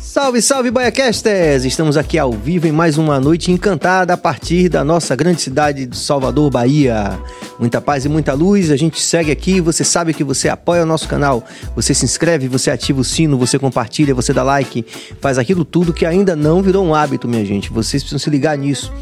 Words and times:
Salve, 0.00 0.40
salve, 0.42 0.70
Baiacasters! 0.70 1.64
Estamos 1.64 1.96
aqui 1.96 2.18
ao 2.18 2.32
vivo 2.32 2.66
em 2.66 2.72
mais 2.72 2.98
uma 2.98 3.18
noite 3.18 3.50
encantada 3.50 4.12
a 4.12 4.16
partir 4.16 4.68
da 4.68 4.84
nossa 4.84 5.16
grande 5.16 5.40
cidade 5.40 5.86
de 5.86 5.96
Salvador, 5.96 6.50
Bahia. 6.50 7.18
Muita 7.58 7.80
paz 7.80 8.04
e 8.04 8.08
muita 8.08 8.32
luz, 8.34 8.70
a 8.70 8.76
gente 8.76 9.00
segue 9.00 9.30
aqui, 9.30 9.60
você 9.60 9.84
sabe 9.84 10.12
que 10.12 10.22
você 10.22 10.48
apoia 10.48 10.82
o 10.82 10.86
nosso 10.86 11.08
canal, 11.08 11.44
você 11.74 11.94
se 11.94 12.04
inscreve, 12.04 12.48
você 12.48 12.70
ativa 12.70 13.00
o 13.00 13.04
sino, 13.04 13.38
você 13.38 13.58
compartilha, 13.58 14.14
você 14.14 14.32
dá 14.32 14.42
like, 14.42 14.84
faz 15.20 15.38
aquilo 15.38 15.64
tudo 15.64 15.92
que 15.92 16.04
ainda 16.04 16.36
não 16.36 16.62
virou 16.62 16.84
um 16.84 16.94
hábito, 16.94 17.26
minha 17.26 17.44
gente. 17.44 17.70
Vocês 17.70 18.02
precisam 18.02 18.18
se 18.18 18.30
ligar 18.30 18.56
nisso. 18.56 18.92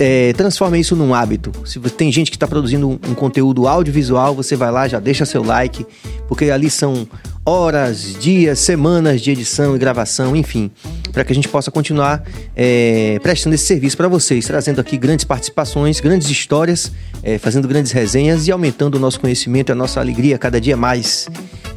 É, 0.00 0.32
isso 0.78 0.94
num 0.94 1.12
hábito. 1.12 1.50
Se 1.66 1.80
tem 1.80 2.12
gente 2.12 2.30
que 2.30 2.36
está 2.36 2.46
produzindo 2.46 2.88
um, 2.88 3.14
conteúdo 3.14 3.66
audiovisual, 3.66 4.32
você 4.32 4.54
vai 4.54 4.70
lá, 4.70 4.86
já 4.86 5.00
deixa 5.00 5.24
seu 5.24 5.42
like, 5.42 5.84
porque 6.28 6.50
ali 6.50 6.70
são 6.70 7.08
horas, 7.48 8.14
dias, 8.20 8.58
semanas 8.58 9.22
de 9.22 9.30
edição 9.30 9.74
e 9.74 9.78
gravação, 9.78 10.36
enfim, 10.36 10.70
para 11.12 11.24
que 11.24 11.32
a 11.32 11.34
gente 11.34 11.48
possa 11.48 11.70
continuar 11.70 12.22
é, 12.54 13.18
prestando 13.22 13.54
esse 13.54 13.64
serviço 13.64 13.96
para 13.96 14.06
vocês, 14.06 14.46
trazendo 14.46 14.82
aqui 14.82 14.98
grandes 14.98 15.24
participações, 15.24 15.98
grandes 15.98 16.28
histórias, 16.28 16.92
é, 17.22 17.38
fazendo 17.38 17.66
grandes 17.66 17.90
resenhas 17.90 18.46
e 18.46 18.52
aumentando 18.52 18.96
o 18.96 18.98
nosso 19.00 19.18
conhecimento 19.18 19.70
e 19.70 19.72
a 19.72 19.74
nossa 19.74 19.98
alegria 19.98 20.36
cada 20.36 20.60
dia 20.60 20.76
mais. 20.76 21.26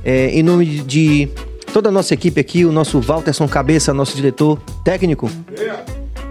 É, 0.03 0.31
em 0.31 0.43
nome 0.43 0.65
de 0.65 1.29
toda 1.71 1.87
a 1.87 1.91
nossa 1.91 2.13
equipe 2.13 2.37
aqui, 2.37 2.65
o 2.65 2.71
nosso 2.71 2.99
Walterson 2.99 3.47
Cabeça, 3.47 3.93
nosso 3.93 4.13
diretor 4.13 4.61
técnico. 4.83 5.31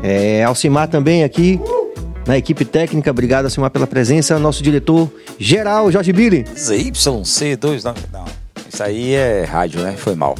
É, 0.02 0.45
Alcimar 0.45 0.86
também 0.86 1.25
aqui 1.25 1.59
na 2.27 2.36
equipe 2.36 2.66
técnica. 2.66 3.11
Obrigado, 3.11 3.47
Alcimar, 3.47 3.70
pela 3.70 3.86
presença. 3.86 4.38
Nosso 4.38 4.62
diretor 4.62 5.11
geral, 5.38 5.91
Jorge 5.91 6.12
Billy. 6.12 6.45
ZYC2, 6.45 7.84
não, 7.84 7.95
não. 8.12 8.39
Isso 8.73 8.83
aí 8.83 9.15
é 9.15 9.45
rádio, 9.45 9.80
né? 9.80 9.95
Foi 9.97 10.15
mal. 10.15 10.34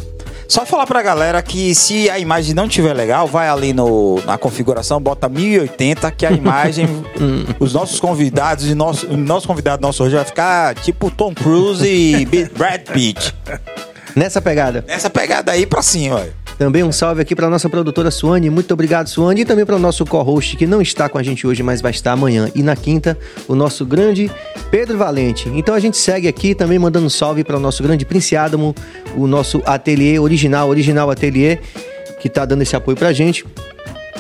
Só 0.51 0.67
falar 0.67 0.85
pra 0.85 1.01
galera 1.01 1.41
que 1.43 1.73
se 1.77 2.11
a 2.11 2.19
imagem 2.19 2.55
não 2.55 2.67
tiver 2.67 2.93
legal, 2.93 3.25
vai 3.25 3.49
ali 3.49 3.73
no, 3.73 4.21
na 4.25 4.37
configuração, 4.37 5.01
bota 5.01 5.29
1080, 5.29 6.11
que 6.11 6.27
a 6.27 6.33
imagem, 6.33 6.89
os 7.61 7.73
nossos 7.73 8.01
convidados 8.01 8.67
e 8.67 8.75
nosso, 8.75 9.17
nosso 9.17 9.47
convidado 9.47 9.81
nosso 9.81 10.03
hoje 10.03 10.17
vai 10.17 10.25
ficar 10.25 10.75
tipo 10.75 11.09
Tom 11.09 11.33
Cruise 11.33 11.87
e 11.87 12.27
Brad 12.57 12.81
Pitt. 12.81 13.33
Nessa 14.17 14.43
pegada. 14.43 14.85
Nessa 14.89 15.09
pegada 15.09 15.53
aí 15.53 15.67
pra 15.67 15.83
cima. 15.83 16.27
Também 16.61 16.85
um 16.85 16.93
salve 16.93 17.23
aqui 17.23 17.35
para 17.35 17.49
nossa 17.49 17.71
produtora 17.71 18.11
Suane. 18.11 18.51
Muito 18.51 18.75
obrigado, 18.75 19.09
Suane. 19.09 19.41
E 19.41 19.45
também 19.47 19.65
para 19.65 19.77
o 19.77 19.79
nosso 19.79 20.05
co-host, 20.05 20.59
que 20.59 20.67
não 20.67 20.83
está 20.83 21.09
com 21.09 21.17
a 21.17 21.23
gente 21.23 21.47
hoje, 21.47 21.63
mas 21.63 21.81
vai 21.81 21.91
estar 21.91 22.13
amanhã. 22.13 22.51
E 22.55 22.63
na 22.63 22.77
quinta, 22.77 23.17
o 23.49 23.55
nosso 23.55 23.87
grande 23.87 24.31
Pedro 24.71 24.99
Valente. 24.99 25.49
Então 25.55 25.75
a 25.75 25.81
gente 25.81 25.97
segue 25.97 26.29
aqui 26.29 26.55
também 26.55 26.79
mandando 26.79 27.07
um 27.07 27.09
salve 27.09 27.45
para 27.45 27.57
o 27.57 27.59
nosso 27.59 27.83
grande 27.83 28.05
Prince 28.05 28.37
Adamo, 28.37 28.75
o 29.17 29.27
nosso 29.27 29.63
ateliê 29.65 30.19
original, 30.19 30.69
original 30.69 31.11
ateliê, 31.11 31.57
que 32.21 32.29
está 32.29 32.45
dando 32.45 32.61
esse 32.61 32.77
apoio 32.77 32.95
para 32.95 33.09
a 33.09 33.13
gente. 33.15 33.43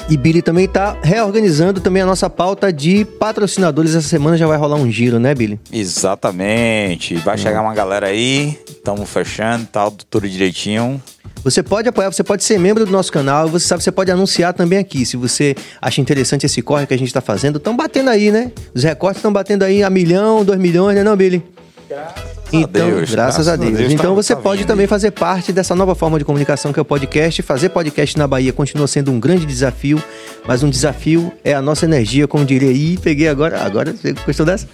E 0.08 0.16
Billy 0.16 0.40
também 0.40 0.64
está 0.64 0.96
reorganizando 1.02 1.78
também 1.78 2.00
a 2.00 2.06
nossa 2.06 2.30
pauta 2.30 2.72
de 2.72 3.04
patrocinadores. 3.04 3.94
Essa 3.94 4.08
semana 4.08 4.38
já 4.38 4.46
vai 4.46 4.56
rolar 4.56 4.76
um 4.76 4.90
giro, 4.90 5.18
né, 5.18 5.34
Billy? 5.34 5.60
Exatamente. 5.70 7.16
Vai 7.16 7.36
chegar 7.36 7.60
uma 7.60 7.74
galera 7.74 8.06
aí, 8.06 8.58
estamos 8.66 9.10
fechando, 9.10 9.66
tá 9.66 9.92
tudo 10.08 10.26
direitinho. 10.26 11.02
Você 11.42 11.62
pode 11.62 11.88
apoiar, 11.88 12.12
você 12.12 12.22
pode 12.22 12.44
ser 12.44 12.58
membro 12.58 12.84
do 12.84 12.92
nosso 12.92 13.10
canal, 13.10 13.48
você 13.48 13.66
sabe, 13.66 13.82
você 13.82 13.90
pode 13.90 14.10
anunciar 14.10 14.52
também 14.52 14.78
aqui. 14.78 15.06
Se 15.06 15.16
você 15.16 15.54
acha 15.80 16.00
interessante 16.00 16.44
esse 16.44 16.60
corre 16.60 16.86
que 16.86 16.94
a 16.94 16.98
gente 16.98 17.08
está 17.08 17.20
fazendo, 17.20 17.56
estão 17.56 17.76
batendo 17.76 18.10
aí, 18.10 18.30
né? 18.30 18.52
Os 18.74 18.82
recortes 18.82 19.18
estão 19.18 19.32
batendo 19.32 19.62
aí 19.62 19.82
a 19.82 19.90
milhão, 19.90 20.44
dois 20.44 20.58
milhões, 20.58 20.96
né, 20.96 21.02
não, 21.02 21.16
Billy? 21.16 21.42
Graças 21.88 22.40
então, 22.52 22.86
a 22.86 22.90
Deus. 22.90 23.10
Graças, 23.10 23.48
a 23.48 23.56
Deus. 23.56 23.74
A 23.74 23.78
Deus 23.78 23.92
então 23.92 24.10
tá, 24.10 24.22
você 24.22 24.34
tá 24.34 24.40
pode 24.40 24.64
também 24.64 24.86
fazer 24.86 25.12
parte 25.12 25.52
dessa 25.52 25.74
nova 25.74 25.94
forma 25.94 26.18
de 26.18 26.24
comunicação 26.24 26.72
que 26.72 26.78
é 26.78 26.82
o 26.82 26.84
podcast. 26.84 27.42
Fazer 27.42 27.68
podcast 27.70 28.18
na 28.18 28.26
Bahia 28.26 28.52
continua 28.52 28.86
sendo 28.86 29.10
um 29.10 29.18
grande 29.18 29.46
desafio, 29.46 30.02
mas 30.46 30.62
um 30.62 30.70
desafio 30.70 31.32
é 31.44 31.54
a 31.54 31.62
nossa 31.62 31.84
energia, 31.84 32.28
como 32.28 32.44
diria. 32.44 32.70
Ih, 32.70 32.98
peguei 32.98 33.28
agora, 33.28 33.62
agora, 33.62 33.94
gostou 34.26 34.44
dessa? 34.44 34.68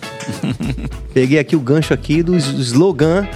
peguei 1.15 1.39
aqui 1.39 1.55
o 1.55 1.61
gancho 1.61 1.95
aqui 1.95 2.23
do 2.23 2.37
slogan 2.37 3.27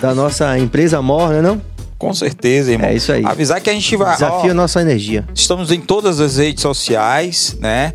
da 0.00 0.14
nossa 0.14 0.58
empresa 0.58 1.00
Mor, 1.02 1.30
né 1.30 1.42
não? 1.42 1.71
Com 2.02 2.12
certeza, 2.12 2.72
irmão. 2.72 2.88
É 2.88 2.94
isso 2.96 3.12
aí. 3.12 3.24
Avisar 3.24 3.60
que 3.60 3.70
a 3.70 3.72
gente 3.72 3.96
vai. 3.96 4.14
Desafia 4.14 4.50
a 4.50 4.54
nossa 4.54 4.80
energia. 4.80 5.24
Estamos 5.32 5.70
em 5.70 5.80
todas 5.80 6.18
as 6.18 6.36
redes 6.36 6.60
sociais, 6.60 7.56
né? 7.60 7.94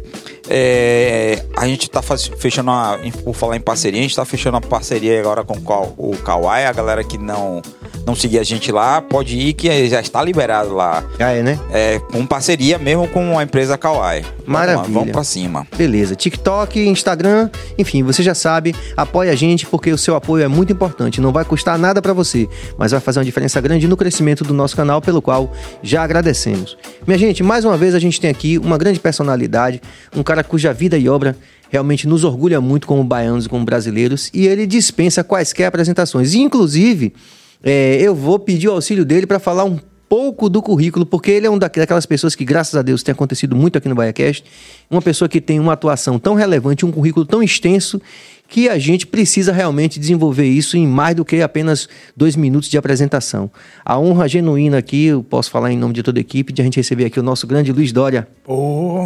É, 0.50 1.44
a 1.56 1.68
gente 1.68 1.90
tá 1.90 2.02
fechando 2.02 2.72
uma. 2.72 2.98
Por 3.24 3.34
falar 3.34 3.58
em 3.58 3.62
parceria, 3.62 4.00
a 4.00 4.04
gente 4.04 4.16
tá 4.16 4.26
fechando 4.26 4.56
uma 4.56 4.62
parceria 4.62 5.20
agora 5.20 5.44
com 5.44 5.56
o 5.98 6.16
Kawaii. 6.18 6.66
A 6.66 6.74
galera 6.74 7.04
que 7.04 7.18
não, 7.18 7.62
não 8.06 8.16
seguir 8.16 8.40
a 8.40 8.44
gente 8.44 8.72
lá, 8.72 9.02
pode 9.02 9.38
ir 9.38 9.54
que 9.54 9.88
já 9.90 10.00
está 10.00 10.24
liberado 10.24 10.74
lá. 10.74 11.04
Ah, 11.20 11.32
é, 11.32 11.44
né? 11.44 11.60
É, 11.72 12.00
com 12.00 12.26
parceria 12.26 12.78
mesmo 12.78 13.08
com 13.08 13.38
a 13.38 13.44
empresa 13.44 13.78
Kawaii. 13.78 14.26
Maravilha. 14.46 14.84
Vamos, 14.84 14.94
vamos 14.94 15.12
pra 15.12 15.24
cima. 15.24 15.68
Beleza. 15.76 16.16
TikTok, 16.16 16.80
Instagram, 16.80 17.50
enfim, 17.78 18.04
você 18.04 18.24
já 18.24 18.34
sabe. 18.34 18.74
Apoie 18.96 19.30
a 19.30 19.36
gente 19.36 19.66
porque 19.66 19.92
o 19.92 19.98
seu 19.98 20.16
apoio 20.16 20.44
é 20.44 20.48
muito 20.48 20.72
importante. 20.72 21.20
Não 21.20 21.32
vai 21.32 21.44
custar 21.44 21.78
nada 21.78 22.02
para 22.02 22.14
você, 22.14 22.48
mas 22.78 22.92
vai 22.92 23.02
fazer 23.02 23.20
uma 23.20 23.26
diferença 23.26 23.60
grande 23.60 23.88
no 23.88 23.98
crescimento 23.98 24.44
do 24.44 24.54
nosso 24.54 24.76
canal, 24.76 25.02
pelo 25.02 25.22
qual 25.22 25.52
já 25.84 26.04
agradecemos. 26.04 26.78
Minha 27.06 27.18
gente, 27.18 27.44
mais 27.44 27.66
uma 27.66 27.78
vez 27.78 27.94
a 27.94 28.00
gente 28.00 28.22
tem 28.22 28.30
aqui 28.30 28.58
uma 28.58 28.78
grande 28.78 29.00
personalidade, 29.00 29.82
um 30.16 30.24
cara 30.24 30.37
cara 30.38 30.44
cuja 30.44 30.74
vida 30.74 30.98
e 30.98 31.10
obra 31.10 31.36
realmente 31.70 32.08
nos 32.08 32.24
orgulha 32.24 32.62
muito 32.62 32.88
como 32.88 33.04
baianos 33.04 33.46
e 33.46 33.50
como 33.50 33.66
brasileiros, 33.66 34.30
e 34.34 34.48
ele 34.48 34.66
dispensa 34.66 35.24
quaisquer 35.24 35.68
apresentações. 35.68 36.34
Inclusive, 36.34 37.14
é, 37.62 37.98
eu 38.00 38.16
vou 38.16 38.40
pedir 38.40 38.70
o 38.70 38.72
auxílio 38.72 39.04
dele 39.04 39.26
para 39.26 39.40
falar 39.40 39.66
um 39.66 39.78
pouco 40.08 40.50
do 40.50 40.62
currículo, 40.62 41.06
porque 41.06 41.32
ele 41.32 41.46
é 41.46 41.50
um 41.50 41.58
daquelas 41.58 42.06
pessoas 42.06 42.36
que, 42.36 42.46
graças 42.46 42.76
a 42.76 42.82
Deus, 42.82 43.04
tem 43.04 43.12
acontecido 43.12 43.54
muito 43.56 43.78
aqui 43.78 43.90
no 43.90 43.96
BaiaCast, 43.96 44.46
uma 44.90 45.02
pessoa 45.02 45.28
que 45.28 45.42
tem 45.42 45.60
uma 45.60 45.74
atuação 45.74 46.18
tão 46.18 46.36
relevante, 46.36 46.86
um 46.86 46.92
currículo 46.92 47.26
tão 47.26 47.44
extenso, 47.44 48.02
que 48.48 48.70
a 48.70 48.80
gente 48.80 49.06
precisa 49.06 49.52
realmente 49.52 50.00
desenvolver 50.00 50.46
isso 50.46 50.78
em 50.78 50.88
mais 50.88 51.16
do 51.16 51.26
que 51.26 51.42
apenas 51.42 51.90
dois 52.16 52.36
minutos 52.36 52.70
de 52.70 52.78
apresentação. 52.78 53.52
A 53.84 54.00
honra 54.00 54.28
genuína 54.28 54.78
aqui, 54.78 55.08
eu 55.08 55.22
posso 55.22 55.52
falar 55.52 55.72
em 55.72 55.78
nome 55.78 55.94
de 55.94 56.02
toda 56.02 56.20
a 56.20 56.22
equipe, 56.22 56.54
de 56.54 56.62
a 56.62 56.66
gente 56.66 56.78
receber 56.78 57.06
aqui 57.06 57.20
o 57.20 57.24
nosso 57.24 57.46
grande 57.46 57.72
Luiz 57.72 57.92
Dória. 57.92 58.28
Oh, 58.46 59.06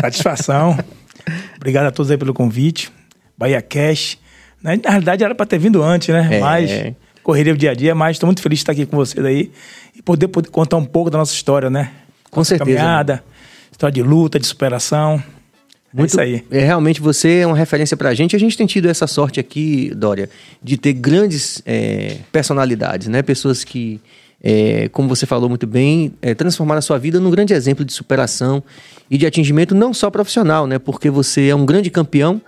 satisfação. 0.00 0.78
Obrigado 1.56 1.86
a 1.86 1.90
todos 1.90 2.10
aí 2.10 2.18
pelo 2.18 2.34
convite. 2.34 2.92
Bahia 3.36 3.62
Cash. 3.62 4.18
Na 4.62 4.72
realidade 4.72 5.24
era 5.24 5.34
para 5.34 5.46
ter 5.46 5.58
vindo 5.58 5.82
antes, 5.82 6.08
né? 6.08 6.28
É. 6.32 6.40
Mas 6.40 6.70
correria 7.22 7.52
do 7.54 7.58
dia 7.58 7.70
a 7.70 7.74
dia, 7.74 7.94
mas 7.94 8.16
estou 8.16 8.26
muito 8.26 8.42
feliz 8.42 8.58
de 8.58 8.62
estar 8.62 8.72
aqui 8.72 8.86
com 8.86 8.96
vocês 8.96 9.24
aí 9.24 9.50
e 9.94 10.02
poder, 10.02 10.28
poder 10.28 10.48
contar 10.48 10.76
um 10.76 10.84
pouco 10.84 11.10
da 11.10 11.18
nossa 11.18 11.32
história, 11.32 11.70
né? 11.70 11.92
Com 12.30 12.40
nossa 12.40 12.56
certeza. 12.56 12.78
Caminhada, 12.78 13.24
história 13.70 13.92
de 13.92 14.02
luta, 14.02 14.38
de 14.38 14.46
superação. 14.46 15.22
Muito, 15.92 16.04
é 16.04 16.06
isso 16.06 16.20
aí. 16.20 16.44
É, 16.50 16.64
realmente 16.64 17.00
você 17.00 17.38
é 17.38 17.46
uma 17.46 17.56
referência 17.56 17.96
para 17.96 18.10
a 18.10 18.14
gente. 18.14 18.36
A 18.36 18.38
gente 18.38 18.56
tem 18.56 18.66
tido 18.66 18.88
essa 18.88 19.06
sorte 19.06 19.40
aqui, 19.40 19.90
Dória, 19.94 20.28
de 20.62 20.76
ter 20.76 20.92
grandes 20.92 21.62
é, 21.64 22.16
personalidades, 22.30 23.08
né? 23.08 23.22
Pessoas 23.22 23.64
que, 23.64 24.00
é, 24.42 24.88
como 24.90 25.08
você 25.08 25.24
falou 25.24 25.48
muito 25.48 25.66
bem, 25.66 26.12
é, 26.20 26.34
transformaram 26.34 26.78
a 26.78 26.82
sua 26.82 26.98
vida 26.98 27.18
num 27.18 27.30
grande 27.30 27.54
exemplo 27.54 27.84
de 27.84 27.92
superação 27.92 28.62
e 29.10 29.16
de 29.16 29.26
atingimento 29.26 29.74
não 29.74 29.94
só 29.94 30.10
profissional, 30.10 30.66
né? 30.66 30.78
Porque 30.78 31.08
você 31.08 31.48
é 31.48 31.54
um 31.54 31.64
grande 31.64 31.90
campeão, 31.90 32.40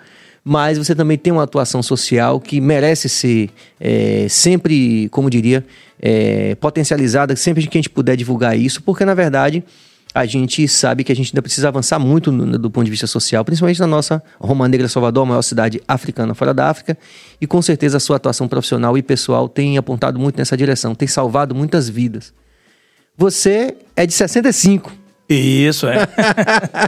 mas 0.44 0.76
você 0.76 0.94
também 0.94 1.16
tem 1.16 1.32
uma 1.32 1.44
atuação 1.44 1.82
social 1.82 2.40
que 2.40 2.60
merece 2.60 3.08
ser 3.08 3.50
é, 3.80 4.26
sempre, 4.28 5.08
como 5.08 5.30
diria, 5.30 5.64
é, 5.98 6.54
potencializada, 6.56 7.34
sempre 7.36 7.66
que 7.66 7.78
a 7.78 7.80
gente 7.80 7.90
puder 7.90 8.16
divulgar 8.16 8.58
isso, 8.58 8.82
porque 8.82 9.04
na 9.04 9.14
verdade 9.14 9.64
a 10.14 10.26
gente 10.26 10.66
sabe 10.66 11.04
que 11.04 11.12
a 11.12 11.16
gente 11.16 11.32
ainda 11.32 11.42
precisa 11.42 11.68
avançar 11.68 11.98
muito 11.98 12.32
no, 12.32 12.58
do 12.58 12.70
ponto 12.70 12.84
de 12.84 12.90
vista 12.90 13.06
social, 13.06 13.44
principalmente 13.44 13.80
na 13.80 13.86
nossa 13.86 14.22
Roma 14.40 14.68
Negra 14.68 14.88
Salvador, 14.88 15.22
a 15.22 15.26
maior 15.26 15.42
cidade 15.42 15.80
africana 15.86 16.34
fora 16.34 16.52
da 16.52 16.68
África, 16.68 16.98
e 17.40 17.46
com 17.46 17.62
certeza 17.62 17.96
a 17.98 18.00
sua 18.00 18.16
atuação 18.16 18.48
profissional 18.48 18.98
e 18.98 19.02
pessoal 19.02 19.48
tem 19.48 19.78
apontado 19.78 20.18
muito 20.18 20.36
nessa 20.36 20.56
direção, 20.56 20.94
tem 20.94 21.06
salvado 21.06 21.54
muitas 21.54 21.88
vidas. 21.88 22.34
Você 23.16 23.76
é 23.94 24.06
de 24.06 24.12
65. 24.12 25.00
Isso, 25.28 25.86
é. 25.86 26.08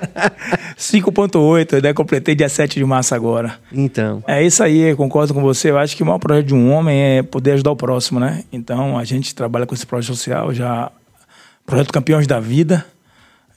5.8, 0.77 1.81
né? 1.81 1.93
Completei 1.93 2.35
dia 2.35 2.49
7 2.49 2.75
de 2.75 2.85
março 2.85 3.15
agora. 3.15 3.57
Então. 3.71 4.25
É 4.27 4.43
isso 4.45 4.65
aí, 4.65 4.97
concordo 4.97 5.33
com 5.33 5.41
você. 5.41 5.71
Eu 5.71 5.79
acho 5.79 5.97
que 5.97 6.03
o 6.03 6.07
maior 6.07 6.19
projeto 6.19 6.47
de 6.47 6.55
um 6.55 6.73
homem 6.73 7.19
é 7.19 7.23
poder 7.23 7.53
ajudar 7.53 7.71
o 7.71 7.77
próximo, 7.77 8.19
né? 8.19 8.43
Então, 8.53 8.99
a 8.99 9.05
gente 9.05 9.33
trabalha 9.33 9.65
com 9.65 9.75
esse 9.75 9.87
projeto 9.87 10.17
social 10.17 10.53
já... 10.53 10.91
Projeto 11.65 11.93
Campeões 11.93 12.27
da 12.27 12.41
Vida, 12.41 12.85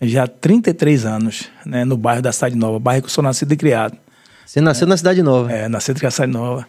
já 0.02 0.24
há 0.24 0.28
33 0.28 1.06
anos, 1.06 1.50
né? 1.66 1.86
No 1.86 1.98
bairro 1.98 2.22
da 2.22 2.32
Cidade 2.32 2.56
Nova, 2.56 2.80
bairro 2.80 3.02
que 3.02 3.08
eu 3.08 3.12
sou 3.12 3.24
nascido 3.24 3.52
e 3.52 3.58
criado. 3.58 3.98
Você 4.46 4.62
nasceu 4.62 4.86
é, 4.86 4.90
na 4.90 4.98
Cidade 4.98 5.24
Nova? 5.24 5.52
É, 5.52 5.68
nascido 5.68 6.02
na 6.02 6.12
Cidade 6.12 6.32
Nova. 6.32 6.68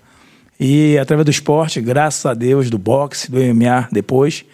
E 0.58 0.96
através 0.98 1.24
do 1.24 1.30
esporte, 1.30 1.80
graças 1.80 2.24
a 2.24 2.32
Deus, 2.32 2.70
do 2.70 2.78
boxe, 2.78 3.30
do 3.30 3.38
MMA 3.38 3.88
depois 3.92 4.44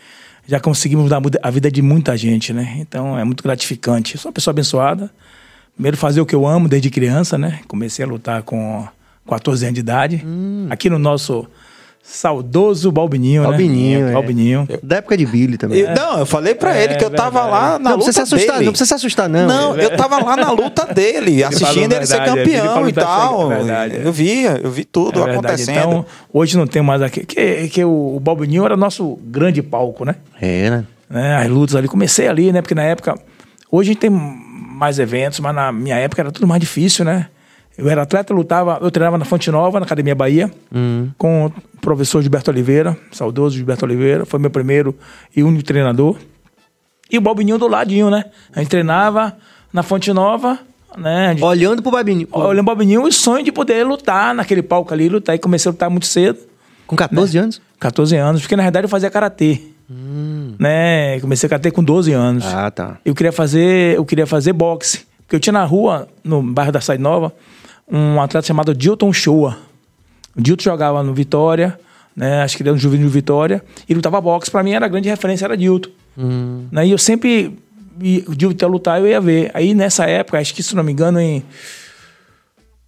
já 0.46 0.58
conseguimos 0.58 1.04
mudar 1.04 1.22
a 1.42 1.50
vida 1.50 1.70
de 1.70 1.80
muita 1.80 2.16
gente, 2.16 2.52
né? 2.52 2.76
Então 2.78 3.18
é 3.18 3.24
muito 3.24 3.42
gratificante. 3.42 4.18
Sou 4.18 4.28
uma 4.28 4.34
pessoa 4.34 4.52
abençoada. 4.52 5.10
Primeiro 5.74 5.96
fazer 5.96 6.20
o 6.20 6.26
que 6.26 6.34
eu 6.34 6.46
amo 6.46 6.68
desde 6.68 6.90
criança, 6.90 7.38
né? 7.38 7.60
Comecei 7.68 8.04
a 8.04 8.08
lutar 8.08 8.42
com 8.42 8.86
14 9.26 9.64
anos 9.64 9.74
de 9.74 9.80
idade. 9.80 10.22
Hum. 10.26 10.66
Aqui 10.68 10.90
no 10.90 10.98
nosso 10.98 11.46
Saudoso 12.04 12.90
Balbininho, 12.90 13.44
Balbininho, 13.44 14.04
né? 14.06 14.10
É. 14.10 14.12
Balbininho. 14.12 14.68
Da 14.82 14.96
época 14.96 15.16
de 15.16 15.24
Billy 15.24 15.56
também. 15.56 15.78
Eu, 15.80 15.94
não, 15.94 16.18
eu 16.18 16.26
falei 16.26 16.52
pra 16.54 16.76
É, 16.76 16.84
ele 16.84 16.96
que 16.96 17.04
eu 17.04 17.10
tava 17.10 17.42
verdade. 17.42 17.50
lá 17.52 17.78
na 17.78 17.90
não 17.90 17.96
luta 17.98 18.04
precisa 18.06 18.26
se 18.26 18.34
assustar, 18.34 18.54
dele. 18.54 18.64
não 18.66 18.72
precisa 18.72 18.88
se 18.88 18.94
assustar, 18.94 19.28
não. 19.28 19.46
Não, 19.46 19.76
eu 19.76 19.96
tava 19.96 20.22
lá 20.22 20.36
na 20.36 20.50
luta 20.50 20.84
dele, 20.92 21.44
assistindo 21.44 21.92
ele 21.92 22.04
ser 22.04 22.16
verdade, 22.18 22.38
é, 22.40 22.42
ele 22.42 22.52
campeão 22.52 22.88
e 22.88 22.92
tal. 22.92 23.48
verdade, 23.48 23.96
é. 23.96 24.02
eu 24.06 24.12
via, 24.12 24.60
eu 24.62 24.70
vi 24.70 24.84
tudo 24.84 25.20
É 25.26 25.30
acontecendo. 25.30 25.78
Então, 25.78 26.06
hoje 26.32 26.58
não 26.58 26.66
tem 26.66 26.82
mais 26.82 27.00
aqui. 27.02 27.24
Que, 27.24 27.68
que 27.68 27.84
o, 27.84 28.16
o 28.16 28.20
Balbininho 28.20 28.64
era 28.64 28.76
nosso 28.76 29.18
grande 29.24 29.62
palco, 29.62 30.04
né? 30.04 30.16
Era. 30.40 30.84
né? 31.08 31.36
As 31.36 31.48
lutas 31.48 31.76
ali. 31.76 31.86
Comecei 31.86 32.26
ali, 32.26 32.52
né? 32.52 32.60
Porque 32.60 32.74
na 32.74 32.82
época. 32.82 33.14
Hoje 33.70 33.90
a 33.90 33.92
gente 33.92 34.00
tem 34.00 34.10
mais 34.10 34.98
eventos, 34.98 35.38
mas 35.40 35.54
na 35.54 35.70
minha 35.72 35.96
época 35.96 36.20
era 36.20 36.32
tudo 36.32 36.46
mais 36.48 36.60
difícil, 36.60 37.04
né? 37.04 37.28
Eu 37.76 37.88
era 37.88 38.02
atleta, 38.02 38.34
lutava, 38.34 38.78
eu 38.82 38.90
treinava 38.90 39.16
na 39.16 39.24
Fonte 39.24 39.50
Nova, 39.50 39.80
na 39.80 39.86
Academia 39.86 40.14
Bahia, 40.14 40.50
com 41.16 41.46
o 41.46 41.52
professor 41.80 42.20
Gilberto 42.20 42.50
Oliveira, 42.50 42.96
saudoso 43.10 43.56
Gilberto 43.56 43.84
Oliveira, 43.84 44.26
foi 44.26 44.38
meu 44.38 44.50
primeiro 44.50 44.94
e 45.34 45.42
único 45.42 45.64
treinador. 45.64 46.16
E 47.10 47.16
o 47.16 47.20
Balbininho 47.20 47.58
do 47.58 47.66
ladinho, 47.68 48.10
né? 48.10 48.26
A 48.54 48.60
gente 48.60 48.68
treinava 48.70 49.36
na 49.72 49.82
Fonte 49.82 50.12
Nova, 50.12 50.58
né? 50.96 51.30
Gente- 51.30 51.42
Olhando 51.44 51.82
pro 51.82 51.90
Babinho. 51.90 52.28
Olhando 52.30 52.60
o 52.60 52.62
Balbininho, 52.64 53.02
o 53.04 53.12
sonho 53.12 53.42
de 53.44 53.50
poder 53.52 53.84
lutar 53.86 54.34
naquele 54.34 54.62
palco 54.62 54.92
ali, 54.92 55.08
lutar. 55.08 55.34
E 55.34 55.38
comecei 55.38 55.68
a 55.68 55.72
lutar 55.72 55.88
muito 55.90 56.06
cedo. 56.06 56.38
Com 56.86 56.94
14 56.96 57.36
Né? 57.38 57.42
anos? 57.44 57.62
14 57.80 58.16
anos, 58.16 58.42
porque 58.42 58.54
na 58.56 58.62
verdade 58.62 58.84
eu 58.84 58.88
fazia 58.88 59.10
karatê. 59.10 59.60
Né? 60.58 61.18
Comecei 61.20 61.46
a 61.46 61.50
karatê 61.50 61.70
com 61.70 61.82
12 61.82 62.12
anos. 62.12 62.44
Ah, 62.46 62.70
tá. 62.70 62.98
Eu 63.04 63.14
queria 63.14 63.32
fazer, 63.32 63.96
eu 63.96 64.04
queria 64.04 64.26
fazer 64.26 64.52
boxe, 64.52 65.04
porque 65.18 65.36
eu 65.36 65.40
tinha 65.40 65.52
na 65.52 65.64
rua, 65.64 66.08
no 66.22 66.42
bairro 66.42 66.72
da 66.72 66.80
Saída 66.80 67.02
Nova, 67.02 67.32
um 67.92 68.20
atleta 68.20 68.46
chamado 68.46 68.74
Dilton 68.74 69.12
Shoa. 69.12 69.58
O 70.34 70.40
Dilton 70.40 70.64
jogava 70.64 71.02
no 71.02 71.12
Vitória, 71.12 71.78
né? 72.16 72.42
Acho 72.42 72.56
que 72.56 72.62
ele 72.62 72.70
era 72.70 72.76
um 72.76 72.80
juvenil 72.80 73.08
Vitória, 73.08 73.62
e 73.86 73.92
lutava 73.92 74.20
boxe, 74.20 74.50
para 74.50 74.62
mim 74.62 74.72
era 74.72 74.86
a 74.86 74.88
grande 74.88 75.08
referência 75.08 75.44
era 75.44 75.56
Dilton. 75.56 75.90
Né? 76.72 76.86
E 76.86 76.90
eu 76.90 76.98
sempre 76.98 77.58
e 78.00 78.24
o 78.26 78.34
Dilton 78.34 78.64
ia 78.64 78.70
lutar, 78.70 79.00
eu 79.00 79.06
ia 79.06 79.20
ver. 79.20 79.50
Aí 79.52 79.74
nessa 79.74 80.06
época, 80.06 80.38
acho 80.38 80.54
que 80.54 80.62
se 80.62 80.74
não 80.74 80.82
me 80.82 80.92
engano 80.92 81.20
em 81.20 81.44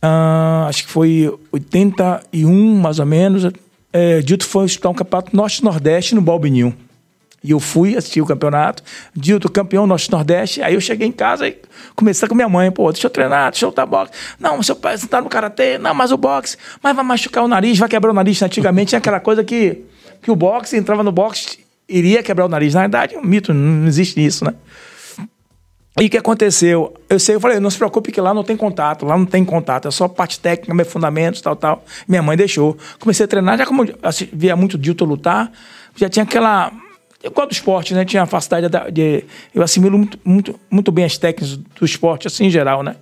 ah, 0.06 0.66
acho 0.68 0.84
que 0.84 0.90
foi 0.90 1.32
81, 1.50 2.76
mais 2.76 2.98
ou 2.98 3.06
menos. 3.06 3.50
É, 3.92 4.20
Dilton 4.20 4.44
foi 4.44 4.66
disputar 4.66 4.92
um 4.92 4.94
campeonato 4.94 5.34
Norte-Nordeste 5.34 6.14
no 6.14 6.20
Balbininho. 6.20 6.74
E 7.44 7.50
eu 7.50 7.60
fui 7.60 7.94
assistir 7.94 8.22
o 8.22 8.26
campeonato. 8.26 8.82
Dilton, 9.14 9.50
campeão 9.50 9.86
Norte-Nordeste. 9.86 10.62
Aí 10.62 10.72
eu 10.72 10.80
cheguei 10.80 11.06
em 11.06 11.12
casa 11.12 11.46
e 11.46 11.58
comecei 11.94 12.26
com 12.26 12.34
minha 12.34 12.48
mãe. 12.48 12.70
Pô, 12.70 12.90
deixa 12.90 13.06
eu 13.06 13.10
treinar, 13.10 13.50
deixa 13.50 13.66
eu 13.66 13.68
lutar 13.68 13.86
boxe. 13.86 14.12
Não, 14.40 14.62
seu 14.62 14.74
pai, 14.74 14.96
você 14.96 15.06
tá 15.06 15.20
no 15.20 15.28
karatê. 15.28 15.76
Não, 15.76 15.92
mas 15.92 16.10
o 16.10 16.16
boxe. 16.16 16.56
Mas 16.82 16.96
vai 16.96 17.04
machucar 17.04 17.44
o 17.44 17.48
nariz, 17.48 17.78
vai 17.78 17.88
quebrar 17.88 18.10
o 18.10 18.14
nariz. 18.14 18.40
Antigamente 18.42 18.88
tinha 18.88 18.98
aquela 18.98 19.20
coisa 19.20 19.44
que, 19.44 19.82
que 20.22 20.30
o 20.30 20.36
boxe, 20.36 20.74
entrava 20.74 21.02
no 21.02 21.12
boxe, 21.12 21.58
iria 21.86 22.22
quebrar 22.22 22.46
o 22.46 22.48
nariz. 22.48 22.72
Na 22.72 22.80
verdade, 22.80 23.14
é 23.14 23.18
um 23.18 23.22
mito, 23.22 23.52
não 23.52 23.86
existe 23.86 24.24
isso, 24.24 24.42
né? 24.42 24.54
E 26.00 26.06
o 26.06 26.10
que 26.10 26.16
aconteceu? 26.16 26.92
Eu 27.08 27.20
sei, 27.20 27.36
eu 27.36 27.40
falei, 27.40 27.60
não 27.60 27.70
se 27.70 27.76
preocupe 27.76 28.10
que 28.10 28.20
lá 28.20 28.34
não 28.34 28.42
tem 28.42 28.56
contato, 28.56 29.06
lá 29.06 29.16
não 29.16 29.26
tem 29.26 29.44
contato, 29.44 29.86
é 29.86 29.90
só 29.92 30.08
parte 30.08 30.40
técnica, 30.40 30.74
meus 30.74 30.88
fundamentos, 30.88 31.40
tal, 31.40 31.54
tal. 31.54 31.84
Minha 32.08 32.20
mãe 32.20 32.36
deixou. 32.36 32.76
Comecei 32.98 33.24
a 33.24 33.28
treinar, 33.28 33.58
já 33.58 33.64
como 33.64 33.86
via 34.32 34.56
muito 34.56 34.76
Dilton 34.76 35.04
lutar, 35.04 35.52
já 35.94 36.08
tinha 36.08 36.24
aquela. 36.24 36.72
Eu 37.24 37.30
gosto 37.30 37.48
do 37.48 37.52
esporte, 37.52 37.94
né? 37.94 38.04
Tinha 38.04 38.22
a 38.24 38.26
facilidade 38.26 38.68
da- 38.68 38.90
de. 38.90 39.24
Eu 39.54 39.62
assimilo 39.62 39.96
muito, 39.96 40.18
muito, 40.22 40.60
muito 40.70 40.92
bem 40.92 41.06
as 41.06 41.16
técnicas 41.16 41.56
do 41.56 41.84
esporte, 41.84 42.26
assim, 42.26 42.44
em 42.46 42.50
geral, 42.50 42.82
né? 42.82 42.96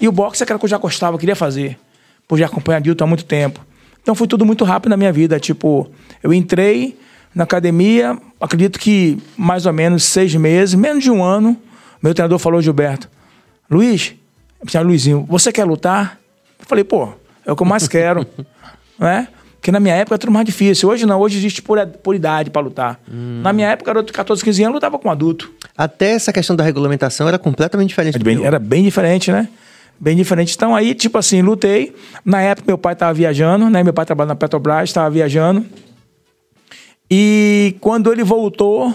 E 0.00 0.08
o 0.08 0.12
boxe 0.12 0.42
é 0.42 0.44
aquela 0.44 0.58
que 0.58 0.64
eu 0.64 0.68
já 0.68 0.76
gostava, 0.78 1.16
queria 1.16 1.36
fazer, 1.36 1.78
por 2.26 2.36
já 2.36 2.46
acompanhar 2.46 2.80
Dilton 2.80 3.04
há 3.04 3.06
muito 3.06 3.24
tempo. 3.24 3.64
Então 4.02 4.14
foi 4.14 4.26
tudo 4.26 4.44
muito 4.44 4.64
rápido 4.64 4.90
na 4.90 4.96
minha 4.96 5.12
vida. 5.12 5.38
Tipo, 5.38 5.88
eu 6.22 6.34
entrei 6.34 6.98
na 7.32 7.44
academia, 7.44 8.18
acredito 8.40 8.76
que 8.76 9.18
mais 9.36 9.66
ou 9.66 9.72
menos 9.72 10.02
seis 10.02 10.34
meses, 10.34 10.74
menos 10.74 11.04
de 11.04 11.10
um 11.12 11.22
ano, 11.22 11.56
meu 12.02 12.12
treinador 12.12 12.38
falou, 12.40 12.60
Gilberto, 12.60 13.08
Luiz, 13.70 14.14
Luizinho, 14.84 15.24
você 15.28 15.52
quer 15.52 15.64
lutar? 15.64 16.18
Eu 16.58 16.64
falei, 16.66 16.82
pô, 16.82 17.12
é 17.46 17.52
o 17.52 17.56
que 17.56 17.62
eu 17.62 17.66
mais 17.66 17.86
quero, 17.86 18.26
né? 18.98 19.28
Porque 19.60 19.70
na 19.70 19.78
minha 19.78 19.94
época 19.94 20.14
era 20.14 20.18
tudo 20.18 20.32
mais 20.32 20.46
difícil. 20.46 20.88
Hoje 20.88 21.04
não, 21.04 21.20
hoje 21.20 21.36
existe 21.36 21.60
por, 21.60 21.78
por 21.86 22.14
idade 22.14 22.48
para 22.48 22.62
lutar. 22.62 22.98
Na 23.06 23.52
minha 23.52 23.68
época, 23.68 23.88
garoto 23.92 24.06
de 24.06 24.12
14, 24.14 24.42
15 24.42 24.62
anos, 24.62 24.74
lutava 24.74 24.98
com 24.98 25.10
adulto. 25.10 25.52
Até 25.76 26.12
essa 26.12 26.32
questão 26.32 26.56
da 26.56 26.64
regulamentação 26.64 27.28
era 27.28 27.38
completamente 27.38 27.90
diferente. 27.90 28.14
Era 28.14 28.24
bem, 28.24 28.42
era 28.42 28.58
bem 28.58 28.82
diferente, 28.82 29.30
né? 29.30 29.48
Bem 29.98 30.16
diferente. 30.16 30.54
Então 30.56 30.74
aí, 30.74 30.94
tipo 30.94 31.18
assim, 31.18 31.42
lutei. 31.42 31.94
Na 32.24 32.40
época, 32.40 32.64
meu 32.68 32.78
pai 32.78 32.94
estava 32.94 33.12
viajando, 33.12 33.68
né? 33.68 33.82
Meu 33.82 33.92
pai 33.92 34.06
trabalhava 34.06 34.32
na 34.32 34.36
Petrobras, 34.36 34.88
estava 34.88 35.10
viajando. 35.10 35.66
E 37.10 37.76
quando 37.80 38.10
ele 38.10 38.24
voltou, 38.24 38.94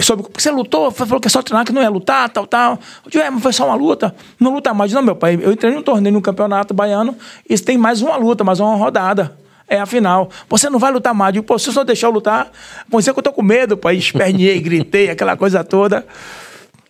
sobre 0.00 0.24
porque 0.24 0.40
você 0.40 0.50
lutou, 0.50 0.90
falou 0.90 1.20
que 1.20 1.28
é 1.28 1.30
só 1.30 1.40
treinar, 1.42 1.64
que 1.64 1.72
não 1.72 1.80
é 1.80 1.88
lutar, 1.88 2.28
tal, 2.28 2.46
tal. 2.46 2.78
Eu 3.04 3.10
digo, 3.10 3.22
é, 3.24 3.30
mas 3.30 3.42
foi 3.42 3.52
só 3.52 3.66
uma 3.66 3.74
luta. 3.76 4.14
Não 4.40 4.52
luta 4.54 4.74
mais. 4.74 4.92
Não, 4.92 5.02
meu 5.02 5.14
pai, 5.16 5.38
eu 5.40 5.52
entrei 5.52 5.72
num 5.72 5.82
torneio 5.82 6.12
no 6.12 6.20
campeonato 6.20 6.74
baiano 6.74 7.16
e 7.48 7.56
tem 7.58 7.78
mais 7.78 8.02
uma 8.02 8.16
luta, 8.16 8.42
mais 8.42 8.58
uma 8.60 8.74
rodada. 8.76 9.36
É 9.66 9.78
a 9.80 9.86
final. 9.86 10.28
Você 10.50 10.68
não 10.68 10.78
vai 10.78 10.92
lutar 10.92 11.14
mais. 11.14 11.28
Eu 11.28 11.32
digo, 11.40 11.46
pô, 11.46 11.58
se 11.58 11.66
você 11.66 11.72
só 11.72 11.84
deixar 11.84 12.08
eu 12.08 12.10
lutar, 12.10 12.50
você 12.88 13.12
que 13.12 13.18
eu 13.18 13.22
tô 13.22 13.32
com 13.32 13.40
medo, 13.42 13.76
pai. 13.76 13.96
Esperneei, 13.96 14.58
gritei, 14.60 15.08
aquela 15.10 15.36
coisa 15.36 15.62
toda. 15.64 16.04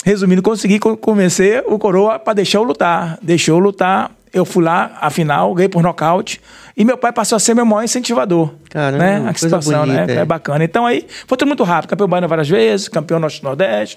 Resumindo, 0.05 0.43
consegui 0.43 0.79
co- 0.79 0.97
convencer 0.97 1.63
o 1.67 1.79
Coroa 1.79 2.19
para 2.19 2.33
deixar 2.35 2.59
eu 2.59 2.63
lutar. 2.63 3.19
Deixou 3.23 3.57
eu 3.59 3.63
lutar. 3.63 4.11
Eu 4.35 4.45
fui 4.45 4.65
lá, 4.65 4.99
a 5.01 5.11
final, 5.11 5.55
ganhei 5.55 5.69
por 5.69 5.81
nocaute. 5.81 6.41
E 6.77 6.85
meu 6.85 6.99
pai 6.99 7.13
passou 7.13 7.37
a 7.37 7.39
ser 7.39 7.55
meu 7.55 7.65
maior 7.65 7.85
incentivador. 7.85 8.53
Caramba, 8.69 8.99
né? 9.05 9.29
A 9.29 9.35
situação, 9.35 9.87
bonita, 9.87 10.07
né? 10.07 10.15
é. 10.15 10.19
É 10.19 10.25
bacana. 10.25 10.65
Então 10.65 10.85
aí 10.85 11.07
foi 11.27 11.39
tudo 11.39 11.47
muito 11.47 11.63
rápido. 11.63 11.91
Campeão 11.91 12.09
baiano 12.09 12.27
várias 12.27 12.49
vezes, 12.49 12.89
campeão 12.89 13.21
norte-nordeste, 13.21 13.97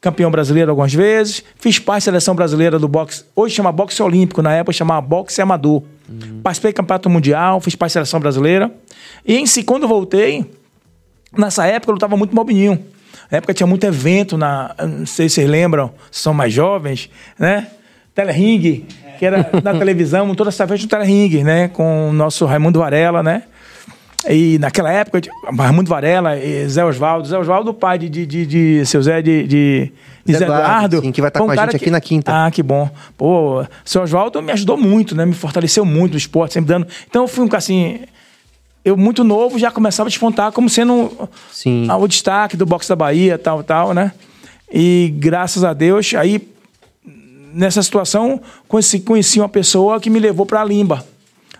campeão 0.00 0.32
brasileiro 0.32 0.70
algumas 0.70 0.92
vezes. 0.92 1.44
Fiz 1.60 1.78
parte 1.78 2.00
da 2.00 2.04
seleção 2.06 2.34
brasileira 2.34 2.76
do 2.76 2.88
boxe. 2.88 3.24
Hoje 3.36 3.54
chama 3.54 3.70
boxe 3.70 4.02
olímpico, 4.02 4.42
na 4.42 4.52
época 4.52 4.72
chamava 4.72 5.00
boxe 5.00 5.40
amador. 5.40 5.84
Participei 6.42 6.72
do 6.72 6.74
campeonato 6.74 7.08
mundial, 7.08 7.60
fiz 7.60 7.76
parte 7.76 7.90
da 7.90 8.00
seleção 8.00 8.18
brasileira. 8.18 8.72
E 9.24 9.36
em 9.36 9.46
si, 9.46 9.62
quando 9.62 9.86
voltei, 9.86 10.44
nessa 11.36 11.66
época 11.66 11.90
eu 11.90 11.94
lutava 11.94 12.16
muito 12.16 12.34
mobininho. 12.34 12.84
Na 13.30 13.38
época 13.38 13.54
tinha 13.54 13.66
muito 13.66 13.84
evento 13.84 14.36
na. 14.36 14.74
Não 14.78 15.06
sei 15.06 15.28
se 15.28 15.36
vocês 15.36 15.48
lembram, 15.48 15.92
se 16.10 16.20
são 16.20 16.34
mais 16.34 16.52
jovens, 16.52 17.10
né? 17.38 17.68
Telering, 18.18 18.84
que 19.16 19.24
era 19.24 19.48
na 19.62 19.72
televisão, 19.78 20.34
toda 20.34 20.50
essa 20.50 20.66
vez 20.66 20.82
no 20.82 20.88
Telering, 20.88 21.44
né? 21.44 21.68
Com 21.68 22.10
o 22.10 22.12
nosso 22.12 22.44
Raimundo 22.46 22.80
Varela, 22.80 23.22
né? 23.22 23.44
E 24.28 24.58
naquela 24.58 24.90
época, 24.90 25.20
Raimundo 25.56 25.88
Varela 25.88 26.36
e 26.36 26.68
Zé 26.68 26.84
Osvaldo, 26.84 27.28
Zé 27.28 27.38
Osvaldo, 27.38 27.72
pai 27.72 27.96
de, 27.96 28.08
de, 28.08 28.26
de, 28.26 28.46
de 28.46 28.86
seu 28.86 29.00
Zé 29.00 29.22
de, 29.22 29.46
de, 29.46 29.92
de 30.24 30.34
Zé 30.34 30.44
Eduardo, 30.44 31.00
sim, 31.00 31.12
que 31.12 31.20
vai 31.20 31.28
estar 31.28 31.38
com 31.38 31.48
a 31.48 31.54
gente 31.54 31.76
aqui 31.76 31.90
na 31.90 32.00
quinta. 32.00 32.46
Ah, 32.46 32.50
que 32.50 32.60
bom. 32.60 32.90
Pô, 33.16 33.64
seu 33.84 34.02
Osvaldo 34.02 34.42
me 34.42 34.50
ajudou 34.50 34.76
muito, 34.76 35.14
né? 35.14 35.24
Me 35.24 35.34
fortaleceu 35.34 35.84
muito 35.84 36.12
no 36.12 36.18
esporte, 36.18 36.54
sempre 36.54 36.68
dando. 36.68 36.88
Então 37.08 37.22
eu 37.22 37.28
fui 37.28 37.46
um 37.46 37.56
assim. 37.56 38.00
Eu, 38.84 38.96
muito 38.96 39.22
novo, 39.22 39.60
já 39.60 39.70
começava 39.70 40.08
a 40.08 40.10
despontar 40.10 40.50
como 40.50 40.68
sendo 40.68 41.28
Sim. 41.52 41.86
ah, 41.88 41.96
o 41.96 42.08
destaque 42.08 42.56
do 42.56 42.66
boxe 42.66 42.88
da 42.88 42.96
Bahia, 42.96 43.38
tal, 43.38 43.62
tal, 43.62 43.94
né? 43.94 44.10
E 44.72 45.14
graças 45.18 45.62
a 45.62 45.72
Deus, 45.72 46.14
aí 46.14 46.40
nessa 47.52 47.82
situação 47.82 48.40
conheci, 48.66 49.00
conheci 49.00 49.40
uma 49.40 49.48
pessoa 49.48 50.00
que 50.00 50.10
me 50.10 50.18
levou 50.18 50.46
para 50.46 50.60
a 50.60 50.64
Limba. 50.64 51.04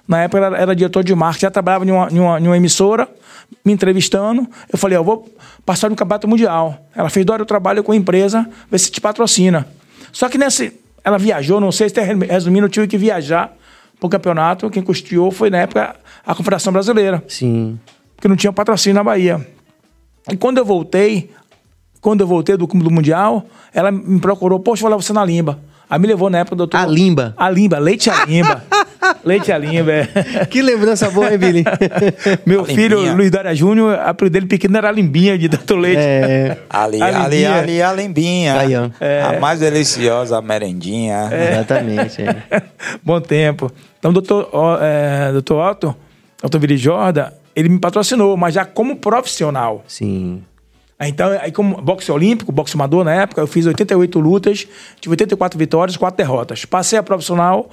Na 0.06 0.22
época 0.22 0.44
era, 0.44 0.56
era 0.56 0.76
diretor 0.76 1.04
de 1.04 1.14
marketing, 1.14 1.42
já 1.42 1.50
trabalhava 1.50 1.84
em 1.84 1.90
uma, 1.90 2.08
em, 2.10 2.18
uma, 2.18 2.40
em 2.40 2.46
uma 2.46 2.56
emissora, 2.56 3.08
me 3.64 3.72
entrevistando. 3.72 4.48
Eu 4.72 4.78
falei, 4.78 4.96
eu 4.96 5.04
vou 5.04 5.28
passar 5.66 5.90
no 5.90 5.96
campeonato 5.96 6.26
mundial. 6.26 6.86
Ela 6.94 7.10
fez, 7.10 7.26
Dória, 7.26 7.42
eu 7.42 7.46
trabalho 7.46 7.84
com 7.84 7.92
a 7.92 7.96
empresa, 7.96 8.48
vê 8.70 8.78
se 8.78 8.90
te 8.90 9.00
patrocina. 9.00 9.66
Só 10.12 10.28
que 10.28 10.38
nesse, 10.38 10.72
ela 11.04 11.18
viajou, 11.18 11.60
não 11.60 11.70
sei 11.70 11.88
se 11.88 12.00
resumindo, 12.00 12.66
eu 12.66 12.70
tive 12.70 12.86
que 12.86 12.96
viajar 12.96 13.54
para 13.98 14.06
o 14.06 14.10
campeonato. 14.10 14.70
Quem 14.70 14.82
custeou 14.82 15.30
foi, 15.30 15.50
na 15.50 15.58
época, 15.58 15.94
a 16.26 16.34
Confederação 16.34 16.72
Brasileira 16.72 17.22
Sim. 17.28 17.78
porque 18.16 18.28
não 18.28 18.36
tinha 18.36 18.52
patrocínio 18.52 18.94
na 18.94 19.04
Bahia. 19.04 19.46
E 20.30 20.36
quando 20.36 20.58
eu 20.58 20.64
voltei, 20.64 21.30
quando 22.00 22.20
eu 22.20 22.26
voltei 22.26 22.56
do 22.56 22.66
do 22.66 22.90
Mundial, 22.90 23.46
ela 23.72 23.90
me 23.90 24.20
procurou, 24.20 24.60
poxa, 24.60 24.82
vou 24.82 24.90
levar 24.90 25.02
você 25.02 25.12
na 25.12 25.24
Limba. 25.24 25.58
Aí 25.90 25.98
me 25.98 26.06
levou 26.06 26.28
na 26.28 26.38
época 26.38 26.54
do 26.54 26.58
doutor. 26.66 26.78
A 26.80 26.86
Limba? 26.86 27.34
A 27.36 27.48
Limba, 27.48 27.78
leite 27.78 28.10
a 28.10 28.24
Limba. 28.26 28.62
leite 29.24 29.50
a 29.50 29.56
Limba, 29.56 29.90
é. 29.92 30.06
Que 30.50 30.60
lembrança 30.60 31.08
boa, 31.10 31.32
hein, 31.32 31.38
Billy? 31.38 31.64
Meu 32.44 32.60
A 32.60 32.64
filho, 32.66 32.98
Limbinha. 32.98 33.14
Luiz 33.14 33.30
Dória 33.30 33.54
Júnior, 33.54 33.94
a 33.98 34.10
apelido 34.10 34.34
dele 34.34 34.46
pequeno 34.46 34.76
era 34.76 34.90
Limbinha 34.90 35.38
de 35.38 35.48
tanto 35.48 35.76
leite. 35.76 36.00
é, 36.00 36.58
Ali, 36.68 37.00
A 37.02 37.24
ali, 37.24 37.46
ali, 37.46 37.82
a 37.82 37.90
lembinha. 37.92 38.60
Aí, 38.60 38.72
ó. 38.76 38.90
A 39.28 39.40
mais 39.40 39.60
deliciosa, 39.60 40.36
a 40.38 40.42
merendinha. 40.42 41.30
exatamente. 41.52 42.22
é. 42.22 42.62
Bom 43.02 43.20
tempo. 43.20 43.70
Então, 43.98 44.12
doutor, 44.12 44.48
ó, 44.52 44.78
é, 44.80 45.32
doutor 45.32 45.70
Otto, 45.70 45.96
doutor 46.42 46.58
Viri 46.60 46.76
Jorda, 46.76 47.32
ele 47.56 47.68
me 47.70 47.78
patrocinou, 47.78 48.36
mas 48.36 48.54
já 48.54 48.64
como 48.64 48.96
profissional. 48.96 49.82
Sim. 49.88 50.42
Aí, 50.98 51.10
Então, 51.10 51.30
aí 51.40 51.52
como 51.52 51.80
boxe 51.80 52.10
olímpico, 52.10 52.50
boxe 52.50 52.74
amador 52.76 53.04
na 53.04 53.14
época, 53.14 53.40
eu 53.40 53.46
fiz 53.46 53.66
88 53.66 54.18
lutas, 54.18 54.66
tive 55.00 55.12
84 55.12 55.58
vitórias, 55.58 55.96
4 55.96 56.16
derrotas. 56.16 56.64
Passei 56.64 56.98
a 56.98 57.02
profissional 57.02 57.70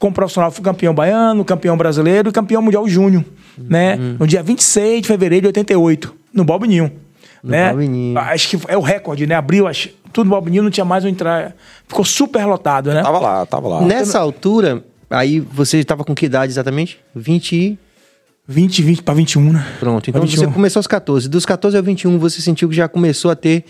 como 0.00 0.14
profissional, 0.14 0.50
fui 0.50 0.64
campeão 0.64 0.94
baiano, 0.94 1.44
campeão 1.44 1.76
brasileiro 1.76 2.30
e 2.30 2.32
campeão 2.32 2.62
mundial 2.62 2.88
júnior, 2.88 3.22
uhum. 3.58 3.66
né? 3.68 3.96
No 4.18 4.26
dia 4.26 4.42
26 4.42 5.02
de 5.02 5.06
fevereiro 5.06 5.42
de 5.42 5.48
88, 5.48 6.14
no 6.32 6.42
Balbininho. 6.42 6.90
No 7.44 7.50
né? 7.50 7.68
Balbininho. 7.68 8.18
Acho 8.18 8.48
que 8.48 8.58
é 8.66 8.78
o 8.78 8.80
recorde, 8.80 9.26
né? 9.26 9.34
Abriu 9.34 9.66
as, 9.66 9.90
tudo 10.10 10.24
no 10.24 10.30
Balbininho, 10.30 10.62
não 10.62 10.70
tinha 10.70 10.86
mais 10.86 11.04
onde 11.04 11.12
entrar. 11.12 11.54
Ficou 11.86 12.04
super 12.04 12.46
lotado, 12.46 12.94
né? 12.94 13.02
Tava 13.02 13.18
lá, 13.18 13.44
tava 13.44 13.68
lá. 13.68 13.82
Nessa 13.82 14.18
altura, 14.18 14.82
aí 15.10 15.38
você 15.38 15.78
estava 15.78 16.02
com 16.02 16.14
que 16.14 16.24
idade 16.24 16.50
exatamente? 16.50 16.98
20 17.14 17.52
e... 17.52 17.78
20, 18.50 18.82
20 18.82 19.02
para 19.02 19.14
21, 19.14 19.52
né? 19.52 19.66
Pronto, 19.78 20.10
então 20.10 20.26
você 20.26 20.46
começou 20.48 20.80
aos 20.80 20.88
14. 20.88 21.28
Dos 21.28 21.46
14 21.46 21.76
ao 21.76 21.82
21, 21.82 22.18
você 22.18 22.42
sentiu 22.42 22.68
que 22.68 22.74
já 22.74 22.88
começou 22.88 23.30
a 23.30 23.36
ter 23.36 23.64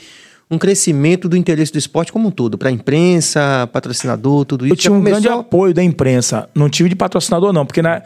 um 0.51 0.57
crescimento 0.57 1.29
do 1.29 1.37
interesse 1.37 1.71
do 1.71 1.79
esporte 1.79 2.11
como 2.11 2.29
um 2.29 2.31
todo, 2.31 2.57
para 2.57 2.71
a 2.71 2.73
imprensa, 2.73 3.69
patrocinador, 3.71 4.47
tudo 4.47 4.65
isso. 4.65 4.73
Eu 4.73 4.77
tinha 4.77 4.93
um 4.93 4.97
começou... 4.97 5.21
grande 5.21 5.39
apoio 5.39 5.75
da 5.75 5.85
imprensa. 5.85 6.49
Não 6.55 6.71
tive 6.71 6.89
de 6.89 6.97
patrocinador, 6.97 7.53
não, 7.53 7.67
porque 7.67 7.83
na... 7.83 8.03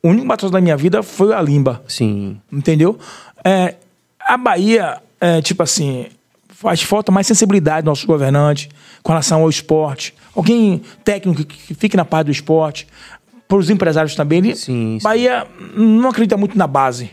o 0.00 0.08
único 0.08 0.26
patrocinador 0.28 0.60
da 0.60 0.62
minha 0.62 0.76
vida 0.76 1.02
foi 1.02 1.34
a 1.34 1.42
Limba. 1.42 1.82
Sim. 1.88 2.40
Entendeu? 2.52 2.96
É, 3.44 3.74
a 4.20 4.36
Bahia, 4.36 4.98
é, 5.20 5.42
tipo 5.42 5.64
assim, 5.64 6.06
faz 6.48 6.80
falta 6.82 7.10
mais 7.10 7.26
sensibilidade 7.26 7.82
do 7.84 7.88
nosso 7.88 8.06
governante 8.06 8.68
com 9.02 9.10
relação 9.10 9.42
ao 9.42 9.50
esporte. 9.50 10.14
Alguém 10.36 10.80
técnico 11.04 11.44
que 11.44 11.74
fique 11.74 11.96
na 11.96 12.04
parte 12.04 12.26
do 12.26 12.32
esporte. 12.32 12.86
Para 13.52 13.58
os 13.58 13.68
empresários 13.68 14.14
também. 14.14 14.38
Ele, 14.38 14.56
sim, 14.56 14.96
sim. 14.98 15.04
Bahia 15.04 15.46
não 15.76 16.08
acredita 16.08 16.38
muito 16.38 16.56
na 16.56 16.66
base. 16.66 17.10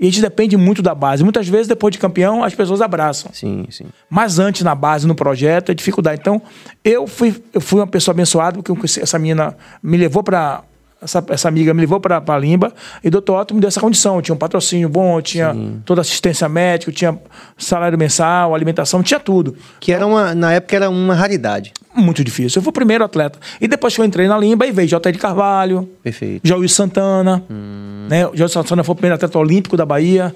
E 0.00 0.06
a 0.06 0.10
gente 0.10 0.22
depende 0.22 0.56
muito 0.56 0.80
da 0.80 0.94
base. 0.94 1.22
Muitas 1.22 1.46
vezes, 1.46 1.66
depois 1.66 1.92
de 1.92 1.98
campeão, 1.98 2.42
as 2.42 2.54
pessoas 2.54 2.80
abraçam. 2.80 3.30
Sim, 3.34 3.66
sim. 3.68 3.84
Mas 4.08 4.38
antes, 4.38 4.62
na 4.62 4.74
base, 4.74 5.06
no 5.06 5.14
projeto, 5.14 5.70
é 5.70 5.74
dificuldade. 5.74 6.22
Então, 6.22 6.40
eu 6.82 7.06
fui, 7.06 7.36
eu 7.52 7.60
fui 7.60 7.80
uma 7.80 7.86
pessoa 7.86 8.14
abençoada, 8.14 8.62
porque 8.62 8.98
essa 8.98 9.18
menina 9.18 9.58
me 9.82 9.98
levou 9.98 10.22
para 10.22 10.62
essa, 11.00 11.24
essa 11.28 11.48
amiga 11.48 11.72
me 11.72 11.80
levou 11.80 12.00
para 12.00 12.22
a 12.26 12.38
Limba 12.38 12.72
e 13.04 13.08
o 13.08 13.10
doutor 13.10 13.40
Otto 13.40 13.54
me 13.54 13.60
deu 13.60 13.68
essa 13.68 13.80
condição. 13.80 14.16
Eu 14.16 14.22
tinha 14.22 14.34
um 14.34 14.38
patrocínio 14.38 14.88
bom, 14.88 15.20
tinha 15.20 15.52
Sim. 15.52 15.80
toda 15.84 16.00
assistência 16.00 16.48
médica, 16.48 16.90
tinha 16.90 17.16
salário 17.56 17.96
mensal, 17.96 18.54
alimentação, 18.54 19.02
tinha 19.02 19.20
tudo. 19.20 19.56
Que 19.78 19.92
era 19.92 20.04
uma, 20.06 20.34
na 20.34 20.52
época 20.52 20.74
era 20.74 20.90
uma 20.90 21.14
raridade. 21.14 21.72
Muito 21.94 22.24
difícil. 22.24 22.58
Eu 22.58 22.62
fui 22.62 22.70
o 22.70 22.72
primeiro 22.72 23.04
atleta. 23.04 23.38
E 23.60 23.68
depois 23.68 23.94
que 23.94 24.00
eu 24.00 24.04
entrei 24.04 24.26
na 24.26 24.36
Limba, 24.36 24.66
e 24.66 24.72
veio 24.72 24.88
J. 24.88 25.12
de 25.12 25.18
Carvalho, 25.18 25.88
Perfeito. 26.02 26.46
Jair 26.46 26.68
Santana. 26.68 27.44
Hum. 27.48 28.06
Né? 28.10 28.26
O 28.26 28.36
Jair 28.36 28.50
Santana 28.50 28.82
foi 28.82 28.92
o 28.92 28.96
primeiro 28.96 29.14
atleta 29.14 29.38
olímpico 29.38 29.76
da 29.76 29.86
Bahia. 29.86 30.34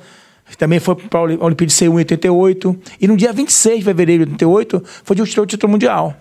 Também 0.59 0.79
foi 0.79 0.95
para 0.95 1.21
a 1.21 1.23
Olimpíada 1.23 1.67
de 1.67 1.73
Seul 1.73 1.95
em 1.95 1.99
88. 1.99 2.77
E 3.01 3.09
no 3.09 3.17
dia 3.17 3.33
26 3.33 3.79
de 3.79 3.85
fevereiro 3.85 4.27
de 4.27 4.33
88, 4.33 4.83
foi 5.05 5.17
de 5.17 5.23
o 5.23 5.47
título 5.47 5.73
mundial. 5.73 6.15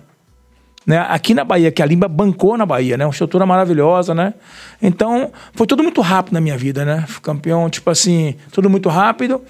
Né? 0.86 0.98
Aqui 1.10 1.34
na 1.34 1.44
Bahia, 1.44 1.72
que 1.72 1.82
a 1.82 1.86
Limba 1.86 2.08
bancou 2.08 2.58
na 2.58 2.66
Bahia, 2.66 2.98
né? 2.98 3.06
Uma 3.06 3.12
estrutura 3.12 3.46
maravilhosa, 3.46 4.16
né? 4.16 4.34
Então, 4.82 5.32
foi 5.54 5.68
tudo 5.68 5.84
muito 5.84 6.02
rápido 6.02 6.34
na 6.34 6.42
minha 6.42 6.58
vida, 6.58 6.84
né? 6.84 7.06
Fui 7.08 7.22
campeão, 7.22 7.70
tipo 7.70 7.90
assim, 7.90 8.36
tudo 8.52 8.70
muito 8.70 8.90
rápido. 8.90 9.42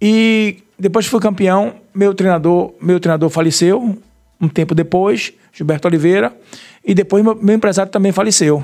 E 0.00 0.58
depois 0.78 1.06
que 1.06 1.10
fui 1.10 1.20
campeão, 1.20 1.74
meu 1.94 2.12
treinador, 2.14 2.74
meu 2.80 3.00
treinador 3.00 3.30
faleceu 3.30 3.96
um 4.40 4.48
tempo 4.48 4.74
depois, 4.74 5.32
Gilberto 5.52 5.88
Oliveira, 5.88 6.36
e 6.84 6.94
depois 6.94 7.24
meu, 7.24 7.34
meu 7.34 7.54
empresário 7.54 7.90
também 7.90 8.12
faleceu. 8.12 8.62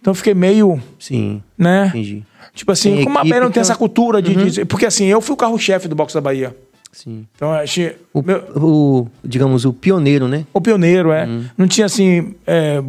Então 0.00 0.10
eu 0.10 0.14
fiquei 0.14 0.34
meio. 0.34 0.80
Sim. 0.98 1.42
Né? 1.56 1.86
Entendi. 1.88 2.22
Tipo 2.54 2.72
assim, 2.72 3.04
como 3.04 3.18
a 3.18 3.24
Bahia 3.24 3.40
não 3.40 3.50
tem 3.50 3.60
essa 3.60 3.74
cultura 3.74 4.20
de, 4.20 4.36
uhum. 4.36 4.46
de. 4.46 4.64
Porque 4.64 4.86
assim, 4.86 5.06
eu 5.06 5.20
fui 5.20 5.34
o 5.34 5.36
carro-chefe 5.36 5.88
do 5.88 5.94
boxe 5.94 6.14
da 6.14 6.20
Bahia. 6.20 6.54
Sim. 6.92 7.26
Então, 7.34 7.52
achei. 7.52 7.96
O, 8.12 8.22
meu... 8.22 8.38
o, 8.56 9.08
digamos, 9.24 9.64
o 9.64 9.72
pioneiro, 9.72 10.26
né? 10.26 10.44
O 10.52 10.60
pioneiro, 10.60 11.12
é. 11.12 11.26
Hum. 11.26 11.44
Não 11.56 11.68
tinha, 11.68 11.86
assim, 11.86 12.34
é, 12.46 12.82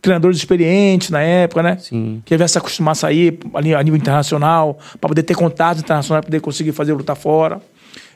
treinadores 0.00 0.36
experientes 0.36 1.10
na 1.10 1.20
época, 1.20 1.62
né? 1.62 1.76
Sim. 1.78 2.22
Que 2.24 2.34
tivesse 2.34 2.58
acostumar 2.58 2.92
a 2.92 2.94
sair 2.94 3.38
ali 3.54 3.74
a 3.74 3.82
nível 3.82 3.98
internacional, 3.98 4.78
para 5.00 5.08
poder 5.08 5.22
ter 5.22 5.34
contatos 5.34 5.82
internacionais, 5.82 6.22
para 6.22 6.28
poder 6.28 6.40
conseguir 6.40 6.72
fazer 6.72 6.92
lutar 6.92 7.16
fora. 7.16 7.60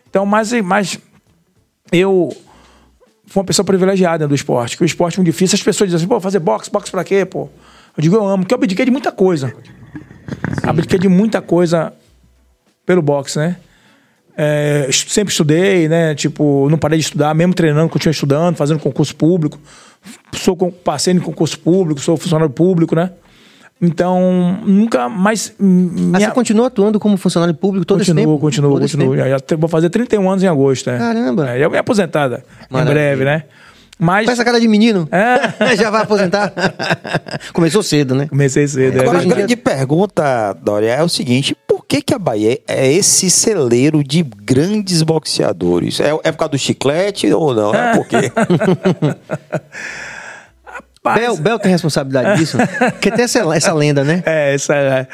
Então, 0.08 0.24
mas, 0.26 0.52
mas 0.62 0.98
eu 1.92 2.30
fui 3.26 3.40
uma 3.40 3.46
pessoa 3.46 3.64
privilegiada 3.64 4.26
do 4.26 4.34
esporte, 4.34 4.76
que 4.76 4.82
o 4.82 4.86
esporte 4.86 5.14
é 5.14 5.18
muito 5.18 5.32
difícil. 5.32 5.56
As 5.56 5.62
pessoas 5.62 5.90
dizem 5.90 6.04
assim, 6.04 6.08
pô, 6.08 6.20
fazer 6.20 6.40
boxe, 6.40 6.70
boxe 6.70 6.90
pra 6.90 7.04
quê, 7.04 7.24
pô? 7.24 7.48
Eu 7.96 8.02
digo, 8.02 8.16
eu 8.16 8.26
amo, 8.26 8.42
porque 8.42 8.54
eu 8.54 8.56
abdiquei 8.56 8.84
de 8.84 8.90
muita 8.90 9.12
coisa. 9.12 9.48
Sim. 9.48 10.68
Abdiquei 10.68 10.98
de 10.98 11.08
muita 11.08 11.40
coisa 11.40 11.92
pelo 12.84 13.02
boxe, 13.02 13.38
né? 13.38 13.56
É, 14.42 14.88
sempre 14.90 15.30
estudei, 15.30 15.86
né? 15.86 16.14
Tipo, 16.14 16.66
não 16.70 16.78
parei 16.78 16.98
de 16.98 17.04
estudar, 17.04 17.34
mesmo 17.34 17.52
treinando, 17.52 17.90
continuei 17.90 18.12
estudando, 18.12 18.56
fazendo 18.56 18.80
concurso 18.80 19.14
público. 19.14 19.60
Sou 20.32 20.56
passei 20.56 21.12
em 21.12 21.18
concurso 21.18 21.58
público, 21.58 22.00
sou 22.00 22.16
funcionário 22.16 22.50
público, 22.50 22.94
né? 22.94 23.10
Então, 23.82 24.58
nunca 24.64 25.10
mais. 25.10 25.52
Minha... 25.58 26.16
Ah, 26.16 26.20
você 26.20 26.30
continua 26.30 26.68
atuando 26.68 26.98
como 26.98 27.18
funcionário 27.18 27.54
público 27.54 27.84
todo 27.84 27.98
continuo, 27.98 28.18
esse 28.18 28.26
tempo? 28.26 28.38
Continuo, 28.38 28.70
continuo, 28.78 29.10
continuo. 29.10 29.28
Já, 29.28 29.36
já, 29.36 29.56
vou 29.58 29.68
fazer 29.68 29.90
31 29.90 30.30
anos 30.30 30.42
em 30.42 30.46
agosto, 30.46 30.90
né? 30.90 30.96
Caramba! 30.96 31.50
É, 31.50 31.62
eu 31.62 31.70
me 31.70 31.76
aposentada 31.76 32.42
em 32.70 32.84
breve, 32.84 33.26
né? 33.26 33.44
Mas... 34.00 34.24
Com 34.24 34.32
essa 34.32 34.44
cara 34.44 34.58
de 34.58 34.66
menino? 34.66 35.06
É. 35.12 35.76
Já 35.76 35.90
vai 35.90 36.02
aposentar? 36.02 36.50
Começou 37.52 37.82
cedo, 37.82 38.14
né? 38.14 38.26
Comecei 38.28 38.66
cedo. 38.66 38.96
É. 38.96 39.02
Agora, 39.02 39.18
a 39.18 39.24
grande 39.24 39.54
pergunta, 39.56 40.54
Dória, 40.54 40.94
é 40.94 41.02
o 41.02 41.08
seguinte: 41.08 41.54
que, 41.90 42.00
que 42.02 42.14
a 42.14 42.18
Bahia 42.20 42.60
é 42.68 42.92
esse 42.92 43.28
celeiro 43.28 44.04
de 44.04 44.22
grandes 44.22 45.02
boxeadores? 45.02 45.98
É, 45.98 46.10
é 46.22 46.30
por 46.30 46.38
causa 46.38 46.52
do 46.52 46.58
chiclete 46.58 47.32
ou 47.32 47.52
não? 47.52 47.74
É 47.74 47.96
por 47.96 48.06
quê? 48.06 48.30
Bel, 51.02 51.36
Bel 51.38 51.58
tem 51.58 51.72
responsabilidade 51.72 52.38
disso? 52.38 52.58
Porque 52.92 53.10
tem 53.10 53.24
essa, 53.24 53.40
essa 53.56 53.72
lenda, 53.72 54.04
né? 54.04 54.22
É, 54.24 54.54
essa 54.54 54.76
é. 54.76 55.08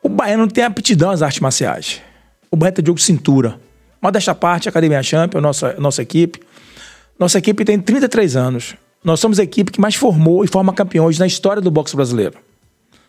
O 0.00 0.08
baiano 0.08 0.46
tem 0.46 0.62
aptidão 0.62 1.10
às 1.10 1.22
artes 1.22 1.40
marciais. 1.40 2.00
O 2.52 2.56
baiano 2.56 2.76
tem 2.76 2.86
jogo 2.86 3.00
cintura. 3.00 3.58
Mas 4.00 4.12
desta 4.12 4.32
parte, 4.32 4.68
a 4.68 4.70
Academia 4.70 5.02
Champion, 5.02 5.40
nossa, 5.40 5.74
nossa 5.76 6.02
equipe, 6.02 6.40
nossa 7.18 7.38
equipe 7.38 7.64
tem 7.64 7.80
33 7.80 8.36
anos. 8.36 8.76
Nós 9.02 9.18
somos 9.18 9.40
a 9.40 9.42
equipe 9.42 9.72
que 9.72 9.80
mais 9.80 9.96
formou 9.96 10.44
e 10.44 10.46
forma 10.46 10.72
campeões 10.72 11.18
na 11.18 11.26
história 11.26 11.60
do 11.60 11.70
boxe 11.70 11.96
brasileiro. 11.96 12.45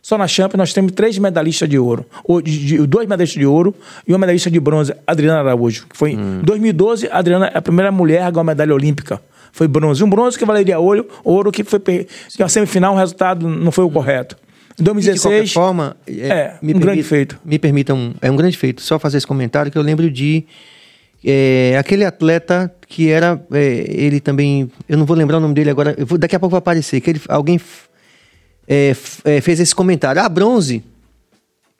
Só 0.08 0.18
na 0.18 0.26
Champions 0.26 0.58
nós 0.58 0.74
temos 0.74 0.94
três 0.94 1.18
medalhistas 1.18 1.68
de 1.68 1.78
ouro. 1.78 2.06
Dois 2.88 3.06
medalhistas 3.10 3.38
de 3.38 3.46
ouro 3.46 3.76
e 4.08 4.14
uma 4.14 4.20
medalhista 4.20 4.50
de 4.50 4.58
bronze, 4.58 4.94
Adriana 5.06 5.42
Araújo. 5.42 5.86
Que 5.86 5.98
foi 5.98 6.16
hum. 6.16 6.40
em 6.40 6.46
2012, 6.46 7.10
a 7.12 7.18
Adriana 7.18 7.48
é 7.48 7.58
a 7.58 7.62
primeira 7.62 7.92
mulher 7.92 8.22
a 8.22 8.32
ganhar 8.32 8.38
uma 8.38 8.44
medalha 8.46 8.74
olímpica. 8.74 9.22
Foi 9.52 9.68
bronze. 9.68 10.02
Um 10.02 10.10
bronze 10.10 10.40
que 10.40 10.46
valeria 10.46 10.80
ouro, 10.80 11.06
ouro 11.26 11.52
que 11.52 11.62
foi 11.62 11.82
que 11.82 12.08
a 12.42 12.48
semifinal 12.48 12.94
o 12.94 12.98
resultado 12.98 13.50
não 13.50 13.70
foi 13.70 13.84
o 13.84 13.90
correto. 13.90 14.38
Em 14.80 14.84
2016. 14.86 15.50
De 15.50 15.54
forma, 15.54 15.98
é, 16.08 16.28
é 16.30 16.54
um 16.56 16.60
permita, 16.60 16.80
grande 16.80 17.04
feito. 17.04 17.40
Me 17.44 17.60
permitam, 17.60 18.14
é 18.22 18.32
um 18.32 18.36
grande 18.38 18.58
feito. 18.58 18.82
Só 18.82 18.98
fazer 18.98 19.18
esse 19.18 19.28
comentário 19.28 19.70
que 19.70 19.78
eu 19.78 19.82
lembro 19.82 20.10
de 20.10 20.46
é, 21.22 21.76
aquele 21.78 22.06
atleta 22.06 22.74
que 22.88 23.10
era. 23.10 23.42
É, 23.52 23.86
ele 23.90 24.22
também. 24.22 24.72
Eu 24.88 24.98
não 24.98 25.06
vou 25.06 25.18
lembrar 25.18 25.36
o 25.36 25.42
nome 25.42 25.54
dele 25.54 25.70
agora. 25.70 25.94
Vou, 26.06 26.18
daqui 26.18 26.38
a 26.38 26.40
pouco 26.40 26.52
vai 26.52 26.60
aparecer. 26.60 27.02
Que 27.02 27.10
ele, 27.10 27.22
alguém 27.28 27.60
é, 28.68 28.96
é, 29.24 29.42
fez 29.42 29.60
esse 29.60 29.74
comentário. 29.74 30.22
Ah, 30.22 30.30
bronze. 30.30 30.84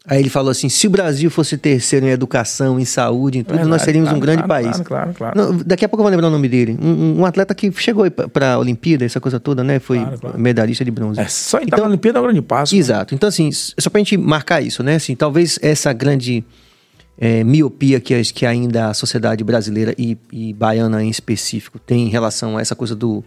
Aí 0.10 0.20
ele 0.20 0.30
falou 0.30 0.50
assim: 0.50 0.70
se 0.70 0.88
o 0.88 0.90
Brasil 0.90 1.30
fosse 1.30 1.58
terceiro 1.58 2.06
em 2.06 2.10
educação, 2.10 2.80
em 2.80 2.86
saúde, 2.86 3.40
em 3.40 3.44
tudo, 3.44 3.56
Verdade, 3.56 3.70
nós 3.70 3.82
seríamos 3.82 4.08
claro, 4.08 4.18
um 4.18 4.22
grande 4.22 4.44
claro, 4.44 4.64
país. 4.64 4.80
Claro, 4.80 5.14
claro, 5.14 5.38
Não, 5.38 5.58
daqui 5.58 5.84
a 5.84 5.90
pouco 5.90 6.02
eu 6.02 6.04
vou 6.04 6.12
lembrar 6.12 6.28
o 6.30 6.32
nome 6.32 6.48
dele. 6.48 6.78
Um, 6.82 7.20
um 7.20 7.26
atleta 7.26 7.54
que 7.54 7.70
chegou 7.74 8.10
para 8.10 8.54
a 8.54 8.58
Olimpíada, 8.58 9.04
essa 9.04 9.20
coisa 9.20 9.38
toda, 9.38 9.66
né? 9.66 9.80
Foi 9.80 10.00
medalhista 10.36 10.86
de 10.86 10.92
bronze. 10.92 11.20
É, 11.20 11.28
só 11.28 11.58
entrar 11.58 11.68
então, 11.68 11.80
na 11.80 11.90
Olimpíada 11.90 12.20
é 12.20 12.22
um 12.22 12.24
grande 12.24 12.42
passo. 12.42 12.74
Exato. 12.74 13.14
Então, 13.14 13.28
assim, 13.28 13.52
só 13.52 13.90
para 13.90 14.00
a 14.00 14.04
gente 14.04 14.16
marcar 14.16 14.62
isso, 14.62 14.82
né? 14.82 14.96
Assim, 14.96 15.14
talvez 15.14 15.60
essa 15.62 15.92
grande 15.92 16.42
é, 17.18 17.44
miopia 17.44 18.00
que, 18.00 18.22
que 18.32 18.46
ainda 18.46 18.88
a 18.90 18.94
sociedade 18.94 19.44
brasileira 19.44 19.94
e, 19.98 20.18
e, 20.32 20.54
baiana 20.54 21.04
em 21.04 21.10
específico 21.10 21.80
tem 21.80 22.06
em 22.06 22.10
relação 22.10 22.58
a 22.58 22.62
essa 22.62 22.76
coisa 22.76 22.96
do, 22.96 23.24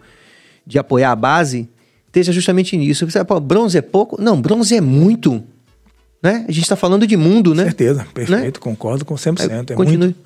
de 0.65 0.79
apoiar 0.79 1.11
a 1.11 1.15
base, 1.15 1.69
esteja 2.11 2.31
justamente 2.31 2.75
nisso. 2.77 3.09
Você, 3.09 3.23
pô, 3.23 3.39
bronze 3.39 3.77
é 3.77 3.81
pouco? 3.81 4.21
Não, 4.21 4.39
bronze 4.39 4.75
é 4.75 4.81
muito. 4.81 5.41
Né? 6.21 6.45
A 6.47 6.51
gente 6.51 6.63
está 6.63 6.75
falando 6.75 7.07
de 7.07 7.17
mundo, 7.17 7.55
né? 7.55 7.63
Certeza, 7.63 8.05
perfeito, 8.13 8.43
né? 8.43 8.51
concordo 8.59 9.03
com 9.03 9.15
100%. 9.15 9.71
É, 9.71 9.73
continue. 9.73 9.97
Muito... 9.97 10.19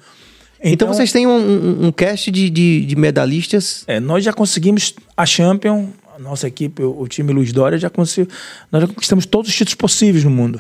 Então, 0.60 0.88
então, 0.88 0.88
vocês 0.88 1.12
têm 1.12 1.28
um, 1.28 1.38
um, 1.38 1.88
um 1.88 1.92
cast 1.92 2.32
de, 2.32 2.50
de, 2.50 2.86
de, 2.86 2.96
medalhistas? 2.96 3.84
É, 3.88 4.00
nós 4.00 4.24
já 4.24 4.34
conseguimos 4.34 4.94
a 5.16 5.26
Champion, 5.26 5.90
a 6.16 6.20
nossa 6.20 6.48
equipe, 6.48 6.82
o, 6.82 7.02
o 7.02 7.08
time 7.08 7.32
Luiz 7.32 7.54
Dória 7.54 7.78
já 7.78 7.90
conseguiu. 7.90 8.34
Nós 8.72 8.82
já 8.82 8.88
conquistamos 8.88 9.26
todos 9.26 9.50
os 9.50 9.56
títulos 9.56 9.76
possíveis 9.76 10.24
no 10.24 10.32
mundo. 10.32 10.60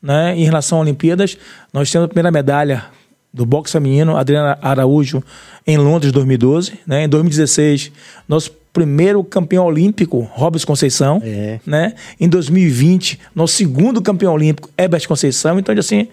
Né? 0.00 0.36
Em 0.36 0.44
relação 0.44 0.78
às 0.78 0.82
Olimpíadas, 0.82 1.36
nós 1.72 1.90
temos 1.90 2.06
a 2.06 2.08
primeira 2.08 2.30
medalha 2.30 2.86
do 3.34 3.44
boxe 3.44 3.72
feminino, 3.72 4.16
Adriana 4.16 4.58
Araújo, 4.62 5.22
em 5.66 5.76
Londres 5.76 6.12
2012. 6.12 6.78
Né? 6.86 7.04
Em 7.04 7.08
2016, 7.08 7.90
nosso 8.28 8.61
primeiro 8.72 9.22
campeão 9.22 9.66
olímpico, 9.66 10.20
Robson 10.32 10.66
Conceição. 10.66 11.20
É. 11.24 11.60
Né? 11.66 11.94
Em 12.18 12.28
2020, 12.28 13.18
nosso 13.34 13.54
segundo 13.54 14.00
campeão 14.00 14.32
olímpico, 14.32 14.70
Herbert 14.78 15.06
Conceição. 15.06 15.58
Então, 15.58 15.74
assim, 15.78 16.08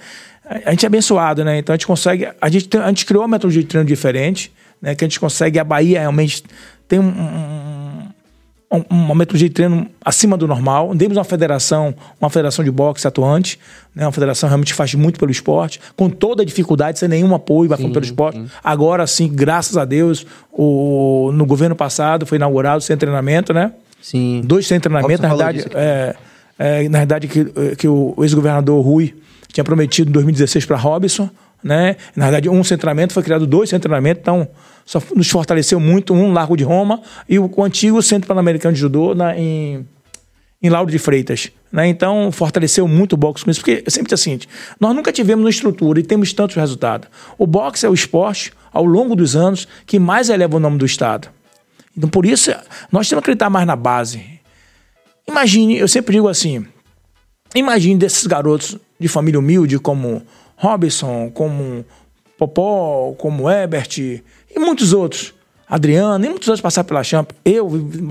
a 0.65 0.71
gente 0.71 0.85
é 0.85 0.87
abençoado, 0.87 1.45
né? 1.45 1.59
Então 1.59 1.73
a 1.73 1.77
gente 1.77 1.85
consegue. 1.85 2.27
A 2.41 2.49
gente, 2.49 2.75
a 2.77 2.87
gente 2.87 3.05
criou 3.05 3.21
uma 3.23 3.29
metodologia 3.29 3.61
de 3.61 3.67
treino 3.67 3.87
diferente, 3.87 4.51
né? 4.81 4.95
Que 4.95 5.05
a 5.05 5.07
gente 5.07 5.19
consegue. 5.19 5.59
A 5.59 5.63
Bahia 5.63 5.99
realmente 5.99 6.43
tem 6.87 6.99
um, 6.99 7.07
um 7.07 7.88
uma 8.69 9.15
metodologia 9.15 9.49
de 9.49 9.55
treino 9.55 9.87
acima 10.05 10.37
do 10.37 10.47
normal. 10.47 10.93
Demos 10.93 11.17
uma 11.17 11.23
federação, 11.23 11.95
uma 12.21 12.29
federação 12.29 12.63
de 12.63 12.69
boxe 12.69 13.07
atuante, 13.07 13.59
né? 13.95 14.05
uma 14.05 14.11
federação 14.11 14.47
que 14.47 14.51
realmente 14.51 14.73
faz 14.75 14.93
muito 14.93 15.19
pelo 15.19 15.31
esporte, 15.31 15.81
com 15.95 16.07
toda 16.07 16.43
a 16.43 16.45
dificuldade, 16.45 16.99
sem 16.99 17.09
nenhum 17.09 17.33
apoio, 17.33 17.69
vai 17.69 17.77
pelo 17.77 18.03
esporte. 18.03 18.39
Sim. 18.39 18.47
Agora 18.63 19.07
sim, 19.07 19.27
graças 19.27 19.75
a 19.75 19.85
Deus, 19.85 20.25
o, 20.51 21.31
no 21.33 21.45
governo 21.45 21.75
passado 21.75 22.27
foi 22.27 22.37
inaugurado 22.37 22.81
sem 22.81 22.95
treinamento, 22.95 23.53
né? 23.53 23.73
Sim. 24.01 24.41
Dois 24.45 24.67
sem 24.67 24.79
treinamento, 24.79 25.21
na 25.21 25.29
verdade, 25.29 25.65
é, 25.73 26.15
é, 26.57 26.89
na 26.89 26.99
verdade 26.99 27.27
que, 27.27 27.45
que 27.75 27.87
o 27.87 28.13
ex-governador 28.19 28.85
Rui 28.85 29.15
tinha 29.51 29.63
prometido 29.63 30.09
em 30.09 30.13
2016 30.13 30.65
para 30.65 30.77
Robson, 30.77 31.27
né? 31.63 31.95
Na 32.15 32.25
verdade, 32.25 32.47
um 32.49 32.63
sem 32.63 32.77
treinamento 32.77 33.13
foi 33.13 33.23
criado 33.23 33.47
dois 33.47 33.69
sem 33.69 33.79
treinamento, 33.79 34.21
então 34.21 34.47
só 34.89 34.99
nos 35.15 35.29
fortaleceu 35.29 35.79
muito, 35.79 36.15
um 36.15 36.33
Largo 36.33 36.57
de 36.57 36.63
Roma 36.63 36.99
e 37.29 37.37
o, 37.37 37.47
o 37.55 37.63
antigo 37.63 38.01
Centro 38.01 38.27
Pan-Americano 38.27 38.73
de 38.73 38.79
Judô 38.79 39.13
na, 39.13 39.37
em, 39.37 39.87
em 40.59 40.67
Lauro 40.67 40.89
de 40.89 40.97
Freitas. 40.97 41.51
Né? 41.71 41.87
Então, 41.89 42.31
fortaleceu 42.31 42.87
muito 42.87 43.13
o 43.13 43.17
boxe 43.17 43.45
com 43.45 43.51
isso, 43.51 43.59
porque 43.59 43.83
é 43.85 43.89
sempre 43.91 44.11
assim, 44.15 44.39
nós 44.79 44.95
nunca 44.95 45.11
tivemos 45.11 45.45
uma 45.45 45.49
estrutura 45.51 45.99
e 45.99 46.03
temos 46.03 46.33
tantos 46.33 46.55
resultados. 46.55 47.07
O 47.37 47.45
boxe 47.45 47.85
é 47.85 47.89
o 47.89 47.93
esporte, 47.93 48.51
ao 48.73 48.83
longo 48.83 49.15
dos 49.15 49.35
anos, 49.35 49.67
que 49.85 49.99
mais 49.99 50.27
eleva 50.27 50.57
o 50.57 50.59
nome 50.59 50.79
do 50.79 50.87
Estado. 50.87 51.29
Então, 51.95 52.09
por 52.09 52.25
isso, 52.25 52.49
nós 52.91 53.07
temos 53.07 53.09
que 53.09 53.15
acreditar 53.15 53.51
mais 53.51 53.67
na 53.67 53.75
base. 53.75 54.25
Imagine, 55.27 55.77
eu 55.77 55.87
sempre 55.87 56.15
digo 56.15 56.27
assim, 56.27 56.65
imagine 57.53 57.99
desses 57.99 58.25
garotos 58.25 58.75
de 58.99 59.07
família 59.07 59.39
humilde 59.39 59.77
como 59.77 60.23
Robson, 60.57 61.29
como 61.29 61.85
Popó, 62.39 63.13
como 63.19 63.51
Ebert, 63.51 64.23
e 64.49 64.59
muitos 64.59 64.93
outros. 64.93 65.33
Adriano, 65.69 66.25
e 66.25 66.29
muitos 66.29 66.47
outros 66.47 66.61
passaram 66.61 66.87
pela 66.87 67.03
Champ, 67.03 67.29
eu, 67.45 67.69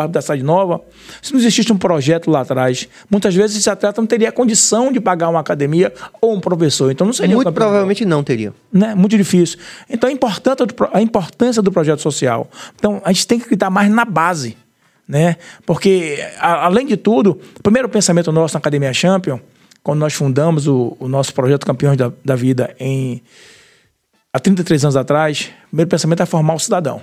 da 0.08 0.22
cidade 0.22 0.44
nova. 0.44 0.80
Se 1.20 1.32
não 1.32 1.40
existisse 1.40 1.72
um 1.72 1.76
projeto 1.76 2.30
lá 2.30 2.42
atrás, 2.42 2.88
muitas 3.10 3.34
vezes 3.34 3.56
esse 3.56 3.68
atleta 3.68 4.00
não 4.00 4.06
teria 4.06 4.30
condição 4.30 4.92
de 4.92 5.00
pagar 5.00 5.28
uma 5.28 5.40
academia 5.40 5.92
ou 6.20 6.36
um 6.36 6.40
professor. 6.40 6.88
Então 6.92 7.04
não 7.04 7.12
seria 7.12 7.34
Muito 7.34 7.52
provavelmente 7.52 8.04
não 8.04 8.22
teria. 8.22 8.54
Né? 8.72 8.94
Muito 8.94 9.16
difícil. 9.16 9.58
Então 9.90 10.08
a 10.08 10.12
importância, 10.12 10.64
do, 10.64 10.74
a 10.92 11.02
importância 11.02 11.60
do 11.60 11.72
projeto 11.72 12.00
social. 12.00 12.48
Então 12.76 13.02
a 13.04 13.12
gente 13.12 13.26
tem 13.26 13.38
que 13.38 13.46
acreditar 13.46 13.70
mais 13.70 13.90
na 13.90 14.04
base. 14.04 14.56
Né? 15.08 15.36
Porque, 15.66 16.24
a, 16.38 16.66
além 16.66 16.86
de 16.86 16.96
tudo, 16.96 17.40
o 17.58 17.62
primeiro 17.62 17.88
pensamento 17.88 18.30
nosso 18.30 18.54
na 18.54 18.58
Academia 18.58 18.92
Champion, 18.92 19.40
quando 19.82 19.98
nós 19.98 20.14
fundamos 20.14 20.68
o, 20.68 20.96
o 21.00 21.08
nosso 21.08 21.34
projeto 21.34 21.66
Campeões 21.66 21.96
da, 21.96 22.12
da 22.24 22.36
Vida 22.36 22.72
em 22.78 23.20
há 24.32 24.38
33 24.38 24.84
anos 24.84 24.96
atrás, 24.96 25.50
o 25.66 25.68
primeiro 25.68 25.90
pensamento 25.90 26.22
é 26.22 26.26
formar 26.26 26.54
o 26.54 26.58
cidadão. 26.58 27.02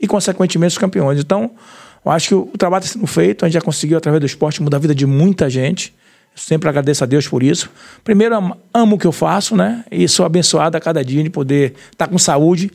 E, 0.00 0.06
consequentemente, 0.06 0.72
os 0.72 0.78
campeões. 0.78 1.20
Então, 1.20 1.50
eu 2.04 2.10
acho 2.10 2.28
que 2.28 2.34
o 2.34 2.46
trabalho 2.58 2.82
está 2.82 2.94
sendo 2.94 3.06
feito, 3.06 3.44
a 3.44 3.48
gente 3.48 3.54
já 3.54 3.60
conseguiu, 3.60 3.98
através 3.98 4.20
do 4.20 4.26
esporte, 4.26 4.62
mudar 4.62 4.78
a 4.78 4.80
vida 4.80 4.94
de 4.94 5.06
muita 5.06 5.50
gente. 5.50 5.94
Eu 6.34 6.40
sempre 6.40 6.68
agradeço 6.68 7.04
a 7.04 7.06
Deus 7.06 7.28
por 7.28 7.42
isso. 7.42 7.70
Primeiro, 8.02 8.56
amo 8.72 8.96
o 8.96 8.98
que 8.98 9.06
eu 9.06 9.12
faço, 9.12 9.56
né? 9.56 9.84
E 9.90 10.08
sou 10.08 10.24
abençoado 10.24 10.76
a 10.76 10.80
cada 10.80 11.04
dia 11.04 11.22
de 11.22 11.30
poder 11.30 11.74
estar 11.92 12.08
com 12.08 12.18
saúde 12.18 12.70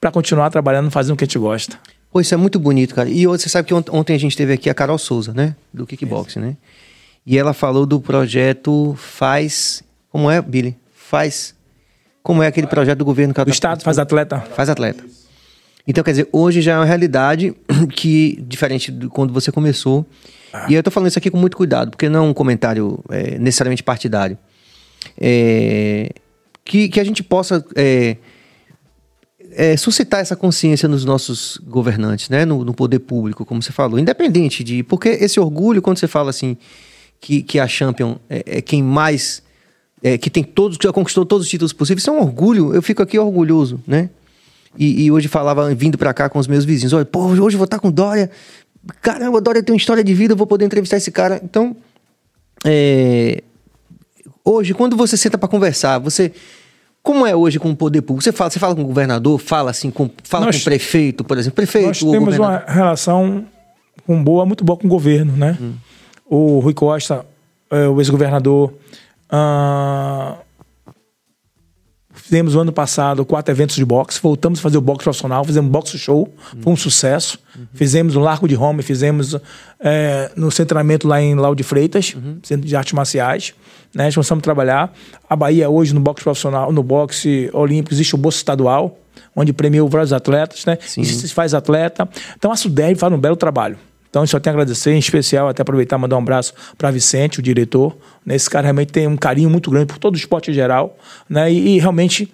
para 0.00 0.10
continuar 0.10 0.48
trabalhando, 0.50 0.90
fazendo 0.90 1.14
o 1.14 1.16
que 1.16 1.24
a 1.24 1.26
gente 1.26 1.38
gosta. 1.38 1.78
Pô, 2.10 2.20
isso 2.20 2.32
é 2.32 2.36
muito 2.36 2.58
bonito, 2.58 2.94
cara. 2.94 3.08
E 3.08 3.26
você 3.26 3.48
sabe 3.48 3.68
que 3.68 3.74
ontem 3.74 4.14
a 4.14 4.18
gente 4.18 4.36
teve 4.36 4.52
aqui 4.52 4.70
a 4.70 4.74
Carol 4.74 4.98
Souza, 4.98 5.32
né? 5.34 5.54
Do 5.72 5.86
kickboxing, 5.86 6.40
né? 6.40 6.56
E 7.26 7.36
ela 7.36 7.52
falou 7.52 7.84
do 7.84 8.00
projeto 8.00 8.94
Faz. 8.98 9.82
Como 10.08 10.30
é, 10.30 10.40
Billy? 10.40 10.76
Faz 10.92 11.54
como 12.22 12.42
é 12.42 12.46
aquele 12.46 12.66
projeto 12.66 12.98
do 12.98 13.04
governo 13.04 13.32
que 13.32 13.40
O 13.40 13.48
Estado 13.48 13.82
faz 13.82 13.98
atleta. 13.98 14.40
Faz 14.40 14.68
atleta. 14.68 15.04
Então, 15.86 16.04
quer 16.04 16.10
dizer, 16.12 16.28
hoje 16.32 16.60
já 16.60 16.74
é 16.74 16.76
uma 16.76 16.84
realidade 16.84 17.54
que, 17.94 18.42
diferente 18.46 18.92
de 18.92 19.08
quando 19.08 19.32
você 19.32 19.50
começou. 19.50 20.06
Ah. 20.52 20.66
E 20.68 20.74
eu 20.74 20.80
estou 20.80 20.92
falando 20.92 21.08
isso 21.08 21.18
aqui 21.18 21.30
com 21.30 21.38
muito 21.38 21.56
cuidado, 21.56 21.90
porque 21.90 22.08
não 22.08 22.26
é 22.26 22.28
um 22.28 22.34
comentário 22.34 23.02
é, 23.10 23.38
necessariamente 23.38 23.82
partidário. 23.82 24.36
É, 25.18 26.10
que, 26.64 26.88
que 26.88 27.00
a 27.00 27.04
gente 27.04 27.22
possa 27.22 27.64
é, 27.74 28.16
é, 29.52 29.76
suscitar 29.76 30.20
essa 30.20 30.36
consciência 30.36 30.88
nos 30.88 31.04
nossos 31.04 31.58
governantes, 31.64 32.28
né? 32.28 32.44
No, 32.44 32.64
no, 32.64 32.74
poder 32.74 33.00
público, 33.00 33.44
como 33.44 33.62
você 33.62 33.72
falou. 33.72 33.98
Independente 33.98 34.62
de. 34.62 34.82
Porque 34.82 35.08
esse 35.08 35.40
orgulho, 35.40 35.80
quando 35.80 35.98
você 35.98 36.06
fala 36.06 36.30
assim, 36.30 36.56
que, 37.20 37.42
que 37.42 37.58
a 37.58 37.66
Champion 37.66 38.16
é, 38.28 38.58
é 38.58 38.60
quem 38.60 38.82
mais 38.82 39.42
é, 40.02 40.16
que 40.16 40.30
tem 40.30 40.42
todos, 40.42 40.76
que 40.76 40.86
já 40.86 40.92
conquistou 40.92 41.26
todos 41.26 41.46
os 41.46 41.50
títulos 41.50 41.72
possíveis, 41.72 42.02
isso 42.02 42.10
é 42.10 42.12
um 42.12 42.20
orgulho. 42.20 42.74
Eu 42.74 42.82
fico 42.82 43.02
aqui 43.02 43.18
orgulhoso, 43.18 43.80
né? 43.86 44.10
E, 44.78 45.04
e 45.04 45.10
hoje 45.12 45.28
falava, 45.28 45.74
vindo 45.74 45.98
para 45.98 46.14
cá 46.14 46.28
com 46.28 46.38
os 46.38 46.46
meus 46.46 46.64
vizinhos: 46.64 46.92
olha, 46.92 47.04
pô, 47.04 47.24
hoje 47.26 47.54
eu 47.54 47.58
vou 47.58 47.64
estar 47.64 47.78
com 47.78 47.90
Dória. 47.90 48.30
Caramba, 49.02 49.40
Dória 49.40 49.62
tem 49.62 49.74
uma 49.74 49.78
história 49.78 50.02
de 50.02 50.14
vida, 50.14 50.32
eu 50.32 50.36
vou 50.36 50.46
poder 50.46 50.64
entrevistar 50.64 50.96
esse 50.96 51.10
cara. 51.10 51.40
Então, 51.42 51.76
é, 52.64 53.42
hoje, 54.44 54.72
quando 54.74 54.96
você 54.96 55.16
senta 55.16 55.36
para 55.36 55.48
conversar, 55.48 55.98
você. 55.98 56.32
Como 57.02 57.26
é 57.26 57.34
hoje 57.34 57.58
com 57.58 57.70
o 57.70 57.76
poder 57.76 58.02
público? 58.02 58.22
Você 58.22 58.30
fala, 58.30 58.50
você 58.50 58.58
fala 58.58 58.74
com 58.74 58.82
o 58.82 58.86
governador, 58.86 59.38
fala 59.38 59.70
assim, 59.70 59.90
com, 59.90 60.10
fala 60.22 60.44
nós, 60.44 60.56
com 60.56 60.60
o 60.60 60.64
prefeito, 60.64 61.24
por 61.24 61.38
exemplo. 61.38 61.56
Prefeito, 61.56 61.86
nós 61.86 61.98
temos 61.98 62.36
uma 62.36 62.58
relação 62.66 63.46
com 64.06 64.22
boa, 64.22 64.44
muito 64.44 64.62
boa 64.62 64.76
com 64.76 64.86
o 64.86 64.90
governo, 64.90 65.34
né? 65.34 65.56
Hum. 65.58 65.72
O 66.26 66.58
Rui 66.58 66.74
Costa, 66.74 67.24
é, 67.70 67.88
o 67.88 67.98
ex-governador, 68.00 68.74
Uh, 69.32 70.36
fizemos 72.12 72.54
no 72.54 72.60
ano 72.60 72.72
passado 72.72 73.24
quatro 73.24 73.52
eventos 73.52 73.76
de 73.76 73.84
boxe, 73.84 74.20
voltamos 74.22 74.58
a 74.58 74.62
fazer 74.62 74.78
o 74.78 74.80
boxe 74.80 75.04
profissional, 75.04 75.44
fizemos 75.44 75.70
boxe 75.70 75.98
show, 75.98 76.32
uhum. 76.54 76.62
foi 76.62 76.72
um 76.72 76.76
sucesso. 76.76 77.38
Uhum. 77.56 77.66
Fizemos 77.74 78.14
no 78.14 78.20
Largo 78.20 78.46
de 78.46 78.54
Roma, 78.54 78.82
fizemos 78.82 79.36
é, 79.80 80.30
no 80.36 80.50
centramento 80.50 81.08
lá 81.08 81.20
em 81.20 81.34
Lau 81.34 81.54
de 81.54 81.62
Freitas, 81.62 82.14
uhum. 82.14 82.38
Centro 82.42 82.66
de 82.66 82.76
Artes 82.76 82.92
Marciais. 82.92 83.54
Né? 83.94 84.04
Nós 84.04 84.14
começamos 84.14 84.40
a 84.40 84.44
trabalhar. 84.44 84.92
A 85.28 85.34
Bahia 85.34 85.68
hoje 85.68 85.94
no 85.94 86.00
boxe 86.00 86.22
profissional, 86.22 86.72
no 86.72 86.82
boxe 86.82 87.50
olímpico, 87.52 87.94
existe 87.94 88.14
o 88.14 88.18
bolso 88.18 88.38
estadual, 88.38 88.96
onde 89.34 89.52
premiou 89.52 89.88
vários 89.88 90.12
atletas, 90.12 90.64
né? 90.64 90.78
Sim. 90.80 91.02
se 91.04 91.28
faz 91.34 91.54
atleta. 91.54 92.08
Então 92.36 92.52
a 92.52 92.56
Sudeb 92.56 92.96
faz 92.96 93.12
um 93.12 93.18
belo 93.18 93.36
trabalho. 93.36 93.76
Então, 94.10 94.26
só 94.26 94.40
tenho 94.40 94.54
a 94.54 94.56
agradecer, 94.56 94.92
em 94.92 94.98
especial, 94.98 95.48
até 95.48 95.62
aproveitar 95.62 95.96
e 95.96 96.00
mandar 96.00 96.16
um 96.16 96.20
abraço 96.20 96.52
para 96.76 96.90
Vicente, 96.90 97.38
o 97.38 97.42
diretor. 97.42 97.96
Né? 98.26 98.34
Esse 98.34 98.50
cara 98.50 98.64
realmente 98.64 98.92
tem 98.92 99.06
um 99.06 99.16
carinho 99.16 99.48
muito 99.48 99.70
grande 99.70 99.86
por 99.86 99.98
todo 99.98 100.14
o 100.14 100.18
esporte 100.18 100.50
em 100.50 100.54
geral. 100.54 100.98
Né? 101.28 101.52
E, 101.52 101.76
e 101.76 101.78
realmente 101.78 102.28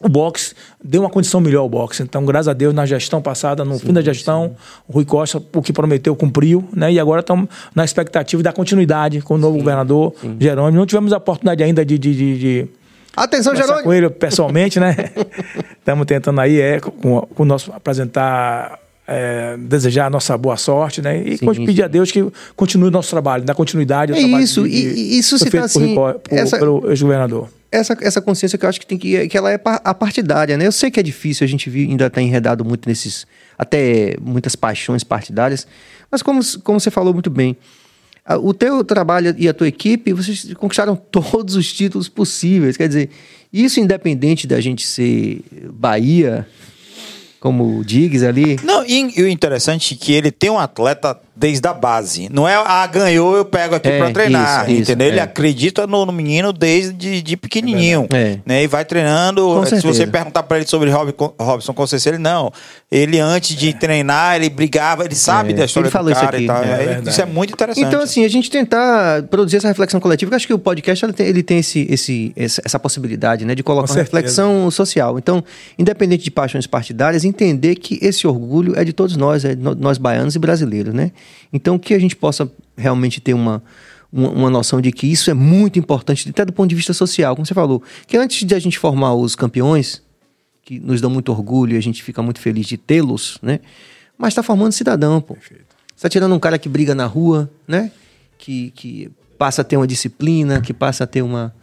o 0.00 0.08
boxe 0.08 0.54
deu 0.82 1.02
uma 1.02 1.10
condição 1.10 1.40
melhor 1.40 1.60
ao 1.60 1.68
boxe. 1.68 2.02
Então, 2.02 2.24
graças 2.24 2.48
a 2.48 2.52
Deus, 2.52 2.74
na 2.74 2.86
gestão 2.86 3.20
passada, 3.20 3.64
no 3.64 3.78
sim, 3.78 3.86
fim 3.86 3.92
da 3.92 4.00
gestão, 4.00 4.48
sim. 4.48 4.82
o 4.88 4.92
Rui 4.92 5.04
Costa, 5.04 5.42
o 5.54 5.62
que 5.62 5.72
prometeu, 5.72 6.14
cumpriu, 6.16 6.68
né? 6.74 6.92
E 6.92 7.00
agora 7.00 7.20
estamos 7.20 7.48
na 7.74 7.84
expectativa 7.84 8.42
da 8.42 8.52
continuidade 8.52 9.20
com 9.20 9.34
o 9.34 9.38
novo 9.38 9.54
sim, 9.54 9.60
governador 9.60 10.14
Jerônimo. 10.38 10.78
Não 10.78 10.86
tivemos 10.86 11.12
a 11.12 11.16
oportunidade 11.18 11.62
ainda 11.62 11.84
de. 11.84 11.98
de, 11.98 12.14
de, 12.14 12.38
de 12.38 12.68
Atenção, 13.16 13.56
Jerônimo! 13.56 13.84
com 13.84 13.94
ele 13.94 14.10
pessoalmente, 14.10 14.78
né? 14.78 14.94
Estamos 15.78 16.04
tentando 16.04 16.38
aí, 16.40 16.60
é, 16.60 16.80
com, 16.80 17.22
com 17.22 17.42
o 17.42 17.46
nosso 17.46 17.72
apresentar 17.72 18.78
é, 19.06 19.56
desejar 19.56 20.06
a 20.06 20.10
nossa 20.10 20.36
boa 20.36 20.56
sorte, 20.56 21.00
né? 21.00 21.22
E 21.22 21.38
sim, 21.38 21.46
pedir 21.54 21.76
sim. 21.76 21.82
a 21.82 21.88
Deus 21.88 22.10
que 22.10 22.26
continue 22.56 22.88
o 22.88 22.90
nosso 22.90 23.10
trabalho, 23.10 23.44
dar 23.44 23.54
continuidade 23.54 24.12
ao 24.12 24.18
é 24.18 24.20
trabalho 24.20 24.42
isso, 24.42 24.64
de, 24.64 24.68
e, 24.68 25.18
isso 25.18 25.38
se 25.38 25.58
assim, 25.58 25.94
por, 25.94 26.14
por, 26.14 26.36
essa, 26.36 26.58
pelo 26.58 26.90
ex-governador. 26.90 27.48
Essa, 27.70 27.96
essa 28.00 28.20
consciência 28.20 28.58
que 28.58 28.64
eu 28.64 28.68
acho 28.68 28.80
que 28.80 28.86
tem 28.86 28.98
que, 28.98 29.28
que 29.28 29.36
ela 29.36 29.52
é 29.52 29.60
apartidária, 29.84 30.56
né? 30.56 30.66
Eu 30.66 30.72
sei 30.72 30.90
que 30.90 30.98
é 30.98 31.02
difícil, 31.02 31.44
a 31.44 31.48
gente 31.48 31.70
ainda 31.70 32.06
está 32.06 32.20
enredado 32.20 32.64
muito 32.64 32.88
nesses, 32.88 33.26
até 33.56 34.16
muitas 34.20 34.56
paixões 34.56 35.04
partidárias, 35.04 35.66
mas 36.10 36.22
como, 36.22 36.40
como 36.62 36.80
você 36.80 36.90
falou 36.90 37.12
muito 37.12 37.30
bem, 37.30 37.56
o 38.40 38.52
teu 38.52 38.82
trabalho 38.82 39.34
e 39.38 39.48
a 39.48 39.54
tua 39.54 39.68
equipe, 39.68 40.12
vocês 40.12 40.52
conquistaram 40.54 40.96
todos 41.10 41.54
os 41.54 41.72
títulos 41.72 42.08
possíveis, 42.08 42.76
quer 42.76 42.88
dizer, 42.88 43.10
isso 43.52 43.78
independente 43.78 44.46
da 44.48 44.60
gente 44.60 44.84
ser 44.84 45.42
Bahia, 45.72 46.46
como 47.46 47.78
o 47.78 47.84
Diggs 47.84 48.26
ali. 48.26 48.58
Não, 48.64 48.84
e, 48.84 49.12
e 49.16 49.22
o 49.22 49.28
interessante 49.28 49.94
é 49.94 49.96
que 49.96 50.12
ele 50.12 50.32
tem 50.32 50.50
um 50.50 50.58
atleta 50.58 51.16
desde 51.36 51.68
a 51.68 51.74
base. 51.74 52.28
Não 52.32 52.48
é, 52.48 52.54
ah, 52.54 52.86
ganhou, 52.86 53.36
eu 53.36 53.44
pego 53.44 53.74
aqui 53.74 53.88
é, 53.88 53.98
para 53.98 54.10
treinar, 54.10 54.70
isso, 54.70 54.80
entendeu? 54.80 55.06
Isso, 55.06 55.12
ele 55.12 55.20
é. 55.20 55.22
acredita 55.22 55.86
no, 55.86 56.06
no, 56.06 56.12
menino 56.12 56.50
desde 56.50 57.20
de 57.20 57.36
pequenininho, 57.36 58.06
é. 58.10 58.38
né? 58.46 58.64
E 58.64 58.66
vai 58.66 58.84
treinando. 58.84 59.64
Se 59.66 59.82
você 59.82 60.06
perguntar 60.06 60.42
para 60.44 60.56
ele 60.56 60.66
sobre 60.66 60.88
Rob, 60.90 61.14
Robson 61.38 61.74
Conceição, 61.74 62.14
ele 62.14 62.22
não. 62.22 62.50
Ele 62.90 63.20
antes 63.20 63.54
de 63.54 63.74
treinar, 63.74 64.36
ele 64.36 64.48
brigava, 64.48 65.04
ele 65.04 65.14
sabe 65.14 65.52
é. 65.52 65.56
da 65.56 65.64
história 65.66 65.88
ele 65.88 65.92
falou 65.92 66.10
do 66.10 66.14
cara 66.14 66.40
isso 66.40 66.50
aqui, 66.50 66.62
e 66.62 66.68
tal. 66.70 66.80
É 66.80 67.02
isso 67.06 67.20
é 67.20 67.26
muito 67.26 67.52
interessante. 67.52 67.86
Então, 67.86 68.00
assim, 68.00 68.24
a 68.24 68.28
gente 68.28 68.50
tentar 68.50 69.24
produzir 69.24 69.58
essa 69.58 69.68
reflexão 69.68 70.00
coletiva, 70.00 70.32
eu 70.32 70.36
acho 70.36 70.46
que 70.46 70.54
o 70.54 70.58
podcast 70.58 71.04
ele 71.04 71.12
tem, 71.12 71.26
ele 71.26 71.42
tem 71.42 71.58
esse, 71.58 71.86
esse, 71.90 72.32
essa 72.36 72.78
possibilidade, 72.78 73.44
né? 73.44 73.54
De 73.54 73.62
colocar 73.62 73.92
uma 73.92 73.98
reflexão 73.98 74.70
social. 74.70 75.18
Então, 75.18 75.44
independente 75.78 76.24
de 76.24 76.30
paixões 76.30 76.66
partidárias, 76.66 77.24
entender 77.24 77.74
que 77.74 77.98
esse 78.00 78.26
orgulho 78.26 78.78
é 78.78 78.84
de 78.84 78.94
todos 78.94 79.16
nós, 79.16 79.44
é 79.44 79.54
de 79.54 79.62
nós 79.62 79.98
baianos 79.98 80.34
e 80.34 80.38
brasileiros, 80.38 80.94
né? 80.94 81.10
Então, 81.52 81.78
que 81.78 81.94
a 81.94 81.98
gente 81.98 82.16
possa 82.16 82.50
realmente 82.76 83.20
ter 83.20 83.34
uma, 83.34 83.62
uma, 84.12 84.30
uma, 84.30 84.50
noção 84.50 84.80
de 84.80 84.92
que 84.92 85.06
isso 85.06 85.30
é 85.30 85.34
muito 85.34 85.78
importante, 85.78 86.28
até 86.28 86.44
do 86.44 86.52
ponto 86.52 86.68
de 86.68 86.74
vista 86.74 86.92
social, 86.92 87.34
como 87.34 87.46
você 87.46 87.54
falou. 87.54 87.82
Que 88.06 88.16
antes 88.16 88.46
de 88.46 88.54
a 88.54 88.58
gente 88.58 88.78
formar 88.78 89.14
os 89.14 89.34
campeões, 89.34 90.02
que 90.62 90.80
nos 90.80 91.00
dão 91.00 91.10
muito 91.10 91.30
orgulho 91.30 91.74
e 91.74 91.78
a 91.78 91.82
gente 91.82 92.02
fica 92.02 92.20
muito 92.22 92.40
feliz 92.40 92.66
de 92.66 92.76
tê-los, 92.76 93.38
né? 93.40 93.60
Mas 94.18 94.32
está 94.32 94.42
formando 94.42 94.72
cidadão, 94.72 95.20
pô. 95.20 95.34
Perfeito. 95.34 95.76
Você 95.94 96.02
tá 96.02 96.08
tirando 96.08 96.34
um 96.34 96.38
cara 96.38 96.58
que 96.58 96.68
briga 96.68 96.94
na 96.94 97.06
rua, 97.06 97.50
né? 97.66 97.90
Que, 98.36 98.70
que 98.72 99.10
passa 99.38 99.62
a 99.62 99.64
ter 99.64 99.76
uma 99.76 99.86
disciplina, 99.86 100.60
que 100.60 100.74
passa 100.74 101.04
a 101.04 101.06
ter 101.06 101.22
uma. 101.22 101.54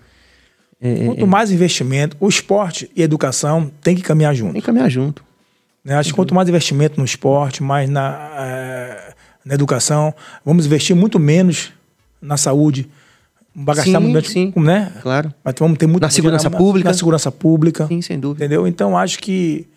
É, 0.82 1.04
é 1.04 1.06
quanto 1.06 1.28
mais 1.28 1.52
investimento, 1.52 2.18
o 2.20 2.28
esporte 2.28 2.90
e 2.96 3.02
a 3.02 3.06
educação 3.06 3.72
tem 3.82 3.96
que 3.96 4.02
caminhar 4.02 4.34
junto. 4.36 4.54
Tem 4.54 4.62
que 4.62 4.66
caminhar 4.66 4.90
junto. 4.90 5.24
Né? 5.84 5.96
Acho 5.96 6.10
que 6.10 6.16
quanto 6.16 6.34
mais 6.34 6.48
investimento 6.48 7.00
no 7.00 7.06
esporte, 7.06 7.62
mais 7.62 7.90
na, 7.90 8.32
é, 8.38 9.13
na 9.46 9.54
educação, 9.54 10.14
vamos 10.46 10.66
investir 10.66 10.96
muito 10.96 11.20
menos 11.20 11.72
na 12.22 12.38
saúde. 12.38 12.90
Vai 13.56 13.76
gastar 13.76 14.02
sim, 14.02 14.08
muito, 14.08 14.30
sim. 14.30 14.54
né? 14.56 14.92
Claro. 15.02 15.34
Mas 15.44 15.54
vamos 15.60 15.78
ter 15.78 15.86
muito 15.86 16.02
na 16.02 16.10
segurança 16.10 16.50
na, 16.50 16.58
pública. 16.58 16.90
Na 16.90 16.94
segurança 16.94 17.32
pública. 17.32 17.88
Sim, 17.88 18.02
sem 18.02 18.20
dúvida. 18.20 18.46
Entendeu? 18.46 18.68
Então 18.68 18.98
acho 18.98 19.20
que 19.20 19.68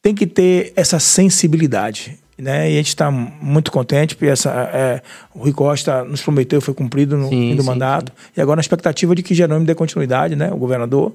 tem 0.00 0.14
que 0.14 0.26
ter 0.26 0.72
essa 0.76 1.00
sensibilidade. 1.00 2.16
Né? 2.38 2.70
E 2.70 2.74
a 2.74 2.76
gente 2.76 2.88
está 2.88 3.10
muito 3.10 3.72
contente, 3.72 4.14
porque 4.14 4.30
essa, 4.30 4.50
é, 4.72 5.02
o 5.34 5.40
Rui 5.40 5.52
Costa 5.52 6.04
nos 6.04 6.22
prometeu, 6.22 6.60
foi 6.60 6.72
cumprido 6.72 7.16
no 7.16 7.28
sim, 7.28 7.50
fim 7.50 7.56
do 7.56 7.62
sim, 7.62 7.68
mandato. 7.68 8.12
E 8.36 8.40
agora 8.40 8.56
na 8.56 8.60
expectativa 8.60 9.12
de 9.12 9.24
que 9.24 9.34
Jerônimo 9.34 9.66
dê 9.66 9.74
continuidade, 9.74 10.36
né? 10.36 10.52
o 10.52 10.56
governador. 10.56 11.12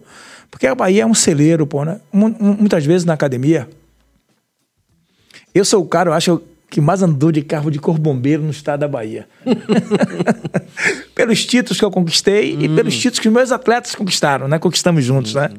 Porque 0.51 0.67
a 0.67 0.75
Bahia 0.75 1.03
é 1.03 1.05
um 1.05 1.13
celeiro, 1.13 1.65
pô, 1.65 1.85
né? 1.85 2.01
Muitas 2.11 2.85
vezes 2.85 3.05
na 3.05 3.13
academia. 3.13 3.69
Eu 5.55 5.63
sou 5.63 5.81
o 5.81 5.87
cara, 5.87 6.09
eu 6.09 6.13
acho 6.13 6.41
que 6.73 6.81
mais 6.81 7.03
andou 7.03 7.31
de 7.31 7.43
carro 7.43 7.69
de 7.69 7.77
cor 7.77 7.99
bombeiro 7.99 8.41
no 8.41 8.49
estado 8.49 8.79
da 8.79 8.87
Bahia. 8.87 9.27
pelos 11.13 11.45
títulos 11.45 11.77
que 11.77 11.85
eu 11.85 11.91
conquistei 11.91 12.57
hum. 12.57 12.61
e 12.61 12.67
pelos 12.69 12.97
títulos 12.97 13.19
que 13.19 13.29
meus 13.29 13.51
atletas 13.51 13.93
conquistaram, 13.93 14.47
né? 14.47 14.57
Conquistamos 14.57 15.05
juntos, 15.05 15.35
hum. 15.35 15.39
né? 15.41 15.51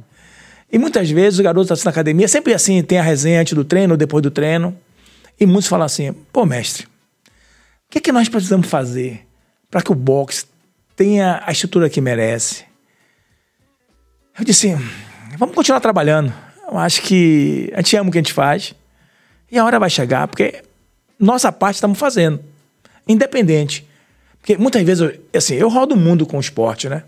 E 0.72 0.76
muitas 0.76 1.08
vezes 1.08 1.38
os 1.38 1.44
garotos 1.44 1.70
assim 1.70 1.84
na 1.84 1.92
academia, 1.92 2.26
sempre 2.26 2.52
assim, 2.52 2.82
tem 2.82 2.98
a 2.98 3.02
resenha 3.02 3.40
antes 3.40 3.52
do 3.52 3.64
treino, 3.64 3.96
depois 3.96 4.24
do 4.24 4.30
treino. 4.30 4.76
E 5.38 5.46
muitos 5.46 5.68
falam 5.68 5.86
assim: 5.86 6.12
pô, 6.32 6.44
mestre, 6.44 6.84
o 6.84 6.88
que, 7.90 7.98
é 7.98 8.00
que 8.00 8.10
nós 8.10 8.28
precisamos 8.28 8.66
fazer 8.66 9.24
para 9.70 9.82
que 9.82 9.92
o 9.92 9.94
boxe 9.94 10.46
tenha 10.96 11.40
a 11.46 11.52
estrutura 11.52 11.88
que 11.88 12.00
merece? 12.00 12.64
Eu 14.36 14.44
disse: 14.44 14.76
vamos 15.38 15.54
continuar 15.54 15.78
trabalhando. 15.78 16.34
Eu 16.68 16.76
acho 16.76 17.02
que 17.02 17.70
a 17.72 17.76
gente 17.76 17.96
ama 17.96 18.08
o 18.08 18.12
que 18.12 18.18
a 18.18 18.20
gente 18.20 18.32
faz. 18.32 18.74
E 19.48 19.56
a 19.56 19.64
hora 19.64 19.78
vai 19.78 19.88
chegar, 19.88 20.26
porque 20.26 20.63
nossa 21.18 21.50
parte 21.52 21.76
estamos 21.76 21.98
fazendo. 21.98 22.40
Independente. 23.06 23.86
Porque 24.38 24.56
muitas 24.56 24.82
vezes, 24.82 25.00
eu, 25.00 25.38
assim, 25.38 25.54
eu 25.54 25.68
rodo 25.68 25.94
o 25.94 25.98
mundo 25.98 26.26
com 26.26 26.36
o 26.36 26.40
esporte, 26.40 26.88
né? 26.88 27.04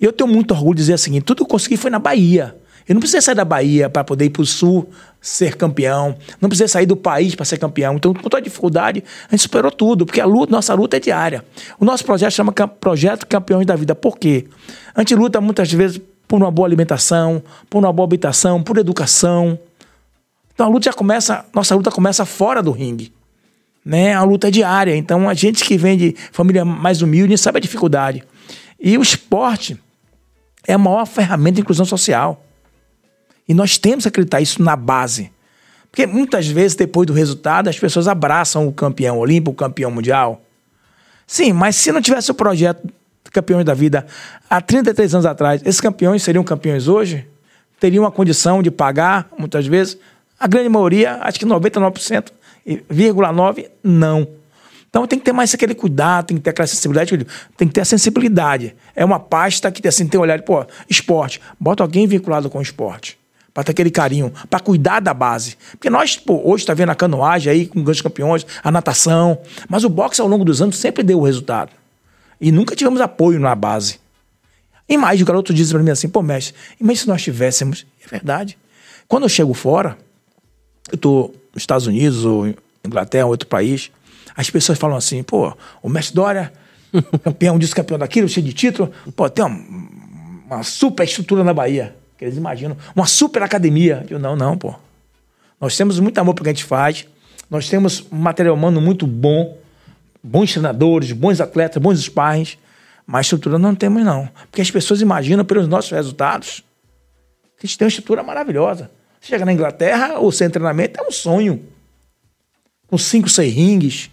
E 0.00 0.04
eu 0.04 0.12
tenho 0.12 0.28
muito 0.28 0.52
orgulho 0.52 0.76
de 0.76 0.82
dizer 0.82 0.94
assim: 0.94 1.20
tudo 1.20 1.38
que 1.38 1.42
eu 1.42 1.46
consegui 1.46 1.76
foi 1.76 1.90
na 1.90 1.98
Bahia. 1.98 2.56
Eu 2.88 2.94
não 2.94 3.00
precisei 3.00 3.20
sair 3.20 3.34
da 3.34 3.44
Bahia 3.44 3.90
para 3.90 4.02
poder 4.02 4.24
ir 4.24 4.30
para 4.30 4.40
o 4.40 4.46
Sul 4.46 4.88
ser 5.20 5.56
campeão. 5.56 6.16
Não 6.40 6.48
precisei 6.48 6.68
sair 6.68 6.86
do 6.86 6.96
país 6.96 7.34
para 7.34 7.44
ser 7.44 7.58
campeão. 7.58 7.96
Então, 7.96 8.14
com 8.14 8.22
toda 8.22 8.38
a 8.38 8.40
dificuldade, 8.40 9.04
a 9.28 9.32
gente 9.32 9.42
superou 9.42 9.70
tudo, 9.70 10.06
porque 10.06 10.22
a 10.22 10.24
luta, 10.24 10.50
nossa 10.50 10.72
luta 10.72 10.96
é 10.96 11.00
diária. 11.00 11.44
O 11.78 11.84
nosso 11.84 12.02
projeto 12.02 12.32
chama 12.32 12.50
Projeto 12.50 13.26
Campeões 13.26 13.66
da 13.66 13.76
Vida. 13.76 13.94
Por 13.94 14.16
quê? 14.16 14.46
A 14.94 15.00
gente 15.00 15.14
luta 15.14 15.38
muitas 15.38 15.70
vezes 15.70 16.00
por 16.26 16.36
uma 16.36 16.50
boa 16.50 16.66
alimentação, 16.66 17.42
por 17.68 17.78
uma 17.78 17.92
boa 17.92 18.06
habitação, 18.06 18.62
por 18.62 18.78
educação. 18.78 19.58
Então 20.54 20.66
a 20.66 20.70
luta 20.70 20.86
já 20.86 20.92
começa, 20.94 21.44
nossa 21.54 21.74
luta 21.74 21.90
começa 21.90 22.24
fora 22.24 22.62
do 22.62 22.70
ringue. 22.70 23.12
Né? 23.88 24.12
A 24.12 24.22
luta 24.22 24.50
diária. 24.50 24.94
Então 24.94 25.30
a 25.30 25.32
gente 25.32 25.64
que 25.64 25.78
vem 25.78 25.96
de 25.96 26.14
família 26.30 26.62
mais 26.62 27.00
humilde 27.00 27.38
sabe 27.38 27.56
a 27.56 27.60
dificuldade. 27.60 28.22
E 28.78 28.98
o 28.98 29.02
esporte 29.02 29.80
é 30.66 30.74
a 30.74 30.78
maior 30.78 31.06
ferramenta 31.06 31.54
de 31.54 31.60
inclusão 31.62 31.86
social. 31.86 32.44
E 33.48 33.54
nós 33.54 33.78
temos 33.78 34.04
que 34.04 34.08
acreditar 34.08 34.42
isso 34.42 34.62
na 34.62 34.76
base. 34.76 35.32
Porque 35.90 36.06
muitas 36.06 36.46
vezes, 36.46 36.76
depois 36.76 37.06
do 37.06 37.14
resultado, 37.14 37.70
as 37.70 37.78
pessoas 37.78 38.06
abraçam 38.06 38.68
o 38.68 38.72
campeão 38.74 39.18
olímpico, 39.18 39.52
o 39.52 39.54
campeão 39.54 39.90
mundial. 39.90 40.42
Sim, 41.26 41.54
mas 41.54 41.74
se 41.74 41.90
não 41.90 42.02
tivesse 42.02 42.30
o 42.30 42.34
projeto 42.34 42.86
Campeões 43.32 43.64
da 43.64 43.74
Vida 43.74 44.06
há 44.48 44.60
33 44.60 45.14
anos 45.14 45.26
atrás, 45.26 45.62
esses 45.64 45.80
campeões 45.80 46.22
seriam 46.22 46.44
campeões 46.44 46.88
hoje? 46.88 47.26
Teriam 47.80 48.04
a 48.04 48.12
condição 48.12 48.62
de 48.62 48.70
pagar, 48.70 49.28
muitas 49.38 49.66
vezes? 49.66 49.98
A 50.38 50.46
grande 50.46 50.68
maioria, 50.68 51.18
acho 51.22 51.38
que 51.38 51.46
99%, 51.46 52.32
9%, 52.68 53.70
não. 53.82 54.28
Então 54.90 55.06
tem 55.06 55.18
que 55.18 55.24
ter 55.24 55.32
mais 55.32 55.52
aquele 55.54 55.74
cuidado, 55.74 56.26
tem 56.26 56.36
que 56.36 56.42
ter 56.42 56.50
aquela 56.50 56.66
sensibilidade, 56.66 57.26
tem 57.56 57.68
que 57.68 57.74
ter 57.74 57.82
a 57.82 57.84
sensibilidade. 57.84 58.74
É 58.96 59.04
uma 59.04 59.20
pasta 59.20 59.70
que 59.70 59.86
assim, 59.86 60.06
tem 60.06 60.18
olhar, 60.18 60.40
pô, 60.42 60.64
esporte. 60.88 61.40
Bota 61.60 61.82
alguém 61.82 62.06
vinculado 62.06 62.48
com 62.48 62.58
o 62.58 62.62
esporte 62.62 63.18
para 63.52 63.64
ter 63.64 63.72
aquele 63.72 63.90
carinho, 63.90 64.32
para 64.48 64.60
cuidar 64.60 65.00
da 65.00 65.12
base. 65.12 65.56
Porque 65.72 65.90
nós, 65.90 66.16
pô, 66.16 66.40
hoje 66.44 66.62
está 66.62 66.74
vendo 66.74 66.90
a 66.90 66.94
canoagem 66.94 67.52
aí 67.52 67.66
com 67.66 67.82
grandes 67.82 68.00
campeões, 68.00 68.46
a 68.62 68.70
natação, 68.70 69.38
mas 69.68 69.84
o 69.84 69.88
boxe 69.88 70.20
ao 70.20 70.28
longo 70.28 70.44
dos 70.44 70.62
anos 70.62 70.78
sempre 70.78 71.02
deu 71.02 71.18
o 71.18 71.24
resultado. 71.24 71.72
E 72.40 72.52
nunca 72.52 72.76
tivemos 72.76 73.00
apoio 73.00 73.40
na 73.40 73.54
base. 73.54 73.98
E 74.88 74.96
mais, 74.96 75.20
o 75.20 75.24
garoto 75.24 75.52
diz 75.52 75.70
para 75.70 75.82
mim 75.82 75.90
assim, 75.90 76.08
pô, 76.08 76.22
mestre, 76.22 76.54
imagina 76.80 77.02
se 77.02 77.08
nós 77.08 77.22
tivéssemos. 77.22 77.84
É 78.04 78.08
verdade. 78.08 78.56
Quando 79.06 79.24
eu 79.24 79.28
chego 79.28 79.52
fora, 79.52 79.98
eu 80.90 80.94
estou 80.94 81.34
nos 81.58 81.62
Estados 81.64 81.86
Unidos 81.86 82.24
ou 82.24 82.54
Inglaterra, 82.84 83.26
outro 83.26 83.48
país, 83.48 83.90
as 84.36 84.48
pessoas 84.48 84.78
falam 84.78 84.96
assim, 84.96 85.22
pô, 85.22 85.52
o 85.82 85.88
mestre 85.88 86.14
Dória, 86.14 86.52
campeão 87.22 87.58
disso, 87.58 87.74
campeão 87.74 87.98
daquilo, 87.98 88.28
cheio 88.28 88.46
de 88.46 88.52
título, 88.52 88.92
pô, 89.16 89.28
tem 89.28 89.44
uma, 89.44 89.60
uma 90.46 90.62
super 90.62 91.04
estrutura 91.04 91.42
na 91.42 91.52
Bahia 91.52 91.94
que 92.16 92.24
eles 92.24 92.36
imaginam. 92.36 92.76
Uma 92.94 93.06
super 93.06 93.42
academia. 93.42 94.04
Eu, 94.10 94.18
não, 94.18 94.34
não, 94.34 94.58
pô. 94.58 94.74
Nós 95.60 95.76
temos 95.76 96.00
muito 96.00 96.18
amor 96.18 96.34
para 96.34 96.42
o 96.42 96.44
que 96.44 96.50
a 96.50 96.52
gente 96.52 96.64
faz. 96.64 97.06
Nós 97.48 97.68
temos 97.68 98.04
um 98.10 98.16
material 98.16 98.54
humano 98.54 98.80
muito 98.80 99.06
bom. 99.06 99.56
Bons 100.22 100.52
treinadores, 100.52 101.12
bons 101.12 101.40
atletas, 101.40 101.80
bons 101.80 102.00
sparrings. 102.00 102.58
Mas 103.06 103.26
estrutura 103.26 103.58
não 103.58 103.74
temos, 103.74 104.04
não. 104.04 104.28
Porque 104.50 104.60
as 104.60 104.70
pessoas 104.70 105.00
imaginam 105.00 105.44
pelos 105.44 105.68
nossos 105.68 105.90
resultados 105.90 106.64
que 107.56 107.66
a 107.66 107.68
gente 107.68 107.78
tem 107.78 107.86
uma 107.86 107.88
estrutura 107.88 108.22
maravilhosa. 108.22 108.90
Você 109.20 109.28
chega 109.28 109.44
na 109.44 109.52
Inglaterra, 109.52 110.18
o 110.20 110.30
seu 110.30 110.50
treinamento 110.50 111.00
é 111.00 111.06
um 111.06 111.10
sonho. 111.10 111.64
Com 112.86 112.96
cinco, 112.96 113.28
seis 113.28 113.54
rings. 113.54 114.10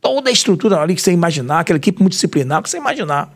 Toda 0.00 0.28
a 0.28 0.32
estrutura 0.32 0.80
ali 0.80 0.94
que 0.94 1.02
você 1.02 1.12
imaginar, 1.12 1.60
aquela 1.60 1.78
equipe 1.78 2.00
multidisciplinar 2.00 2.62
que 2.62 2.70
você 2.70 2.76
imaginar. 2.76 3.32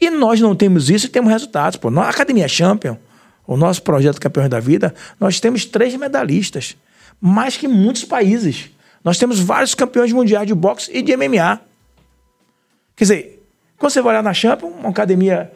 E 0.00 0.10
nós 0.10 0.40
não 0.40 0.54
temos 0.54 0.90
isso 0.90 1.06
e 1.06 1.08
temos 1.08 1.30
resultados. 1.30 1.76
Pô. 1.76 1.90
Na 1.90 2.08
Academia 2.08 2.48
Champion, 2.48 2.96
o 3.46 3.56
nosso 3.56 3.82
projeto 3.82 4.20
Campeões 4.20 4.48
da 4.48 4.60
Vida, 4.60 4.94
nós 5.18 5.40
temos 5.40 5.64
três 5.64 5.94
medalhistas, 5.96 6.76
mais 7.20 7.56
que 7.56 7.68
muitos 7.68 8.04
países. 8.04 8.70
Nós 9.02 9.18
temos 9.18 9.38
vários 9.38 9.74
campeões 9.74 10.12
mundiais 10.12 10.46
de 10.46 10.54
boxe 10.54 10.90
e 10.92 11.02
de 11.02 11.16
MMA. 11.16 11.60
Quer 12.96 13.04
dizer, 13.04 13.42
quando 13.76 13.92
você 13.92 14.00
vai 14.00 14.14
olhar 14.14 14.22
na 14.22 14.32
Champion, 14.32 14.68
uma 14.68 14.88
academia 14.88 15.52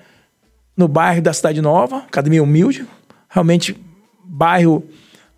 no 0.76 0.86
bairro 0.86 1.22
da 1.22 1.32
Cidade 1.32 1.60
Nova, 1.60 1.98
academia 1.98 2.42
humilde, 2.42 2.86
realmente 3.28 3.76
bairro, 4.28 4.84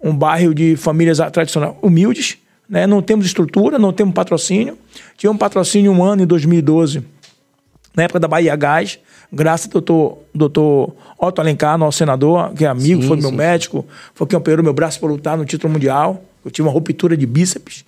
um 0.02 0.14
bairro 0.14 0.54
de 0.54 0.76
famílias 0.76 1.18
tradicionais 1.32 1.74
humildes, 1.80 2.38
né? 2.68 2.86
não 2.86 3.00
temos 3.00 3.24
estrutura, 3.24 3.78
não 3.78 3.92
temos 3.92 4.14
patrocínio. 4.14 4.76
Tinha 5.16 5.30
um 5.30 5.36
patrocínio 5.36 5.92
um 5.92 6.02
ano 6.02 6.22
em 6.22 6.26
2012 6.26 7.04
na 7.94 8.04
época 8.04 8.20
da 8.20 8.28
Bahia 8.28 8.54
Gás, 8.54 8.98
graças 9.32 9.66
ao 9.66 9.72
doutor, 9.72 10.18
doutor 10.34 10.94
Otto 11.18 11.40
Alencar, 11.40 11.76
nosso 11.76 11.98
senador, 11.98 12.52
que 12.54 12.64
é 12.64 12.68
amigo, 12.68 13.02
sim, 13.02 13.08
foi 13.08 13.16
meu 13.16 13.30
sim. 13.30 13.36
médico, 13.36 13.84
foi 14.14 14.26
quem 14.26 14.38
operou 14.38 14.62
meu 14.62 14.72
braço 14.72 15.00
para 15.00 15.08
lutar 15.08 15.36
no 15.36 15.44
título 15.44 15.72
mundial. 15.72 16.22
Eu 16.44 16.50
tive 16.50 16.66
uma 16.66 16.72
ruptura 16.72 17.16
de 17.16 17.26
bíceps, 17.26 17.84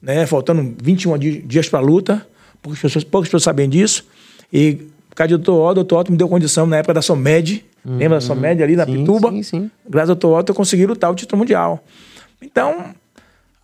né, 0.00 0.26
faltando 0.26 0.74
21 0.82 1.18
dias 1.18 1.68
para 1.68 1.80
a 1.80 1.82
luta, 1.82 2.26
poucas 2.62 2.80
pessoas, 2.80 3.04
poucas 3.04 3.28
pessoas 3.28 3.42
sabem 3.42 3.68
disso. 3.68 4.06
E 4.52 4.78
por 5.10 5.16
causa 5.16 5.36
do 5.36 5.38
doutor 5.38 5.60
Otto, 5.60 5.70
o 5.70 5.74
doutor 5.74 6.00
Otto 6.00 6.12
me 6.12 6.18
deu 6.18 6.28
condição 6.28 6.66
na 6.66 6.78
época 6.78 6.94
da 6.94 7.02
SOMED, 7.02 7.64
uhum. 7.84 7.96
lembra 7.96 8.18
da 8.18 8.20
SOMED 8.20 8.62
ali 8.62 8.76
na 8.76 8.84
sim, 8.84 8.98
Pituba? 8.98 9.30
Sim, 9.30 9.42
sim. 9.42 9.70
Graças 9.88 10.10
ao 10.10 10.16
doutor 10.16 10.38
Otto 10.38 10.50
eu 10.50 10.54
consegui 10.54 10.86
lutar 10.86 11.10
o 11.10 11.14
título 11.14 11.38
mundial. 11.38 11.82
Então, 12.40 12.94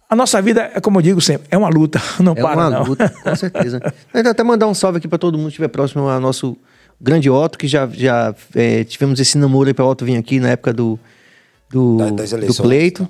a 0.09 0.16
nossa 0.16 0.40
vida, 0.40 0.70
é 0.74 0.81
como 0.81 0.98
eu 0.98 1.02
digo 1.02 1.20
sempre, 1.20 1.46
é 1.50 1.57
uma 1.57 1.68
luta, 1.68 2.00
não 2.20 2.33
é 2.33 2.40
para 2.40 2.54
uma 2.54 2.70
não. 2.70 2.85
luta, 2.85 3.09
com 3.09 3.37
certeza. 3.37 3.81
até 4.12 4.42
mandar 4.42 4.66
um 4.66 4.74
salve 4.74 4.98
aqui 4.98 5.09
para 5.09 5.18
todo 5.18 5.37
mundo 5.37 5.46
que 5.46 5.52
estiver 5.52 5.68
próximo 5.68 6.09
ao 6.09 6.20
nosso 6.20 6.57
grande 7.00 7.28
Otto, 7.28 7.59
que 7.59 7.68
já, 7.68 7.87
já 7.92 8.35
é, 8.54 8.85
tivemos 8.85 9.20
esse 9.20 9.37
namoro 9.38 9.68
aí 9.68 9.74
para 9.74 9.85
Otto 9.85 10.04
vir 10.04 10.16
aqui 10.16 10.40
na 10.40 10.50
época 10.50 10.72
do, 10.72 10.98
do, 11.70 11.96
da, 11.98 12.11
do 12.11 12.54
pleito. 12.54 13.09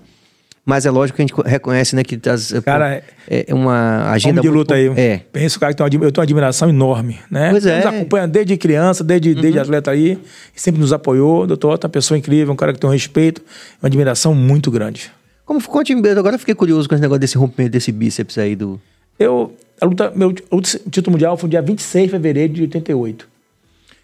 Mas 0.68 0.84
é 0.84 0.90
lógico 0.90 1.16
que 1.16 1.22
a 1.22 1.26
gente 1.26 1.48
reconhece, 1.48 1.96
né, 1.96 2.04
que 2.04 2.20
as, 2.28 2.52
cara, 2.62 3.02
é, 3.26 3.46
é 3.48 3.54
uma 3.54 4.10
agenda 4.10 4.42
de 4.42 4.50
luta 4.50 4.74
muito, 4.76 4.98
aí. 4.98 5.02
É. 5.02 5.20
Penso, 5.32 5.58
cara, 5.58 5.72
que 5.72 5.82
eu 5.82 5.88
tenho 5.88 6.12
uma 6.14 6.22
admiração 6.22 6.68
enorme, 6.68 7.18
né? 7.30 7.48
Pois 7.50 7.64
é. 7.64 7.78
Nos 7.78 7.86
acompanha 7.86 8.28
desde 8.28 8.54
criança, 8.58 9.02
desde, 9.02 9.30
uhum. 9.32 9.40
desde 9.40 9.58
atleta 9.58 9.90
aí, 9.90 10.18
sempre 10.54 10.78
nos 10.78 10.92
apoiou. 10.92 11.46
Doutor 11.46 11.72
Otto 11.72 11.86
é 11.86 11.88
uma 11.88 11.90
pessoa 11.90 12.18
incrível, 12.18 12.52
um 12.52 12.56
cara 12.56 12.74
que 12.74 12.78
tem 12.78 12.86
um 12.86 12.92
respeito, 12.92 13.40
uma 13.80 13.86
admiração 13.86 14.34
muito 14.34 14.70
grande. 14.70 15.10
Como 15.46 15.58
conte 15.66 15.94
agora 15.94 16.34
eu 16.34 16.38
fiquei 16.38 16.54
curioso 16.54 16.86
com 16.86 16.94
esse 16.94 17.00
negócio 17.00 17.20
desse 17.20 17.38
rompimento 17.38 17.72
desse 17.72 17.90
bíceps 17.90 18.36
aí 18.36 18.54
do. 18.54 18.78
Eu. 19.18 19.56
A 19.80 19.86
luta, 19.86 20.12
meu 20.14 20.34
o 20.50 20.60
título 20.60 21.12
mundial 21.12 21.34
foi 21.38 21.46
no 21.46 21.50
dia 21.52 21.62
26 21.62 22.04
de 22.04 22.10
fevereiro 22.10 22.52
de 22.52 22.60
88. 22.60 23.26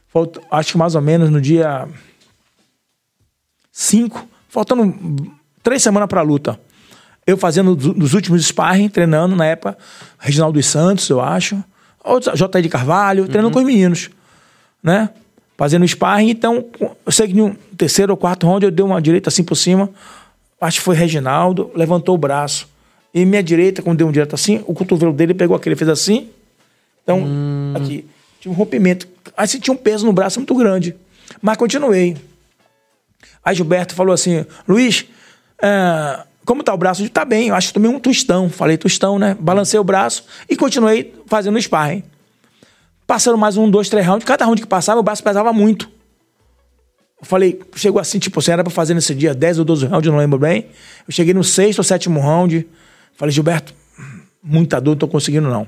Falta, 0.08 0.40
acho 0.50 0.72
que 0.72 0.78
mais 0.78 0.94
ou 0.94 1.02
menos 1.02 1.28
no 1.28 1.42
dia 1.42 1.86
5, 3.70 4.26
faltando 4.48 4.94
três 5.64 5.82
semanas 5.82 6.08
para 6.08 6.20
a 6.20 6.22
luta. 6.22 6.60
eu 7.26 7.36
fazendo 7.38 7.74
nos 7.74 8.12
últimos 8.12 8.46
sparring, 8.46 8.88
treinando 8.88 9.34
na 9.34 9.46
época, 9.46 9.76
Reginaldo 10.18 10.58
dos 10.58 10.66
Santos, 10.66 11.08
eu 11.08 11.20
acho, 11.20 11.64
J. 12.34 12.60
de 12.60 12.68
Carvalho, 12.68 13.24
treinando 13.24 13.48
uhum. 13.48 13.52
com 13.54 13.58
os 13.60 13.64
meninos, 13.64 14.10
né? 14.82 15.08
Fazendo 15.56 15.88
sparring, 15.88 16.28
então, 16.28 16.66
eu 17.06 17.10
sei 17.12 17.28
que 17.28 17.34
no 17.34 17.56
terceiro 17.78 18.12
ou 18.12 18.16
quarto 18.16 18.46
round 18.46 18.64
eu 18.64 18.70
dei 18.70 18.84
uma 18.84 19.00
direita 19.00 19.30
assim 19.30 19.42
por 19.42 19.54
cima, 19.54 19.88
acho 20.60 20.78
que 20.78 20.84
foi 20.84 20.94
Reginaldo, 20.94 21.70
levantou 21.74 22.14
o 22.14 22.18
braço. 22.18 22.68
E 23.14 23.24
minha 23.24 23.42
direita, 23.42 23.80
quando 23.80 23.98
deu 23.98 24.08
um 24.08 24.12
direto 24.12 24.34
assim, 24.34 24.62
o 24.66 24.74
cotovelo 24.74 25.12
dele 25.12 25.32
pegou 25.32 25.56
aquele, 25.56 25.76
fez 25.76 25.88
assim. 25.88 26.28
Então, 27.02 27.20
hum. 27.20 27.72
aqui, 27.76 28.04
tinha 28.40 28.52
um 28.52 28.54
rompimento. 28.54 29.08
Aí 29.36 29.46
senti 29.46 29.70
um 29.70 29.76
peso 29.76 30.04
no 30.04 30.12
braço 30.12 30.40
muito 30.40 30.54
grande. 30.54 30.96
Mas 31.40 31.56
continuei. 31.56 32.16
Aí 33.44 33.54
Gilberto 33.54 33.94
falou 33.94 34.12
assim: 34.12 34.44
Luiz, 34.66 35.06
é, 35.64 36.24
como 36.44 36.62
tá 36.62 36.74
o 36.74 36.76
braço? 36.76 37.08
Tá 37.08 37.24
bem, 37.24 37.48
eu 37.48 37.54
acho 37.54 37.68
que 37.68 37.74
tomei 37.74 37.90
um 37.90 37.98
tostão. 37.98 38.50
Falei 38.50 38.76
tostão, 38.76 39.18
né? 39.18 39.34
Balancei 39.40 39.80
o 39.80 39.84
braço 39.84 40.26
e 40.48 40.54
continuei 40.54 41.14
fazendo 41.26 41.58
sparring. 41.60 42.04
Passando 43.06 43.38
mais 43.38 43.56
um, 43.56 43.70
dois, 43.70 43.88
três 43.88 44.06
rounds. 44.06 44.26
Cada 44.26 44.44
round 44.44 44.60
que 44.60 44.68
passava, 44.68 45.00
o 45.00 45.02
braço 45.02 45.22
pesava 45.22 45.52
muito. 45.52 45.90
Eu 47.20 47.26
falei, 47.26 47.62
chegou 47.74 47.98
assim, 47.98 48.18
tipo, 48.18 48.42
você 48.42 48.52
era 48.52 48.62
pra 48.62 48.70
fazer 48.70 48.92
nesse 48.92 49.14
dia 49.14 49.34
10 49.34 49.60
ou 49.60 49.64
12 49.64 49.86
rounds, 49.86 50.10
não 50.10 50.18
lembro 50.18 50.38
bem. 50.38 50.66
Eu 51.08 51.12
cheguei 51.12 51.32
no 51.32 51.42
sexto 51.42 51.78
ou 51.78 51.84
sétimo 51.84 52.20
round. 52.20 52.66
Falei, 53.16 53.32
Gilberto, 53.32 53.72
muita 54.42 54.78
dor, 54.78 54.90
não 54.90 54.98
tô 54.98 55.08
conseguindo 55.08 55.48
não. 55.48 55.66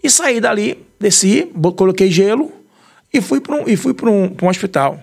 E 0.00 0.08
saí 0.08 0.40
dali, 0.40 0.86
desci, 1.00 1.50
coloquei 1.76 2.08
gelo 2.08 2.52
e 3.12 3.20
fui 3.20 3.40
para 3.40 3.56
um, 3.56 3.68
e 3.68 3.76
fui 3.76 3.92
um, 4.04 4.36
um 4.40 4.48
hospital. 4.48 5.02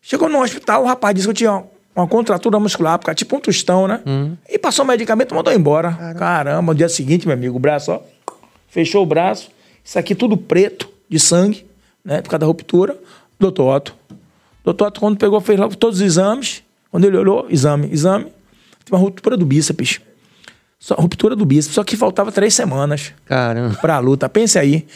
Chegou 0.00 0.28
no 0.30 0.40
hospital, 0.40 0.84
o 0.84 0.86
rapaz 0.86 1.14
disse 1.14 1.26
que 1.26 1.30
eu 1.30 1.34
tinha 1.34 1.75
uma 1.96 2.06
contratura 2.06 2.60
muscular, 2.60 2.98
porque 2.98 3.14
tipo 3.14 3.36
um 3.36 3.40
tostão, 3.40 3.88
né? 3.88 4.00
Uhum. 4.04 4.36
E 4.48 4.58
passou 4.58 4.84
o 4.84 4.88
medicamento 4.88 5.32
e 5.32 5.34
mandou 5.34 5.52
embora. 5.52 5.92
Caramba. 5.92 6.18
Caramba, 6.18 6.72
no 6.72 6.76
dia 6.76 6.88
seguinte, 6.88 7.26
meu 7.26 7.34
amigo, 7.34 7.56
o 7.56 7.58
braço, 7.58 7.90
ó, 7.90 8.00
fechou 8.68 9.02
o 9.02 9.06
braço. 9.06 9.50
Isso 9.82 9.98
aqui 9.98 10.14
tudo 10.14 10.36
preto, 10.36 10.88
de 11.08 11.18
sangue, 11.18 11.66
né? 12.04 12.20
Por 12.20 12.28
causa 12.28 12.40
da 12.40 12.46
ruptura. 12.46 12.96
Doutor 13.40 13.76
Otto. 13.76 13.94
Doutor 14.64 14.88
Otto, 14.88 15.00
quando 15.00 15.16
pegou, 15.16 15.40
fez 15.40 15.58
todos 15.76 16.00
os 16.00 16.04
exames. 16.04 16.62
Quando 16.90 17.04
ele 17.04 17.16
olhou, 17.16 17.46
exame, 17.48 17.88
exame. 17.90 18.24
Tem 18.24 18.92
uma 18.92 18.98
ruptura 18.98 19.36
do 19.36 19.46
bíceps. 19.46 20.00
Só, 20.78 20.94
ruptura 20.94 21.34
do 21.34 21.46
bíceps, 21.46 21.74
só 21.74 21.82
que 21.82 21.96
faltava 21.96 22.30
três 22.30 22.52
semanas. 22.52 23.12
Caramba. 23.24 23.74
Pra 23.76 23.98
luta. 23.98 24.28
Pense 24.28 24.58
aí. 24.58 24.86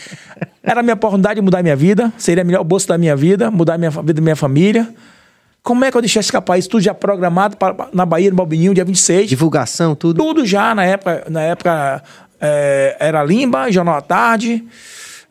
Era 0.62 0.80
a 0.80 0.82
minha 0.82 0.94
oportunidade 0.94 1.36
de 1.36 1.40
mudar 1.40 1.62
minha 1.62 1.76
vida. 1.76 2.12
Seria 2.18 2.44
melhor 2.44 2.60
o 2.60 2.64
bolso 2.64 2.86
da 2.88 2.98
minha 2.98 3.16
vida, 3.16 3.50
mudar 3.50 3.74
a 3.74 3.78
minha 3.78 3.90
vida 3.90 4.14
da 4.14 4.20
minha 4.22 4.36
família. 4.36 4.92
Como 5.62 5.84
é 5.84 5.90
que 5.90 5.96
eu 5.96 6.00
deixei 6.00 6.20
escapar 6.20 6.58
isso 6.58 6.68
tudo 6.68 6.82
já 6.82 6.94
programado 6.94 7.56
pra, 7.56 7.88
na 7.92 8.06
Bahia, 8.06 8.30
no 8.30 8.36
Balbininho, 8.36 8.74
dia 8.74 8.84
26? 8.84 9.28
Divulgação, 9.28 9.94
tudo? 9.94 10.16
Tudo 10.16 10.46
já, 10.46 10.74
na 10.74 10.84
época, 10.84 11.24
na 11.28 11.42
época 11.42 12.02
é, 12.40 12.96
era 12.98 13.22
Limba, 13.22 13.70
Jornal 13.70 13.96
à 13.96 14.00
Tarde, 14.00 14.64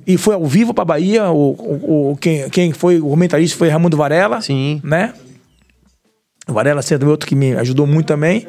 e 0.06 0.18
foi 0.18 0.36
ao 0.36 0.46
vivo 0.46 0.74
pra 0.74 0.86
Bahia. 0.86 1.30
O, 1.32 1.52
o, 1.52 2.12
o, 2.12 2.18
quem, 2.18 2.50
quem 2.50 2.72
foi 2.72 3.00
o 3.00 3.10
comentarista 3.10 3.58
foi 3.58 3.70
Raimundo 3.70 3.98
Varela. 3.98 4.42
Sim. 4.42 4.80
Né? 4.84 5.13
O 6.48 6.54
Varela 6.54 6.82
sendo 6.82 7.10
outro 7.10 7.28
que 7.28 7.36
me 7.36 7.54
ajudou 7.54 7.88
muito 7.88 8.08
também. 8.08 8.48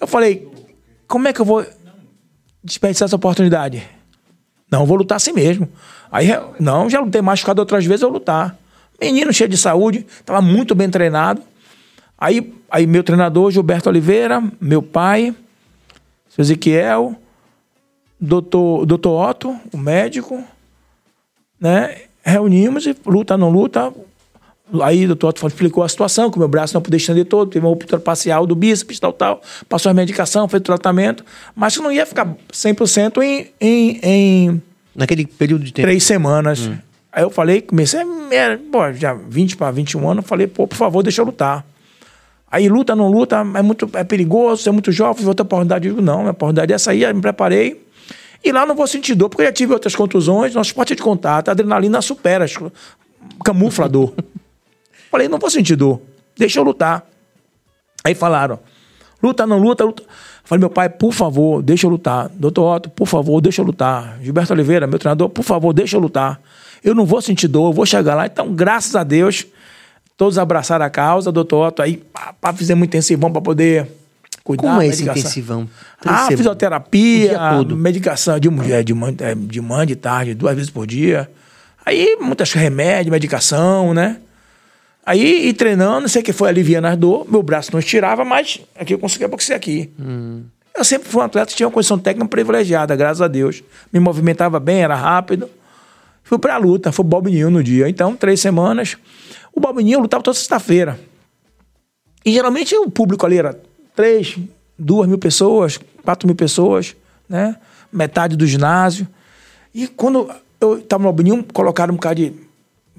Eu 0.00 0.06
falei, 0.06 0.48
como 1.06 1.28
é 1.28 1.32
que 1.32 1.40
eu 1.40 1.44
vou 1.44 1.64
desperdiçar 2.62 3.06
essa 3.06 3.16
oportunidade? 3.16 3.82
Não, 4.70 4.86
vou 4.86 4.96
lutar 4.96 5.16
assim 5.16 5.32
mesmo. 5.32 5.68
Aí, 6.12 6.28
não, 6.58 6.88
já 6.88 7.00
lutei 7.00 7.22
machucado 7.22 7.60
outras 7.60 7.84
vezes, 7.84 8.02
eu 8.02 8.08
lutar. 8.08 8.56
Menino 9.00 9.32
cheio 9.32 9.48
de 9.48 9.56
saúde, 9.56 10.06
estava 10.08 10.42
muito 10.42 10.74
bem 10.74 10.90
treinado. 10.90 11.42
Aí, 12.18 12.52
aí 12.70 12.86
meu 12.86 13.02
treinador, 13.02 13.50
Gilberto 13.50 13.88
Oliveira, 13.88 14.42
meu 14.60 14.82
pai, 14.82 15.34
seu 16.28 16.42
Ezequiel, 16.42 17.16
doutor, 18.20 18.84
doutor 18.84 19.30
Otto, 19.30 19.58
o 19.72 19.78
médico, 19.78 20.44
né? 21.58 22.02
Reunimos 22.22 22.86
e 22.86 22.94
luta, 23.06 23.38
não 23.38 23.48
luta, 23.48 23.90
Aí 24.82 25.04
o 25.04 25.14
doutor 25.14 25.34
explicou 25.48 25.82
a 25.82 25.88
situação, 25.88 26.30
que 26.30 26.36
o 26.36 26.38
meu 26.38 26.48
braço 26.48 26.74
não 26.74 26.80
podia 26.80 26.96
estender 26.96 27.24
todo, 27.24 27.50
teve 27.50 27.64
uma 27.64 27.70
ruptura 27.70 28.00
parcial 28.00 28.46
do 28.46 28.54
bíceps, 28.54 29.00
tal, 29.00 29.12
tal. 29.12 29.42
Passou 29.68 29.90
a 29.90 29.94
medicação, 29.94 30.46
fez 30.48 30.60
o 30.60 30.64
tratamento, 30.64 31.24
mas 31.56 31.76
não 31.76 31.90
ia 31.90 32.06
ficar 32.06 32.36
100% 32.52 33.20
em, 33.22 33.50
em, 33.60 34.00
em... 34.02 34.62
Naquele 34.94 35.26
período 35.26 35.64
de 35.64 35.72
tempo? 35.72 35.86
Três 35.86 36.04
semanas. 36.04 36.66
Hum. 36.66 36.78
Aí 37.12 37.22
eu 37.22 37.30
falei, 37.30 37.60
comecei, 37.60 38.00
pô, 38.70 38.92
já 38.92 39.14
20 39.14 39.56
para 39.56 39.70
21 39.70 40.08
anos, 40.08 40.26
falei, 40.26 40.46
pô, 40.46 40.66
por 40.66 40.76
favor, 40.76 41.02
deixa 41.02 41.20
eu 41.20 41.26
lutar. 41.26 41.64
Aí 42.50 42.68
luta, 42.68 42.96
não 42.96 43.10
luta, 43.10 43.36
é 43.54 43.62
muito 43.62 43.88
é 43.94 44.04
perigoso, 44.04 44.68
é 44.68 44.72
muito 44.72 44.90
jovem, 44.90 45.26
outra 45.26 45.42
oportunidade. 45.42 45.88
Eu 45.88 45.94
digo, 45.94 46.04
não, 46.04 46.20
minha 46.20 46.30
oportunidade 46.30 46.72
é 46.72 46.74
essa 46.74 46.90
aí, 46.90 47.12
me 47.12 47.20
preparei. 47.20 47.84
E 48.42 48.52
lá 48.52 48.64
não 48.64 48.74
vou 48.74 48.86
sentir 48.86 49.14
dor, 49.14 49.28
porque 49.28 49.42
eu 49.42 49.46
já 49.46 49.52
tive 49.52 49.72
outras 49.72 49.94
contusões, 49.94 50.54
nosso 50.54 50.70
esporte 50.70 50.92
é 50.92 50.96
de 50.96 51.02
contato, 51.02 51.48
a 51.48 51.52
adrenalina 51.52 52.00
supera, 52.00 52.46
camufla 53.44 53.84
a 53.84 53.88
dor. 53.88 54.14
Falei, 55.10 55.28
não 55.28 55.38
vou 55.38 55.50
sentir 55.50 55.76
dor, 55.76 56.00
deixa 56.36 56.58
eu 56.58 56.64
lutar. 56.64 57.06
Aí 58.02 58.14
falaram, 58.14 58.58
luta, 59.22 59.46
não 59.46 59.58
luta, 59.58 59.84
luta. 59.84 60.02
Falei, 60.42 60.60
meu 60.60 60.70
pai, 60.70 60.88
por 60.88 61.12
favor, 61.12 61.62
deixa 61.62 61.86
eu 61.86 61.90
lutar. 61.90 62.28
Doutor 62.30 62.76
Otto, 62.76 62.90
por 62.90 63.06
favor, 63.06 63.40
deixa 63.40 63.60
eu 63.60 63.66
lutar. 63.66 64.18
Gilberto 64.22 64.52
Oliveira, 64.52 64.86
meu 64.86 64.98
treinador, 64.98 65.28
por 65.28 65.44
favor, 65.44 65.72
deixa 65.72 65.96
eu 65.96 66.00
lutar. 66.00 66.40
Eu 66.82 66.94
não 66.94 67.04
vou 67.04 67.20
sentir 67.20 67.48
dor, 67.48 67.70
eu 67.70 67.72
vou 67.72 67.86
chegar 67.86 68.14
lá. 68.14 68.26
Então, 68.26 68.52
graças 68.54 68.96
a 68.96 69.04
Deus, 69.04 69.46
todos 70.16 70.38
abraçaram 70.38 70.84
a 70.84 70.90
causa, 70.90 71.30
doutor 71.30 71.68
Otto. 71.68 71.82
Aí, 71.82 71.96
pá, 71.96 72.34
pá, 72.40 72.52
fizemos 72.52 72.82
um 72.82 72.84
intensivão 72.86 73.30
para 73.30 73.40
poder 73.40 73.86
cuidar. 74.42 74.62
Como 74.62 74.82
é 74.82 74.86
esse 74.86 75.02
intensivão? 75.02 75.68
Ah, 76.04 76.26
fisioterapia, 76.28 77.38
medicação 77.76 78.38
de, 78.38 78.48
de, 78.48 78.84
de, 78.84 78.94
manhã, 78.94 79.14
de 79.36 79.60
manhã, 79.60 79.86
de 79.86 79.96
tarde, 79.96 80.34
duas 80.34 80.54
vezes 80.54 80.70
por 80.70 80.86
dia. 80.86 81.30
Aí, 81.84 82.16
muitas 82.20 82.52
remédios, 82.52 83.10
medicação, 83.10 83.92
né? 83.94 84.18
Aí, 85.04 85.48
e 85.48 85.52
treinando, 85.52 86.08
sei 86.08 86.22
que 86.22 86.32
foi 86.32 86.48
aliviando 86.48 86.86
as 86.86 86.96
dor, 86.96 87.26
meu 87.28 87.42
braço 87.42 87.70
não 87.72 87.80
estirava, 87.80 88.24
mas 88.24 88.60
aqui 88.78 88.94
eu 88.94 88.98
conseguia 88.98 89.26
boxear 89.26 89.56
aqui. 89.56 89.90
Hum. 89.98 90.42
Eu 90.76 90.84
sempre 90.84 91.08
fui 91.08 91.20
um 91.20 91.24
atleta 91.24 91.50
que 91.50 91.56
tinha 91.56 91.66
uma 91.66 91.72
condição 91.72 91.98
técnica 91.98 92.28
privilegiada, 92.28 92.94
graças 92.94 93.20
a 93.20 93.28
Deus. 93.28 93.62
Me 93.92 93.98
movimentava 93.98 94.60
bem, 94.60 94.82
era 94.82 94.94
rápido. 94.94 95.48
Fui 96.30 96.38
pra 96.38 96.56
luta, 96.58 96.92
foi 96.92 97.04
o 97.04 97.08
Balbininho 97.08 97.50
no 97.50 97.60
dia. 97.60 97.88
Então, 97.88 98.14
três 98.14 98.38
semanas. 98.38 98.96
O 99.52 99.58
Balbininho 99.58 99.98
lutava 99.98 100.22
toda 100.22 100.36
sexta-feira. 100.36 100.96
E 102.24 102.32
geralmente 102.32 102.72
o 102.76 102.88
público 102.88 103.26
ali 103.26 103.36
era 103.36 103.60
três, 103.96 104.38
duas 104.78 105.08
mil 105.08 105.18
pessoas, 105.18 105.80
quatro 106.04 106.28
mil 106.28 106.36
pessoas, 106.36 106.94
né? 107.28 107.56
Metade 107.92 108.36
do 108.36 108.46
ginásio. 108.46 109.08
E 109.74 109.88
quando 109.88 110.30
eu 110.60 110.78
estava 110.78 111.02
no 111.02 111.08
Balbininho, 111.08 111.44
colocaram 111.52 111.94
um 111.94 111.96
bocado 111.96 112.20
de 112.20 112.32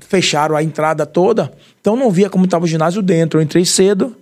fecharam 0.02 0.58
a 0.58 0.62
entrada 0.62 1.06
toda, 1.06 1.54
então 1.80 1.96
não 1.96 2.12
via 2.12 2.30
como 2.30 2.44
estava 2.44 2.66
o 2.66 2.68
ginásio 2.68 3.02
dentro. 3.02 3.40
Eu 3.40 3.44
entrei 3.44 3.64
cedo 3.64 4.14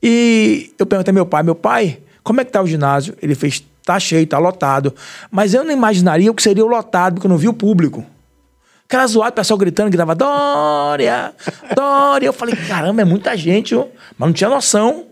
e 0.00 0.72
eu 0.78 0.86
perguntei 0.86 1.10
ao 1.10 1.14
meu 1.16 1.26
pai, 1.26 1.42
meu 1.42 1.56
pai, 1.56 1.98
como 2.22 2.40
é 2.40 2.44
que 2.44 2.52
tá 2.52 2.62
o 2.62 2.68
ginásio? 2.68 3.16
Ele 3.20 3.34
fez, 3.34 3.64
tá 3.84 3.98
cheio, 3.98 4.24
tá 4.28 4.38
lotado. 4.38 4.94
Mas 5.28 5.54
eu 5.54 5.64
não 5.64 5.72
imaginaria 5.72 6.30
o 6.30 6.34
que 6.34 6.42
seria 6.44 6.64
o 6.64 6.68
lotado, 6.68 7.14
porque 7.14 7.26
eu 7.26 7.30
não 7.30 7.36
vi 7.36 7.48
o 7.48 7.52
público. 7.52 8.06
Aquela 8.88 9.06
zoada, 9.06 9.32
o 9.32 9.34
pessoal 9.34 9.58
gritando, 9.58 9.90
gritava, 9.90 10.14
Dória, 10.14 11.34
Dória. 11.76 12.26
Eu 12.26 12.32
falei, 12.32 12.56
caramba, 12.56 13.02
é 13.02 13.04
muita 13.04 13.36
gente, 13.36 13.74
ó. 13.74 13.86
mas 14.16 14.28
não 14.28 14.32
tinha 14.32 14.48
noção 14.48 15.04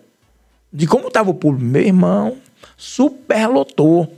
de 0.73 0.87
como 0.87 1.11
tava 1.11 1.29
o 1.29 1.35
público. 1.35 1.63
Meu 1.63 1.83
irmão, 1.83 2.39
super 2.75 3.47
lotou. 3.47 4.11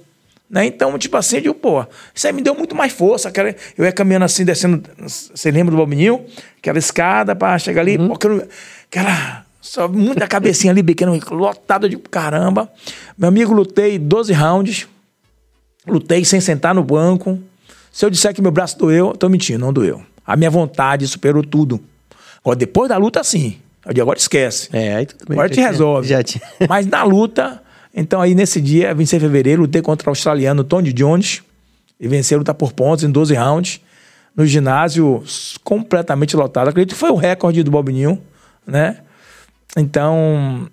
Né? 0.48 0.66
Então, 0.66 0.96
tipo 0.96 1.16
assim, 1.16 1.36
eu 1.36 1.42
digo, 1.42 1.54
pô, 1.54 1.84
isso 2.14 2.24
aí 2.28 2.32
me 2.32 2.40
deu 2.40 2.54
muito 2.54 2.76
mais 2.76 2.92
força. 2.92 3.30
Aquela, 3.30 3.52
eu 3.76 3.84
ia 3.84 3.90
caminhando 3.90 4.26
assim, 4.26 4.44
descendo. 4.44 4.80
Você 5.04 5.50
lembra 5.50 5.72
do 5.72 5.76
Balbininho? 5.76 6.24
Aquela 6.58 6.78
escada 6.78 7.34
para 7.34 7.58
chegar 7.58 7.80
ali, 7.80 7.96
uhum. 7.98 8.12
aquela, 8.12 8.46
aquela. 8.88 9.44
Só 9.60 9.88
muita 9.88 10.28
cabecinha 10.28 10.72
ali, 10.72 10.84
pequena, 10.84 11.10
lotada 11.32 11.88
de 11.88 11.96
caramba. 11.96 12.70
Meu 13.18 13.28
amigo, 13.28 13.52
lutei 13.52 13.98
12 13.98 14.32
rounds. 14.32 14.88
Lutei 15.84 16.24
sem 16.24 16.40
sentar 16.40 16.72
no 16.76 16.84
banco. 16.84 17.42
Se 17.98 18.04
eu 18.04 18.10
disser 18.10 18.32
que 18.32 18.40
meu 18.40 18.52
braço 18.52 18.78
doeu, 18.78 19.08
eu 19.08 19.16
tô 19.16 19.28
mentindo, 19.28 19.58
não 19.58 19.72
doeu. 19.72 20.00
A 20.24 20.36
minha 20.36 20.48
vontade 20.48 21.04
superou 21.08 21.42
tudo. 21.42 21.80
Agora, 22.38 22.54
depois 22.54 22.88
da 22.88 22.96
luta, 22.96 23.24
sim. 23.24 23.58
Eu 23.84 23.92
digo, 23.92 24.02
agora 24.02 24.16
esquece. 24.16 24.68
É, 24.72 24.94
aí 24.94 25.04
tudo 25.06 25.26
bem. 25.26 25.36
Agora 25.36 25.48
te 25.48 25.60
resolve. 25.60 26.06
Já 26.06 26.22
tinha. 26.22 26.40
Mas 26.68 26.86
na 26.86 27.02
luta, 27.02 27.60
então, 27.92 28.20
aí 28.20 28.36
nesse 28.36 28.60
dia, 28.60 28.94
26 28.94 29.20
de 29.20 29.26
fevereiro, 29.26 29.62
lutei 29.62 29.82
contra 29.82 30.08
o 30.08 30.12
australiano 30.12 30.62
Tony 30.62 30.92
Jones 30.92 31.42
e 31.98 32.06
venci 32.06 32.32
a 32.36 32.38
luta 32.38 32.54
por 32.54 32.72
pontos 32.72 33.02
em 33.02 33.10
12 33.10 33.34
rounds, 33.34 33.80
no 34.36 34.46
ginásio 34.46 35.24
completamente 35.64 36.36
lotado. 36.36 36.68
Acredito 36.68 36.92
que 36.92 37.00
foi 37.00 37.10
o 37.10 37.16
recorde 37.16 37.64
do 37.64 37.70
Bobinho, 37.72 38.22
né? 38.64 38.98
Então, 39.76 40.70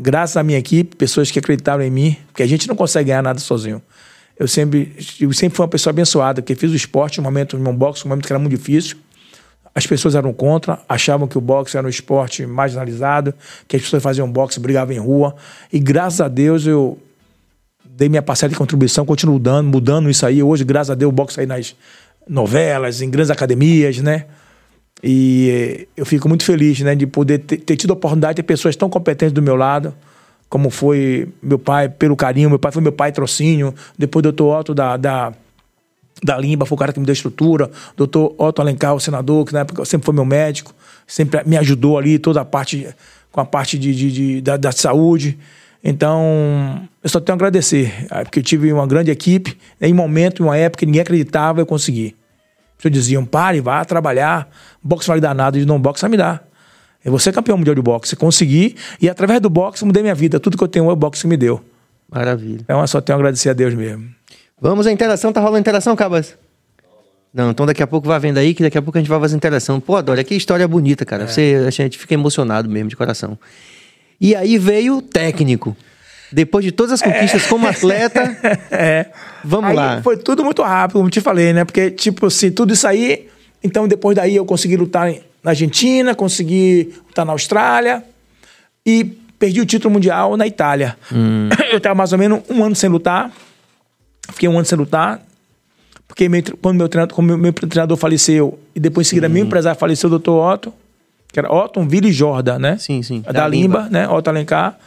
graças 0.00 0.36
à 0.36 0.42
minha 0.42 0.58
equipe, 0.58 0.96
pessoas 0.96 1.30
que 1.30 1.38
acreditaram 1.38 1.84
em 1.84 1.90
mim, 1.90 2.16
porque 2.32 2.42
a 2.42 2.48
gente 2.48 2.66
não 2.66 2.74
consegue 2.74 3.10
ganhar 3.10 3.22
nada 3.22 3.38
sozinho. 3.38 3.80
Eu 4.38 4.48
sempre, 4.48 4.96
eu 5.20 5.32
sempre 5.32 5.56
fui 5.56 5.64
uma 5.64 5.70
pessoa 5.70 5.92
abençoada, 5.92 6.42
porque 6.42 6.54
fiz 6.54 6.72
o 6.72 6.74
esporte, 6.74 7.20
um 7.20 7.24
momento, 7.24 7.56
no 7.56 7.72
boxe, 7.72 8.04
um 8.04 8.08
momento 8.08 8.26
que 8.26 8.32
era 8.32 8.38
muito 8.38 8.56
difícil. 8.56 8.96
as 9.74 9.86
pessoas 9.86 10.14
eram 10.14 10.32
contra, 10.32 10.80
achavam 10.88 11.26
que 11.26 11.36
o 11.36 11.40
boxe 11.40 11.76
era 11.76 11.86
um 11.86 11.90
esporte 11.90 12.46
marginalizado, 12.46 13.34
que 13.66 13.76
as 13.76 13.82
pessoas 13.82 14.02
faziam 14.02 14.30
boxe, 14.30 14.58
brigavam 14.60 14.94
em 14.94 14.98
rua. 14.98 15.34
E 15.72 15.78
graças 15.78 16.20
a 16.20 16.28
Deus 16.28 16.66
eu 16.66 16.98
dei 17.84 18.08
minha 18.08 18.22
parcela 18.22 18.50
de 18.50 18.56
contribuição, 18.56 19.04
continuo 19.04 19.38
dando, 19.38 19.68
mudando 19.68 20.10
isso 20.10 20.26
aí. 20.26 20.42
Hoje, 20.42 20.64
graças 20.64 20.90
a 20.90 20.94
Deus, 20.94 21.10
o 21.10 21.12
boxe 21.12 21.40
aí 21.40 21.46
nas 21.46 21.76
novelas, 22.28 23.00
em 23.02 23.10
grandes 23.10 23.30
academias, 23.30 23.98
né? 23.98 24.26
E 25.02 25.50
eh, 25.50 25.86
eu 25.96 26.06
fico 26.06 26.28
muito 26.28 26.44
feliz, 26.44 26.80
né, 26.80 26.94
de 26.94 27.06
poder 27.06 27.38
ter, 27.38 27.58
ter 27.58 27.76
tido 27.76 27.90
a 27.90 27.94
oportunidade 27.94 28.36
de 28.36 28.42
ter 28.42 28.46
pessoas 28.46 28.74
tão 28.74 28.88
competentes 28.88 29.32
do 29.32 29.42
meu 29.42 29.54
lado, 29.54 29.94
como 30.54 30.70
foi 30.70 31.26
meu 31.42 31.58
pai, 31.58 31.88
pelo 31.88 32.14
carinho. 32.14 32.48
Meu 32.48 32.60
pai 32.60 32.70
foi 32.70 32.80
meu 32.80 32.92
pai 32.92 33.10
trocínio, 33.10 33.74
depois 33.98 34.22
doutor 34.22 34.60
Otto 34.60 34.72
da, 34.72 34.96
da 34.96 35.32
da 36.22 36.38
Limba, 36.38 36.64
foi 36.64 36.76
o 36.76 36.78
cara 36.78 36.92
que 36.92 37.00
me 37.00 37.04
deu 37.04 37.12
estrutura. 37.12 37.68
Doutor 37.96 38.36
Otto 38.38 38.62
Alencar, 38.62 38.94
o 38.94 39.00
senador, 39.00 39.44
que 39.44 39.52
na 39.52 39.60
época 39.60 39.84
sempre 39.84 40.06
foi 40.06 40.14
meu 40.14 40.24
médico, 40.24 40.72
sempre 41.08 41.42
me 41.44 41.56
ajudou 41.56 41.98
ali, 41.98 42.20
toda 42.20 42.40
a 42.40 42.44
parte, 42.44 42.86
com 43.32 43.40
a 43.40 43.44
parte 43.44 43.76
de, 43.76 43.92
de, 43.92 44.12
de 44.12 44.40
da, 44.40 44.56
da, 44.56 44.70
saúde. 44.70 45.36
Então, 45.82 46.88
eu 47.02 47.10
só 47.10 47.18
tenho 47.18 47.34
a 47.34 47.36
agradecer, 47.36 48.06
ah, 48.08 48.22
porque 48.22 48.38
eu 48.38 48.42
tive 48.44 48.72
uma 48.72 48.86
grande 48.86 49.10
equipe, 49.10 49.58
em 49.80 49.92
momento, 49.92 50.40
em 50.40 50.46
uma 50.46 50.56
época 50.56 50.78
que 50.78 50.86
ninguém 50.86 51.02
acreditava, 51.02 51.62
eu 51.62 51.66
consegui. 51.66 52.14
As 52.70 52.76
pessoas 52.76 52.94
diziam, 52.94 53.24
pare, 53.24 53.60
vá 53.60 53.84
trabalhar, 53.84 54.48
boxe 54.80 55.08
vai 55.08 55.20
dar 55.20 55.34
nada, 55.34 55.58
de 55.58 55.66
não 55.66 55.80
boxe 55.80 56.02
vai 56.02 56.10
me 56.10 56.16
dar. 56.16 56.46
Eu 57.04 57.10
vou 57.10 57.18
ser 57.18 57.32
campeão 57.32 57.58
mundial 57.58 57.74
de 57.74 57.82
boxe, 57.82 58.16
consegui, 58.16 58.76
e 59.00 59.10
através 59.10 59.40
do 59.40 59.50
boxe 59.50 59.84
mudei 59.84 60.02
minha 60.02 60.14
vida, 60.14 60.40
tudo 60.40 60.56
que 60.56 60.64
eu 60.64 60.68
tenho 60.68 60.88
é 60.88 60.92
o 60.92 60.96
boxe 60.96 61.22
que 61.22 61.28
me 61.28 61.36
deu. 61.36 61.62
Maravilha. 62.10 62.60
Então, 62.62 62.80
eu 62.80 62.86
só 62.86 63.00
tenho 63.00 63.16
a 63.16 63.18
agradecer 63.18 63.50
a 63.50 63.52
Deus 63.52 63.74
mesmo. 63.74 64.08
Vamos 64.60 64.86
à 64.86 64.92
interação, 64.92 65.32
tá 65.32 65.40
rolando 65.40 65.58
interação, 65.58 65.94
Cabas? 65.94 66.36
Não, 67.34 67.50
então 67.50 67.66
daqui 67.66 67.82
a 67.82 67.86
pouco 67.86 68.06
vai 68.06 68.18
vendo 68.20 68.38
aí, 68.38 68.54
que 68.54 68.62
daqui 68.62 68.78
a 68.78 68.82
pouco 68.82 68.96
a 68.96 69.00
gente 69.00 69.10
vai 69.10 69.18
fazer 69.18 69.34
interação. 69.34 69.80
Pô, 69.80 70.00
Dória, 70.00 70.22
que 70.22 70.36
história 70.36 70.66
bonita, 70.68 71.04
cara. 71.04 71.24
É. 71.24 71.26
Você, 71.26 71.64
a 71.66 71.70
gente 71.70 71.98
fica 71.98 72.14
emocionado 72.14 72.70
mesmo, 72.70 72.88
de 72.88 72.96
coração. 72.96 73.36
E 74.20 74.36
aí 74.36 74.56
veio 74.56 74.98
o 74.98 75.02
técnico. 75.02 75.76
Depois 76.32 76.64
de 76.64 76.70
todas 76.70 76.92
as 76.92 77.02
conquistas 77.02 77.44
é. 77.44 77.48
como 77.48 77.66
atleta. 77.66 78.36
é. 78.70 79.06
Vamos 79.42 79.70
aí 79.70 79.76
lá. 79.76 80.02
Foi 80.02 80.16
tudo 80.16 80.44
muito 80.44 80.62
rápido, 80.62 80.98
como 80.98 81.10
te 81.10 81.20
falei, 81.20 81.52
né? 81.52 81.64
Porque, 81.64 81.90
tipo 81.90 82.26
assim, 82.26 82.52
tudo 82.52 82.72
isso 82.72 82.86
aí. 82.86 83.26
Então, 83.62 83.88
depois 83.88 84.14
daí 84.14 84.36
eu 84.36 84.46
consegui 84.46 84.76
lutar 84.76 85.12
na 85.44 85.50
Argentina, 85.50 86.14
consegui 86.14 86.94
lutar 87.06 87.26
na 87.26 87.32
Austrália 87.32 88.02
e 88.84 89.04
perdi 89.38 89.60
o 89.60 89.66
título 89.66 89.92
mundial 89.92 90.38
na 90.38 90.46
Itália. 90.46 90.96
Hum. 91.12 91.50
Eu 91.70 91.76
estava 91.76 91.94
mais 91.94 92.12
ou 92.12 92.18
menos 92.18 92.40
um 92.48 92.64
ano 92.64 92.74
sem 92.74 92.88
lutar. 92.88 93.30
Fiquei 94.32 94.48
um 94.48 94.56
ano 94.56 94.64
sem 94.64 94.78
lutar. 94.78 95.20
Porque 96.08 96.28
meu, 96.30 96.42
quando 96.62 96.78
meu 96.78 96.88
treinador, 96.88 97.14
quando 97.14 97.26
meu, 97.26 97.36
meu 97.36 97.52
treinador 97.52 97.96
faleceu, 97.98 98.58
e 98.74 98.80
depois 98.80 99.06
em 99.06 99.10
seguida 99.10 99.28
meu 99.28 99.44
empresário 99.44 99.78
faleceu, 99.78 100.06
o 100.06 100.10
doutor 100.10 100.54
Otto, 100.54 100.72
que 101.30 101.38
era 101.38 101.52
Otton 101.52 101.86
Ville 101.86 102.12
Jorda, 102.12 102.58
né? 102.58 102.78
Sim, 102.78 103.02
sim. 103.02 103.20
Da, 103.20 103.32
da 103.32 103.48
Limba, 103.48 103.80
Limba, 103.80 103.90
né? 103.90 104.08
Otto 104.08 104.28
Alencar, 104.28 104.78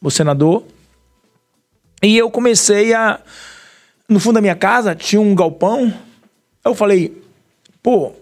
o 0.00 0.10
senador. 0.10 0.64
E 2.02 2.16
eu 2.16 2.30
comecei 2.30 2.94
a. 2.94 3.20
No 4.08 4.20
fundo 4.20 4.36
da 4.36 4.40
minha 4.40 4.54
casa 4.54 4.94
tinha 4.94 5.20
um 5.20 5.34
galpão. 5.34 5.92
Eu 6.64 6.74
falei, 6.74 7.20
pô, 7.82 8.12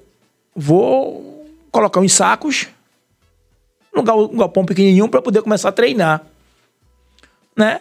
vou 0.54 1.35
colocar 1.76 2.00
uns 2.00 2.14
sacos 2.14 2.68
num 3.94 4.02
galpão 4.02 4.64
pequenininho 4.64 5.08
para 5.08 5.20
poder 5.20 5.42
começar 5.42 5.68
a 5.68 5.72
treinar. 5.72 6.22
Né? 7.54 7.80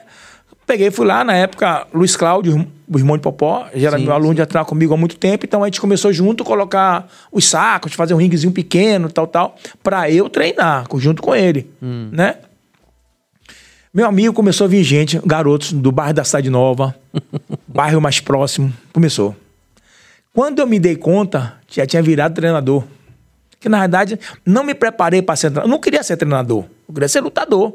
Peguei, 0.67 0.91
fui 0.91 1.05
lá, 1.05 1.23
na 1.23 1.34
época, 1.34 1.88
Luiz 1.93 2.15
Cláudio, 2.15 2.67
o 2.88 2.97
irmão 2.97 3.15
de 3.15 3.23
Popó, 3.23 3.67
já 3.73 3.88
era 3.88 3.97
sim, 3.97 4.03
meu 4.03 4.13
aluno, 4.13 4.34
sim. 4.34 4.38
já 4.38 4.45
treinava 4.45 4.67
comigo 4.67 4.93
há 4.93 4.97
muito 4.97 5.15
tempo, 5.17 5.45
então 5.45 5.63
a 5.63 5.67
gente 5.67 5.79
começou 5.79 6.12
junto 6.12 6.43
a 6.43 6.45
colocar 6.45 7.08
os 7.31 7.45
sacos, 7.45 7.93
fazer 7.93 8.13
um 8.13 8.17
ringuezinho 8.17 8.51
pequeno, 8.51 9.10
tal, 9.10 9.27
tal, 9.27 9.55
para 9.81 10.10
eu 10.10 10.29
treinar, 10.29 10.86
junto 10.95 11.21
com 11.21 11.36
ele, 11.36 11.69
hum. 11.81 12.10
né? 12.12 12.38
Meu 13.93 14.08
amigo 14.08 14.34
começou 14.34 14.65
a 14.65 14.67
vir 14.67 14.84
gente, 14.84 15.21
garotos 15.25 15.71
do 15.71 15.91
bairro 15.91 16.13
da 16.13 16.23
Cidade 16.23 16.49
Nova, 16.49 16.95
bairro 17.67 18.01
mais 18.01 18.19
próximo, 18.19 18.73
começou. 18.91 19.36
Quando 20.34 20.60
eu 20.60 20.67
me 20.67 20.79
dei 20.79 20.97
conta, 20.97 21.53
já 21.69 21.86
tinha 21.86 22.01
virado 22.01 22.34
treinador. 22.34 22.84
Que 23.65 23.69
na 23.69 23.80
verdade, 23.80 24.19
não 24.45 24.63
me 24.63 24.75
preparei 24.75 25.23
para 25.23 25.36
ser 25.36 25.49
treinador. 25.49 25.67
Eu 25.67 25.71
não 25.71 25.82
queria 25.82 26.04
ser 26.04 26.15
treinador, 26.17 26.65
eu 26.88 26.93
queria 26.93 27.10
ser 27.10 27.19
lutador. 27.19 27.73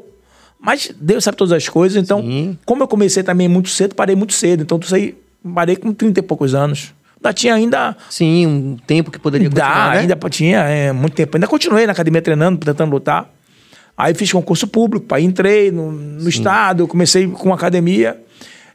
Mas 0.57 0.89
Deus 0.97 1.21
sabe 1.21 1.35
todas 1.35 1.51
as 1.51 1.67
coisas, 1.67 2.01
então, 2.01 2.21
Sim. 2.21 2.57
como 2.65 2.81
eu 2.81 2.87
comecei 2.87 3.23
também 3.23 3.49
muito 3.49 3.67
cedo, 3.67 3.93
parei 3.93 4.15
muito 4.15 4.31
cedo. 4.31 4.63
Então, 4.63 4.79
isso 4.81 4.95
aí, 4.95 5.17
parei 5.53 5.75
com 5.75 5.91
30 5.91 6.21
e 6.21 6.23
poucos 6.23 6.55
anos. 6.55 6.93
Ainda 7.17 7.33
tinha 7.33 7.55
ainda. 7.55 7.97
Sim, 8.09 8.47
um 8.47 8.77
tempo 8.77 9.11
que 9.11 9.19
poderia 9.19 9.49
continuar. 9.49 9.87
Dá, 9.87 9.93
né? 9.95 9.99
ainda 9.99 10.15
tinha 10.29 10.59
é, 10.59 10.93
muito 10.93 11.13
tempo. 11.13 11.35
Ainda 11.35 11.45
continuei 11.45 11.85
na 11.85 11.91
academia 11.91 12.21
treinando, 12.21 12.57
tentando 12.57 12.89
lutar. 12.89 13.29
Aí 13.97 14.13
fiz 14.13 14.31
concurso 14.31 14.65
público, 14.65 15.13
aí 15.13 15.25
entrei 15.25 15.71
no, 15.71 15.91
no 15.91 16.29
estado, 16.29 16.87
comecei 16.87 17.27
com 17.27 17.53
academia. 17.53 18.17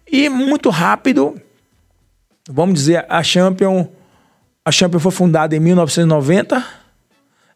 E 0.07 0.29
muito 0.29 0.69
rápido, 0.69 1.41
vamos 2.47 2.75
dizer, 2.75 3.07
a 3.09 3.23
Champion. 3.23 3.87
A 4.63 4.71
Champion 4.71 5.01
foi 5.01 5.13
fundada 5.13 5.57
em 5.57 5.61
1990. 5.61 6.86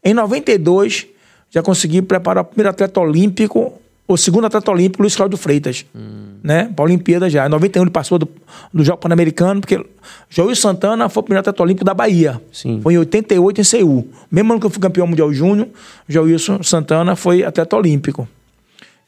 Em 0.03 0.15
92, 0.15 1.07
já 1.51 1.63
consegui 1.63 2.03
preparar 2.03 2.43
o 2.43 2.47
primeiro 2.47 2.71
atleta 2.71 3.01
olímpico 3.01 3.81
o 4.13 4.17
segundo 4.17 4.45
atleta 4.45 4.71
olímpico, 4.73 5.03
Luiz 5.03 5.15
Cláudio 5.15 5.39
Freitas, 5.39 5.87
hum. 5.95 6.35
né? 6.43 6.65
Para 6.75 6.85
a 6.85 6.87
Olimpíada 6.87 7.31
já. 7.31 7.47
Em 7.47 7.49
91 7.49 7.83
ele 7.83 7.91
passou 7.93 8.19
do, 8.19 8.29
do 8.75 8.83
Jogo 8.83 8.99
Pan-Americano, 8.99 9.61
porque 9.61 9.85
Joel 10.29 10.57
Santana 10.57 11.09
foi 11.09 11.21
o 11.21 11.25
primeiro 11.25 11.41
atleta 11.41 11.63
olímpico 11.63 11.85
da 11.85 11.95
Bahia. 11.95 12.41
Sim. 12.53 12.81
Foi 12.83 12.95
em 12.95 12.99
88 12.99 13.61
em 13.61 13.65
Seul. 13.65 14.09
Mesmo 14.29 14.53
ano 14.53 14.61
que 14.61 14.67
eu 14.67 14.71
fui 14.71 14.81
campeão 14.81 15.07
mundial 15.07 15.33
júnior, 15.33 15.69
Joel 16.09 16.39
Santana 16.63 17.15
foi 17.15 17.45
atleta 17.45 17.77
olímpico. 17.77 18.29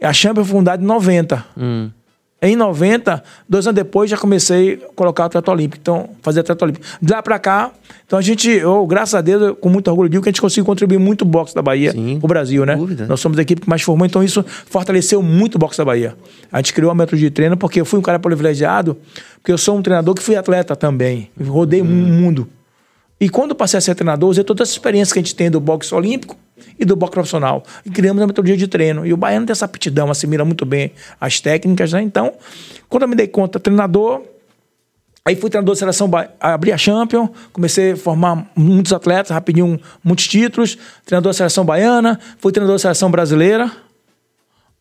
A 0.00 0.12
Champions 0.12 0.46
foi 0.46 0.56
fundada 0.58 0.80
em 0.80 0.86
90. 0.86 1.46
Hum. 1.56 1.90
Em 2.44 2.56
90, 2.56 3.22
dois 3.48 3.68
anos 3.68 3.76
depois, 3.76 4.10
já 4.10 4.16
comecei 4.16 4.74
a 4.74 4.92
colocar 4.96 5.22
o 5.22 5.26
atleta 5.26 5.48
olímpico. 5.48 5.80
Então, 5.80 6.10
fazer 6.20 6.40
atleta 6.40 6.64
olímpico. 6.64 6.84
De 7.00 7.12
lá 7.12 7.22
para 7.22 7.38
cá, 7.38 7.70
então 8.04 8.18
a 8.18 8.22
gente, 8.22 8.50
eu, 8.50 8.84
graças 8.84 9.14
a 9.14 9.20
Deus, 9.20 9.40
eu, 9.40 9.54
com 9.54 9.68
muito 9.68 9.88
orgulho, 9.88 10.08
digo 10.08 10.24
que 10.24 10.28
a 10.28 10.32
gente 10.32 10.40
conseguiu 10.40 10.64
contribuir 10.64 10.98
muito 10.98 11.22
o 11.22 11.24
boxe 11.24 11.54
da 11.54 11.62
Bahia 11.62 11.92
Sim, 11.92 12.18
pro 12.18 12.26
Brasil, 12.26 12.66
né? 12.66 12.74
Dúvida. 12.74 13.06
Nós 13.06 13.20
somos 13.20 13.38
a 13.38 13.42
equipe 13.42 13.62
que 13.62 13.68
mais 13.68 13.82
formou, 13.82 14.04
então 14.04 14.24
isso 14.24 14.44
fortaleceu 14.66 15.22
muito 15.22 15.54
o 15.54 15.58
boxe 15.58 15.78
da 15.78 15.84
Bahia. 15.84 16.16
A 16.50 16.58
gente 16.58 16.74
criou 16.74 16.90
a 16.90 16.94
método 16.96 17.16
de 17.16 17.30
treino 17.30 17.56
porque 17.56 17.80
eu 17.80 17.84
fui 17.84 18.00
um 18.00 18.02
cara 18.02 18.18
privilegiado, 18.18 18.96
porque 19.36 19.52
eu 19.52 19.58
sou 19.58 19.78
um 19.78 19.82
treinador 19.82 20.12
que 20.14 20.22
fui 20.22 20.34
atleta 20.34 20.74
também. 20.74 21.30
rodei 21.40 21.80
hum. 21.80 21.84
o 21.84 21.88
mundo. 21.88 22.48
E 23.22 23.28
quando 23.28 23.54
passei 23.54 23.78
a 23.78 23.80
ser 23.80 23.94
treinador, 23.94 24.30
usei 24.30 24.42
toda 24.42 24.64
essa 24.64 24.72
experiência 24.72 25.12
que 25.12 25.20
a 25.20 25.22
gente 25.22 25.36
tem 25.36 25.48
do 25.48 25.60
boxe 25.60 25.94
olímpico 25.94 26.36
e 26.76 26.84
do 26.84 26.96
boxe 26.96 27.12
profissional. 27.12 27.62
E 27.86 27.88
criamos 27.88 28.20
a 28.20 28.26
metodologia 28.26 28.56
de 28.56 28.66
treino. 28.66 29.06
E 29.06 29.12
o 29.12 29.16
baiano 29.16 29.46
tem 29.46 29.52
essa 29.52 29.64
aptidão, 29.64 30.10
assimila 30.10 30.44
muito 30.44 30.66
bem 30.66 30.90
as 31.20 31.38
técnicas, 31.38 31.92
né? 31.92 32.02
Então, 32.02 32.32
quando 32.88 33.04
eu 33.04 33.08
me 33.08 33.14
dei 33.14 33.28
conta, 33.28 33.60
treinador, 33.60 34.22
aí 35.24 35.36
fui 35.36 35.48
treinador 35.48 35.76
da 35.76 35.78
seleção, 35.78 36.10
abri 36.40 36.72
a 36.72 36.76
Champion, 36.76 37.28
comecei 37.52 37.92
a 37.92 37.96
formar 37.96 38.50
muitos 38.56 38.92
atletas, 38.92 39.30
rapidinho, 39.30 39.80
muitos 40.02 40.26
títulos, 40.26 40.76
treinador 41.06 41.30
da 41.30 41.36
seleção 41.36 41.64
baiana, 41.64 42.18
fui 42.38 42.50
treinador 42.50 42.74
da 42.74 42.80
seleção 42.80 43.08
brasileira, 43.08 43.70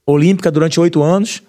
olímpica 0.04 0.49
durante 0.49 0.80
oito 0.80 1.04
anos, 1.04 1.43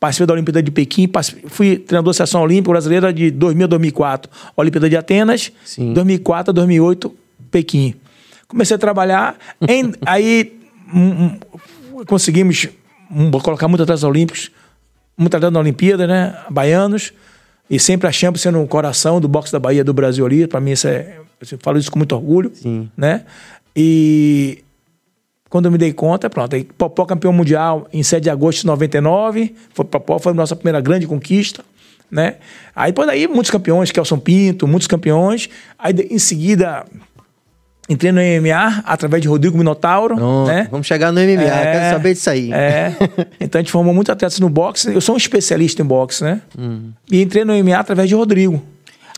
participei 0.00 0.26
da 0.26 0.32
Olimpíada 0.32 0.62
de 0.62 0.70
Pequim, 0.70 1.08
fui 1.46 1.76
treinador 1.76 2.12
da 2.12 2.16
seleção 2.16 2.40
olímpica 2.40 2.70
brasileira 2.70 3.12
de 3.12 3.30
2000 3.30 3.64
a 3.64 3.68
2004, 3.68 4.32
Olimpíada 4.56 4.88
de 4.88 4.96
Atenas, 4.96 5.52
Sim. 5.62 5.92
2004 5.92 6.50
a 6.50 6.54
2008, 6.54 7.14
Pequim. 7.50 7.94
Comecei 8.48 8.74
a 8.74 8.78
trabalhar, 8.78 9.36
em, 9.68 9.92
aí 10.06 10.58
um, 10.92 11.00
um, 11.00 12.04
conseguimos 12.06 12.66
um, 13.10 13.30
colocar 13.30 13.68
muitos 13.68 13.84
atletas 13.84 14.02
olímpicos, 14.02 14.50
muitos 15.18 15.36
atletas 15.36 15.52
na 15.52 15.60
Olimpíada, 15.60 16.06
né? 16.06 16.34
Baianos, 16.48 17.12
e 17.68 17.78
sempre 17.78 18.08
a 18.08 18.12
Champions 18.12 18.40
sendo 18.40 18.58
um 18.58 18.66
coração 18.66 19.20
do 19.20 19.28
boxe 19.28 19.52
da 19.52 19.58
Bahia 19.58 19.84
do 19.84 19.92
Brasil 19.92 20.24
ali. 20.24 20.46
Para 20.46 20.60
mim, 20.60 20.72
isso 20.72 20.88
é, 20.88 21.18
eu 21.40 21.58
falo 21.62 21.78
isso 21.78 21.90
com 21.90 21.98
muito 21.98 22.14
orgulho, 22.14 22.50
Sim. 22.54 22.90
né? 22.96 23.24
E 23.76 24.64
quando 25.50 25.66
eu 25.66 25.72
me 25.72 25.76
dei 25.76 25.92
conta, 25.92 26.30
pronto, 26.30 26.54
aí 26.54 26.64
Popó 26.64 27.04
campeão 27.04 27.32
mundial 27.32 27.88
em 27.92 28.02
7 28.02 28.22
de 28.22 28.30
agosto 28.30 28.60
de 28.60 28.66
99, 28.68 29.54
foi 29.74 29.84
Popó 29.84 30.18
foi 30.18 30.32
a 30.32 30.34
nossa 30.34 30.54
primeira 30.54 30.80
grande 30.80 31.06
conquista, 31.06 31.64
né? 32.10 32.36
Aí 32.74 32.92
depois 32.92 33.08
daí 33.08 33.26
muitos 33.26 33.50
campeões, 33.50 33.90
Kelson 33.90 34.18
Pinto, 34.18 34.66
muitos 34.66 34.86
campeões. 34.86 35.50
Aí 35.78 35.92
em 36.10 36.18
seguida 36.18 36.84
Entrei 37.90 38.12
no 38.12 38.20
MMA 38.20 38.84
através 38.86 39.20
de 39.20 39.26
Rodrigo 39.26 39.58
Minotauro. 39.58 40.14
Pronto, 40.14 40.46
né? 40.46 40.68
Vamos 40.70 40.86
chegar 40.86 41.10
no 41.10 41.20
MMA, 41.20 41.42
é, 41.42 41.72
quero 41.72 41.90
saber 41.96 42.12
disso 42.12 42.30
aí. 42.30 42.52
É. 42.52 42.94
Então 43.40 43.58
a 43.58 43.62
gente 43.62 43.72
formou 43.72 43.92
muitos 43.92 44.12
atletas 44.12 44.38
no 44.38 44.48
boxe. 44.48 44.94
Eu 44.94 45.00
sou 45.00 45.16
um 45.16 45.18
especialista 45.18 45.82
em 45.82 45.84
boxe, 45.84 46.22
né? 46.22 46.40
Hum. 46.56 46.92
E 47.10 47.20
entrei 47.20 47.44
no 47.44 47.52
MMA 47.52 47.76
através 47.76 48.08
de 48.08 48.14
Rodrigo. 48.14 48.62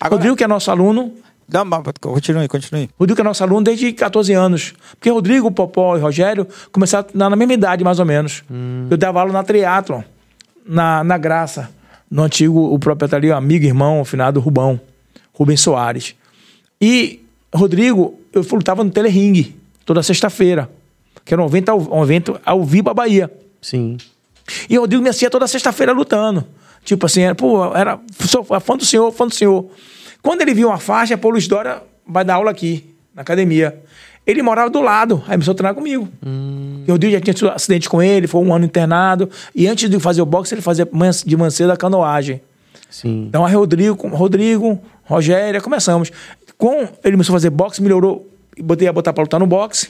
Agora... 0.00 0.14
Rodrigo, 0.14 0.36
que 0.36 0.42
é 0.42 0.48
nosso 0.48 0.70
aluno. 0.70 1.12
Não, 1.52 1.82
continue, 2.00 2.48
continue. 2.48 2.88
Rodrigo, 2.98 3.16
que 3.16 3.20
é 3.20 3.24
nosso 3.24 3.42
aluno 3.42 3.62
desde 3.62 3.92
14 3.92 4.32
anos. 4.32 4.74
Porque 4.92 5.10
Rodrigo, 5.10 5.50
Popó 5.50 5.96
e 5.96 6.00
Rogério 6.00 6.46
começaram 6.70 7.08
na, 7.12 7.34
mesma 7.36 7.54
idade, 7.54 7.84
mais 7.84 7.98
ou 7.98 8.06
menos. 8.06 8.42
Hum. 8.50 8.86
Eu 8.90 8.96
dava 8.96 9.20
aula 9.20 9.32
na 9.32 9.42
Triathlon, 9.42 10.02
na, 10.66 11.04
na 11.04 11.18
Graça, 11.18 11.70
no 12.10 12.22
antigo, 12.22 12.72
o 12.72 12.78
proprietário, 12.78 13.34
amigo, 13.34 13.64
irmão, 13.64 14.04
finado 14.04 14.40
Rubão, 14.40 14.80
Rubens 15.32 15.60
Soares. 15.60 16.14
E 16.80 17.20
Rodrigo, 17.54 18.18
eu 18.32 18.44
lutava 18.50 18.82
no 18.82 18.90
Telering 18.90 19.54
toda 19.84 20.02
sexta-feira, 20.02 20.70
que 21.24 21.34
era 21.34 21.42
um 21.42 21.46
evento, 21.46 21.68
ao, 21.68 21.98
um 21.98 22.02
evento 22.02 22.40
ao 22.44 22.64
vivo 22.64 22.90
à 22.90 22.94
Bahia. 22.94 23.30
Sim. 23.60 23.96
E 24.68 24.78
o 24.78 24.82
Rodrigo 24.82 25.02
me 25.02 25.08
assistia 25.08 25.30
toda 25.30 25.46
sexta-feira 25.46 25.92
lutando. 25.92 26.46
Tipo 26.84 27.06
assim, 27.06 27.22
era, 27.22 27.34
pô, 27.34 27.74
era 27.74 28.00
sou 28.26 28.44
fã 28.60 28.76
do 28.76 28.84
senhor, 28.84 29.12
fã 29.12 29.26
do 29.26 29.34
senhor. 29.34 29.66
Quando 30.22 30.42
ele 30.42 30.54
viu 30.54 30.68
uma 30.68 30.78
faixa, 30.78 31.18
pô, 31.18 31.30
Luiz 31.30 31.48
Dória 31.48 31.82
vai 32.06 32.24
dar 32.24 32.34
aula 32.34 32.50
aqui, 32.50 32.84
na 33.14 33.22
academia. 33.22 33.78
Ele 34.24 34.40
morava 34.40 34.70
do 34.70 34.80
lado, 34.80 35.22
aí 35.26 35.32
começou 35.32 35.52
a 35.52 35.54
treinar 35.54 35.74
comigo. 35.74 36.08
Hum. 36.24 36.84
E 36.86 36.90
Rodrigo 36.90 37.12
já 37.12 37.20
tinha 37.20 37.34
tido 37.34 37.48
um 37.48 37.52
acidente 37.52 37.88
com 37.88 38.00
ele, 38.00 38.28
foi 38.28 38.40
um 38.40 38.54
ano 38.54 38.64
internado. 38.64 39.28
E 39.54 39.66
antes 39.66 39.90
de 39.90 39.98
fazer 39.98 40.22
o 40.22 40.26
boxe, 40.26 40.54
ele 40.54 40.62
fazia 40.62 40.88
de 41.26 41.36
mancedo 41.36 41.72
a 41.72 41.76
canoagem. 41.76 42.40
Sim. 42.88 43.24
Então, 43.28 43.44
aí 43.44 43.54
Rodrigo, 43.54 44.06
Rodrigo, 44.08 44.80
Rogério, 45.04 45.60
começamos. 45.60 46.12
Com 46.56 46.88
ele 47.02 47.12
começou 47.12 47.34
a 47.34 47.36
fazer 47.36 47.50
boxe, 47.50 47.82
melhorou, 47.82 48.28
botei 48.60 48.86
a 48.86 48.92
botar 48.92 49.12
para 49.12 49.22
lutar 49.22 49.40
no 49.40 49.46
boxe. 49.46 49.88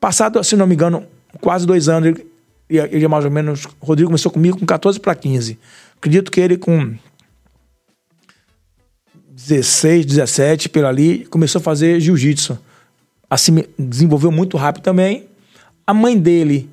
Passado, 0.00 0.42
se 0.42 0.56
não 0.56 0.66
me 0.66 0.74
engano, 0.74 1.04
quase 1.40 1.66
dois 1.66 1.88
anos, 1.88 2.08
ele, 2.08 2.26
ele 2.70 3.08
mais 3.08 3.26
ou 3.26 3.30
menos. 3.30 3.66
Rodrigo 3.78 4.08
começou 4.08 4.32
comigo 4.32 4.58
com 4.58 4.64
14 4.64 4.98
para 4.98 5.14
15. 5.14 5.58
Acredito 5.98 6.30
que 6.30 6.40
ele 6.40 6.56
com 6.56 6.94
16, 9.48 10.06
17, 10.06 10.68
pela 10.68 10.88
ali, 10.88 11.26
começou 11.26 11.58
a 11.60 11.62
fazer 11.62 12.00
jiu-jitsu. 12.00 12.58
Assim, 13.28 13.64
desenvolveu 13.78 14.30
muito 14.30 14.56
rápido 14.56 14.82
também. 14.82 15.24
A 15.86 15.94
mãe 15.94 16.18
dele, 16.18 16.68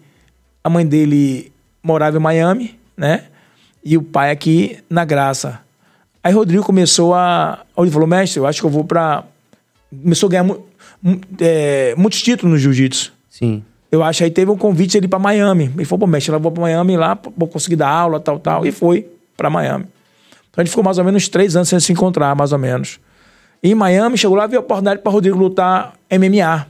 a 0.64 0.70
mãe 0.70 0.86
dele 0.86 1.52
morava 1.82 2.18
em 2.18 2.20
Miami, 2.20 2.78
né? 2.96 3.26
E 3.84 3.98
o 3.98 4.04
pai 4.04 4.32
aqui 4.32 4.78
na 4.90 5.06
Graça. 5.06 5.60
Aí 6.24 6.34
Rodrigo 6.34 6.64
começou 6.64 7.14
a. 7.14 7.66
Ele 7.78 7.92
falou, 7.92 8.08
mestre, 8.08 8.40
eu 8.40 8.46
acho 8.46 8.60
que 8.60 8.66
eu 8.66 8.70
vou 8.70 8.84
para. 8.84 9.24
Começou 9.90 10.28
a 10.28 10.30
ganhar 10.32 10.44
mu 10.44 10.66
é, 11.40 11.94
muitos 11.96 12.22
títulos 12.22 12.52
no 12.52 12.58
jiu-jitsu. 12.58 13.14
Sim. 13.30 13.64
Eu 13.92 14.04
acho 14.04 14.24
aí 14.24 14.32
teve 14.32 14.52
um 14.52 14.58
convite 14.58 14.98
ele 14.98 15.08
para 15.08 15.20
Miami. 15.20 15.72
Ele 15.76 15.86
falou, 15.86 16.00
pô, 16.00 16.08
mestre, 16.08 16.34
eu 16.34 16.40
vou 16.40 16.52
para 16.52 16.62
Miami 16.62 16.98
lá, 16.98 17.18
vou 17.38 17.48
conseguir 17.48 17.78
dar 17.78 17.90
aula, 17.90 18.20
tal, 18.20 18.40
tal. 18.40 18.66
E 18.66 18.72
foi 18.72 19.08
para 19.38 19.50
Miami. 19.50 19.86
Então 20.58 20.64
a 20.64 20.66
gente 20.66 20.72
ficou 20.72 20.84
mais 20.84 20.98
ou 20.98 21.04
menos 21.04 21.30
três 21.30 21.56
anos 21.56 21.70
sem 21.70 21.80
se 21.80 21.92
encontrar, 21.92 22.36
mais 22.36 22.52
ou 22.52 22.58
menos. 22.58 23.00
E 23.62 23.70
em 23.70 23.76
Miami, 23.76 24.18
chegou 24.18 24.36
lá 24.36 24.46
e 24.46 24.48
viu 24.48 24.58
a 24.58 24.62
oportunidade 24.64 25.02
para 25.04 25.12
Rodrigo 25.12 25.38
lutar 25.38 25.94
MMA. 26.12 26.66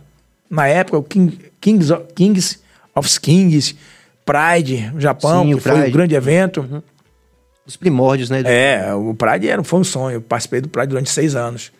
Na 0.50 0.68
época, 0.68 0.98
o 0.98 1.04
King, 1.04 1.40
Kings, 1.62 1.94
Kings 2.14 2.60
of 2.94 3.20
Kings, 3.22 3.78
Pride, 4.26 4.92
no 4.94 5.00
Japão, 5.00 5.46
Sim, 5.46 5.56
que 5.56 5.62
foi 5.62 5.88
um 5.88 5.92
grande 5.92 6.16
evento. 6.16 6.68
Uhum. 6.70 6.82
Os 7.66 7.78
primórdios, 7.78 8.30
né? 8.30 8.42
É, 8.44 8.94
o 8.94 9.14
Pride 9.14 9.48
era, 9.48 9.64
foi 9.64 9.80
um 9.80 9.86
sonho. 9.86 10.16
Eu 10.16 10.22
participei 10.22 10.60
do 10.60 10.68
Pride 10.68 10.88
durante 10.88 11.10
seis 11.10 11.34
anos. 11.34 11.72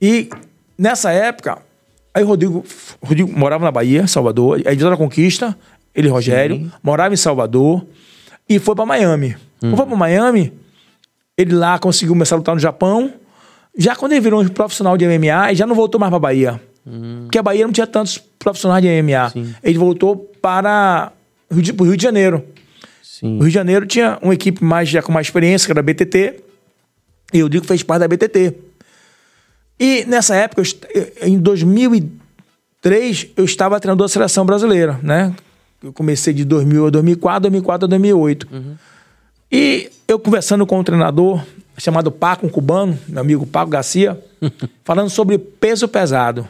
E 0.00 0.30
nessa 0.78 1.10
época, 1.10 1.58
aí 2.14 2.22
o 2.22 2.28
Rodrigo, 2.28 2.64
Rodrigo 3.02 3.36
morava 3.36 3.64
na 3.64 3.72
Bahia, 3.72 4.06
Salvador, 4.06 4.62
aí 4.64 4.76
da 4.76 4.96
Conquista, 4.96 5.58
ele 5.92 6.06
e 6.06 6.10
Rogério, 6.12 6.56
Sim. 6.58 6.72
morava 6.80 7.12
em 7.12 7.16
Salvador 7.16 7.84
e 8.48 8.60
foi 8.60 8.76
para 8.76 8.86
Miami. 8.86 9.36
Hum. 9.60 9.76
Foi 9.76 9.84
para 9.84 9.96
Miami, 9.96 10.52
ele 11.40 11.54
lá 11.54 11.78
conseguiu 11.78 12.12
começar 12.12 12.34
a 12.34 12.38
lutar 12.38 12.54
no 12.54 12.60
Japão. 12.60 13.12
Já 13.76 13.96
quando 13.96 14.12
ele 14.12 14.20
virou 14.20 14.42
um 14.42 14.48
profissional 14.48 14.96
de 14.96 15.06
MMA, 15.06 15.48
ele 15.48 15.54
já 15.54 15.66
não 15.66 15.74
voltou 15.74 15.98
mais 15.98 16.10
para 16.10 16.18
Bahia. 16.18 16.60
Hum. 16.86 17.22
Porque 17.22 17.38
a 17.38 17.42
Bahia 17.42 17.64
não 17.64 17.72
tinha 17.72 17.86
tantos 17.86 18.18
profissionais 18.38 18.82
de 18.82 19.02
MMA. 19.02 19.30
Sim. 19.30 19.54
Ele 19.62 19.78
voltou 19.78 20.16
para 20.42 21.12
o 21.50 21.54
Rio 21.54 21.96
de 21.96 22.02
Janeiro. 22.02 22.44
Sim. 23.02 23.36
O 23.38 23.40
Rio 23.40 23.48
de 23.48 23.54
Janeiro 23.54 23.86
tinha 23.86 24.18
uma 24.20 24.34
equipe 24.34 24.62
mais, 24.62 24.88
já 24.88 25.02
com 25.02 25.12
mais 25.12 25.26
experiência, 25.26 25.66
que 25.66 25.72
era 25.72 25.80
a 25.80 25.82
BTT. 25.82 26.40
E 27.32 27.42
o 27.42 27.48
Dico 27.48 27.66
fez 27.66 27.82
parte 27.82 28.00
da 28.00 28.08
BTT. 28.08 28.54
E 29.78 30.04
nessa 30.06 30.34
época, 30.34 30.62
em 31.22 31.38
2003, 31.38 33.28
eu 33.34 33.44
estava 33.46 33.80
treinador 33.80 34.06
da 34.06 34.12
seleção 34.12 34.44
brasileira, 34.44 35.00
né? 35.02 35.34
Eu 35.82 35.92
comecei 35.92 36.34
de 36.34 36.44
2000 36.44 36.88
a 36.88 36.90
2004, 36.90 37.40
2004 37.42 37.84
a 37.86 37.88
2008. 37.88 38.48
Uhum. 38.52 38.74
E 39.50 39.90
eu 40.12 40.18
conversando 40.18 40.66
com 40.66 40.78
um 40.78 40.82
treinador 40.84 41.44
chamado 41.78 42.10
Paco, 42.10 42.46
um 42.46 42.48
cubano, 42.48 42.98
meu 43.06 43.20
amigo 43.20 43.46
Paco 43.46 43.70
Garcia, 43.70 44.20
falando 44.84 45.08
sobre 45.08 45.38
peso 45.38 45.86
pesado. 45.86 46.46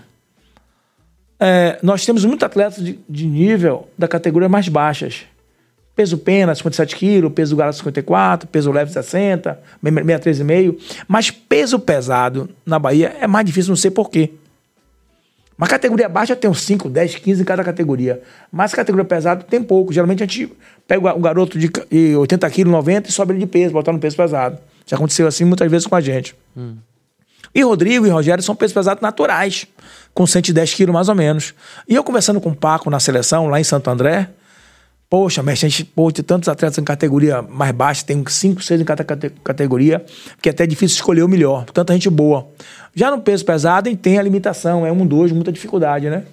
É, 1.39 1.79
nós 1.83 2.05
temos 2.05 2.25
muitos 2.25 2.45
atletas 2.45 2.83
de, 2.83 2.99
de 3.09 3.27
nível 3.27 3.89
da 3.97 4.09
categoria 4.09 4.49
mais 4.49 4.69
baixas. 4.69 5.27
Peso 5.95 6.17
pena, 6.17 6.55
57 6.55 6.97
quilos, 6.97 7.33
peso 7.33 7.55
galo 7.55 7.73
54, 7.73 8.49
peso 8.49 8.73
leve 8.73 8.93
60, 8.93 9.59
63,5. 9.85 10.79
Mas 11.07 11.31
peso 11.31 11.79
pesado 11.79 12.49
na 12.65 12.79
Bahia 12.79 13.15
é 13.21 13.27
mais 13.27 13.45
difícil, 13.45 13.71
não 13.71 13.77
sei 13.77 13.91
porquê. 13.91 14.31
Uma 15.61 15.67
categoria 15.67 16.09
baixa 16.09 16.35
tem 16.35 16.51
uns 16.51 16.63
5, 16.63 16.89
10, 16.89 17.17
15 17.17 17.43
em 17.43 17.45
cada 17.45 17.63
categoria. 17.63 18.23
Mas 18.51 18.73
categoria 18.73 19.05
pesada 19.05 19.45
tem 19.45 19.63
pouco. 19.63 19.93
Geralmente 19.93 20.23
a 20.23 20.27
gente 20.27 20.51
pega 20.89 21.15
um 21.15 21.21
garoto 21.21 21.59
de 21.59 21.71
80 22.17 22.49
quilos, 22.49 22.73
90 22.73 23.11
e 23.11 23.13
sobe 23.13 23.35
ele 23.35 23.41
de 23.41 23.47
peso, 23.47 23.71
botar 23.71 23.93
no 23.93 23.99
peso 23.99 24.17
pesado. 24.17 24.57
Já 24.87 24.97
aconteceu 24.97 25.27
assim 25.27 25.45
muitas 25.45 25.71
vezes 25.71 25.87
com 25.87 25.95
a 25.95 26.01
gente. 26.01 26.35
Hum. 26.57 26.77
E 27.55 27.63
Rodrigo 27.63 28.07
e 28.07 28.09
Rogério 28.09 28.43
são 28.43 28.57
pesos 28.57 28.73
pesados 28.73 29.03
naturais, 29.03 29.67
com 30.15 30.27
110 30.27 30.73
quilos 30.73 30.95
mais 30.95 31.11
ou 31.11 31.15
menos. 31.15 31.53
E 31.87 31.95
eu 31.95 32.03
conversando 32.03 32.41
com 32.41 32.49
o 32.49 32.57
Paco 32.57 32.89
na 32.89 32.99
seleção, 32.99 33.49
lá 33.49 33.61
em 33.61 33.65
Santo 33.65 33.91
André, 33.91 34.31
Poxa, 35.11 35.43
mas 35.43 35.55
a 35.59 35.69
gente 35.69 35.85
pô, 35.85 36.13
tem 36.13 36.25
tantos 36.25 36.49
atletas 36.49 36.79
em 36.79 36.85
categoria 36.85 37.43
mais 37.43 37.73
baixa, 37.73 38.05
tem 38.07 38.25
cinco, 38.29 38.63
seis 38.63 38.81
em 38.81 38.85
cada 38.85 39.03
categoria, 39.03 40.05
que 40.41 40.49
é 40.49 40.53
até 40.53 40.65
difícil 40.65 40.95
escolher 40.95 41.25
o 41.25 41.29
melhor. 41.29 41.65
Tanta 41.65 41.93
gente 41.95 42.09
boa. 42.09 42.47
Já 42.95 43.11
no 43.11 43.21
peso 43.21 43.45
pesado, 43.45 43.89
a 43.89 43.91
gente 43.91 44.01
tem 44.01 44.19
a 44.19 44.23
limitação, 44.23 44.85
é 44.85 44.93
um, 44.93 45.07
dois, 45.07 45.33
muita 45.33 45.53
dificuldade, 45.53 46.11
né? 46.11 46.25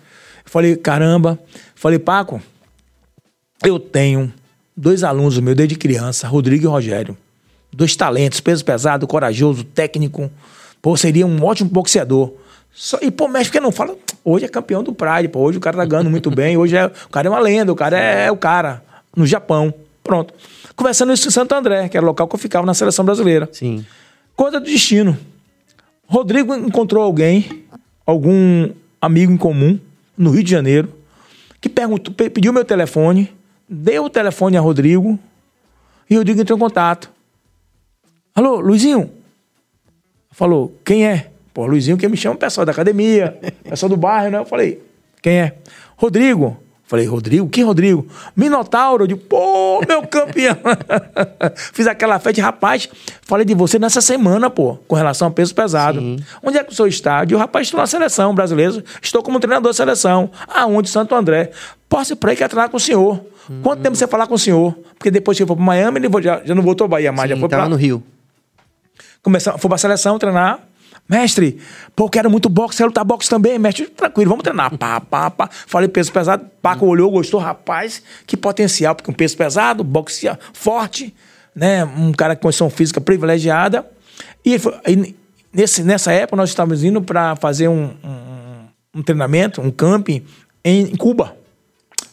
Eu 0.46 0.52
falei, 0.52 0.76
caramba. 0.76 1.38
Falei, 1.76 2.00
Paco, 2.00 2.42
eu 3.64 3.80
tenho 3.80 4.34
dois 4.76 5.04
alunos 5.04 5.40
meus 5.40 5.56
desde 5.56 5.76
criança, 5.76 6.28
Rodrigo 6.28 6.66
e 6.66 6.68
Rogério. 6.68 7.18
Dois 7.72 7.96
talentos, 7.96 8.40
peso 8.40 8.64
pesado, 8.66 9.06
corajoso, 9.06 9.64
técnico. 9.64 10.32
Pô, 10.82 10.96
seria 10.96 11.28
um 11.28 11.44
ótimo 11.44 11.70
boxeador. 11.70 12.34
Só, 12.74 12.98
e, 13.02 13.10
pô, 13.10 13.28
México 13.28 13.54
que 13.54 13.60
não 13.60 13.72
fala. 13.72 13.96
Hoje 14.24 14.46
é 14.46 14.48
campeão 14.48 14.84
do 14.84 14.94
Pride, 14.94 15.28
pô. 15.28 15.40
Hoje 15.40 15.58
o 15.58 15.62
cara 15.62 15.78
tá 15.78 15.86
ganhando 15.86 16.10
muito 16.10 16.30
bem. 16.30 16.58
Hoje 16.58 16.76
é, 16.76 16.86
o 16.86 17.10
cara 17.10 17.28
é 17.28 17.30
uma 17.30 17.40
lenda, 17.40 17.72
o 17.72 17.76
cara 17.76 18.00
é, 18.00 18.28
é 18.28 18.32
o 18.32 18.38
cara. 18.38 18.84
No 19.16 19.26
Japão. 19.26 19.74
Pronto. 20.04 20.34
Conversando 20.76 21.12
isso 21.12 21.28
em 21.28 21.32
Santo 21.32 21.54
André, 21.54 21.90
que 21.90 21.98
era 21.98 22.06
o 22.06 22.08
local 22.08 22.28
que 22.28 22.36
eu 22.36 22.40
ficava 22.40 22.66
na 22.66 22.74
seleção 22.74 23.04
brasileira. 23.04 23.50
Sim. 23.52 23.86
Coisa 24.36 24.60
do 24.60 24.66
destino. 24.66 25.18
Rodrigo 26.08 26.56
encontrou 26.56 27.04
alguém, 27.04 27.66
algum 28.06 28.72
amigo 29.02 29.32
em 29.32 29.38
comum, 29.38 29.78
no 30.18 30.32
Rio 30.32 30.44
de 30.44 30.50
Janeiro, 30.50 30.94
que 31.60 31.68
perguntou, 31.68 32.14
pediu 32.14 32.54
meu 32.54 32.64
telefone, 32.64 33.36
deu 33.68 34.06
o 34.06 34.10
telefone 34.10 34.56
a 34.56 34.62
Rodrigo, 34.62 35.20
e 36.10 36.16
o 36.16 36.20
Rodrigo 36.20 36.42
entrou 36.42 36.58
em 36.58 36.62
contato. 36.62 37.12
Alô, 38.34 38.60
Luizinho? 38.62 39.12
Falou, 40.32 40.74
quem 40.86 41.06
é? 41.06 41.30
Pô, 41.54 41.66
Luizinho 41.66 41.98
que 41.98 42.08
me 42.08 42.16
chama, 42.16 42.36
pessoal 42.36 42.66
da 42.66 42.72
academia, 42.72 43.38
pessoal 43.64 43.90
do 43.90 43.98
bairro, 43.98 44.32
né? 44.32 44.38
Eu 44.38 44.46
falei, 44.46 44.82
quem 45.22 45.40
é? 45.40 45.58
Rodrigo. 45.98 46.58
Falei, 46.88 47.06
Rodrigo? 47.06 47.50
Que 47.50 47.62
Rodrigo? 47.62 48.08
Minotauro. 48.34 49.04
Eu 49.04 49.08
digo, 49.08 49.20
pô, 49.20 49.82
meu 49.86 50.08
campeão. 50.08 50.56
Fiz 51.74 51.86
aquela 51.86 52.18
festa, 52.18 52.42
rapaz, 52.42 52.88
falei 53.24 53.46
de 53.46 53.54
você 53.54 53.78
nessa 53.78 54.00
semana, 54.00 54.50
pô, 54.50 54.78
com 54.88 54.96
relação 54.96 55.28
ao 55.28 55.34
peso 55.34 55.54
pesado. 55.54 56.00
Sim. 56.00 56.18
Onde 56.42 56.58
é 56.58 56.64
que 56.64 56.72
o 56.72 56.76
senhor 56.76 56.88
está? 56.88 57.22
Eu 57.22 57.26
digo, 57.26 57.40
rapaz, 57.40 57.68
estou 57.68 57.78
na 57.78 57.88
seleção 57.88 58.34
brasileira, 58.34 58.82
estou 59.02 59.22
como 59.22 59.38
treinador 59.38 59.70
da 59.70 59.74
seleção. 59.74 60.32
Aonde? 60.48 60.90
Santo 60.90 61.14
André. 61.14 61.52
Posso 61.90 62.14
ir 62.14 62.16
para 62.16 62.32
aí 62.32 62.38
que 62.38 62.48
treinar 62.48 62.70
com 62.70 62.78
o 62.78 62.80
senhor. 62.80 63.20
Hum. 63.50 63.60
Quanto 63.62 63.82
tempo 63.82 63.96
você 63.96 64.08
falar 64.08 64.26
com 64.26 64.36
o 64.36 64.40
senhor? 64.40 64.74
Porque 64.98 65.12
depois 65.12 65.36
que 65.36 65.44
eu 65.44 65.48
for 65.48 65.58
para 65.58 65.66
Miami, 65.66 66.00
ele 66.00 66.24
já, 66.24 66.42
já 66.44 66.56
não 66.56 66.64
voltou 66.64 66.86
a 66.86 66.88
Bahia 66.88 67.12
mais, 67.12 67.30
Sim, 67.30 67.36
já 67.36 67.40
foi 67.40 67.50
para... 67.50 67.68
no 67.68 67.76
Rio. 67.76 68.02
Começar, 69.22 69.58
foi 69.58 69.68
para 69.68 69.76
a 69.76 69.80
seleção 69.80 70.18
treinar. 70.18 70.62
Mestre, 71.10 71.58
pô, 71.96 72.10
quero 72.10 72.30
muito 72.30 72.50
boxe, 72.50 72.78
quero 72.78 72.90
lutar 72.90 73.06
boxe 73.06 73.30
também, 73.30 73.58
mestre. 73.58 73.86
Tranquilo, 73.86 74.30
vamos 74.30 74.44
treinar. 74.44 74.78
Pá, 74.78 75.00
pá, 75.00 75.32
pá. 75.32 75.50
Falei 75.52 75.88
peso 75.88 76.12
pesado, 76.12 76.46
Paco 76.62 76.86
olhou, 76.86 77.10
gostou, 77.10 77.40
rapaz, 77.40 78.04
que 78.26 78.36
potencial, 78.36 78.94
porque 78.94 79.10
um 79.10 79.14
peso 79.14 79.38
pesado, 79.38 79.84
boxe 79.86 80.28
forte, 80.52 81.16
né? 81.56 81.86
Um 81.86 82.12
cara 82.12 82.36
com 82.36 82.44
condição 82.44 82.70
física 82.70 83.00
privilegiada. 83.00 83.90
E, 84.46 84.56
e 84.88 85.16
nesse, 85.54 85.82
nessa 85.82 86.12
época 86.12 86.36
nós 86.36 86.50
estávamos 86.50 86.84
indo 86.84 87.02
para 87.02 87.38
fazer 87.38 87.70
um, 87.70 87.92
um, 88.04 89.00
um, 89.00 89.02
treinamento, 89.02 89.62
um 89.62 89.72
camping 89.72 90.26
em 90.64 90.94
Cuba, 90.98 91.38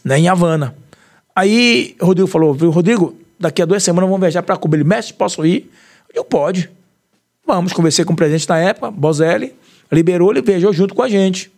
né? 0.05 0.19
em 0.19 0.29
Havana. 0.29 0.73
Aí 1.35 1.97
o 1.99 2.05
Rodrigo 2.05 2.29
falou: 2.29 2.53
Rodrigo, 2.53 3.13
daqui 3.37 3.61
a 3.61 3.65
duas 3.65 3.83
semanas 3.83 4.09
vamos 4.09 4.21
viajar 4.21 4.41
para 4.41 4.55
Cuba. 4.55 4.77
Ele, 4.77 4.85
mestre, 4.85 5.13
posso 5.15 5.45
ir? 5.45 5.69
Eu, 6.13 6.23
pode. 6.23 6.69
Vamos, 7.45 7.73
conversei 7.73 8.03
com 8.03 8.13
o 8.13 8.15
presidente 8.15 8.47
na 8.49 8.57
época, 8.57 8.89
Bozelli, 8.89 9.53
liberou, 9.91 10.31
ele 10.31 10.41
viajou 10.41 10.73
junto 10.73 10.95
com 10.95 11.03
a 11.03 11.09
gente. 11.09 11.51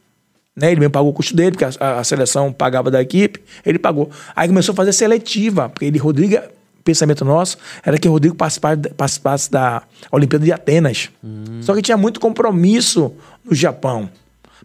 Né? 0.55 0.71
Ele 0.71 0.79
mesmo 0.79 0.91
pagou 0.91 1.11
o 1.11 1.13
custo 1.13 1.35
dele, 1.35 1.51
porque 1.51 1.65
a, 1.65 1.99
a, 1.99 2.03
seleção 2.03 2.51
pagava 2.51 2.89
da 2.89 3.01
equipe, 3.01 3.39
ele 3.65 3.79
pagou. 3.79 4.09
Aí 4.35 4.47
começou 4.47 4.73
a 4.73 4.75
fazer 4.75 4.91
seletiva, 4.91 5.69
porque 5.69 5.85
ele, 5.85 5.97
Rodrigo, 5.97 6.37
pensamento 6.83 7.25
nosso 7.25 7.57
era 7.85 7.97
que 7.97 8.07
o 8.07 8.11
Rodrigo 8.11 8.35
participasse, 8.35 8.81
participasse 8.95 9.51
da 9.51 9.83
Olimpíada 10.11 10.45
de 10.45 10.51
Atenas. 10.51 11.09
Hum. 11.23 11.61
Só 11.61 11.75
que 11.75 11.81
tinha 11.81 11.97
muito 11.97 12.19
compromisso 12.19 13.13
no 13.45 13.53
Japão. 13.53 14.09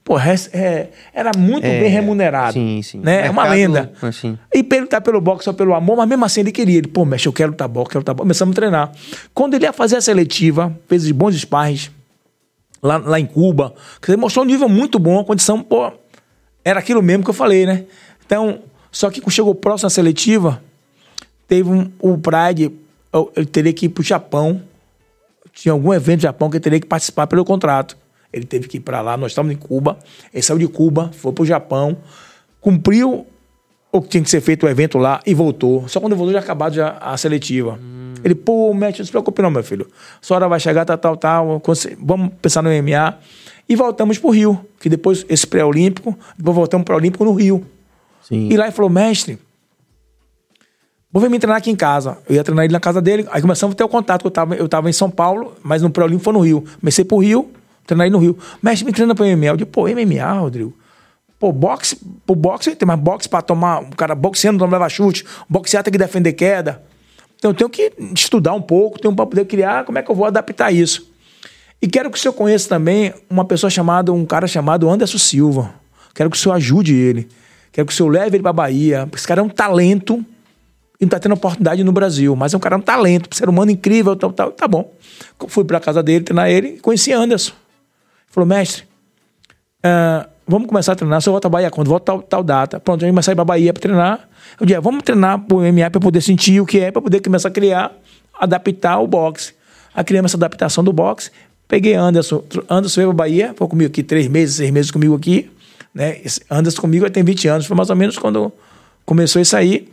Pô, 0.05 0.18
é, 0.18 0.88
era 1.14 1.30
muito 1.38 1.64
é, 1.64 1.80
bem 1.80 1.88
remunerado. 1.88 2.55
Sim, 2.55 2.82
sim. 2.82 2.98
Né? 2.98 3.26
É 3.26 3.30
uma 3.30 3.44
lenda. 3.48 3.92
Assim. 4.03 4.36
E 4.53 4.59
ele 4.59 4.80
lutar 4.80 5.00
pelo 5.00 5.20
boxe 5.20 5.44
só 5.44 5.53
pelo 5.53 5.74
amor, 5.74 5.96
mas 5.96 6.09
mesmo 6.09 6.24
assim 6.24 6.40
ele 6.40 6.50
queria. 6.50 6.78
Ele, 6.78 6.88
pô, 6.88 7.05
mestre, 7.05 7.28
eu 7.28 7.32
quero 7.32 7.53
lutar 7.53 7.68
boxe, 7.68 7.90
quero 7.90 8.00
lutar 8.00 8.14
boxe. 8.14 8.24
Começamos 8.24 8.53
a 8.53 8.57
treinar. 8.57 8.92
Quando 9.32 9.55
ele 9.55 9.64
ia 9.64 9.72
fazer 9.72 9.96
a 9.96 10.00
seletiva, 10.00 10.76
fez 10.88 11.11
bons 11.12 11.36
sparring 11.36 11.78
lá, 12.82 12.96
lá 12.98 13.20
em 13.20 13.26
Cuba, 13.26 13.74
ele 14.09 14.16
mostrou 14.16 14.44
um 14.44 14.48
nível 14.48 14.68
muito 14.68 14.98
bom, 14.98 15.20
a 15.20 15.24
condição, 15.24 15.62
pô, 15.62 15.92
era 16.64 16.80
aquilo 16.80 17.00
mesmo 17.00 17.22
que 17.22 17.30
eu 17.30 17.34
falei, 17.34 17.64
né? 17.64 17.84
Então, 18.26 18.61
só 18.90 19.09
que 19.09 19.20
quando 19.20 19.32
chegou 19.32 19.55
próximo 19.55 19.86
à 19.86 19.90
seletiva, 19.90 20.62
teve 21.46 21.70
um, 21.70 21.90
o 22.00 22.18
Pride, 22.18 22.72
ele 23.36 23.46
teria 23.46 23.72
que 23.72 23.86
ir 23.86 23.88
pro 23.90 24.03
Japão. 24.03 24.61
Tinha 25.53 25.72
algum 25.72 25.92
evento 25.92 26.18
no 26.18 26.22
Japão 26.22 26.50
que 26.50 26.57
ele 26.57 26.64
teria 26.64 26.80
que 26.80 26.86
participar 26.86 27.26
pelo 27.26 27.44
contrato. 27.44 27.96
Ele 28.33 28.45
teve 28.45 28.68
que 28.68 28.78
ir 28.78 28.80
para 28.80 29.01
lá, 29.01 29.16
nós 29.16 29.33
estávamos 29.33 29.55
em 29.55 29.59
Cuba. 29.59 29.99
Ele 30.33 30.43
saiu 30.43 30.59
de 30.59 30.68
Cuba, 30.68 31.11
foi 31.12 31.33
para 31.33 31.43
o 31.43 31.47
Japão, 31.47 31.97
cumpriu 32.61 33.26
o 33.93 34.01
que 34.01 34.09
tinha 34.09 34.22
que 34.22 34.30
ser 34.30 34.41
feito 34.41 34.64
o 34.64 34.68
evento 34.68 34.97
lá 34.97 35.20
e 35.26 35.35
voltou. 35.35 35.87
Só 35.89 36.01
quando 36.01 36.16
voltou 36.16 36.33
já 36.33 36.39
acabado 36.39 36.74
já 36.74 36.97
a 36.99 37.16
seletiva. 37.16 37.78
Hum. 37.80 38.14
Ele, 38.24 38.35
pô, 38.35 38.72
mestre, 38.72 39.01
não 39.01 39.07
se 39.07 39.11
preocupe 39.11 39.43
não, 39.43 39.51
meu 39.51 39.62
filho. 39.62 39.87
Sua 40.20 40.37
hora 40.37 40.49
vai 40.49 40.59
chegar, 40.59 40.85
tal, 40.85 40.97
tal, 40.97 41.16
tal. 41.16 41.62
Vamos 41.99 42.33
pensar 42.41 42.62
no 42.62 42.70
MMA. 42.70 43.18
E 43.68 43.76
voltamos 43.76 44.18
para 44.18 44.28
o 44.28 44.30
Rio, 44.30 44.61
que 44.80 44.89
depois, 44.89 45.24
esse 45.28 45.47
pré-olímpico, 45.47 46.18
depois 46.37 46.57
voltamos 46.57 46.85
para 46.85 46.95
o 46.95 46.99
Olímpico 46.99 47.24
no 47.24 47.33
Rio. 47.33 47.64
Sim. 48.22 48.49
E 48.51 48.57
lá 48.57 48.64
ele 48.64 48.72
falou, 48.72 48.91
mestre, 48.91 49.39
vou 51.11 51.22
vir 51.22 51.30
me 51.30 51.39
treinar 51.39 51.59
aqui 51.59 51.70
em 51.70 51.76
casa. 51.76 52.18
Eu 52.28 52.37
ia 52.37 52.45
treinar 52.45 52.64
ele 52.64 52.72
na 52.72 52.80
casa 52.80 53.01
dele. 53.01 53.26
Aí 53.30 53.41
começamos 53.41 53.74
a 53.74 53.76
ter 53.76 53.85
o 53.85 53.89
contato, 53.89 54.24
eu 54.24 54.28
estava 54.28 54.55
eu 54.55 54.68
tava 54.68 54.89
em 54.89 54.93
São 54.93 55.11
Paulo, 55.11 55.55
mas 55.62 55.83
no 55.83 55.91
pré-olímpico 55.91 56.24
foi 56.24 56.33
no 56.33 56.41
Rio. 56.41 56.64
Comecei 56.80 57.05
para 57.05 57.14
o 57.14 57.18
Rio, 57.18 57.51
treinar 57.87 58.05
aí 58.05 58.11
no 58.11 58.18
Rio. 58.18 58.37
Mestre, 58.62 58.87
me 58.87 58.93
treina 58.93 59.14
para 59.14 59.26
MMA. 59.37 59.47
Eu 59.47 59.57
digo, 59.57 59.70
pô, 59.70 59.83
MMA, 59.83 60.33
Rodrigo? 60.33 60.76
Pô, 61.39 61.51
boxe, 61.51 61.99
pô, 62.24 62.35
boxe, 62.35 62.74
tem 62.76 62.87
mais 62.87 63.01
boxe 63.01 63.28
para 63.28 63.43
tomar, 63.43 63.83
o 63.83 63.97
cara 63.97 64.14
boxeando 64.14 64.64
não 64.64 64.70
leva 64.70 64.89
chute, 64.89 65.24
boxear 65.49 65.83
tem 65.83 65.91
que 65.91 65.99
defender 65.99 66.35
queda. 66.35 66.83
Então 67.37 67.51
eu 67.51 67.55
tenho 67.55 67.68
que 67.68 67.93
estudar 68.14 68.55
um 68.55 68.62
pouco, 68.62 69.01
tenho 69.01 69.12
para 69.12 69.26
poder 69.26 69.45
criar 69.47 69.85
como 69.85 69.99
é 69.99 70.03
que 70.03 70.09
eu 70.09 70.14
vou 70.14 70.24
adaptar 70.24 70.70
isso. 70.70 71.11
E 71.83 71.89
quero 71.89 72.09
que 72.12 72.16
o 72.16 72.20
senhor 72.20 72.33
conheça 72.35 72.68
também 72.68 73.12
uma 73.28 73.45
pessoa 73.45 73.68
chamada, 73.68 74.12
um 74.12 74.24
cara 74.24 74.47
chamado 74.47 74.89
Anderson 74.89 75.18
Silva. 75.18 75.74
Quero 76.14 76.30
que 76.30 76.37
o 76.37 76.41
senhor 76.41 76.55
ajude 76.55 76.95
ele. 76.95 77.28
Quero 77.72 77.89
que 77.89 77.93
o 77.93 77.97
senhor 77.97 78.09
leve 78.09 78.37
ele 78.37 78.43
para 78.45 78.53
Bahia. 78.53 79.09
Esse 79.12 79.26
cara 79.26 79.41
é 79.41 79.45
um 79.45 79.49
talento 79.49 80.24
e 81.01 81.05
não 81.05 81.09
está 81.09 81.18
tendo 81.18 81.33
oportunidade 81.33 81.83
no 81.83 81.91
Brasil, 81.91 82.37
mas 82.37 82.55
é 82.55 82.57
um 82.57 82.61
cara 82.61 82.76
um 82.76 82.80
talento, 82.80 83.28
um 83.33 83.37
ser 83.37 83.49
humano 83.49 83.72
incrível, 83.72 84.14
tá, 84.14 84.28
tá, 84.28 84.49
tá 84.53 84.68
bom. 84.68 84.95
Fui 85.49 85.64
para 85.64 85.78
a 85.78 85.80
casa 85.80 86.01
dele, 86.01 86.24
treinar 86.24 86.49
ele 86.49 86.78
conheci 86.78 87.12
Anderson. 87.12 87.55
Falou, 88.33 88.49
mestre, 88.49 88.85
uh, 89.85 90.26
vamos 90.49 90.66
começar 90.66 90.93
a 90.93 90.97
treinar. 90.97 91.20
Se 91.20 91.28
eu 91.28 91.35
volto 91.35 91.45
a 91.45 91.49
Bahia 91.51 91.70
quando? 91.70 91.89
Volto 91.89 92.03
tal, 92.03 92.22
tal 92.22 92.43
data. 92.43 92.80
Pronto, 92.80 93.05
a 93.05 93.07
gente 93.07 93.14
vai 93.14 93.22
sair 93.22 93.35
para 93.35 93.45
Bahia 93.45 93.74
para 93.74 93.83
treinar. 93.83 94.28
Eu 94.59 94.64
disse, 94.64 94.80
vamos 94.80 95.03
treinar 95.03 95.39
pro 95.41 95.59
MMA 95.59 95.91
para 95.91 96.01
poder 96.01 96.22
sentir 96.22 96.59
o 96.59 96.64
que 96.64 96.80
é, 96.80 96.91
para 96.91 97.03
poder 97.03 97.20
começar 97.20 97.49
a 97.49 97.51
criar, 97.51 97.93
adaptar 98.41 98.99
o 99.01 99.07
boxe. 99.07 99.53
A 99.95 100.03
criamos 100.03 100.30
essa 100.30 100.39
adaptação 100.39 100.83
do 100.83 100.95
boxe. 100.95 101.30
Peguei 101.68 101.93
Anderson, 101.93 102.43
Anderson 102.70 103.03
veio 103.03 103.09
para 103.11 103.24
Bahia, 103.24 103.55
foi 103.55 103.68
comigo 103.68 103.91
aqui 103.91 104.03
três 104.03 104.26
meses, 104.28 104.57
seis 104.57 104.70
meses 104.70 104.91
comigo 104.91 105.14
aqui. 105.14 105.51
Né? 105.95 106.22
Anderson 106.51 106.80
comigo 106.80 107.09
tem 107.11 107.22
20 107.22 107.49
anos, 107.49 107.66
foi 107.66 107.76
mais 107.76 107.91
ou 107.91 107.97
menos 107.97 108.16
quando 108.16 108.51
começou 109.05 109.43
isso 109.43 109.55
aí. 109.55 109.93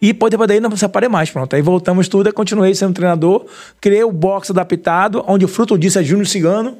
E 0.00 0.12
depois 0.12 0.30
daí 0.46 0.60
não 0.60 0.70
se 0.72 0.76
separei 0.76 1.08
mais, 1.08 1.30
pronto. 1.30 1.56
Aí 1.56 1.62
voltamos 1.62 2.06
tudo, 2.06 2.30
continuei 2.34 2.74
sendo 2.74 2.92
treinador, 2.92 3.46
criei 3.80 4.04
o 4.04 4.12
boxe 4.12 4.52
adaptado, 4.52 5.24
onde 5.26 5.46
o 5.46 5.48
fruto 5.48 5.78
disso 5.78 5.98
é 5.98 6.04
Júnior 6.04 6.26
Cigano, 6.26 6.76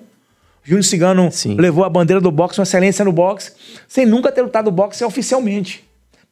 Júnior 0.64 0.84
Cigano 0.84 1.30
Sim. 1.30 1.56
levou 1.56 1.84
a 1.84 1.90
bandeira 1.90 2.20
do 2.20 2.30
boxe, 2.30 2.58
uma 2.58 2.64
excelência 2.64 3.04
no 3.04 3.12
boxe, 3.12 3.52
sem 3.86 4.06
nunca 4.06 4.32
ter 4.32 4.42
lutado 4.42 4.70
boxe 4.70 5.04
oficialmente. 5.04 5.84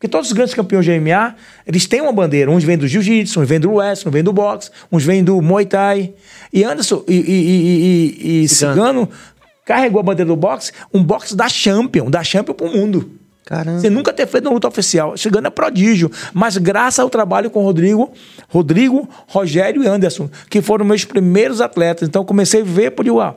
Porque 0.02 0.08
todos 0.08 0.26
os 0.26 0.32
grandes 0.32 0.52
campeões 0.52 0.84
de 0.84 0.98
MMA, 0.98 1.36
eles 1.64 1.86
têm 1.86 2.00
uma 2.00 2.12
bandeira. 2.12 2.50
Uns 2.50 2.64
vêm 2.64 2.76
do 2.76 2.88
jiu-jitsu, 2.88 3.40
uns 3.40 3.48
vêm 3.48 3.60
do 3.60 3.74
wrestling, 3.74 4.08
uns 4.08 4.12
vêm 4.12 4.24
do 4.24 4.32
boxe, 4.32 4.70
uns 4.90 5.04
vêm 5.04 5.22
do 5.22 5.40
muay 5.40 5.64
thai. 5.64 6.12
E 6.52 6.64
Anderson 6.64 7.04
e, 7.06 7.14
e, 7.14 7.20
e, 7.20 8.42
e 8.42 8.48
Cigano. 8.48 8.74
Cigano 8.74 9.08
carregou 9.64 10.00
a 10.00 10.02
bandeira 10.02 10.28
do 10.28 10.34
boxe, 10.34 10.72
um 10.92 11.04
boxe 11.04 11.36
da 11.36 11.48
Champion, 11.48 12.10
da 12.10 12.24
Champion 12.24 12.52
pro 12.52 12.66
mundo. 12.66 13.12
Caramba. 13.44 13.80
Você 13.80 13.90
nunca 13.90 14.12
ter 14.12 14.26
feito 14.26 14.46
uma 14.46 14.54
luta 14.54 14.66
oficial. 14.66 15.16
Chegando 15.16 15.46
é 15.46 15.50
prodígio. 15.50 16.10
Mas 16.32 16.56
graças 16.56 17.00
ao 17.00 17.10
trabalho 17.10 17.50
com 17.50 17.60
o 17.60 17.64
Rodrigo, 17.64 18.10
Rodrigo, 18.48 19.08
Rogério 19.28 19.82
e 19.82 19.86
Anderson, 19.86 20.28
que 20.48 20.62
foram 20.62 20.84
meus 20.84 21.04
primeiros 21.04 21.60
atletas. 21.60 22.08
Então 22.08 22.24
comecei 22.24 22.62
a 22.62 22.64
ver, 22.64 22.90
por 22.92 23.06
ah, 23.20 23.34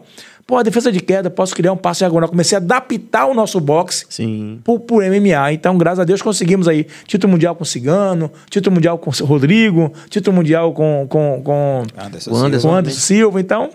Pô, 0.48 0.58
a 0.58 0.64
defesa 0.64 0.92
de 0.92 1.00
queda, 1.00 1.28
posso 1.32 1.56
criar 1.56 1.72
um 1.72 1.78
passo 1.78 2.00
diagonal. 2.00 2.30
Comecei 2.30 2.56
a 2.56 2.62
adaptar 2.62 3.26
o 3.26 3.34
nosso 3.34 3.60
boxe 3.60 4.06
Sim. 4.10 4.60
Pro, 4.64 4.80
pro 4.80 4.98
MMA. 4.98 5.54
Então, 5.54 5.76
graças 5.76 6.00
a 6.00 6.04
Deus, 6.04 6.22
conseguimos 6.22 6.68
aí 6.68 6.86
título 7.08 7.32
mundial 7.32 7.56
com 7.56 7.64
o 7.64 7.66
Cigano, 7.66 8.32
título 8.48 8.76
mundial 8.76 9.00
com 9.00 9.10
o 9.10 9.26
Rodrigo, 9.26 9.92
título 10.08 10.36
mundial 10.36 10.72
com, 10.72 11.08
com, 11.10 11.42
com 11.44 11.84
Anderson, 11.98 12.30
com 12.30 12.38
Anderson, 12.38 12.62
Silva. 12.68 12.78
Anderson 12.78 13.00
Silva. 13.00 13.42
Então. 13.42 13.70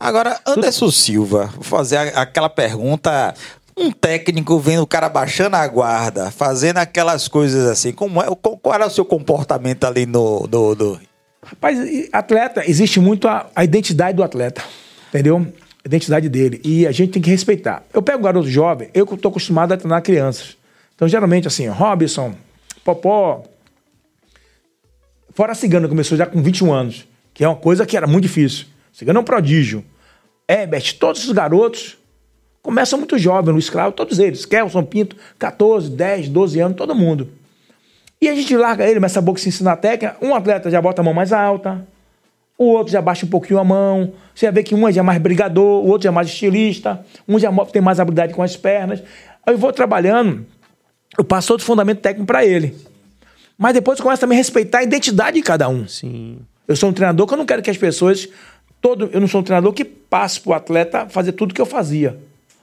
Agora, 0.00 0.40
Anderson 0.46 0.90
Silva, 0.90 1.50
vou 1.54 1.64
fazer 1.64 1.98
aquela 1.98 2.48
pergunta 2.48 3.34
um 3.76 3.90
técnico 3.90 4.58
vendo 4.58 4.82
o 4.82 4.86
cara 4.86 5.10
baixando 5.10 5.56
a 5.56 5.68
guarda, 5.68 6.30
fazendo 6.30 6.78
aquelas 6.78 7.28
coisas 7.28 7.66
assim, 7.68 7.92
como 7.92 8.22
é, 8.22 8.26
qual 8.40 8.74
era 8.74 8.86
o 8.86 8.90
seu 8.90 9.04
comportamento 9.04 9.84
ali 9.84 10.06
no, 10.06 10.48
no, 10.50 10.74
no... 10.74 11.00
Rapaz, 11.44 11.78
atleta, 12.10 12.64
existe 12.66 12.98
muito 12.98 13.28
a, 13.28 13.46
a 13.54 13.62
identidade 13.64 14.16
do 14.16 14.24
atleta, 14.24 14.62
entendeu? 15.10 15.46
Identidade 15.86 16.28
dele. 16.28 16.60
E 16.64 16.86
a 16.86 16.92
gente 16.92 17.12
tem 17.12 17.22
que 17.22 17.30
respeitar. 17.30 17.82
Eu 17.92 18.02
pego 18.02 18.18
um 18.18 18.22
garoto 18.22 18.48
jovem, 18.48 18.90
eu 18.92 19.04
estou 19.04 19.30
acostumado 19.30 19.72
a 19.72 19.76
treinar 19.76 20.02
crianças. 20.02 20.56
Então, 20.94 21.08
geralmente, 21.08 21.46
assim, 21.46 21.66
Robson, 21.66 22.34
Popó. 22.84 23.44
Fora 25.32 25.54
Cigano, 25.54 25.88
começou 25.88 26.16
já 26.16 26.26
com 26.26 26.42
21 26.42 26.72
anos, 26.72 27.06
que 27.34 27.44
é 27.44 27.48
uma 27.48 27.56
coisa 27.56 27.84
que 27.84 27.96
era 27.96 28.06
muito 28.06 28.22
difícil. 28.22 28.66
Cigano 28.92 29.18
é 29.18 29.22
um 29.22 29.24
prodígio. 29.24 29.84
Herbert, 30.48 30.96
todos 30.98 31.26
os 31.26 31.32
garotos 31.32 31.98
começam 32.62 32.98
muito 32.98 33.18
jovens 33.18 33.52
no 33.52 33.58
escravo, 33.58 33.92
todos 33.92 34.18
eles. 34.18 34.46
Kelson 34.46 34.82
Pinto, 34.84 35.16
14, 35.38 35.90
10, 35.90 36.28
12 36.28 36.60
anos, 36.60 36.76
todo 36.76 36.94
mundo. 36.94 37.28
E 38.20 38.28
a 38.28 38.34
gente 38.34 38.56
larga 38.56 38.84
ele, 38.84 38.94
começa 38.94 39.18
a 39.18 39.22
boxe 39.22 39.48
ensinar 39.48 39.72
a 39.72 39.76
técnica. 39.76 40.16
Um 40.22 40.34
atleta 40.34 40.70
já 40.70 40.80
bota 40.80 41.02
a 41.02 41.04
mão 41.04 41.12
mais 41.12 41.32
alta, 41.32 41.86
o 42.58 42.64
outro 42.66 42.92
já 42.92 43.02
baixa 43.02 43.26
um 43.26 43.28
pouquinho 43.28 43.58
a 43.58 43.64
mão. 43.64 44.12
Você 44.34 44.46
vai 44.46 44.54
ver 44.54 44.62
que 44.62 44.74
um 44.74 44.90
já 44.90 45.00
é 45.00 45.04
mais 45.04 45.20
brigador, 45.20 45.84
o 45.84 45.88
outro 45.88 46.04
já 46.04 46.10
é 46.10 46.12
mais 46.12 46.28
estilista, 46.28 47.04
um 47.28 47.38
já 47.38 47.52
tem 47.66 47.82
mais 47.82 48.00
habilidade 48.00 48.34
com 48.34 48.42
as 48.42 48.56
pernas. 48.56 49.02
Aí 49.46 49.54
eu 49.54 49.58
vou 49.58 49.72
trabalhando, 49.72 50.46
eu 51.18 51.24
passo 51.24 51.52
outro 51.52 51.66
fundamento 51.66 52.00
técnico 52.00 52.26
para 52.26 52.44
ele. 52.44 52.74
Mas 53.58 53.74
depois 53.74 53.98
eu 53.98 54.02
começo 54.02 54.20
também 54.20 54.36
a 54.36 54.40
respeitar 54.40 54.78
a 54.78 54.82
identidade 54.82 55.36
de 55.36 55.42
cada 55.42 55.68
um. 55.68 55.86
Sim. 55.86 56.38
Eu 56.68 56.76
sou 56.76 56.90
um 56.90 56.92
treinador 56.92 57.26
que 57.26 57.34
eu 57.34 57.38
não 57.38 57.46
quero 57.46 57.62
que 57.62 57.70
as 57.70 57.76
pessoas. 57.76 58.28
Todo, 58.80 59.08
eu 59.12 59.20
não 59.20 59.28
sou 59.28 59.40
um 59.40 59.44
treinador 59.44 59.72
que 59.72 59.84
passe 59.84 60.40
para 60.40 60.50
o 60.50 60.54
atleta 60.54 61.08
fazer 61.08 61.32
tudo 61.32 61.54
que 61.54 61.60
eu 61.60 61.66
fazia. 61.66 62.18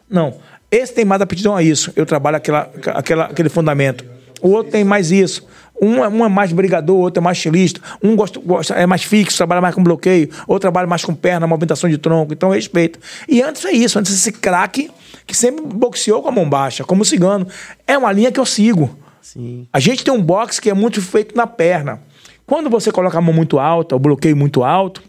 Não. 0.09 0.35
Esse 0.69 0.93
tem 0.93 1.05
mais 1.05 1.21
aptidão 1.21 1.55
a 1.55 1.63
isso. 1.63 1.91
Eu 1.95 2.05
trabalho 2.05 2.37
aquela, 2.37 2.69
aquela, 2.93 3.25
aquele 3.25 3.49
fundamento. 3.49 4.05
O 4.41 4.49
outro 4.49 4.71
tem 4.71 4.83
mais 4.83 5.11
isso. 5.11 5.47
Um, 5.83 6.03
é, 6.03 6.07
um 6.07 6.25
é 6.25 6.29
mais 6.29 6.51
brigador, 6.51 6.97
outro 6.97 7.21
é 7.21 7.23
mais 7.23 7.37
estilista. 7.37 7.81
Um 8.01 8.15
gosta, 8.15 8.39
gosta, 8.39 8.73
é 8.73 8.85
mais 8.85 9.03
fixo, 9.03 9.37
trabalha 9.37 9.61
mais 9.61 9.75
com 9.75 9.83
bloqueio. 9.83 10.29
Outro 10.47 10.61
trabalha 10.61 10.87
mais 10.87 11.03
com 11.03 11.13
perna, 11.13 11.45
movimentação 11.45 11.89
de 11.89 11.97
tronco. 11.97 12.33
Então, 12.33 12.49
respeito. 12.49 12.99
E 13.27 13.41
antes 13.41 13.63
é 13.65 13.71
isso. 13.71 13.99
Antes 13.99 14.13
esse 14.13 14.31
craque 14.31 14.89
que 15.25 15.35
sempre 15.35 15.65
boxeou 15.65 16.21
com 16.21 16.29
a 16.29 16.31
mão 16.31 16.49
baixa, 16.49 16.83
como 16.83 17.03
cigano. 17.03 17.47
É 17.85 17.97
uma 17.97 18.11
linha 18.11 18.31
que 18.31 18.39
eu 18.39 18.45
sigo. 18.45 18.97
Sim. 19.21 19.67
A 19.71 19.79
gente 19.79 20.03
tem 20.03 20.13
um 20.13 20.21
boxe 20.21 20.61
que 20.61 20.69
é 20.69 20.73
muito 20.73 21.01
feito 21.01 21.35
na 21.35 21.47
perna. 21.47 22.01
Quando 22.45 22.69
você 22.69 22.91
coloca 22.91 23.17
a 23.17 23.21
mão 23.21 23.33
muito 23.33 23.59
alta, 23.59 23.95
o 23.95 23.99
bloqueio 23.99 24.35
muito 24.35 24.63
alto, 24.63 25.01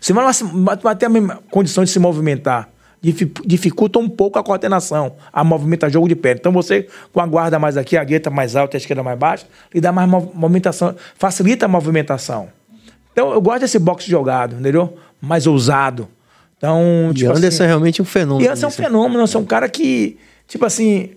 você 0.00 0.12
vai 0.12 0.96
ter 0.96 1.06
a 1.06 1.36
condição 1.50 1.82
de 1.82 1.90
se 1.90 1.98
movimentar 1.98 2.68
dificulta 3.02 3.98
um 3.98 4.08
pouco 4.08 4.38
a 4.38 4.42
coordenação, 4.42 5.14
a 5.32 5.42
movimentação, 5.42 5.92
jogo 5.92 6.08
de 6.08 6.14
pé. 6.14 6.32
Então 6.32 6.52
você, 6.52 6.86
com 7.12 7.20
a 7.20 7.26
guarda 7.26 7.58
mais 7.58 7.76
aqui, 7.76 7.96
a 7.96 8.04
gueta 8.04 8.28
mais 8.28 8.56
alta 8.56 8.76
e 8.76 8.78
a 8.78 8.80
esquerda 8.80 9.02
mais 9.02 9.18
baixa, 9.18 9.46
lhe 9.72 9.80
dá 9.80 9.90
mais 9.90 10.08
movimentação, 10.08 10.94
facilita 11.16 11.64
a 11.64 11.68
movimentação. 11.68 12.48
Então 13.12 13.32
eu 13.32 13.40
gosto 13.40 13.60
desse 13.60 13.78
boxe 13.78 14.10
jogado, 14.10 14.54
entendeu? 14.54 14.96
Mais 15.20 15.46
ousado. 15.46 16.08
Então, 16.58 17.10
tipo 17.14 17.32
e 17.32 17.36
Anderson 17.36 17.46
assim, 17.46 17.62
é 17.62 17.66
realmente 17.66 18.02
um 18.02 18.04
fenômeno. 18.04 18.44
E 18.44 18.48
Anderson 18.48 18.66
é 18.66 18.68
um 18.68 18.72
fenômeno, 18.72 19.24
é 19.24 19.38
um 19.38 19.44
cara 19.44 19.66
que, 19.66 20.18
tipo 20.46 20.66
assim, 20.66 21.10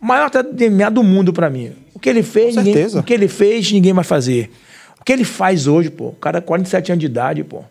maior 0.00 0.26
até 0.26 0.42
DNA 0.42 0.88
do 0.90 1.02
mundo 1.02 1.32
para 1.32 1.50
mim. 1.50 1.72
O 1.92 1.98
que 1.98 2.08
ele 2.08 2.22
fez, 2.22 2.54
ninguém, 2.54 2.86
o 2.96 3.02
que 3.02 3.12
ele 3.12 3.26
fez, 3.26 3.72
ninguém 3.72 3.92
vai 3.92 4.04
fazer. 4.04 4.52
O 5.00 5.04
que 5.04 5.12
ele 5.12 5.24
faz 5.24 5.66
hoje, 5.66 5.90
pô, 5.90 6.08
o 6.08 6.12
cara 6.12 6.40
47 6.40 6.92
anos 6.92 7.00
de 7.00 7.06
idade, 7.06 7.42
pô. 7.42 7.64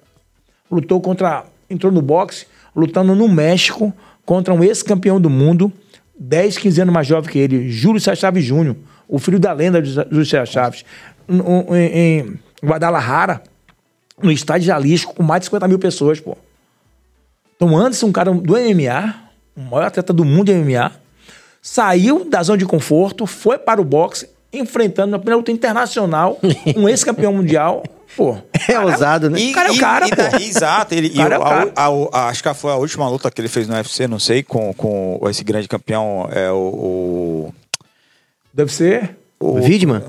Lutou 0.69 0.99
contra, 0.99 1.45
entrou 1.69 1.93
no 1.93 2.01
boxe, 2.01 2.45
lutando 2.77 3.15
no 3.15 3.27
México 3.27 3.91
contra 4.23 4.53
um 4.53 4.63
ex-campeão 4.63 5.19
do 5.19 5.31
mundo, 5.31 5.73
10, 6.19 6.59
15 6.59 6.81
anos 6.81 6.93
mais 6.93 7.07
jovem 7.07 7.31
que 7.31 7.39
ele, 7.39 7.71
Júlio 7.71 7.99
César 7.99 8.15
Chaves 8.15 8.45
Júnior, 8.45 8.75
o 9.07 9.17
filho 9.17 9.39
da 9.39 9.51
lenda 9.51 9.81
de 9.81 9.89
Júlio 9.89 10.25
César 10.25 10.45
Chaves, 10.45 10.85
em, 11.27 11.75
em 11.75 12.39
Guadalajara, 12.63 13.41
no 14.21 14.31
estádio 14.31 14.61
de 14.61 14.67
Jalisco, 14.67 15.15
com 15.15 15.23
mais 15.23 15.41
de 15.41 15.45
50 15.45 15.67
mil 15.67 15.79
pessoas, 15.79 16.19
pô. 16.19 16.37
Então, 17.55 17.75
antes, 17.75 18.01
um 18.03 18.11
cara 18.11 18.31
do 18.31 18.53
MMA, 18.53 19.15
o 19.55 19.61
maior 19.61 19.87
atleta 19.87 20.13
do 20.13 20.23
mundo 20.23 20.45
de 20.45 20.53
MMA, 20.53 20.91
saiu 21.61 22.29
da 22.29 22.43
zona 22.43 22.59
de 22.59 22.65
conforto, 22.65 23.25
foi 23.25 23.57
para 23.57 23.81
o 23.81 23.83
boxe, 23.83 24.29
enfrentando 24.57 25.11
na 25.11 25.19
primeira 25.19 25.37
luta 25.37 25.51
internacional 25.51 26.39
um 26.75 26.87
ex-campeão 26.89 27.33
mundial. 27.33 27.83
Pô, 28.15 28.35
é 28.53 28.73
cara, 28.73 28.85
ousado, 28.85 29.29
né? 29.29 29.39
E, 29.39 29.51
o 29.51 29.53
cara 29.53 29.69
é 29.69 29.71
o 29.71 29.77
cara, 29.77 30.07
e, 30.07 30.09
pô. 30.15 30.37
E, 30.39 30.47
exato. 30.47 30.95
Ele, 30.95 31.09
cara 31.09 31.35
e 31.35 31.35
é 31.35 31.39
o 31.39 31.43
cara. 31.43 31.71
a, 31.75 31.85
a, 31.85 31.89
a, 32.25 32.29
acho 32.29 32.41
que 32.41 32.53
foi 32.55 32.71
a 32.71 32.75
última 32.75 33.07
luta 33.07 33.29
que 33.29 33.39
ele 33.39 33.47
fez 33.47 33.67
no 33.67 33.75
UFC, 33.75 34.07
não 34.07 34.17
sei, 34.17 34.41
com, 34.41 34.73
com 34.73 35.19
esse 35.29 35.43
grande 35.43 35.67
campeão, 35.67 36.27
é 36.31 36.51
o... 36.51 36.55
o 36.57 37.53
Deve 38.53 38.73
ser... 38.73 39.15
O 39.39 39.61
Vidman? 39.61 40.01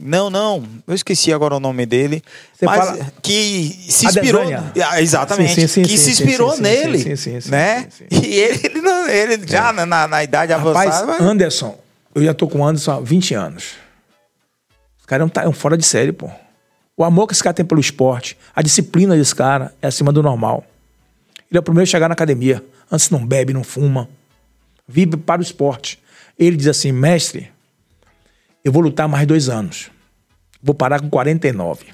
Não, 0.00 0.28
não. 0.30 0.64
Eu 0.88 0.94
esqueci 0.94 1.32
agora 1.32 1.54
o 1.54 1.60
nome 1.60 1.84
dele. 1.86 2.22
Você 2.52 2.64
mas 2.64 2.84
fala- 2.84 3.12
que 3.22 3.78
se 3.88 4.06
inspirou. 4.06 4.42
Ah, 4.84 5.00
Exatamente. 5.00 5.54
Sim, 5.54 5.60
sim, 5.60 5.66
sim, 5.68 5.82
que 5.82 5.98
se 5.98 6.10
inspirou 6.10 6.56
nele. 6.58 6.98
sim, 6.98 7.14
sim, 7.14 7.40
sim, 7.40 7.50
né? 7.50 7.86
sim, 7.90 8.06
sim. 8.10 8.26
E 8.26 8.34
ele, 8.34 8.60
ele, 8.64 8.80
não- 8.80 9.06
ele 9.08 9.46
já 9.46 9.72
na, 9.72 9.84
na, 9.86 10.08
na 10.08 10.24
idade 10.24 10.52
Rapaz, 10.52 10.76
avançada. 10.76 11.06
mas- 11.06 11.20
Anderson, 11.20 11.78
eu 12.14 12.24
já 12.24 12.32
tô 12.34 12.48
com 12.48 12.60
o 12.60 12.64
Anderson 12.66 12.92
há 12.92 13.00
20 13.00 13.34
anos. 13.34 13.81
Cara 15.12 15.24
é 15.24 15.26
um, 15.26 15.30
é 15.44 15.48
um 15.50 15.52
fora 15.52 15.76
de 15.76 15.84
série, 15.84 16.10
pô. 16.10 16.30
O 16.96 17.04
amor 17.04 17.26
que 17.26 17.34
esse 17.34 17.42
cara 17.42 17.52
tem 17.52 17.66
pelo 17.66 17.78
esporte, 17.78 18.34
a 18.56 18.62
disciplina 18.62 19.14
desse 19.14 19.34
cara 19.34 19.74
é 19.82 19.88
acima 19.88 20.10
do 20.10 20.22
normal. 20.22 20.64
Ele 21.50 21.58
é 21.58 21.60
o 21.60 21.62
primeiro 21.62 21.82
a 21.82 21.90
chegar 21.90 22.08
na 22.08 22.14
academia. 22.14 22.64
Antes 22.90 23.10
não 23.10 23.26
bebe, 23.26 23.52
não 23.52 23.62
fuma. 23.62 24.08
Vive 24.88 25.18
para 25.18 25.42
o 25.42 25.44
esporte. 25.44 26.02
Ele 26.38 26.56
diz 26.56 26.66
assim, 26.66 26.92
mestre, 26.92 27.50
eu 28.64 28.72
vou 28.72 28.80
lutar 28.80 29.06
mais 29.06 29.26
dois 29.26 29.50
anos. 29.50 29.90
Vou 30.62 30.74
parar 30.74 30.98
com 30.98 31.10
49. 31.10 31.88
Eu 31.88 31.92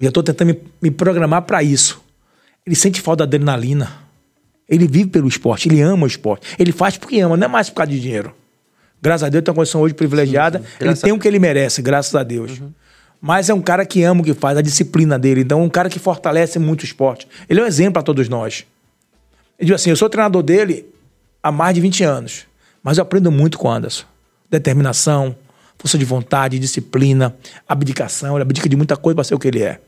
já 0.00 0.08
estou 0.08 0.22
tentando 0.22 0.54
me, 0.54 0.62
me 0.80 0.90
programar 0.90 1.42
para 1.42 1.62
isso. 1.62 2.02
Ele 2.64 2.74
sente 2.74 3.02
falta 3.02 3.26
da 3.26 3.36
adrenalina. 3.36 3.92
Ele 4.66 4.88
vive 4.88 5.10
pelo 5.10 5.28
esporte, 5.28 5.68
ele 5.68 5.82
ama 5.82 6.04
o 6.04 6.06
esporte. 6.06 6.56
Ele 6.58 6.72
faz 6.72 6.96
porque 6.96 7.20
ama, 7.20 7.36
não 7.36 7.44
é 7.44 7.48
mais 7.48 7.68
por 7.68 7.76
causa 7.76 7.92
de 7.92 8.00
dinheiro. 8.00 8.34
Graças 9.06 9.22
a 9.22 9.28
Deus 9.28 9.44
tem 9.44 9.52
uma 9.52 9.54
condição 9.54 9.80
hoje 9.82 9.94
privilegiada. 9.94 10.58
Ele 10.58 10.66
Graças 10.80 11.00
tem 11.00 11.12
o 11.12 11.18
que 11.20 11.28
ele 11.28 11.38
merece, 11.38 11.80
graças 11.80 12.12
a 12.16 12.24
Deus. 12.24 12.60
Mas 13.20 13.48
é 13.48 13.54
um 13.54 13.62
cara 13.62 13.86
que 13.86 14.02
ama 14.02 14.20
o 14.20 14.24
que 14.24 14.34
faz, 14.34 14.58
a 14.58 14.60
disciplina 14.60 15.16
dele. 15.16 15.42
Então, 15.42 15.60
é 15.60 15.62
um 15.62 15.68
cara 15.68 15.88
que 15.88 16.00
fortalece 16.00 16.58
muito 16.58 16.82
o 16.82 16.84
esporte. 16.84 17.28
Ele 17.48 17.60
é 17.60 17.62
um 17.62 17.66
exemplo 17.66 17.92
para 17.92 18.02
todos 18.02 18.28
nós. 18.28 18.66
Eu 19.60 19.66
digo 19.66 19.76
assim, 19.76 19.90
eu 19.90 19.96
sou 19.96 20.10
treinador 20.10 20.42
dele 20.42 20.86
há 21.40 21.52
mais 21.52 21.72
de 21.72 21.80
20 21.80 22.02
anos. 22.02 22.46
Mas 22.82 22.98
eu 22.98 23.02
aprendo 23.02 23.30
muito 23.30 23.58
com 23.58 23.68
o 23.68 23.70
Anderson. 23.70 24.06
Determinação, 24.50 25.36
força 25.78 25.96
de 25.96 26.04
vontade, 26.04 26.58
disciplina, 26.58 27.32
abdicação. 27.68 28.34
Ele 28.34 28.42
abdica 28.42 28.68
de 28.68 28.74
muita 28.74 28.96
coisa 28.96 29.14
para 29.14 29.22
ser 29.22 29.36
o 29.36 29.38
que 29.38 29.46
ele 29.46 29.62
é. 29.62 29.78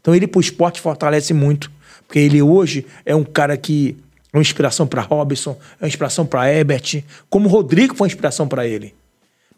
Então 0.00 0.12
ele 0.12 0.26
pro 0.26 0.40
esporte 0.40 0.80
fortalece 0.80 1.32
muito. 1.32 1.70
Porque 2.08 2.18
ele 2.18 2.42
hoje 2.42 2.84
é 3.06 3.14
um 3.14 3.22
cara 3.22 3.56
que 3.56 3.96
uma 4.38 4.42
inspiração 4.42 4.86
para 4.86 5.02
Robson, 5.02 5.56
é 5.80 5.84
uma 5.84 5.88
inspiração 5.88 6.26
para 6.26 6.52
Herbert, 6.52 7.04
como 7.30 7.48
o 7.48 7.50
Rodrigo 7.50 7.94
foi 7.94 8.06
uma 8.06 8.08
inspiração 8.08 8.48
para 8.48 8.66
ele. 8.66 8.94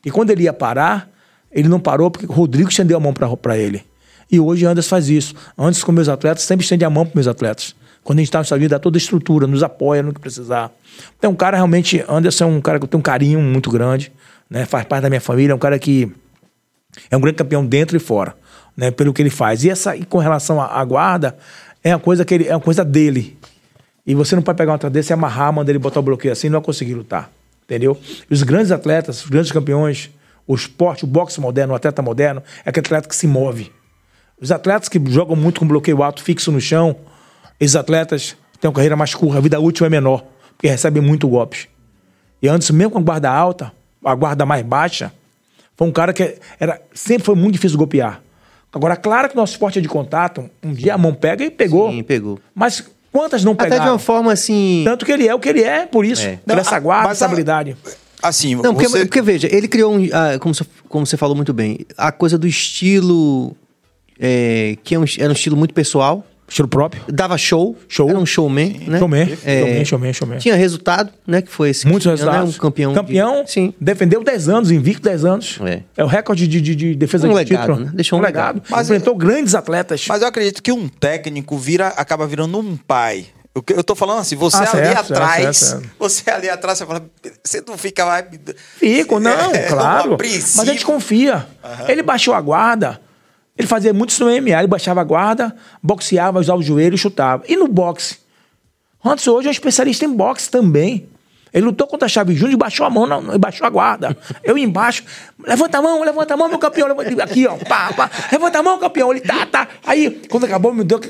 E 0.04 0.10
quando 0.10 0.30
ele 0.30 0.44
ia 0.44 0.52
parar, 0.52 1.10
ele 1.50 1.68
não 1.68 1.80
parou 1.80 2.10
porque 2.10 2.26
o 2.26 2.32
Rodrigo 2.32 2.68
estendeu 2.68 2.96
a 2.96 3.00
mão 3.00 3.12
para 3.12 3.58
ele. 3.58 3.84
E 4.30 4.38
hoje 4.38 4.66
Anderson 4.66 4.88
faz 4.88 5.08
isso. 5.08 5.34
Antes 5.56 5.82
com 5.82 5.92
meus 5.92 6.08
atletas, 6.08 6.44
sempre 6.44 6.64
estende 6.64 6.84
a 6.84 6.90
mão 6.90 7.04
para 7.04 7.14
meus 7.14 7.26
atletas. 7.26 7.74
Quando 8.04 8.18
a 8.18 8.20
gente 8.20 8.28
está 8.28 8.38
nessa 8.38 8.56
vida, 8.56 8.76
dá 8.76 8.78
toda 8.78 8.96
a 8.96 9.00
estrutura, 9.00 9.46
nos 9.46 9.62
apoia 9.62 10.02
no 10.02 10.12
que 10.12 10.20
precisar. 10.20 10.70
Então, 11.18 11.32
um 11.32 11.34
cara 11.34 11.56
realmente, 11.56 12.04
Anderson 12.08 12.44
é 12.44 12.46
um 12.46 12.60
cara 12.60 12.78
que 12.78 12.84
eu 12.84 12.88
tenho 12.88 13.00
um 13.00 13.02
carinho 13.02 13.40
muito 13.40 13.70
grande, 13.70 14.12
né? 14.48 14.64
faz 14.64 14.84
parte 14.84 15.02
da 15.02 15.08
minha 15.08 15.20
família, 15.20 15.52
é 15.52 15.54
um 15.54 15.58
cara 15.58 15.78
que 15.78 16.12
é 17.10 17.16
um 17.16 17.20
grande 17.20 17.36
campeão 17.36 17.66
dentro 17.66 17.96
e 17.96 18.00
fora, 18.00 18.36
né? 18.76 18.90
Pelo 18.90 19.12
que 19.12 19.20
ele 19.20 19.30
faz. 19.30 19.64
E 19.64 19.70
essa, 19.70 19.96
e 19.96 20.04
com 20.04 20.18
relação 20.18 20.60
à 20.60 20.84
guarda, 20.84 21.36
é 21.82 21.94
uma 21.94 22.00
coisa 22.00 22.24
que 22.24 22.34
ele, 22.34 22.46
é 22.46 22.54
uma 22.54 22.60
coisa 22.60 22.84
dele. 22.84 23.36
E 24.06 24.14
você 24.14 24.36
não 24.36 24.42
pode 24.42 24.56
pegar 24.56 24.72
um 24.72 24.74
atleta 24.76 24.92
desse 24.92 25.12
e 25.12 25.14
amarrar, 25.14 25.52
mandar 25.52 25.72
ele 25.72 25.78
botar 25.78 26.00
o 26.00 26.02
bloqueio 26.02 26.32
assim, 26.32 26.48
não 26.48 26.60
vai 26.60 26.66
conseguir 26.66 26.94
lutar. 26.94 27.30
Entendeu? 27.64 27.98
E 28.30 28.32
os 28.32 28.42
grandes 28.42 28.70
atletas, 28.70 29.24
os 29.24 29.28
grandes 29.28 29.50
campeões, 29.50 30.10
o 30.46 30.54
esporte, 30.54 31.04
o 31.04 31.06
boxe 31.06 31.40
moderno, 31.40 31.72
o 31.72 31.76
atleta 31.76 32.00
moderno, 32.00 32.42
é 32.64 32.70
aquele 32.70 32.86
atleta 32.86 33.08
que 33.08 33.16
se 33.16 33.26
move. 33.26 33.72
Os 34.40 34.52
atletas 34.52 34.88
que 34.88 35.00
jogam 35.10 35.34
muito 35.34 35.60
com 35.60 35.66
bloqueio 35.66 36.02
alto 36.02 36.22
fixo 36.22 36.52
no 36.52 36.60
chão, 36.60 36.94
esses 37.58 37.74
atletas 37.74 38.36
têm 38.60 38.68
uma 38.68 38.74
carreira 38.74 38.94
mais 38.94 39.14
curta, 39.14 39.38
a 39.38 39.40
vida 39.40 39.58
útil 39.58 39.84
é 39.84 39.88
menor, 39.88 40.24
porque 40.56 40.68
recebem 40.68 41.02
muito 41.02 41.26
golpes. 41.26 41.66
E 42.40 42.48
antes, 42.48 42.70
mesmo 42.70 42.92
com 42.92 42.98
a 42.98 43.02
guarda 43.02 43.30
alta, 43.30 43.72
a 44.04 44.14
guarda 44.14 44.46
mais 44.46 44.64
baixa, 44.64 45.12
foi 45.76 45.88
um 45.88 45.92
cara 45.92 46.12
que 46.12 46.38
era, 46.60 46.80
sempre 46.94 47.24
foi 47.24 47.34
muito 47.34 47.54
difícil 47.54 47.76
golpear. 47.76 48.22
Agora, 48.72 48.94
claro 48.94 49.28
que 49.28 49.34
o 49.34 49.38
nosso 49.38 49.54
esporte 49.54 49.78
é 49.78 49.82
de 49.82 49.88
contato, 49.88 50.48
um 50.62 50.72
dia 50.72 50.94
a 50.94 50.98
mão 50.98 51.14
pega 51.14 51.42
e 51.42 51.50
pegou. 51.50 51.90
Sim, 51.90 52.02
pegou. 52.02 52.38
Mas 52.54 52.84
quantas 53.16 53.42
não 53.44 53.52
Até 53.52 53.64
pegaram? 53.64 53.84
de 53.84 53.90
uma 53.92 53.98
forma 53.98 54.32
assim. 54.32 54.82
Tanto 54.84 55.04
que 55.06 55.12
ele 55.12 55.26
é 55.26 55.34
o 55.34 55.38
que 55.40 55.48
ele 55.48 55.62
é, 55.62 55.86
por 55.86 56.04
isso. 56.04 56.22
É. 56.26 56.36
Por 56.36 56.52
Não, 56.54 56.58
essa 56.60 56.76
a- 56.76 56.80
guarda, 56.80 57.10
essa 57.10 57.24
a- 57.24 57.26
habilidade. 57.28 57.76
Assim, 58.22 58.54
Não, 58.56 58.74
porque, 58.74 58.88
você... 58.88 59.04
porque 59.04 59.22
veja, 59.22 59.48
ele 59.50 59.68
criou, 59.68 59.94
um, 59.96 60.08
ah, 60.12 60.38
como, 60.38 60.54
você, 60.54 60.64
como 60.88 61.06
você 61.06 61.16
falou 61.16 61.36
muito 61.36 61.52
bem, 61.52 61.80
a 61.96 62.10
coisa 62.10 62.36
do 62.38 62.46
estilo, 62.46 63.54
é, 64.18 64.76
que 64.82 64.94
é 64.94 64.98
um, 64.98 65.04
era 65.18 65.28
um 65.28 65.32
estilo 65.32 65.56
muito 65.56 65.74
pessoal, 65.74 66.24
Estilo 66.48 66.68
próprio. 66.68 67.02
dava 67.08 67.36
show, 67.36 67.76
Show. 67.88 68.08
era 68.08 68.18
um 68.18 68.24
showman, 68.26 68.80
né? 68.86 68.98
Showman, 68.98 69.38
É, 69.44 69.60
showman, 69.60 69.84
showman, 69.84 70.12
showman. 70.12 70.38
Tinha 70.38 70.54
resultado, 70.54 71.10
né? 71.26 71.42
Que 71.42 71.50
foi 71.50 71.70
esse. 71.70 71.86
Muitos 71.86 72.06
né, 72.06 72.12
resultados. 72.12 72.54
Um 72.56 72.58
campeão. 72.60 72.92
de- 72.92 72.98
Campeão, 73.00 73.44
sim. 73.46 73.74
defendeu 73.80 74.22
10 74.22 74.48
anos, 74.48 74.70
invicto 74.70 75.02
10 75.02 75.24
anos. 75.24 75.58
É. 75.96 76.04
o 76.04 76.06
recorde 76.06 76.46
de, 76.46 76.60
de, 76.60 76.74
de 76.76 76.94
defesa 76.94 77.26
Um 77.26 77.30
de 77.30 77.36
legado, 77.36 77.60
título. 77.66 77.86
né? 77.86 77.92
Deixou 77.94 78.18
um 78.18 78.22
legado. 78.22 78.62
Mas- 78.70 78.86
Enfrentou 78.88 79.14
grandes 79.16 79.54
atletas. 79.54 80.04
Mas 80.08 80.22
eu 80.22 80.28
acredito 80.28 80.62
que 80.62 80.70
um 80.70 80.88
técnico 80.88 81.56
vira, 81.58 81.88
acaba 81.88 82.26
virando 82.26 82.58
um 82.58 82.76
pai. 82.76 83.26
Eu, 83.54 83.64
eu 83.74 83.82
tô 83.82 83.94
falando 83.94 84.18
assim, 84.18 84.36
você 84.36 84.56
Ah, 84.58 84.60
ali 84.60 84.68
certo, 84.86 85.12
atrás, 85.14 85.56
certo, 85.56 85.80
certo. 85.82 85.90
você 85.98 86.30
ali 86.30 86.48
atrás, 86.50 86.76
você 86.78 86.84
fala, 86.86 87.02
você 87.42 87.62
não 87.66 87.78
fica 87.78 88.04
mais... 88.04 88.24
Fico, 88.76 89.18
não, 89.18 89.30
É, 89.54 89.62
claro. 89.62 90.16
Mas 90.20 90.58
a 90.58 90.64
gente 90.66 90.84
confia. 90.84 91.46
Ele 91.88 92.02
baixou 92.02 92.34
a 92.34 92.40
guarda. 92.40 93.00
Ele 93.58 93.66
fazia 93.66 93.92
muito 93.92 94.10
isso 94.10 94.24
no 94.24 94.30
MMA. 94.30 94.58
Ele 94.58 94.66
baixava 94.66 95.00
a 95.00 95.04
guarda, 95.04 95.54
boxeava, 95.82 96.40
usava 96.40 96.58
o 96.58 96.62
joelho 96.62 96.96
chutava. 96.98 97.44
E 97.48 97.56
no 97.56 97.68
boxe? 97.68 98.18
Anderson 99.04 99.32
hoje 99.32 99.46
é 99.46 99.50
um 99.50 99.52
especialista 99.52 100.04
em 100.04 100.12
boxe 100.12 100.50
também. 100.50 101.08
Ele 101.52 101.64
lutou 101.64 101.86
contra 101.86 102.04
a 102.04 102.08
Chave 102.08 102.34
Júnior 102.34 102.52
e 102.52 102.56
baixou 102.56 102.84
a 102.84 102.90
mão 102.90 103.06
não, 103.06 103.38
baixou 103.38 103.66
a 103.66 103.70
guarda. 103.70 104.14
Eu 104.44 104.58
embaixo, 104.58 105.04
levanta 105.42 105.78
a 105.78 105.82
mão, 105.82 106.02
levanta 106.02 106.34
a 106.34 106.36
mão, 106.36 106.48
meu 106.48 106.58
campeão. 106.58 106.88
Levanta, 106.88 107.22
aqui, 107.22 107.46
ó, 107.46 107.56
pá, 107.56 107.92
pá. 107.94 108.10
Levanta 108.30 108.58
a 108.58 108.62
mão, 108.62 108.78
campeão. 108.78 109.10
Ele 109.10 109.20
tá, 109.20 109.46
tá. 109.46 109.68
Aí, 109.86 110.10
quando 110.28 110.44
acabou, 110.44 110.74
me 110.74 110.84
deu. 110.84 111.00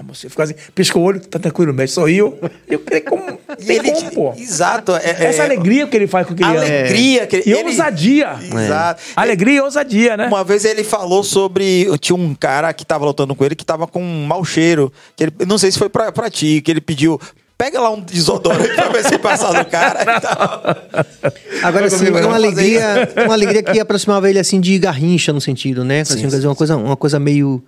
Calma, 0.00 0.14
você 0.14 0.30
ficou 0.30 0.42
assim, 0.42 0.54
piscou 0.74 1.02
o 1.02 1.04
olho, 1.04 1.20
tá 1.20 1.38
tranquilo, 1.38 1.74
mestre, 1.74 1.94
sorriu. 2.00 2.38
Eu 2.66 2.80
falei, 2.82 3.00
como? 3.02 3.38
E 3.60 3.64
Tem 3.66 3.76
ele, 3.76 3.90
como, 3.92 4.10
pô? 4.12 4.34
exato. 4.36 4.92
é- 4.92 5.10
é- 5.10 5.24
Essa 5.26 5.42
alegria 5.42 5.86
que 5.86 5.94
ele 5.96 6.06
faz 6.06 6.26
com 6.26 6.32
o 6.32 6.36
que 6.36 6.42
ele 6.42 6.50
ama. 6.56 6.64
alegria 6.64 7.26
que 7.26 7.36
E 7.44 7.52
ele- 7.52 7.64
ousadia. 7.64 8.36
Exato. 8.40 9.02
Alegria 9.14 9.56
e 9.56 9.60
ousadia, 9.60 10.16
né? 10.16 10.26
Uma 10.28 10.42
vez 10.44 10.64
ele 10.64 10.82
falou 10.84 11.22
sobre. 11.22 11.86
Tinha 11.98 12.16
um 12.16 12.34
cara 12.34 12.72
que 12.72 12.86
tava 12.86 13.04
lutando 13.04 13.34
com 13.34 13.44
ele 13.44 13.54
que 13.54 13.64
tava 13.64 13.86
com 13.86 14.00
um 14.02 14.24
mau 14.24 14.42
cheiro. 14.44 14.90
Que 15.16 15.24
ele, 15.24 15.32
não 15.46 15.58
sei 15.58 15.70
se 15.70 15.78
foi 15.78 15.88
pra, 15.90 16.10
pra 16.10 16.30
ti, 16.30 16.62
que 16.62 16.70
ele 16.70 16.80
pediu. 16.80 17.20
Pega 17.58 17.78
lá 17.78 17.90
um 17.90 18.00
desodorante 18.00 18.74
pra 18.74 18.88
ver 18.88 19.04
se 19.04 19.18
passar 19.18 19.52
no 19.52 19.64
cara 19.66 20.00
e 20.00 20.20
tal. 20.20 20.76
Agora 21.62 21.90
sim, 21.90 22.06
vou 22.10 22.22
uma 22.22 22.36
alegria, 22.36 23.12
uma 23.26 23.34
alegria 23.34 23.62
que 23.62 23.78
aproximava 23.78 24.30
ele 24.30 24.38
assim 24.38 24.58
de 24.60 24.78
garrincha 24.78 25.30
no 25.32 25.40
sentido, 25.42 25.84
né? 25.84 26.00
Assim, 26.00 26.26
dizer, 26.26 26.46
uma 26.46 26.54
coisa, 26.56 26.76
uma 26.78 26.96
coisa 26.96 27.20
meio 27.20 27.62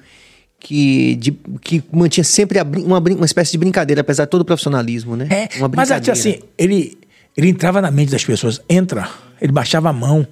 que, 0.63 1.17
de- 1.17 1.37
que 1.61 1.83
mantinha 1.93 2.23
sempre 2.23 2.59
uma, 2.61 2.99
uma 3.01 3.27
espécie 3.27 3.51
de 3.53 3.59
brincadeira, 3.59 4.01
apesar 4.01 4.25
de 4.27 4.31
todo 4.31 4.43
o 4.43 4.45
profissionalismo, 4.45 5.17
né? 5.17 5.27
É, 5.29 5.59
uma 5.59 5.69
mas 5.75 5.91
assim, 5.91 6.39
ele, 6.57 6.97
ele 7.37 7.49
entrava 7.49 7.81
na 7.83 7.91
mente 7.91 8.13
das 8.13 8.25
pessoas. 8.25 8.61
Entra. 8.69 9.09
Ele 9.41 9.51
baixava 9.53 9.89
a 9.91 9.93
mão. 9.93 10.25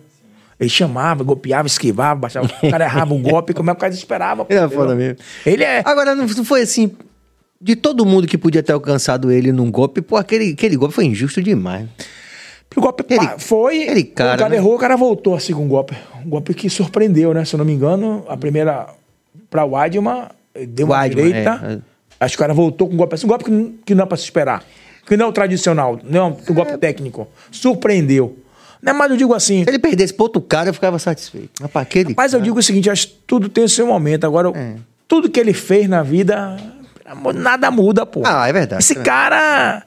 Ele 0.59 0.70
chamava, 0.70 1.24
golpeava, 1.24 1.66
esquivava, 1.66 2.20
baixava. 2.20 2.47
O 2.62 2.70
cara 2.70 2.85
errava 2.85 3.12
o 3.12 3.18
golpe, 3.18 3.53
como 3.55 3.70
é 3.70 3.74
que 3.74 3.78
o 3.78 3.81
cara 3.81 3.93
esperava. 3.93 4.45
pô, 4.45 4.53
Ele 4.55 4.61
é 4.64 4.68
foda 4.68 4.95
mesmo. 4.95 5.16
Ele 5.45 5.64
é. 5.64 5.83
Agora, 5.85 6.14
não 6.14 6.26
não 6.26 6.45
foi 6.45 6.62
assim. 6.62 6.93
De 7.61 7.74
todo 7.74 8.07
mundo 8.07 8.26
que 8.26 8.39
podia 8.39 8.62
ter 8.62 8.72
alcançado 8.72 9.31
ele 9.33 9.53
num 9.53 9.70
golpe, 9.70 10.01
pô, 10.01 10.16
aquele, 10.16 10.53
aquele 10.53 10.76
golpe 10.76 10.95
foi 10.95 11.07
injusto 11.07 11.43
demais. 11.43 11.87
O 12.76 12.81
golpe 12.81 13.05
Ele- 13.11 13.18
pá, 13.18 13.35
foi. 13.37 13.83
ele 13.83 14.05
cara, 14.05 14.37
o 14.37 14.39
cara 14.39 14.51
né? 14.51 14.57
errou, 14.57 14.76
o 14.76 14.78
cara 14.78 14.97
voltou 14.97 15.35
assim 15.35 15.53
com 15.53 15.64
um 15.64 15.68
golpe. 15.68 15.95
Um 16.24 16.28
golpe 16.31 16.55
que 16.55 16.70
surpreendeu, 16.70 17.35
né? 17.35 17.45
Se 17.45 17.55
eu 17.55 17.59
não 17.59 17.64
me 17.64 17.72
engano, 17.72 18.24
a 18.28 18.37
primeira 18.37 18.87
pra 19.51 19.65
Weidman, 19.65 20.29
deu 20.69 20.87
uma 20.87 21.01
Weidman, 21.01 21.25
direita. 21.27 21.61
é, 21.65 21.73
é. 21.75 21.79
Acho 22.21 22.37
que 22.37 22.41
o 22.43 22.45
cara 22.45 22.55
voltou 22.55 22.87
com 22.89 22.95
um 22.95 22.97
golpe 22.97 23.15
assim. 23.15 23.27
Um 23.27 23.29
golpe 23.29 23.45
que, 23.45 23.51
não- 23.51 23.73
que 23.85 23.95
não 23.95 24.05
é 24.05 24.07
pra 24.07 24.17
se 24.17 24.25
esperar. 24.25 24.63
Que 25.07 25.17
não 25.17 25.27
é 25.27 25.29
o 25.29 25.33
tradicional, 25.33 25.99
não 26.05 26.21
é 26.21 26.25
um 26.25 26.37
É. 26.49 26.53
golpe 26.53 26.77
técnico. 26.79 27.27
Surpreendeu. 27.51 28.39
Né? 28.83 28.93
Mas 28.93 29.11
eu 29.11 29.17
digo 29.17 29.35
assim. 29.35 29.65
Se 29.65 29.71
ele 29.71 29.79
perdesse 29.79 30.13
pro 30.15 30.25
outro 30.25 30.41
cara, 30.41 30.69
eu 30.71 30.75
ficava 30.75 30.99
satisfeito. 30.99 31.51
Mas 31.61 31.71
pra 31.71 31.83
aquele. 31.83 32.15
Mas 32.17 32.33
eu 32.33 32.41
digo 32.41 32.59
o 32.59 32.63
seguinte, 32.63 32.89
acho 32.89 33.09
que 33.09 33.15
tudo 33.27 33.49
tem 33.49 33.65
o 33.65 33.69
seu 33.69 33.87
momento. 33.87 34.25
Agora, 34.25 34.51
É. 34.55 34.75
tudo 35.09 35.29
que 35.29 35.41
ele 35.41 35.53
fez 35.53 35.89
na 35.89 36.03
vida, 36.03 36.57
nada 37.35 37.71
muda, 37.71 38.07
pô. 38.07 38.23
Ah, 38.25 38.49
é 38.49 38.53
verdade. 38.53 38.83
Esse 38.83 38.95
cara, 38.97 39.83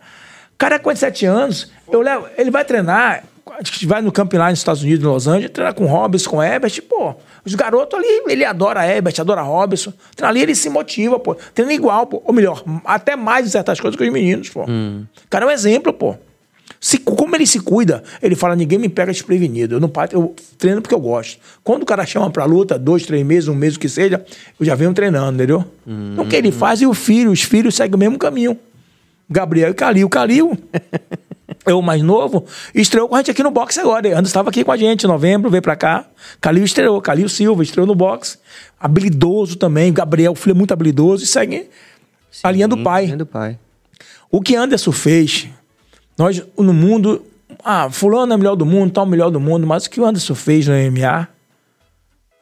cara 0.58 0.78
com 0.80 0.84
47 0.86 1.26
anos, 1.26 1.72
eu 1.92 2.02
levo, 2.02 2.28
ele 2.38 2.52
vai 2.52 2.66
treinar, 2.66 3.24
a 3.46 3.62
gente 3.64 3.86
vai 3.86 4.02
no 4.02 4.12
camping 4.12 4.38
lá 4.38 4.50
nos 4.50 4.60
Estados 4.60 4.82
Unidos, 4.82 5.04
em 5.04 5.08
Los 5.08 5.28
Angeles, 5.28 5.52
treinar 5.52 5.74
com 5.74 5.86
Robson, 5.86 6.30
com 6.30 6.44
Herbert, 6.44 6.82
pô. 6.84 7.16
Os 7.46 7.54
garotos 7.56 8.00
ali, 8.00 8.24
ele 8.28 8.46
adora 8.46 8.86
Herbert, 8.86 9.16
adora 9.20 9.42
Robson. 9.42 9.92
Treina 10.16 10.30
ali, 10.30 10.42
ele 10.42 10.56
se 10.56 10.70
motiva, 10.70 11.20
pô. 11.20 11.36
Treina 11.54 11.74
igual, 11.74 12.08
pô. 12.08 12.22
Ou 12.26 12.34
melhor, 12.34 12.64
até 12.86 13.16
mais 13.16 13.46
em 13.46 13.50
certas 13.50 13.80
coisas 13.80 13.98
que 13.98 14.04
os 14.04 14.14
meninos, 14.14 14.50
pô. 14.50 14.66
Hum. 14.68 15.06
O 15.26 15.28
cara 15.30 15.46
é 15.46 15.48
um 15.48 15.52
exemplo, 15.52 15.92
pô. 15.92 16.16
Se, 16.80 16.98
como 16.98 17.36
ele 17.36 17.46
se 17.46 17.60
cuida, 17.60 18.04
ele 18.22 18.36
fala: 18.36 18.56
ninguém 18.56 18.78
me 18.78 18.90
pega 18.90 19.12
desprevenido. 19.12 19.76
Eu 19.76 19.80
não 19.80 19.92
eu 20.12 20.36
treino 20.58 20.82
porque 20.82 20.96
eu 20.96 21.00
gosto. 21.00 21.40
Quando 21.64 21.84
o 21.84 21.86
cara 21.86 22.06
chama 22.06 22.30
pra 22.30 22.46
luta, 22.46 22.78
dois, 22.78 23.06
três 23.06 23.26
meses, 23.26 23.48
um 23.48 23.56
mês, 23.56 23.76
o 23.76 23.80
que 23.80 23.88
seja, 23.88 24.24
eu 24.60 24.66
já 24.66 24.76
venho 24.76 24.94
treinando, 24.94 25.36
entendeu? 25.36 25.64
Hum. 25.88 26.12
Então 26.14 26.26
o 26.26 26.28
que 26.28 26.36
ele 26.36 26.52
faz 26.52 26.82
e 26.82 26.88
o 26.88 26.94
filho, 26.94 27.32
os 27.32 27.42
filhos 27.42 27.76
seguem 27.76 27.96
o 27.96 27.98
mesmo 27.98 28.18
caminho. 28.18 28.58
Gabriel 29.30 29.72
e 29.72 29.74
Calil. 29.74 30.10
Calil, 30.10 30.58
o 31.72 31.82
mais 31.82 32.02
novo, 32.02 32.46
estreou 32.74 33.08
com 33.08 33.16
a 33.16 33.20
gente 33.20 33.32
aqui 33.32 33.44
no 33.44 33.52
boxe 33.52 33.80
agora. 33.80 34.10
Anderson 34.10 34.28
estava 34.28 34.50
aqui 34.50 34.64
com 34.64 34.72
a 34.72 34.78
gente 34.78 35.04
em 35.04 35.08
novembro, 35.08 35.50
veio 35.50 35.62
pra 35.62 35.76
cá. 35.76 36.06
Calil 36.42 36.64
estreou, 36.64 37.00
Calil 37.02 37.30
Silva 37.30 37.64
estreou 37.64 37.88
no 37.88 37.96
boxe. 37.96 38.38
Habilidoso 38.80 39.56
também. 39.56 39.94
Gabriel, 39.94 40.34
o 40.34 40.36
filho 40.36 40.52
é 40.52 40.58
muito 40.58 40.74
habilidoso 40.74 41.24
e 41.24 41.28
segue 41.28 41.70
Sim, 42.32 42.42
a 42.44 42.52
linha 42.52 42.68
do 42.68 42.78
pai. 42.84 43.06
Linha 43.06 43.18
do 43.18 43.26
pai. 43.26 43.58
O 44.30 44.42
que 44.42 44.56
Anderson 44.56 44.92
fez 44.92 45.48
nós, 46.18 46.44
no 46.58 46.74
mundo, 46.74 47.26
ah, 47.64 47.90
fulano 47.90 48.34
é 48.34 48.36
o 48.36 48.40
melhor 48.40 48.56
do 48.56 48.66
mundo, 48.66 48.92
tal, 48.92 49.06
o 49.06 49.08
melhor 49.08 49.30
do 49.30 49.40
mundo, 49.40 49.66
mas 49.66 49.86
o 49.86 49.90
que 49.90 50.00
o 50.00 50.06
Anderson 50.06 50.36
fez 50.36 50.68
no 50.68 50.74
MMA, 50.74 51.28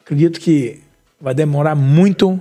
acredito 0.00 0.40
que 0.40 0.80
vai 1.20 1.34
demorar 1.34 1.74
muito 1.74 2.40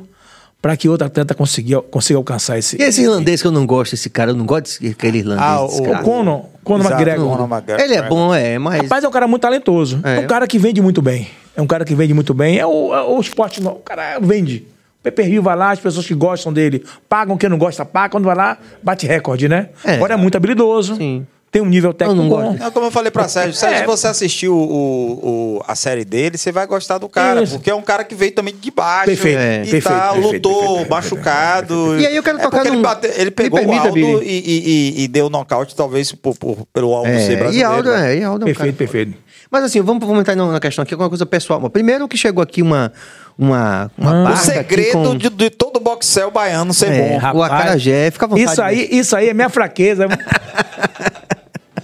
para 0.61 0.77
que 0.77 0.87
outro 0.87 1.07
atleta 1.07 1.33
consiga, 1.33 1.81
consiga 1.81 2.17
alcançar 2.17 2.57
esse. 2.57 2.79
E 2.79 2.83
esse 2.83 3.01
irlandês 3.01 3.41
que 3.41 3.47
eu 3.47 3.51
não 3.51 3.65
gosto, 3.65 3.93
esse 3.93 4.09
cara, 4.09 4.31
eu 4.31 4.35
não 4.35 4.45
gosto 4.45 4.81
daquele 4.81 5.19
irlandês. 5.19 5.43
Ah, 5.43 5.61
o, 5.63 5.65
o 5.65 6.03
Conor, 6.03 6.45
Conor 6.63 6.91
McGregor. 6.91 7.49
Ele 7.79 7.95
é 7.95 8.01
bom, 8.03 8.33
é, 8.33 8.59
mas. 8.59 8.83
Rapaz, 8.83 9.03
é 9.03 9.07
um 9.07 9.11
cara 9.11 9.27
muito 9.27 9.41
talentoso. 9.41 9.99
É, 10.03 10.17
é 10.17 10.19
um 10.19 10.27
cara 10.27 10.45
que 10.45 10.59
vende 10.59 10.81
muito 10.81 11.01
bem. 11.01 11.27
É 11.55 11.61
um 11.61 11.67
cara 11.67 11.83
que 11.83 11.95
vende 11.95 12.13
muito 12.13 12.33
bem. 12.33 12.59
É 12.59 12.65
o, 12.65 12.93
é 12.93 13.01
o 13.01 13.19
esporte, 13.19 13.61
o 13.61 13.75
cara 13.75 14.19
vende. 14.19 14.67
O 15.03 15.41
vai 15.41 15.55
lá, 15.55 15.71
as 15.71 15.79
pessoas 15.79 16.05
que 16.05 16.13
gostam 16.13 16.53
dele 16.53 16.85
pagam, 17.09 17.35
quem 17.35 17.49
não 17.49 17.57
gosta 17.57 17.83
paga. 17.83 18.09
Quando 18.09 18.25
vai 18.25 18.35
lá, 18.35 18.57
bate 18.83 19.07
recorde, 19.07 19.49
né? 19.49 19.69
É. 19.83 19.95
Agora 19.95 20.13
é 20.13 20.17
muito 20.17 20.37
habilidoso. 20.37 20.95
Sim. 20.95 21.25
Tem 21.51 21.61
um 21.61 21.65
nível 21.65 21.93
técnico 21.93 22.29
bom. 22.29 22.55
É, 22.57 22.71
como 22.71 22.85
eu 22.85 22.91
falei 22.91 23.11
pra 23.11 23.27
Sérgio, 23.27 23.53
Sérgio, 23.53 23.75
é. 23.75 23.79
se 23.81 23.85
você 23.85 24.07
assistiu 24.07 24.55
o, 24.55 25.57
o, 25.57 25.63
a 25.67 25.75
série 25.75 26.05
dele, 26.05 26.37
você 26.37 26.49
vai 26.49 26.65
gostar 26.65 26.97
do 26.97 27.09
cara. 27.09 27.43
Isso. 27.43 27.55
Porque 27.55 27.69
é 27.69 27.75
um 27.75 27.81
cara 27.81 28.05
que 28.05 28.15
veio 28.15 28.31
também 28.31 28.55
de 28.55 28.71
baixo. 28.71 29.07
Perfeito. 29.07 29.37
É. 29.37 29.63
E 29.63 29.69
perfeito, 29.69 29.83
tá, 29.83 30.13
perfeito, 30.13 30.47
lutou, 30.47 30.67
perfeito, 30.67 30.89
machucado. 30.89 31.99
E 31.99 32.07
aí 32.07 32.15
eu 32.15 32.23
quero 32.23 32.39
é 32.39 32.41
tocar 32.41 32.63
num... 32.63 32.75
ele, 32.75 32.81
bate, 32.81 33.07
ele 33.17 33.31
pegou 33.31 33.59
permita, 33.59 33.83
o 33.83 33.87
Aldo 33.87 34.23
e, 34.23 34.43
e, 34.45 35.03
e, 35.03 35.07
deu 35.09 35.29
nocaute, 35.29 35.75
talvez, 35.75 36.13
por, 36.13 36.37
por, 36.37 36.65
pelo 36.71 36.93
Aldo 36.95 37.09
é. 37.09 37.19
ser 37.19 37.37
brasileiro. 37.37 37.53
E 37.53 37.63
Aldo, 37.63 37.91
né? 37.91 38.15
é, 38.15 38.19
e 38.19 38.23
Aldo 38.23 38.43
é 38.43 38.45
um 38.45 38.53
Perfeito, 38.53 38.77
cara. 38.77 38.89
perfeito. 38.89 39.17
Mas 39.51 39.65
assim, 39.65 39.81
vamos 39.81 40.05
comentar 40.05 40.33
na 40.33 40.59
questão 40.61 40.83
aqui, 40.83 40.93
alguma 40.93 41.09
coisa 41.09 41.25
pessoal. 41.25 41.69
Primeiro 41.69 42.07
que 42.07 42.15
chegou 42.15 42.41
aqui 42.41 42.61
uma, 42.61 42.93
uma, 43.37 43.91
uma 43.97 44.29
ah, 44.29 44.33
O 44.33 44.37
segredo 44.37 44.93
com... 44.93 45.17
de, 45.17 45.29
de, 45.29 45.49
todo 45.49 45.81
boxel 45.81 46.31
baiano 46.31 46.73
ser 46.73 46.93
é, 46.93 47.09
bom. 47.09 47.17
Rapaz, 47.17 47.35
o 47.35 47.43
acarajé, 47.43 48.11
fica 48.11 48.25
à 48.25 48.29
vontade. 48.29 48.49
Isso 48.49 48.61
aí, 48.61 48.87
isso 48.89 49.15
aí 49.17 49.27
é 49.27 49.33
minha 49.33 49.49
fraqueza. 49.49 50.07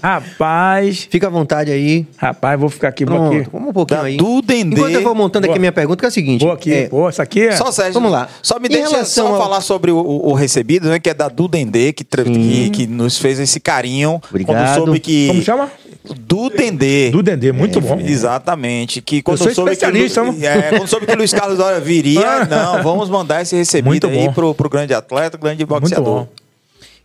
Rapaz. 0.08 1.06
Fica 1.12 1.28
à 1.28 1.30
vontade 1.30 1.70
aí. 1.70 2.08
Rapaz, 2.16 2.58
vou 2.58 2.70
ficar 2.70 2.88
aqui. 2.88 3.06
Pronto, 3.06 3.36
aqui. 3.36 3.50
Vamos 3.52 3.70
um 3.70 3.74
pouquinho 3.74 4.00
da 4.00 4.06
aí. 4.06 4.16
Do 4.16 4.42
Dendê. 4.42 4.78
Enquanto 4.78 4.94
eu 4.94 5.04
vou 5.04 5.14
montando 5.14 5.46
Boa. 5.46 5.54
aqui 5.54 5.60
a 5.60 5.60
minha 5.60 5.72
pergunta, 5.74 6.00
que 6.00 6.06
é 6.06 6.08
a 6.08 6.12
seguinte. 6.12 6.46
Boa 6.46 6.54
aqui. 6.54 6.74
É... 6.74 6.88
Boa, 6.88 7.10
essa 7.10 7.24
aqui 7.24 7.42
é... 7.42 7.52
Só, 7.52 7.70
Sérgio, 7.74 7.96
Vamos 7.96 8.14
lá. 8.14 8.30
Só 8.42 8.58
me 8.58 8.70
deixa 8.70 9.04
só 9.04 9.28
ao... 9.28 9.38
falar 9.38 9.60
sobre 9.60 9.92
o, 9.92 9.98
o, 9.98 10.34
recebido, 10.34 10.88
né? 10.88 10.98
Que 10.98 11.10
é 11.10 11.14
da 11.14 11.28
Du 11.28 11.50
Dendê, 11.50 11.92
que, 11.92 12.06
que, 12.06 12.70
que, 12.70 12.88
nos 12.88 13.18
fez 13.18 13.38
esse 13.38 13.60
carinho. 13.60 14.22
Obrigado. 14.30 14.56
Quando 14.56 14.76
soube 14.76 15.00
que... 15.02 15.28
Como 15.28 15.42
chama? 15.42 15.70
Do 16.18 16.50
Dendê. 16.52 17.10
Do 17.10 17.22
Dendê, 17.22 17.52
muito 17.52 17.80
é, 17.80 17.82
bom. 17.82 18.00
Exatamente. 18.00 19.02
Que 19.02 19.22
quando 19.22 19.46
eu 19.46 19.54
soube 19.54 19.76
que, 19.76 19.86
Lu, 19.88 19.98
é, 20.42 20.70
quando 20.70 20.88
soube 20.88 21.06
que 21.06 21.12
o 21.12 21.18
Luiz 21.18 21.34
Carlos 21.34 21.58
Dória 21.58 21.82
viria, 21.82 22.46
não, 22.46 22.82
vamos 22.82 23.10
mandar 23.10 23.42
esse 23.42 23.58
recebido 23.58 23.88
muito 23.88 24.08
aí 24.08 24.32
pro, 24.32 24.56
pro 24.56 24.70
grande 24.70 24.94
atleta, 24.94 25.38
grande 25.38 25.66
boxeador. 25.66 26.28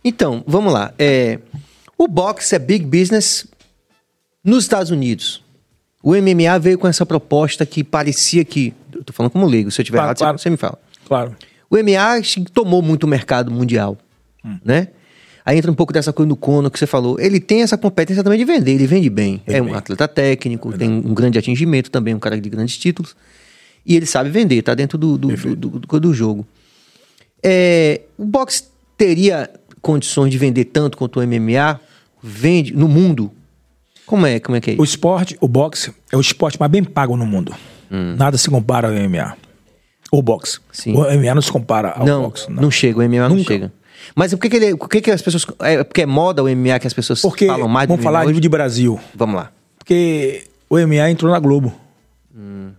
Então, 0.05 0.41
vamos 0.47 0.71
lá. 0.71 0.93
É, 0.97 1.39
o 1.97 2.07
boxe 2.07 2.55
é 2.55 2.59
big 2.59 2.85
business 2.85 3.47
nos 4.43 4.65
Estados 4.65 4.91
Unidos. 4.91 5.43
O 6.01 6.13
MMA 6.15 6.59
veio 6.59 6.77
com 6.77 6.87
essa 6.87 7.05
proposta 7.05 7.65
que 7.65 7.83
parecia 7.83 8.43
que. 8.43 8.73
Eu 8.93 9.03
tô 9.03 9.13
falando 9.13 9.31
como 9.31 9.45
leigo, 9.45 9.71
se 9.71 9.79
eu 9.81 9.85
tiver 9.85 9.97
claro, 9.97 10.07
errado, 10.09 10.17
claro. 10.17 10.37
você 10.37 10.49
me 10.49 10.57
fala. 10.57 10.77
Claro. 11.05 11.35
O 11.69 11.77
MMA 11.77 12.21
tomou 12.53 12.81
muito 12.81 13.05
o 13.05 13.07
mercado 13.07 13.49
mundial, 13.49 13.97
hum. 14.43 14.57
né? 14.63 14.89
Aí 15.45 15.57
entra 15.57 15.71
um 15.71 15.75
pouco 15.75 15.91
dessa 15.91 16.13
coisa 16.13 16.29
do 16.29 16.35
Cono 16.35 16.71
que 16.71 16.79
você 16.79 16.87
falou. 16.87 17.19
Ele 17.19 17.39
tem 17.39 17.63
essa 17.63 17.77
competência 17.77 18.23
também 18.23 18.39
de 18.39 18.45
vender, 18.45 18.71
ele 18.71 18.87
vende 18.87 19.09
bem. 19.09 19.41
Vende 19.45 19.59
é 19.59 19.61
um 19.61 19.65
bem. 19.65 19.75
atleta 19.75 20.07
técnico, 20.07 20.73
é 20.73 20.77
tem 20.77 20.89
um 20.89 21.13
grande 21.13 21.37
atingimento 21.37 21.91
também, 21.91 22.13
um 22.13 22.19
cara 22.19 22.39
de 22.39 22.49
grandes 22.49 22.77
títulos. 22.77 23.15
E 23.85 23.95
ele 23.95 24.05
sabe 24.05 24.29
vender, 24.29 24.61
tá 24.61 24.73
dentro 24.73 24.97
do, 24.97 25.17
do, 25.17 25.35
do, 25.35 25.79
do, 25.79 25.99
do 25.99 26.13
jogo. 26.13 26.47
É, 27.41 28.01
o 28.17 28.23
boxe 28.23 28.63
teria 28.97 29.49
condições 29.83 30.31
de 30.31 30.37
vender 30.39 30.65
tanto 30.65 30.97
quanto 30.97 31.19
o 31.19 31.27
MMA? 31.27 31.79
Vende 32.23 32.75
no 32.75 32.87
mundo? 32.87 33.31
Como 34.07 34.25
é? 34.25 34.39
Como 34.39 34.55
é 34.55 34.61
que 34.61 34.71
é 34.71 34.73
isso? 34.73 34.81
O 34.81 34.85
esporte, 34.85 35.37
o 35.39 35.47
boxe, 35.47 35.93
é 36.11 36.17
o 36.17 36.21
esporte 36.21 36.59
mais 36.59 36.71
bem 36.71 36.83
pago 36.83 37.15
no 37.15 37.25
mundo. 37.25 37.53
Hum. 37.91 38.15
Nada 38.17 38.37
se 38.37 38.49
compara 38.49 38.87
ao 38.87 38.93
MMA. 38.93 39.37
O 40.11 40.21
boxe. 40.21 40.59
Sim. 40.71 40.95
O 40.95 41.01
MMA 41.01 41.35
não 41.35 41.41
se 41.41 41.51
compara 41.51 41.91
ao 41.91 42.05
não, 42.05 42.23
boxe. 42.23 42.49
Não, 42.49 42.63
não 42.63 42.71
chega, 42.71 42.99
o 42.99 43.03
MMA 43.03 43.29
Nunca. 43.29 43.35
não 43.35 43.43
chega. 43.43 43.73
Mas 44.15 44.33
por 44.33 44.39
que, 44.41 44.49
que, 44.49 44.75
por 44.75 44.89
que, 44.89 45.01
que 45.01 45.11
as 45.11 45.21
pessoas. 45.21 45.45
É 45.59 45.83
porque 45.83 46.01
é 46.01 46.05
moda 46.05 46.43
o 46.43 46.47
MMA 46.47 46.79
que 46.79 46.87
as 46.87 46.93
pessoas 46.93 47.21
porque, 47.21 47.47
falam 47.47 47.67
mais 47.67 47.87
Vamos 47.87 48.03
falar 48.03 48.25
hoje? 48.25 48.39
de 48.39 48.49
Brasil. 48.49 48.99
Vamos 49.15 49.35
lá. 49.35 49.51
Porque 49.77 50.43
o 50.69 50.77
MMA 50.77 51.11
entrou 51.11 51.31
na 51.31 51.39
Globo. 51.39 51.73
Hum. 52.35 52.71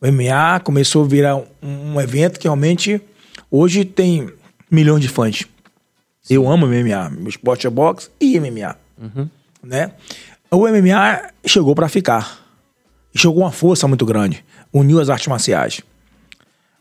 O 0.00 0.06
MMA 0.06 0.60
começou 0.64 1.04
a 1.04 1.06
virar 1.06 1.36
um, 1.36 1.44
um, 1.62 2.00
evento 2.00 2.38
que 2.38 2.46
realmente 2.46 3.00
hoje 3.50 3.84
tem 3.84 4.28
milhões 4.70 5.00
de 5.00 5.08
fãs. 5.08 5.44
Sim. 6.22 6.34
Eu 6.34 6.48
amo 6.48 6.66
MMA. 6.66 7.10
Meu 7.10 7.28
esporte 7.28 7.66
é 7.66 7.70
boxe 7.70 8.08
e 8.20 8.38
MMA. 8.38 8.76
Uhum. 9.00 9.28
Né? 9.62 9.92
O 10.50 10.68
MMA 10.68 11.30
chegou 11.46 11.74
para 11.74 11.88
ficar. 11.88 12.40
Chegou 13.14 13.38
uma 13.38 13.52
força 13.52 13.86
muito 13.88 14.06
grande. 14.06 14.44
Uniu 14.72 15.00
as 15.00 15.10
artes 15.10 15.26
marciais. 15.26 15.80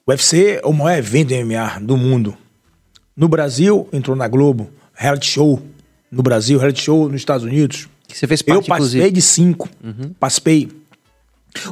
O 0.06 0.12
UFC 0.12 0.60
é 0.64 0.66
o 0.66 0.72
maior 0.74 0.98
evento 0.98 1.30
de 1.30 1.44
MMA 1.44 1.80
do 1.82 1.98
mundo. 1.98 2.38
No 3.16 3.28
Brasil, 3.28 3.88
entrou 3.92 4.16
na 4.16 4.28
Globo. 4.28 4.70
Reality 4.94 5.26
show 5.26 5.62
no 6.12 6.22
Brasil, 6.22 6.60
reality 6.60 6.84
show 6.84 7.08
nos 7.08 7.22
Estados 7.22 7.44
Unidos. 7.46 7.88
Você 8.08 8.28
fez 8.28 8.42
parte, 8.42 8.58
Eu 8.58 8.64
participei 8.68 9.08
inclusive. 9.08 9.12
de 9.12 9.22
cinco. 9.22 9.70
Uhum. 9.84 10.14
Participei. 10.20 10.70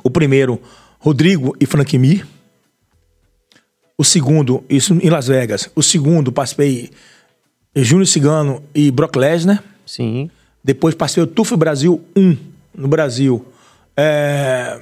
O 0.04 0.10
primeiro, 0.10 0.62
Rodrigo 1.00 1.56
e 1.60 1.66
Frank 1.66 1.98
Mir. 1.98 2.26
O 3.98 4.04
segundo, 4.04 4.64
isso 4.70 4.94
em 5.02 5.10
Las 5.10 5.28
Vegas. 5.28 5.70
O 5.76 5.84
segundo, 5.84 6.32
participei 6.32 6.90
Júnior 7.84 8.08
Cigano 8.08 8.64
e 8.74 8.92
Brock 8.92 9.16
Lesnar. 9.16 9.64
Sim. 9.86 10.30
Depois 10.64 10.94
passei 10.96 11.24
o 11.24 11.28
TUF 11.28 11.56
Brasil 11.56 12.02
1 12.16 12.38
no 12.76 12.88
Brasil. 12.88 13.46
É, 13.96 14.80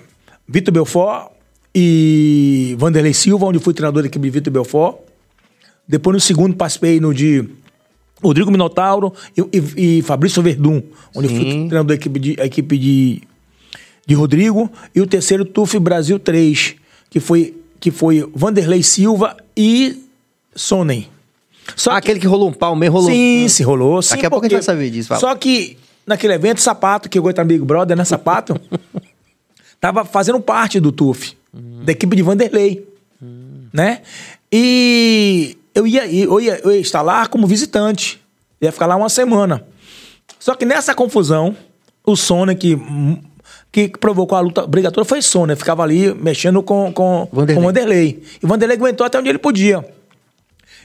Vitor 0.47 0.73
Belfort 0.73 1.31
e 1.73 2.75
Vanderlei 2.77 3.13
Silva, 3.13 3.45
onde 3.45 3.59
fui 3.59 3.73
treinador 3.73 4.03
da 4.03 4.07
equipe 4.07 4.23
de 4.23 4.29
Vitor 4.29 4.51
Belfort. 4.51 4.97
Depois 5.87 6.13
no 6.13 6.19
segundo 6.19 6.55
participei 6.55 6.99
no 6.99 7.13
de 7.13 7.47
Rodrigo 8.21 8.51
Minotauro 8.51 9.13
e, 9.35 9.41
e, 9.57 9.97
e 9.99 10.01
Fabrício 10.01 10.41
Verdun, 10.41 10.81
onde 11.15 11.27
Sim. 11.27 11.35
fui 11.35 11.45
treinador 11.45 11.85
da 11.85 11.93
equipe 11.93 12.19
de, 12.19 12.31
equipe 12.33 12.77
de, 12.77 13.21
de 14.05 14.15
Rodrigo. 14.15 14.69
E 14.93 15.01
o 15.01 15.07
terceiro 15.07 15.45
TUF 15.45 15.79
Brasil 15.79 16.19
3, 16.19 16.75
que 17.09 17.19
foi, 17.19 17.55
que 17.79 17.91
foi 17.91 18.29
Vanderlei 18.33 18.83
Silva 18.83 19.37
e 19.55 20.03
Sonnen. 20.55 21.07
Só 21.76 21.91
ah, 21.91 21.93
que... 21.93 22.07
aquele 22.07 22.20
que 22.20 22.28
rolou 22.28 22.49
um 22.49 22.53
pau 22.53 22.76
mesmo, 22.76 22.97
rolou. 22.97 23.11
Sim, 23.11 23.47
se 23.47 23.63
rolou. 23.63 24.01
Sim, 24.01 24.11
Daqui 24.11 24.26
a 24.26 24.30
pouco 24.30 24.45
a 24.45 24.49
gente 24.49 24.57
vai 24.57 24.63
saber 24.63 24.89
disso. 24.89 25.15
Só 25.18 25.34
que 25.36 25.78
naquele 26.05 26.34
evento, 26.34 26.61
Sapato, 26.61 27.09
que 27.09 27.20
eu 27.20 27.24
gosto 27.24 27.43
Big 27.43 27.63
Brother, 27.63 27.97
né? 27.97 28.05
Sapato, 28.05 28.59
tava 29.80 30.05
fazendo 30.05 30.39
parte 30.39 30.80
do 30.80 30.91
TUF, 30.91 31.36
uhum. 31.53 31.84
da 31.84 31.91
equipe 31.91 32.15
de 32.15 32.24
Vanderlei. 32.24 32.88
Uhum. 33.22 33.68
Né? 33.74 34.01
E 34.51 35.57
eu 35.76 35.86
ia, 35.86 36.07
eu, 36.07 36.39
ia, 36.39 36.59
eu 36.63 36.72
ia 36.72 36.80
estar 36.80 37.01
lá 37.01 37.28
como 37.28 37.45
visitante. 37.45 38.22
Ia 38.61 38.72
ficar 38.72 38.86
lá 38.86 38.95
uma 38.95 39.09
semana. 39.09 39.63
Só 40.39 40.55
que 40.55 40.65
nessa 40.65 40.95
confusão, 40.95 41.55
o 42.05 42.15
Sônia 42.15 42.55
que, 42.55 42.78
que 43.72 43.89
provocou 43.89 44.38
a 44.38 44.41
luta 44.41 44.63
obrigatória 44.63 45.07
foi 45.07 45.22
Sônia. 45.22 45.55
Ficava 45.55 45.84
ali 45.84 46.13
mexendo 46.13 46.63
com, 46.63 46.91
com, 46.91 47.28
Vanderlei. 47.32 47.55
com 47.55 47.61
Vanderlei. 47.61 48.24
E 48.41 48.47
Vanderlei 48.47 48.78
aguentou 48.78 49.05
até 49.05 49.20
onde 49.20 49.30
ele 49.30 49.38
podia. 49.38 49.86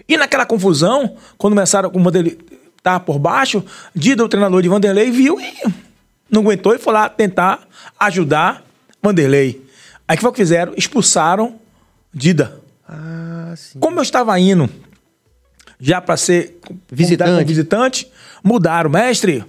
E 0.09 0.17
naquela 0.17 0.47
confusão, 0.47 1.17
quando 1.39 1.55
começaram 1.55 1.91
com 1.91 2.01
o 2.01 2.03
Vanderlei 2.03 2.39
tá 2.83 2.99
por 2.99 3.19
baixo, 3.19 3.65
Dida, 3.95 4.25
o 4.25 4.29
treinador 4.29 4.61
de 4.61 4.69
Vanderlei, 4.69 5.11
viu 5.11 5.41
e 5.41 5.73
não 6.29 6.43
aguentou 6.43 6.75
e 6.75 6.79
foi 6.79 6.93
lá 6.93 7.09
tentar 7.09 7.61
ajudar 7.99 8.65
Vanderlei. 9.03 9.65
Aí 10.09 10.17
que 10.17 10.21
foi 10.21 10.31
o 10.31 10.33
que 10.33 10.41
fizeram? 10.41 10.75
Expulsaram 10.77 11.61
Dida. 12.13 12.61
Ah, 12.89 13.55
sim. 13.57 13.79
Como 13.79 13.99
eu 13.99 14.03
estava 14.03 14.39
indo 14.39 14.69
já 15.79 16.01
para 16.01 16.17
ser 16.17 16.59
visitante. 16.91 17.45
visitante, 17.45 18.13
mudaram. 18.43 18.91
Mestre, 18.91 19.45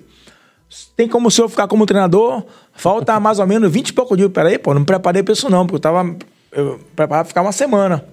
tem 0.95 1.07
como 1.07 1.27
o 1.27 1.31
senhor 1.31 1.49
ficar 1.49 1.67
como 1.67 1.85
treinador? 1.85 2.43
Falta 2.73 3.19
mais 3.19 3.39
ou 3.39 3.47
menos 3.47 3.71
20 3.71 3.89
e 3.89 3.93
pouco 3.93 4.17
dias. 4.17 4.31
Peraí, 4.31 4.57
pô, 4.57 4.73
não 4.73 4.81
me 4.81 4.85
preparei 4.85 5.21
pra 5.21 5.33
isso 5.33 5.49
não, 5.49 5.65
porque 5.65 5.75
eu 5.75 5.79
tava 5.79 6.15
eu 6.51 6.79
preparado 6.95 7.25
pra 7.25 7.29
ficar 7.29 7.41
uma 7.41 7.51
semana. 7.51 8.03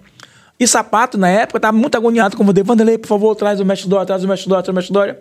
E 0.60 0.66
sapato, 0.66 1.16
na 1.16 1.26
época, 1.26 1.56
eu 1.56 1.60
tava 1.60 1.76
muito 1.76 1.96
agoniado 1.96 2.36
com 2.36 2.42
o 2.42 2.46
Vanderlei. 2.46 2.66
Vanderlei, 2.66 2.98
por 2.98 3.08
favor, 3.08 3.34
traz 3.34 3.60
o 3.60 3.64
mestre 3.64 3.88
Dória, 3.88 4.04
traz 4.04 4.22
o 4.22 4.28
mestre 4.28 4.46
Dória, 4.46 4.62
traz 4.62 4.74
o 4.74 4.76
mestre 4.76 4.92
Dória. 4.92 5.18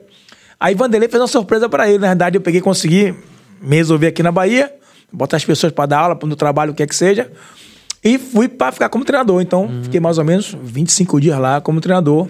Aí 0.60 0.76
Vanderlei 0.76 1.08
fez 1.08 1.22
uma 1.22 1.28
surpresa 1.28 1.70
para 1.70 1.88
ele. 1.88 2.00
Na 2.00 2.08
verdade, 2.08 2.38
eu 2.38 2.42
peguei 2.42 2.60
consegui 2.60 3.16
me 3.62 3.78
resolver 3.78 4.08
aqui 4.08 4.22
na 4.22 4.34
Bahia, 4.34 4.70
botar 5.14 5.38
as 5.38 5.46
pessoas 5.46 5.72
para 5.72 5.86
dar 5.86 6.00
aula, 6.00 6.20
no 6.22 6.36
trabalho, 6.36 6.74
o 6.74 6.76
que 6.76 6.84
é 6.84 6.88
que 6.88 6.96
seja. 6.96 7.32
E 8.04 8.18
fui 8.18 8.50
para 8.50 8.74
ficar 8.74 8.90
como 8.90 9.06
treinador. 9.06 9.42
Então, 9.42 9.64
uhum. 9.64 9.84
fiquei 9.84 10.02
mais 10.02 10.18
ou 10.18 10.26
menos 10.26 10.54
25 10.62 11.22
dias 11.22 11.40
lá 11.40 11.62
como 11.62 11.80
treinador 11.80 12.28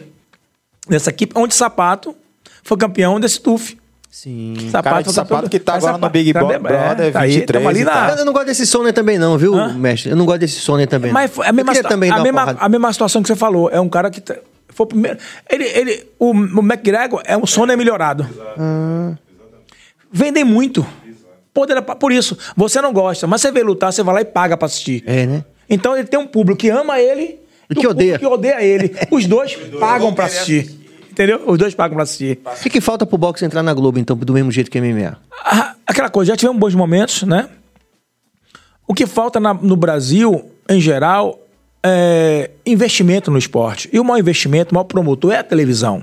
nessa 0.87 1.09
equipe, 1.09 1.33
onde 1.35 1.55
Sapato 1.55 2.15
foi 2.61 2.77
campeão 2.77 3.19
desse 3.19 3.41
TUF. 3.41 3.75
Sim. 4.09 4.55
Sapato, 4.71 4.83
Cara 4.83 5.03
de 5.03 5.13
sapato 5.13 5.49
que 5.49 5.59
tá 5.59 5.75
agora 5.75 5.97
no 5.97 6.09
Big 6.09 6.33
tá 6.33 6.39
Brother 6.43 7.07
é, 7.07 7.11
tá 7.11 7.25
23. 7.25 7.65
Aí, 7.65 7.83
na... 7.83 8.15
Eu 8.17 8.25
não 8.25 8.33
gosto 8.33 8.47
desse 8.47 8.65
Sony 8.65 8.91
também 8.91 9.19
não, 9.19 9.37
viu, 9.37 9.53
Hã? 9.53 9.73
mestre? 9.73 10.09
Eu 10.09 10.15
não 10.15 10.25
gosto 10.25 10.39
desse 10.39 10.59
Sony 10.59 10.87
também. 10.87 11.11
Mas 11.11 11.31
a 11.39 11.51
mesma, 11.51 11.73
também 11.83 12.09
a, 12.09 12.19
mesma, 12.19 12.57
a 12.59 12.67
mesma 12.67 12.91
situação 12.91 13.21
que 13.21 13.27
você 13.27 13.35
falou. 13.35 13.69
É 13.69 13.79
um 13.79 13.87
cara 13.87 14.09
que... 14.09 14.21
Foi 14.69 14.85
primeiro... 14.87 15.19
Ele, 15.49 15.63
ele, 15.63 16.07
o, 16.17 16.31
o 16.31 16.59
McGregor 16.59 17.21
é 17.23 17.37
um 17.37 17.45
Sony 17.45 17.75
melhorado. 17.75 18.27
Ah. 18.57 19.13
Vendem 20.11 20.43
muito. 20.43 20.85
Poder, 21.53 21.81
por 21.81 22.11
isso, 22.11 22.37
você 22.55 22.81
não 22.81 22.93
gosta, 22.93 23.27
mas 23.27 23.41
você 23.41 23.51
vê 23.51 23.61
lutar, 23.61 23.91
você 23.91 24.01
vai 24.01 24.15
lá 24.15 24.21
e 24.21 24.25
paga 24.25 24.55
pra 24.55 24.65
assistir. 24.65 25.03
É, 25.05 25.25
né? 25.25 25.43
Então 25.69 25.95
ele 25.95 26.07
tem 26.07 26.19
um 26.19 26.25
público 26.25 26.59
que 26.59 26.69
ama 26.69 26.99
ele 26.99 27.39
e 27.69 27.75
que 27.75 27.85
odeia. 27.85 28.17
que 28.17 28.25
odeia 28.25 28.63
ele. 28.63 28.95
Os 29.11 29.27
dois 29.27 29.55
pagam 29.79 30.13
pra 30.13 30.25
assistir. 30.25 30.78
Entendeu? 31.19 31.41
Os 31.47 31.57
dois 31.57 31.75
pagam 31.75 31.95
pra 31.95 32.03
assistir. 32.03 32.39
O 32.45 32.63
que, 32.63 32.69
que 32.69 32.79
falta 32.79 33.05
pro 33.05 33.17
boxe 33.17 33.43
entrar 33.43 33.61
na 33.61 33.73
Globo, 33.73 33.99
então, 33.99 34.15
do 34.15 34.31
mesmo 34.31 34.49
jeito 34.53 34.71
que 34.71 34.79
MMA? 34.79 35.17
Ah, 35.43 35.75
aquela 35.85 36.09
coisa, 36.09 36.31
já 36.31 36.37
tivemos 36.37 36.57
bons 36.57 36.73
momentos, 36.73 37.23
né? 37.23 37.49
O 38.87 38.93
que 38.93 39.05
falta 39.05 39.37
na, 39.37 39.53
no 39.53 39.75
Brasil, 39.75 40.49
em 40.69 40.79
geral, 40.79 41.37
é 41.83 42.51
investimento 42.65 43.29
no 43.29 43.37
esporte. 43.37 43.89
E 43.91 43.99
o 43.99 44.03
maior 44.05 44.17
investimento, 44.17 44.71
o 44.71 44.75
maior 44.75 44.85
promotor 44.85 45.33
é 45.33 45.39
a 45.39 45.43
televisão. 45.43 46.01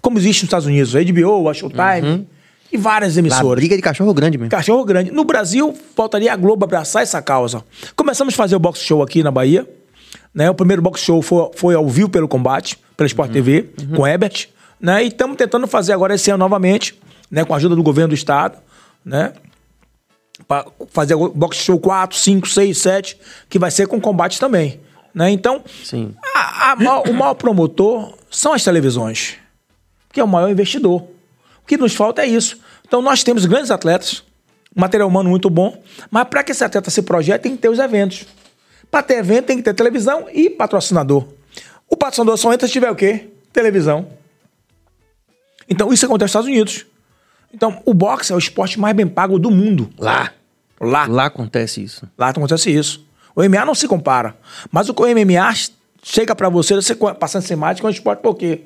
Como 0.00 0.16
existe 0.16 0.40
nos 0.40 0.44
Estados 0.44 0.66
Unidos, 0.66 0.96
a 0.96 1.02
HBO, 1.02 1.50
a 1.50 1.52
Showtime 1.52 2.08
uhum. 2.08 2.26
e 2.72 2.78
várias 2.78 3.14
emissoras. 3.18 3.52
A 3.52 3.56
briga 3.56 3.76
de 3.76 3.82
cachorro 3.82 4.14
grande 4.14 4.38
mesmo. 4.38 4.50
Cachorro 4.50 4.86
grande. 4.86 5.10
No 5.10 5.24
Brasil, 5.24 5.76
faltaria 5.94 6.32
a 6.32 6.36
Globo 6.36 6.64
abraçar 6.64 7.02
essa 7.02 7.20
causa. 7.20 7.62
Começamos 7.94 8.32
a 8.32 8.36
fazer 8.38 8.56
o 8.56 8.58
boxe 8.58 8.82
show 8.82 9.02
aqui 9.02 9.22
na 9.22 9.30
Bahia. 9.30 9.68
Né? 10.34 10.48
O 10.48 10.54
primeiro 10.54 10.80
boxe 10.80 11.04
show 11.04 11.20
foi, 11.20 11.50
foi 11.54 11.74
ao 11.74 11.86
vivo 11.86 12.08
pelo 12.08 12.26
combate 12.26 12.78
pela 12.96 13.06
Sport 13.06 13.28
uhum. 13.28 13.34
TV, 13.34 13.70
uhum. 13.80 13.96
com 13.96 14.06
Ebert, 14.06 14.48
né? 14.80 15.04
E 15.04 15.08
estamos 15.08 15.36
tentando 15.36 15.66
fazer 15.66 15.92
agora 15.92 16.14
esse 16.14 16.30
ano 16.30 16.38
novamente, 16.38 16.98
né? 17.30 17.44
Com 17.44 17.52
a 17.54 17.56
ajuda 17.56 17.76
do 17.76 17.82
governo 17.82 18.08
do 18.08 18.14
estado, 18.14 18.58
né? 19.04 19.32
Para 20.46 20.66
fazer 20.88 21.16
box 21.16 21.56
show 21.58 21.78
4, 21.78 22.16
5, 22.16 22.48
6, 22.48 22.78
7, 22.78 23.18
que 23.48 23.58
vai 23.58 23.70
ser 23.70 23.86
com 23.86 24.00
combate 24.00 24.38
também. 24.38 24.80
Né? 25.14 25.30
Então, 25.30 25.64
Sim. 25.82 26.14
A, 26.34 26.72
a, 26.72 27.00
o 27.08 27.14
maior 27.14 27.34
promotor 27.34 28.14
são 28.30 28.52
as 28.52 28.62
televisões, 28.62 29.36
que 30.12 30.20
é 30.20 30.24
o 30.24 30.28
maior 30.28 30.50
investidor. 30.50 31.02
O 31.62 31.66
que 31.66 31.78
nos 31.78 31.94
falta 31.94 32.22
é 32.22 32.26
isso. 32.26 32.60
Então, 32.86 33.00
nós 33.00 33.24
temos 33.24 33.46
grandes 33.46 33.70
atletas, 33.70 34.22
material 34.74 35.08
humano 35.08 35.30
muito 35.30 35.48
bom, 35.48 35.82
mas 36.10 36.24
para 36.28 36.44
que 36.44 36.52
esse 36.52 36.62
atleta 36.62 36.90
se 36.90 37.00
projete, 37.00 37.44
tem 37.44 37.56
que 37.56 37.62
ter 37.62 37.70
os 37.70 37.78
eventos. 37.78 38.26
Para 38.90 39.02
ter 39.02 39.14
evento, 39.14 39.46
tem 39.46 39.56
que 39.56 39.62
ter 39.62 39.72
televisão 39.72 40.26
e 40.30 40.50
patrocinador. 40.50 41.26
O 41.88 41.96
patrocinador 41.96 42.36
só 42.36 42.52
entra 42.52 42.66
se 42.66 42.72
tiver 42.72 42.90
o 42.90 42.96
quê? 42.96 43.28
Televisão. 43.52 44.06
Então, 45.68 45.92
isso 45.92 46.04
acontece 46.06 46.36
nos 46.36 46.44
Estados 46.44 46.48
Unidos. 46.48 46.86
Então, 47.52 47.80
o 47.84 47.94
boxe 47.94 48.32
é 48.32 48.34
o 48.34 48.38
esporte 48.38 48.78
mais 48.78 48.94
bem 48.94 49.06
pago 49.06 49.38
do 49.38 49.50
mundo. 49.50 49.90
Lá. 49.98 50.32
Lá. 50.80 51.06
Lá 51.06 51.26
acontece 51.26 51.82
isso. 51.82 52.08
Lá 52.18 52.28
acontece 52.28 52.70
isso. 52.70 53.04
O 53.34 53.42
MMA 53.42 53.64
não 53.64 53.74
se 53.74 53.88
compara. 53.88 54.36
Mas 54.70 54.88
o 54.88 54.94
MMA 54.94 55.54
chega 56.02 56.34
para 56.34 56.48
você, 56.48 56.74
você 56.74 56.94
passando 56.94 57.42
semana 57.42 57.78
com 57.80 57.86
o 57.86 57.90
esporte, 57.90 58.20
porque 58.20 58.62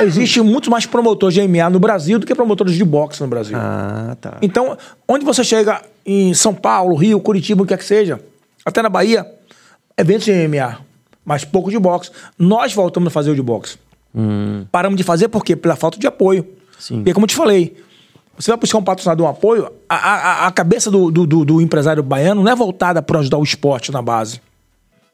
existe 0.00 0.40
muito 0.40 0.70
mais 0.70 0.86
promotores 0.86 1.34
de 1.34 1.46
MMA 1.46 1.70
no 1.70 1.78
Brasil 1.78 2.18
do 2.18 2.26
que 2.26 2.34
promotores 2.34 2.74
de 2.74 2.84
boxe 2.84 3.20
no 3.20 3.28
Brasil. 3.28 3.56
Ah, 3.58 4.16
tá. 4.20 4.38
Então, 4.42 4.76
onde 5.06 5.24
você 5.24 5.44
chega 5.44 5.82
em 6.04 6.34
São 6.34 6.54
Paulo, 6.54 6.96
Rio, 6.96 7.20
Curitiba, 7.20 7.62
o 7.62 7.66
que 7.66 7.74
quer 7.74 7.78
que 7.78 7.84
seja, 7.84 8.20
até 8.64 8.82
na 8.82 8.88
Bahia, 8.88 9.26
eventos 9.96 10.24
de 10.24 10.32
MMA 10.32 10.87
mas 11.28 11.44
pouco 11.44 11.70
de 11.70 11.78
boxe. 11.78 12.10
Nós 12.38 12.72
voltamos 12.72 13.08
a 13.08 13.10
fazer 13.10 13.30
o 13.30 13.34
de 13.34 13.42
boxe. 13.42 13.76
Hum. 14.14 14.64
Paramos 14.72 14.96
de 14.96 15.04
fazer 15.04 15.28
por 15.28 15.44
quê? 15.44 15.54
Pela 15.54 15.76
falta 15.76 15.98
de 15.98 16.06
apoio. 16.06 16.48
Sim. 16.78 16.96
Porque, 16.96 17.12
como 17.12 17.24
eu 17.24 17.28
te 17.28 17.36
falei, 17.36 17.76
você 18.34 18.50
vai 18.50 18.58
buscar 18.58 18.78
um 18.78 18.82
patrocinador, 18.82 19.26
um 19.26 19.28
apoio, 19.28 19.70
a, 19.86 19.94
a, 19.94 20.46
a 20.46 20.50
cabeça 20.50 20.90
do, 20.90 21.10
do, 21.10 21.26
do, 21.26 21.44
do, 21.44 21.60
empresário 21.60 22.02
baiano 22.02 22.42
não 22.42 22.50
é 22.50 22.56
voltada 22.56 23.02
para 23.02 23.18
ajudar 23.18 23.36
o 23.36 23.42
esporte 23.42 23.92
na 23.92 24.00
base. 24.00 24.40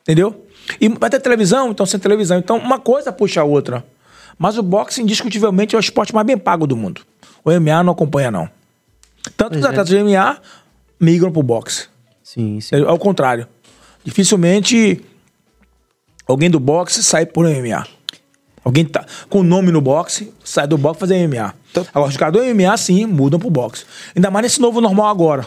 Entendeu? 0.02 0.46
E 0.80 0.88
vai 0.88 1.10
ter 1.10 1.18
televisão, 1.18 1.72
então 1.72 1.84
sem 1.84 1.98
televisão. 1.98 2.38
Então, 2.38 2.58
uma 2.58 2.78
coisa 2.78 3.12
puxa 3.12 3.40
a 3.40 3.44
outra. 3.44 3.84
Mas 4.38 4.56
o 4.56 4.62
boxe, 4.62 5.02
indiscutivelmente, 5.02 5.74
é 5.74 5.78
o 5.78 5.80
esporte 5.80 6.14
mais 6.14 6.24
bem 6.24 6.38
pago 6.38 6.64
do 6.64 6.76
mundo. 6.76 7.00
O 7.44 7.50
MMA 7.50 7.82
não 7.82 7.92
acompanha, 7.92 8.30
não. 8.30 8.48
Tanto 9.36 9.54
que 9.54 9.58
os 9.58 9.64
é. 9.64 9.68
atletas 9.68 9.88
de 9.88 10.00
MMA 10.00 10.38
migram 11.00 11.32
pro 11.32 11.42
boxe. 11.42 11.88
Sim, 12.22 12.60
sim. 12.60 12.76
É, 12.76 12.82
ao 12.82 12.98
contrário. 13.00 13.48
Dificilmente 14.04 15.02
Alguém 16.26 16.50
do 16.50 16.58
boxe 16.58 17.02
sai 17.02 17.26
por 17.26 17.46
MMA. 17.46 17.86
Alguém 18.64 18.84
tá 18.84 19.04
com 19.28 19.42
nome 19.42 19.70
no 19.70 19.80
boxe, 19.80 20.32
sai 20.42 20.66
do 20.66 20.78
boxe 20.78 21.00
fazer 21.00 21.26
MMA. 21.28 21.54
Agora, 21.92 22.08
os 22.08 22.16
caras 22.16 22.32
do 22.32 22.54
MMA, 22.54 22.76
sim, 22.76 23.04
mudam 23.04 23.38
pro 23.38 23.50
boxe. 23.50 23.84
Ainda 24.16 24.30
mais 24.30 24.44
nesse 24.44 24.60
novo 24.60 24.80
normal 24.80 25.08
agora. 25.08 25.46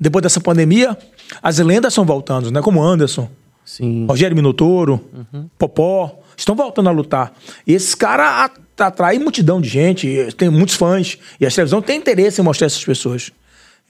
Depois 0.00 0.22
dessa 0.22 0.40
pandemia, 0.40 0.96
as 1.42 1.58
lendas 1.58 1.92
estão 1.92 2.04
voltando, 2.04 2.50
né? 2.50 2.62
Como 2.62 2.82
Anderson, 2.82 3.28
sim. 3.64 4.06
Rogério 4.06 4.36
Minotouro, 4.36 5.00
uhum. 5.12 5.48
Popó, 5.58 6.20
estão 6.36 6.54
voltando 6.54 6.88
a 6.88 6.92
lutar. 6.92 7.32
E 7.66 7.74
esses 7.74 7.94
caras 7.94 8.50
atraem 8.78 9.18
multidão 9.18 9.60
de 9.60 9.68
gente, 9.68 10.28
tem 10.36 10.48
muitos 10.48 10.76
fãs. 10.76 11.18
E 11.38 11.44
a 11.44 11.50
televisão 11.50 11.82
tem 11.82 11.98
interesse 11.98 12.40
em 12.40 12.44
mostrar 12.44 12.66
essas 12.66 12.84
pessoas. 12.84 13.30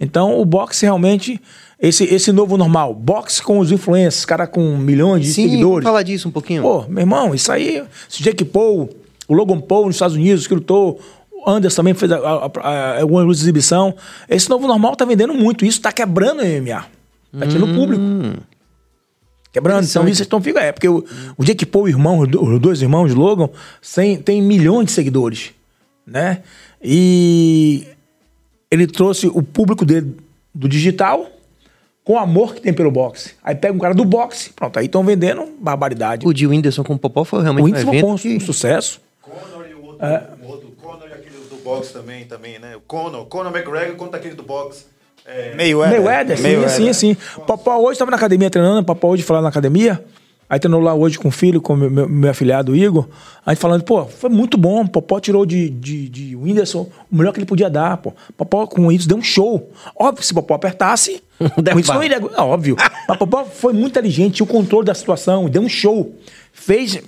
Então, 0.01 0.40
o 0.40 0.44
boxe 0.44 0.86
realmente 0.86 1.40
esse, 1.80 2.05
esse 2.05 2.32
novo 2.32 2.57
normal, 2.57 2.92
boxe 2.92 3.40
com 3.40 3.61
os 3.61 3.70
influencers, 3.70 4.24
cara 4.24 4.49
com 4.49 4.76
milhões 4.76 5.24
de 5.24 5.32
Sim, 5.32 5.49
seguidores. 5.49 5.84
falar 5.84 6.03
disso 6.03 6.28
um 6.28 6.32
pouquinho. 6.32 6.62
Pô, 6.62 6.84
meu 6.88 7.01
irmão, 7.01 7.34
isso 7.34 7.53
aí, 7.53 7.84
esse 8.11 8.20
Jake 8.20 8.44
Paul, 8.44 8.90
o 9.28 9.34
Logan 9.34 9.61
Paul 9.61 9.86
nos 9.86 9.94
Estados 9.94 10.16
Unidos, 10.16 10.46
que 10.49 10.55
lutou, 10.55 11.01
o 11.30 11.49
Anderson 11.49 11.76
também 11.76 11.94
fez 11.94 12.11
alguma 12.11 13.30
exibição. 13.30 13.94
Esse 14.28 14.51
novo 14.51 14.66
normal 14.66 14.96
tá 14.96 15.05
vendendo 15.05 15.32
muito, 15.34 15.64
isso 15.64 15.80
tá 15.80 15.92
quebrando 15.92 16.42
o 16.42 16.44
MMA. 16.44 16.84
Tá 17.38 17.46
tirando 17.46 17.66
hum. 17.66 17.74
público. 17.76 18.03
Quebrando. 19.53 19.86
Então, 19.86 20.09
isso 20.09 20.22
estão 20.22 20.42
fica 20.42 20.61
é, 20.61 20.72
porque 20.72 20.88
o, 20.88 21.05
o 21.36 21.44
Jake 21.44 21.64
Paul, 21.64 21.84
o 21.84 21.88
irmão, 21.88 22.18
os 22.20 22.61
dois 22.61 22.82
irmãos 22.82 23.14
Logan, 23.14 23.49
tem, 23.94 24.16
tem 24.16 24.42
milhões 24.42 24.86
de 24.86 24.92
seguidores, 24.92 25.53
né? 26.05 26.42
E 26.82 27.86
ele 28.70 28.86
trouxe 28.86 29.26
o 29.26 29.42
público 29.42 29.84
dele 29.84 30.16
do 30.54 30.68
digital 30.68 31.26
com 32.04 32.14
o 32.14 32.18
amor 32.18 32.54
que 32.54 32.60
tem 32.60 32.72
pelo 32.72 32.90
boxe. 32.90 33.34
Aí 33.42 33.54
pega 33.54 33.74
um 33.74 33.78
cara 33.78 33.94
do 33.94 34.04
boxe, 34.04 34.50
pronto, 34.50 34.78
aí 34.78 34.86
estão 34.86 35.04
vendendo 35.04 35.46
barbaridade. 35.60 36.26
O 36.26 36.32
de 36.32 36.46
Whindersson 36.46 36.82
com 36.82 36.94
o 36.94 36.98
Popó 36.98 37.24
foi 37.24 37.42
realmente 37.42 37.62
o 37.62 37.66
Whindersson 37.66 37.90
um 37.90 37.92
evento 37.92 38.18
foi 38.18 38.30
um, 38.34 38.38
que... 38.38 38.44
sucesso. 38.44 39.00
Conor 39.20 39.66
e 39.70 39.74
o 39.74 39.84
outro, 39.84 40.06
é. 40.06 40.28
o 40.42 40.48
outro 40.48 40.68
Conor 40.82 41.08
e 41.08 41.12
aquele 41.12 41.36
do 41.50 41.56
boxe 41.62 41.92
também, 41.92 42.24
também, 42.24 42.58
né? 42.58 42.76
O 42.76 42.80
Conor, 42.80 43.26
Conor 43.26 43.54
McGregor 43.54 43.96
contra 43.96 44.18
aquele 44.18 44.34
do 44.34 44.42
boxe. 44.42 44.86
É... 45.26 45.54
Meio 45.54 45.80
Mayweather, 45.80 46.38
sim, 46.38 46.68
sim, 46.68 46.92
sim. 46.94 47.16
Popó 47.46 47.76
hoje 47.76 47.92
estava 47.92 48.10
na 48.10 48.16
academia 48.16 48.48
treinando, 48.48 48.82
Popó 48.82 49.08
hoje 49.08 49.22
falando 49.22 49.42
na 49.42 49.50
academia, 49.50 50.02
Aí 50.51 50.59
treinou 50.59 50.80
lá 50.80 50.94
hoje 50.94 51.18
com 51.18 51.28
o 51.28 51.30
filho, 51.30 51.61
com 51.61 51.74
o 51.74 51.76
meu, 51.76 51.90
meu, 51.90 52.09
meu 52.09 52.30
afilhado 52.30 52.74
Igor. 52.74 53.07
Aí 53.44 53.55
falando, 53.55 53.84
pô, 53.84 54.07
foi 54.07 54.30
muito 54.30 54.57
bom. 54.57 54.86
Popó 54.86 55.20
tirou 55.20 55.44
de, 55.44 55.68
de, 55.68 56.09
de 56.09 56.36
Whindersson 56.36 56.88
o 57.11 57.16
melhor 57.16 57.32
que 57.32 57.38
ele 57.38 57.46
podia 57.46 57.68
dar, 57.68 57.99
pô. 57.99 58.14
Popó 58.36 58.66
com 58.66 58.90
isso 58.90 59.07
deu 59.07 59.18
um 59.18 59.22
show. 59.22 59.70
Óbvio, 59.94 60.24
se 60.24 60.32
Popó 60.32 60.55
apertasse, 60.55 61.22
o 61.38 61.78
isso 61.78 61.92
não 61.92 62.03
iria. 62.03 62.16
É 62.16 62.40
óbvio. 62.40 62.76
Mas 63.07 63.18
Popó 63.18 63.44
foi 63.44 63.74
muito 63.74 63.90
inteligente, 63.90 64.36
tinha 64.36 64.44
o 64.44 64.49
controle 64.49 64.86
da 64.86 64.94
situação, 64.94 65.49
deu 65.51 65.61
um 65.61 65.68
show. 65.68 66.14
Fez. 66.53 66.99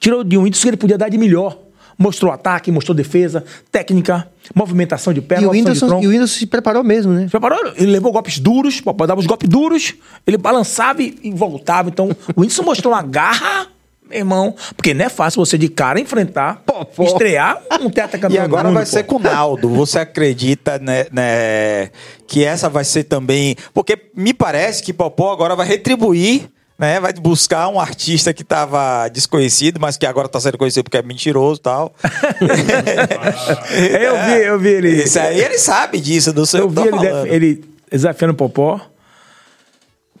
Tirou 0.00 0.24
de 0.24 0.36
um 0.36 0.42
Whindersson 0.42 0.62
que 0.62 0.68
ele 0.70 0.76
podia 0.76 0.98
dar 0.98 1.08
de 1.08 1.16
melhor. 1.16 1.63
Mostrou 1.96 2.32
ataque, 2.32 2.70
mostrou 2.72 2.94
defesa, 2.94 3.44
técnica, 3.70 4.28
movimentação 4.54 5.12
de 5.12 5.20
perna, 5.20 5.44
e 5.44 5.46
o 5.46 5.50
Whindersson, 5.50 6.02
e 6.02 6.06
o 6.06 6.10
Whindersson 6.10 6.38
se 6.38 6.46
preparou 6.46 6.82
mesmo, 6.82 7.12
né? 7.12 7.24
Se 7.24 7.30
preparou, 7.30 7.72
ele 7.76 7.90
levou 7.90 8.12
golpes 8.12 8.38
duros, 8.38 8.80
papai 8.80 9.06
dava 9.06 9.20
os 9.20 9.26
golpes 9.26 9.48
duros, 9.48 9.94
ele 10.26 10.36
balançava 10.36 11.02
e, 11.02 11.18
e 11.22 11.30
voltava. 11.30 11.88
Então, 11.88 12.10
o 12.34 12.40
Whindersson 12.40 12.62
mostrou 12.62 12.92
uma 12.92 13.02
garra 13.02 13.68
meu 14.08 14.18
irmão, 14.18 14.54
porque 14.76 14.92
não 14.92 15.06
é 15.06 15.08
fácil 15.08 15.44
você 15.44 15.56
de 15.56 15.68
cara 15.68 15.98
enfrentar, 15.98 16.62
pô, 16.66 16.84
pô. 16.84 17.04
estrear 17.04 17.60
um 17.80 17.88
tetracampeão. 17.88 18.42
E 18.42 18.44
agora 18.44 18.68
mundo, 18.68 18.74
vai 18.74 18.84
pô. 18.84 18.90
ser 18.90 19.02
com 19.04 19.16
o 19.16 19.18
Naldo. 19.18 19.68
Você 19.70 19.98
acredita 19.98 20.78
né, 20.78 21.06
né, 21.10 21.90
que 22.26 22.44
essa 22.44 22.68
vai 22.68 22.84
ser 22.84 23.04
também. 23.04 23.56
Porque 23.72 23.98
me 24.14 24.34
parece 24.34 24.82
que 24.82 24.92
Popó 24.92 25.32
agora 25.32 25.56
vai 25.56 25.66
retribuir 25.66 26.48
né? 26.84 27.00
Vai 27.00 27.12
buscar 27.14 27.68
um 27.68 27.80
artista 27.80 28.34
que 28.34 28.42
estava 28.42 29.08
desconhecido, 29.08 29.80
mas 29.80 29.96
que 29.96 30.04
agora 30.04 30.26
está 30.26 30.38
sendo 30.38 30.58
conhecido 30.58 30.84
porque 30.84 30.98
é 30.98 31.02
mentiroso 31.02 31.58
e 31.58 31.62
tal. 31.62 31.94
eu 34.00 34.24
vi, 34.24 34.44
eu 34.44 34.58
vi 34.58 34.68
ele. 34.68 35.02
Isso 35.02 35.18
aí 35.18 35.40
ele 35.40 35.58
sabe 35.58 35.98
disso, 35.98 36.32
do 36.32 36.44
seu 36.44 36.60
Eu 36.60 36.68
vi 36.68 36.82
ele, 36.82 37.34
ele 37.34 37.64
desafiando 37.90 38.34
o 38.34 38.36
Popó. 38.36 38.80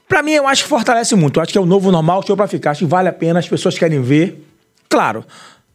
Pra 0.08 0.22
mim, 0.22 0.32
eu 0.32 0.46
acho 0.48 0.62
que 0.62 0.68
fortalece 0.68 1.14
muito. 1.14 1.38
Eu 1.38 1.42
acho 1.42 1.52
que 1.52 1.58
é 1.58 1.60
o 1.60 1.66
novo 1.66 1.90
normal, 1.90 2.22
show 2.26 2.36
pra 2.36 2.46
ficar. 2.46 2.70
Acho 2.70 2.80
que 2.80 2.86
vale 2.86 3.08
a 3.08 3.12
pena, 3.12 3.38
as 3.38 3.48
pessoas 3.48 3.78
querem 3.78 4.00
ver. 4.00 4.42
Claro, 4.88 5.24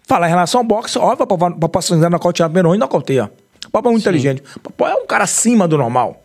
falar 0.08 0.28
em 0.28 0.30
relação 0.30 0.62
ao 0.62 0.66
boxe, 0.66 0.98
óbvio, 0.98 1.28
o 1.30 1.60
Popó 1.60 1.82
se 1.82 1.96
não 1.96 2.10
nocautear 2.10 2.50
Peroni, 2.50 2.80
nocauteia. 2.80 3.32
O 3.68 3.72
Popó 3.72 3.90
é 3.90 3.92
muito 3.92 4.04
inteligente. 4.04 4.42
O 4.56 4.60
Popó 4.60 4.88
é 4.88 4.96
um 4.96 5.06
cara 5.06 5.26
acima 5.26 5.68
do 5.68 5.78
normal, 5.78 6.24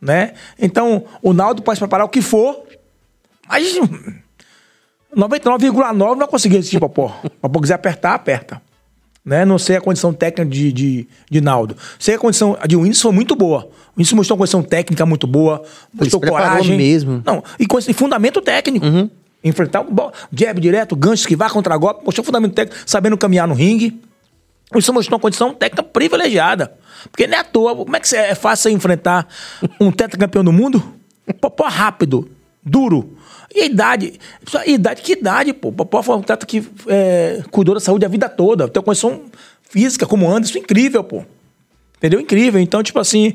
né? 0.00 0.32
Então, 0.58 1.04
o 1.20 1.32
Naldo 1.32 1.62
pode 1.62 1.78
preparar 1.78 2.06
o 2.06 2.08
que 2.08 2.22
for, 2.22 2.67
mas 3.48 3.78
99,9 5.16 5.94
não 5.94 6.16
vai 6.16 6.28
conseguir 6.28 6.58
assistir 6.58 6.78
Popó. 6.78 7.18
O 7.24 7.30
Popó 7.30 7.60
quiser 7.60 7.74
apertar, 7.74 8.14
aperta. 8.14 8.60
Né? 9.24 9.44
Não 9.44 9.58
sei 9.58 9.76
a 9.76 9.80
condição 9.80 10.12
técnica 10.12 10.50
de, 10.50 10.72
de, 10.72 11.08
de 11.30 11.40
Naldo. 11.40 11.76
Sei 11.98 12.14
a 12.14 12.18
condição 12.18 12.56
de 12.66 12.76
Whindersson 12.76 13.08
foi 13.08 13.12
muito 13.12 13.36
boa. 13.36 13.68
O 13.94 13.98
Whindersson 13.98 14.16
mostrou 14.16 14.36
uma 14.36 14.40
condição 14.40 14.62
técnica 14.62 15.04
muito 15.04 15.26
boa, 15.26 15.62
mostrou 15.92 16.20
coragem. 16.20 16.76
mesmo. 16.76 17.22
Não, 17.24 17.42
e, 17.58 17.66
com 17.66 17.78
esse 17.78 17.92
fundamento 17.92 18.40
técnico. 18.40 18.86
Enfrentar 19.44 19.82
o 19.82 20.12
jab 20.32 20.60
direto, 20.60 20.96
gancho, 20.96 21.22
esquivar 21.22 21.52
contra 21.52 21.76
golpe, 21.76 22.04
mostrou 22.04 22.24
fundamento 22.24 22.54
técnico, 22.54 22.82
sabendo 22.86 23.16
caminhar 23.16 23.46
no 23.46 23.54
ringue. 23.54 24.00
Isso 24.74 24.92
mostrou 24.92 25.16
uma 25.16 25.20
condição 25.20 25.54
técnica 25.54 25.82
privilegiada. 25.82 26.72
Porque 27.10 27.26
não 27.26 27.36
é 27.36 27.40
à 27.40 27.44
toa. 27.44 27.76
Como 27.76 27.96
é 27.96 28.00
que 28.00 28.14
é 28.16 28.34
fácil 28.34 28.70
você 28.70 28.76
enfrentar 28.76 29.26
um 29.80 29.90
tetracampeão 29.90 30.42
do 30.42 30.52
mundo? 30.52 30.82
Popó 31.40 31.68
rápido, 31.68 32.30
duro. 32.64 33.16
E 33.54 33.60
a 33.62 33.64
idade? 33.66 34.20
Só- 34.46 34.62
Idade, 34.66 35.02
que 35.02 35.12
idade, 35.12 35.52
pô? 35.52 35.72
Popó 35.72 36.02
foi 36.02 36.16
um 36.16 36.20
atleta 36.20 36.44
que 36.46 36.66
é, 36.86 37.42
cuidou 37.50 37.74
da 37.74 37.80
saúde 37.80 38.04
a 38.04 38.08
vida 38.08 38.28
toda. 38.28 38.68
Tem 38.68 38.78
uma 38.80 38.84
condição 38.84 39.22
física 39.68 40.06
como 40.06 40.26
o 40.26 40.30
Anderson, 40.30 40.58
incrível, 40.58 41.02
pô. 41.02 41.22
Entendeu? 41.96 42.20
Incrível. 42.20 42.60
Então, 42.60 42.82
tipo 42.82 42.98
assim, 42.98 43.34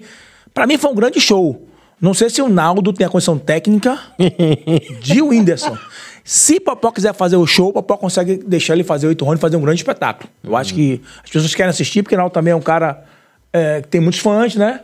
pra 0.54 0.66
mim 0.68 0.78
foi 0.78 0.92
um 0.92 0.96
grande 0.96 1.20
show. 1.20 1.68
Não 2.00 2.14
sei 2.14 2.30
se 2.30 2.42
o 2.42 2.50
Naldo 2.50 2.92
tem 2.94 3.08
a 3.08 3.10
condição 3.10 3.38
técnica 3.38 3.98
de 5.02 5.22
Whindersson. 5.22 5.78
Se 6.24 6.60
Popó 6.60 6.92
quiser 6.92 7.14
fazer 7.14 7.36
o 7.36 7.46
show, 7.46 7.74
Popó 7.74 7.98
consegue 7.98 8.38
deixar 8.38 8.74
ele 8.74 8.84
fazer 8.84 9.08
oito 9.08 9.24
rounds 9.26 9.40
e 9.40 9.42
fazer 9.42 9.58
um 9.58 9.62
grande 9.62 9.82
espetáculo. 9.82 10.30
Eu 10.44 10.56
acho 10.56 10.74
que 10.74 11.02
as 11.24 11.30
pessoas 11.30 11.54
querem 11.56 11.70
assistir, 11.70 12.02
porque 12.04 12.16
o 12.16 12.18
Naldo 12.18 12.34
também 12.34 12.52
é 12.52 12.56
um 12.56 12.62
cara 12.62 13.04
é, 13.52 13.82
que 13.82 13.88
tem 13.88 14.00
muitos 14.02 14.20
fãs, 14.20 14.56
né? 14.56 14.82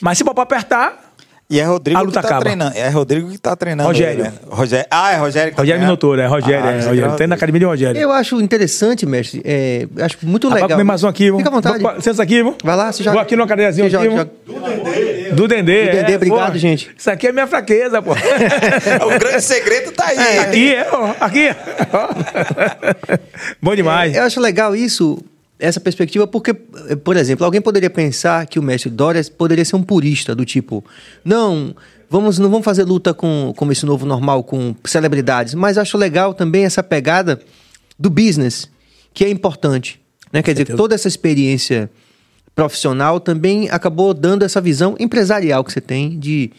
Mas 0.00 0.18
se 0.18 0.24
Popó 0.24 0.40
apertar, 0.42 1.07
E 1.50 1.58
é 1.58 1.64
Rodrigo 1.64 1.96
A 1.96 2.00
que 2.02 2.06
luta 2.08 2.20
tá 2.20 2.28
acaba. 2.28 2.42
treinando. 2.42 2.76
É 2.76 2.88
Rodrigo 2.90 3.30
que 3.30 3.38
tá 3.38 3.56
treinando. 3.56 3.88
Rogério. 3.88 4.20
ele, 4.20 4.22
né? 4.24 4.32
Rogério. 4.50 4.86
Ah, 4.90 5.12
é 5.12 5.16
Rogério 5.16 5.50
que 5.50 5.56
tá 5.56 5.62
Rogério? 5.62 5.80
Minotouro, 5.80 6.20
é 6.20 6.26
Rogério, 6.26 6.62
Ah, 6.66 6.70
é 6.72 6.76
Rogério. 6.86 7.12
é 7.12 7.16
Tem 7.16 7.26
na 7.26 7.36
academia 7.36 7.60
de 7.60 7.64
Rogério. 7.64 7.98
Eu 7.98 8.12
acho 8.12 8.38
interessante, 8.38 9.06
mestre. 9.06 9.40
É, 9.46 9.86
acho 10.02 10.18
muito 10.24 10.46
legal. 10.50 10.68
comer 10.68 10.84
mais 10.84 11.02
um 11.04 11.08
aqui, 11.08 11.32
Fica 11.34 11.48
à 11.48 11.52
vontade. 11.52 11.82
Vou- 11.82 11.92
Licença 11.94 12.22
aqui, 12.22 12.42
viu? 12.42 12.54
Vai 12.62 12.76
lá, 12.76 12.92
você 12.92 13.02
joga. 13.02 13.14
Vou 13.14 13.22
aqui 13.22 13.34
numa 13.34 13.46
cadeiazinha 13.46 13.88
Você 13.88 13.96
aqui, 13.96 14.04
joga- 14.10 14.30
viu? 14.46 14.58
Do 15.34 15.48
Dendê. 15.48 15.86
Do 15.86 15.96
Dendê, 15.96 16.12
é, 16.12 16.16
obrigado, 16.16 16.52
pô. 16.52 16.58
gente. 16.58 16.90
Isso 16.98 17.10
aqui 17.10 17.28
é 17.28 17.32
minha 17.32 17.46
fraqueza, 17.46 18.02
pô. 18.02 18.12
o 19.06 19.18
grande 19.18 19.40
segredo 19.42 19.90
tá 19.92 20.04
aí. 20.06 20.38
Aqui, 20.40 20.74
é, 20.74 20.86
ó, 20.92 21.14
aqui. 21.18 21.48
Bom 23.62 23.74
demais. 23.74 24.14
Eu 24.14 24.22
acho 24.24 24.38
legal 24.40 24.76
isso, 24.76 25.18
essa 25.58 25.80
perspectiva, 25.80 26.26
porque, 26.26 26.54
por 26.54 27.16
exemplo, 27.16 27.44
alguém 27.44 27.60
poderia 27.60 27.90
pensar 27.90 28.46
que 28.46 28.58
o 28.58 28.62
mestre 28.62 28.90
Dória 28.90 29.22
poderia 29.36 29.64
ser 29.64 29.76
um 29.76 29.82
purista, 29.82 30.34
do 30.34 30.44
tipo, 30.44 30.84
não, 31.24 31.74
vamos, 32.08 32.38
não 32.38 32.48
vamos 32.48 32.64
fazer 32.64 32.84
luta 32.84 33.12
com, 33.12 33.52
com 33.56 33.72
esse 33.72 33.84
novo 33.84 34.06
normal, 34.06 34.44
com 34.44 34.74
celebridades, 34.84 35.54
mas 35.54 35.76
acho 35.76 35.98
legal 35.98 36.32
também 36.32 36.64
essa 36.64 36.82
pegada 36.82 37.40
do 37.98 38.08
business, 38.08 38.70
que 39.12 39.24
é 39.24 39.28
importante. 39.28 40.00
Né? 40.32 40.42
Quer 40.42 40.52
dizer, 40.52 40.76
toda 40.76 40.94
essa 40.94 41.08
experiência 41.08 41.90
profissional 42.54 43.18
também 43.18 43.68
acabou 43.70 44.14
dando 44.14 44.44
essa 44.44 44.60
visão 44.60 44.96
empresarial 44.98 45.64
que 45.64 45.72
você 45.72 45.80
tem 45.80 46.18
de, 46.18 46.52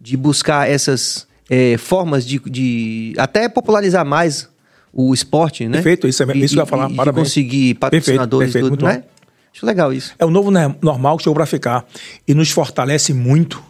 de 0.00 0.16
buscar 0.16 0.68
essas 0.68 1.26
eh, 1.50 1.76
formas 1.76 2.24
de, 2.24 2.38
de 2.38 3.14
até 3.16 3.48
popularizar 3.48 4.04
mais 4.04 4.48
o 4.94 5.12
esporte, 5.12 5.66
né? 5.66 5.72
Perfeito, 5.78 6.06
isso 6.06 6.22
é- 6.22 6.26
E- 6.36 6.44
isso 6.44 6.54
que 6.54 6.60
eu 6.60 6.62
ia 6.62 6.66
falar, 6.66 6.90
e- 6.90 6.94
parabéns. 6.94 7.28
conseguir 7.28 7.74
patrocinadores 7.74 8.52
Perfeito, 8.52 8.66
e 8.66 8.70
tudo, 8.76 8.84
perfeito, 8.86 9.04
né? 9.04 9.10
Acho 9.52 9.66
legal 9.66 9.92
isso. 9.92 10.14
É 10.18 10.24
o 10.24 10.30
novo 10.30 10.50
normal 10.80 11.16
que 11.16 11.22
chegou 11.24 11.34
pra 11.34 11.46
ficar. 11.46 11.84
E 12.26 12.34
nos 12.34 12.50
fortalece 12.50 13.12
muito. 13.14 13.62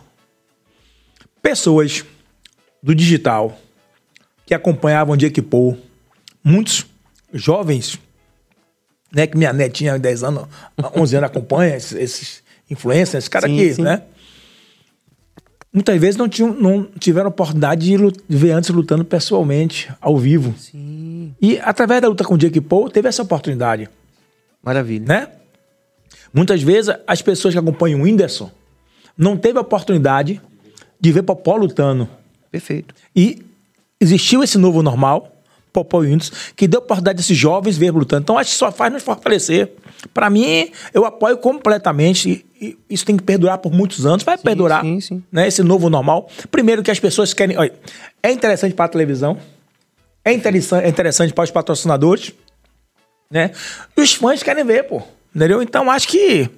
Pessoas 1.43 2.05
do 2.83 2.95
digital 2.95 3.59
que 4.47 4.55
acompanhavam 4.55 5.17
de 5.17 5.27
Equipou, 5.27 5.79
muitos 6.43 6.87
jovens, 7.33 7.99
né, 9.15 9.27
que 9.27 9.37
minha 9.37 9.53
netinha 9.53 9.95
de 9.95 9.99
10 10.01 10.23
anos, 10.23 10.47
11 10.97 11.17
anos 11.17 11.31
acompanha 11.31 11.77
esses, 11.77 11.93
esses 11.93 12.43
influencers, 12.71 13.15
esses 13.15 13.29
caras 13.29 13.51
aqui, 13.51 13.75
sim. 13.75 13.83
né? 13.83 14.03
Muitas 15.75 16.01
vezes 16.01 16.17
não, 16.17 16.29
tinham, 16.29 16.55
não 16.55 16.85
tiveram 17.01 17.29
oportunidade 17.29 17.85
de, 17.85 17.97
ver 18.29 18.53
antes 18.53 18.71
lutando 18.71 19.05
pessoalmente, 19.05 19.93
ao 20.01 20.17
vivo. 20.17 20.55
Sim. 20.57 21.35
E 21.43 21.59
através 21.59 22.01
da 22.01 22.07
luta 22.07 22.23
com 22.23 22.35
o 22.35 22.39
Jake 22.39 22.61
Paul, 22.61 22.89
teve 22.89 23.09
essa 23.09 23.23
oportunidade 23.23 23.91
Maravilha. 24.63 25.05
né? 25.05 25.29
Muitas 26.33 26.63
vezes 26.63 26.95
as 27.09 27.21
pessoas 27.21 27.53
que 27.53 27.59
acompanham 27.59 28.01
o 28.01 28.03
Whindersson 28.05 28.53
não 29.19 29.37
teve 29.37 29.59
a 29.59 29.63
oportunidade 29.63 30.41
de 31.01 31.13
ver 31.13 31.25
Popó 31.25 31.57
lutando. 31.57 32.09
Perfeito. 32.53 32.95
E 33.15 33.45
existiu 34.01 34.45
esse 34.45 34.57
novo 34.57 34.81
normal, 34.81 35.43
Popó 35.73 36.05
e 36.05 36.07
Whindersson, 36.07 36.35
que 36.55 36.69
deu 36.69 36.79
a 36.79 36.85
oportunidade 36.85 37.17
desses 37.17 37.37
jovens 37.37 37.77
ver 37.77 37.91
lutando. 37.91 38.23
Então 38.23 38.39
acho 38.39 38.51
que 38.53 38.57
só 38.57 38.71
faz 38.71 38.93
nos 38.93 39.03
fortalecer. 39.03 39.73
Para 40.13 40.29
mim, 40.29 40.71
eu 40.93 41.05
apoio 41.05 41.37
completamente. 41.39 42.45
E 42.61 42.77
isso 42.89 43.05
tem 43.05 43.17
que 43.17 43.23
perdurar 43.23 43.59
por 43.59 43.73
muitos 43.73 44.07
anos. 44.07 44.23
Vai 44.23 44.37
perdurar. 44.39 44.83
sim, 44.83 45.01
sim. 45.01 45.23
Né, 45.31 45.47
esse 45.49 45.63
novo 45.63 45.89
normal. 45.89 46.29
Primeiro 46.51 46.83
que 46.83 46.91
as 46.91 47.01
pessoas 47.01 47.33
querem. 47.33 47.57
Olha, 47.57 47.73
é 48.23 48.31
interessante 48.33 48.75
para 48.75 48.87
a 48.87 48.89
televisão. 48.89 49.39
É 50.25 50.33
interessante, 50.33 50.85
é 50.85 50.89
interessante 50.89 51.33
para 51.35 51.45
os 51.45 51.51
patrocinadores 51.51 52.33
né? 53.31 53.51
E 53.97 54.01
os 54.01 54.15
fãs 54.15 54.43
querem 54.43 54.65
ver, 54.65 54.85
pô. 54.85 55.03
Entendeu? 55.35 55.63
Então 55.63 55.91
acho 55.91 56.07
que 56.09 56.49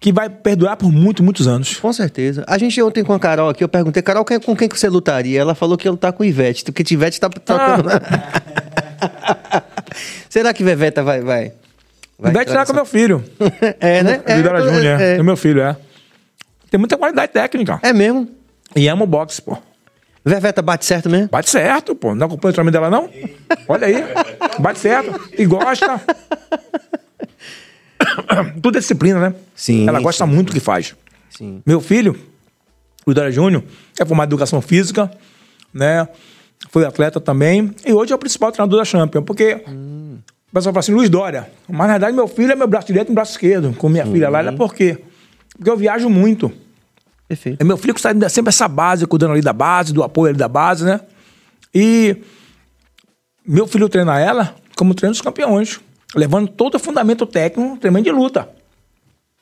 que 0.00 0.12
vai 0.12 0.28
perdurar 0.28 0.76
por 0.76 0.92
muitos, 0.92 1.24
muitos 1.24 1.46
anos. 1.48 1.76
Com 1.76 1.92
certeza. 1.92 2.44
A 2.46 2.58
gente 2.58 2.80
ontem 2.82 3.02
com 3.02 3.12
a 3.14 3.18
Carol 3.18 3.48
aqui, 3.48 3.64
eu 3.64 3.68
perguntei, 3.68 4.02
Carol, 4.02 4.24
quem- 4.24 4.38
com 4.40 4.54
quem 4.56 4.68
que 4.68 4.78
você 4.78 4.88
lutaria? 4.88 5.40
Ela 5.40 5.54
falou 5.54 5.76
que 5.78 5.86
ia 5.86 5.90
lutar 5.90 6.12
com 6.12 6.22
o 6.22 6.26
Ivete, 6.26 6.64
porque 6.64 6.94
Ivete 6.94 7.18
tá 7.20 7.28
trocando. 7.28 7.88
Será 10.28 10.52
que 10.52 10.64
Veveta 10.64 11.02
vai. 11.02 11.20
vai, 11.20 11.52
vai 12.24 12.32
Vai 12.32 12.44
tirar 12.44 12.66
com 12.66 12.72
meu 12.72 12.86
filho. 12.86 13.22
É, 13.80 14.02
né? 14.02 14.22
É, 14.24 14.36
Vidora 14.36 14.60
Júnior, 14.62 15.00
é. 15.00 15.14
é, 15.14 15.16
é 15.18 15.22
meu 15.22 15.36
filho, 15.36 15.60
é. 15.60 15.76
Tem 16.70 16.78
muita 16.78 16.96
qualidade 16.96 17.32
técnica. 17.32 17.78
é 17.82 17.92
mesmo. 17.92 18.28
E 18.74 18.88
ama 18.88 19.04
o 19.04 19.06
boxe, 19.06 19.40
pô. 19.40 19.56
Veveta 20.24 20.62
bate 20.62 20.86
certo 20.86 21.10
mesmo? 21.10 21.28
Bate 21.28 21.50
certo, 21.50 21.94
pô. 21.94 22.14
Não 22.14 22.26
acompanha 22.26 22.50
o 22.50 22.54
treinamento 22.54 22.72
dela, 22.72 22.90
não? 22.90 23.10
Olha 23.68 23.86
aí. 23.86 23.96
Bate 24.58 24.78
certo. 24.78 25.20
E 25.38 25.44
gosta. 25.44 26.00
Tudo 28.62 28.78
é 28.78 28.80
disciplina, 28.80 29.20
né? 29.20 29.34
Sim, 29.54 29.86
Ela 29.86 30.00
gosta 30.00 30.24
sim, 30.24 30.32
muito 30.32 30.48
do 30.48 30.54
que 30.54 30.60
faz. 30.60 30.94
Sim. 31.30 31.62
Meu 31.66 31.80
filho, 31.80 32.18
o 33.04 33.12
Dória 33.12 33.30
Júnior, 33.30 33.62
é 34.00 34.04
formado 34.04 34.28
em 34.28 34.30
educação 34.30 34.62
física, 34.62 35.10
né? 35.72 36.08
Foi 36.70 36.84
atleta 36.86 37.20
também. 37.20 37.74
E 37.84 37.92
hoje 37.92 38.12
é 38.12 38.16
o 38.16 38.18
principal 38.18 38.50
treinador 38.50 38.78
da 38.78 38.84
Champion, 38.84 39.22
porque 39.22 39.62
o 40.54 40.62
pessoal 40.62 40.72
fala 40.72 40.78
assim, 40.78 40.92
Luiz 40.92 41.10
Dória. 41.10 41.50
Mas 41.68 41.88
na 41.88 41.94
verdade, 41.94 42.14
meu 42.14 42.28
filho 42.28 42.52
é 42.52 42.54
meu 42.54 42.68
braço 42.68 42.86
direito 42.86 43.08
e 43.08 43.10
meu 43.10 43.16
braço 43.16 43.32
esquerdo. 43.32 43.74
Com 43.76 43.88
minha 43.88 44.06
filha 44.06 44.28
lá, 44.28 44.38
ela 44.38 44.52
por 44.52 44.72
quê? 44.72 44.98
Porque 45.56 45.68
eu 45.68 45.76
viajo 45.76 46.08
muito. 46.08 46.52
Perfeito. 47.26 47.60
É 47.60 47.64
meu 47.64 47.76
filho 47.76 47.92
que 47.92 48.00
dando 48.00 48.28
sempre 48.28 48.50
essa 48.50 48.68
base, 48.68 49.04
cuidando 49.04 49.32
ali 49.32 49.40
da 49.40 49.52
base, 49.52 49.92
do 49.92 50.04
apoio 50.04 50.28
ali 50.28 50.38
da 50.38 50.46
base, 50.46 50.84
né? 50.84 51.00
E 51.74 52.18
meu 53.44 53.66
filho 53.66 53.88
treina 53.88 54.20
ela 54.20 54.54
como 54.76 54.94
treina 54.94 55.10
dos 55.10 55.20
campeões, 55.20 55.80
levando 56.14 56.46
todo 56.46 56.76
o 56.76 56.78
fundamento 56.78 57.26
técnico, 57.26 57.76
treinamento 57.78 58.04
de 58.04 58.12
luta. 58.12 58.48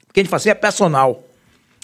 Porque 0.07 0.21
a 0.21 0.23
gente 0.23 0.31
fala 0.31 0.39
assim, 0.39 0.49
é 0.49 0.55
personal. 0.55 1.23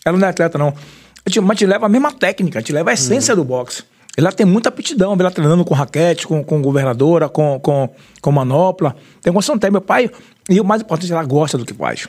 Ela 0.06 0.16
não 0.16 0.26
é 0.26 0.30
atleta, 0.30 0.56
não. 0.56 0.68
A 0.68 1.28
gente, 1.28 1.38
mas 1.42 1.58
te 1.58 1.66
leva 1.66 1.84
a 1.84 1.88
mesma 1.90 2.12
técnica, 2.12 2.62
te 2.62 2.72
leva 2.72 2.88
a 2.88 2.94
essência 2.94 3.36
do 3.36 3.44
boxe. 3.44 3.84
Ela 4.18 4.32
tem 4.32 4.44
muita 4.44 4.68
aptidão, 4.68 5.16
ela 5.16 5.30
treinando 5.30 5.64
com 5.64 5.74
raquete, 5.74 6.26
com, 6.26 6.42
com 6.42 6.60
governadora, 6.60 7.28
com, 7.28 7.60
com, 7.60 7.88
com 8.20 8.32
manopla. 8.32 8.96
Tem 9.22 9.32
condição 9.32 9.56
ter. 9.56 9.70
Meu 9.70 9.80
pai, 9.80 10.10
e 10.50 10.60
o 10.60 10.64
mais 10.64 10.82
importante, 10.82 11.12
ela 11.12 11.22
gosta 11.22 11.56
do 11.56 11.64
que 11.64 11.72
faz. 11.72 12.08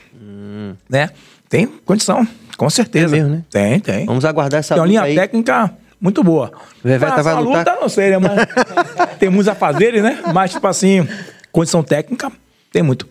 Né? 0.88 1.10
Tem 1.48 1.68
condição, 1.68 2.26
com 2.56 2.68
certeza. 2.68 3.14
É 3.14 3.20
mesmo, 3.20 3.36
né? 3.36 3.44
Tem, 3.48 3.78
tem. 3.78 4.06
Vamos 4.06 4.24
aguardar 4.24 4.58
essa 4.58 4.74
Tem 4.74 4.80
uma 4.82 4.88
linha 4.88 5.02
aí. 5.02 5.14
técnica 5.14 5.72
muito 6.00 6.24
boa. 6.24 6.50
Veveta 6.82 7.12
Mas 7.14 7.24
vai 7.24 7.34
a 7.34 7.38
lutar? 7.38 7.58
luta, 7.58 7.78
não 7.80 7.88
sei, 7.88 8.10
né? 8.10 8.18
Mas 8.18 9.14
tem 9.20 9.28
muitos 9.28 9.46
afazeres, 9.46 10.02
né? 10.02 10.20
Mas, 10.34 10.50
tipo 10.50 10.66
assim, 10.66 11.06
condição 11.52 11.80
técnica, 11.80 12.32
tem 12.72 12.82
muito. 12.82 13.06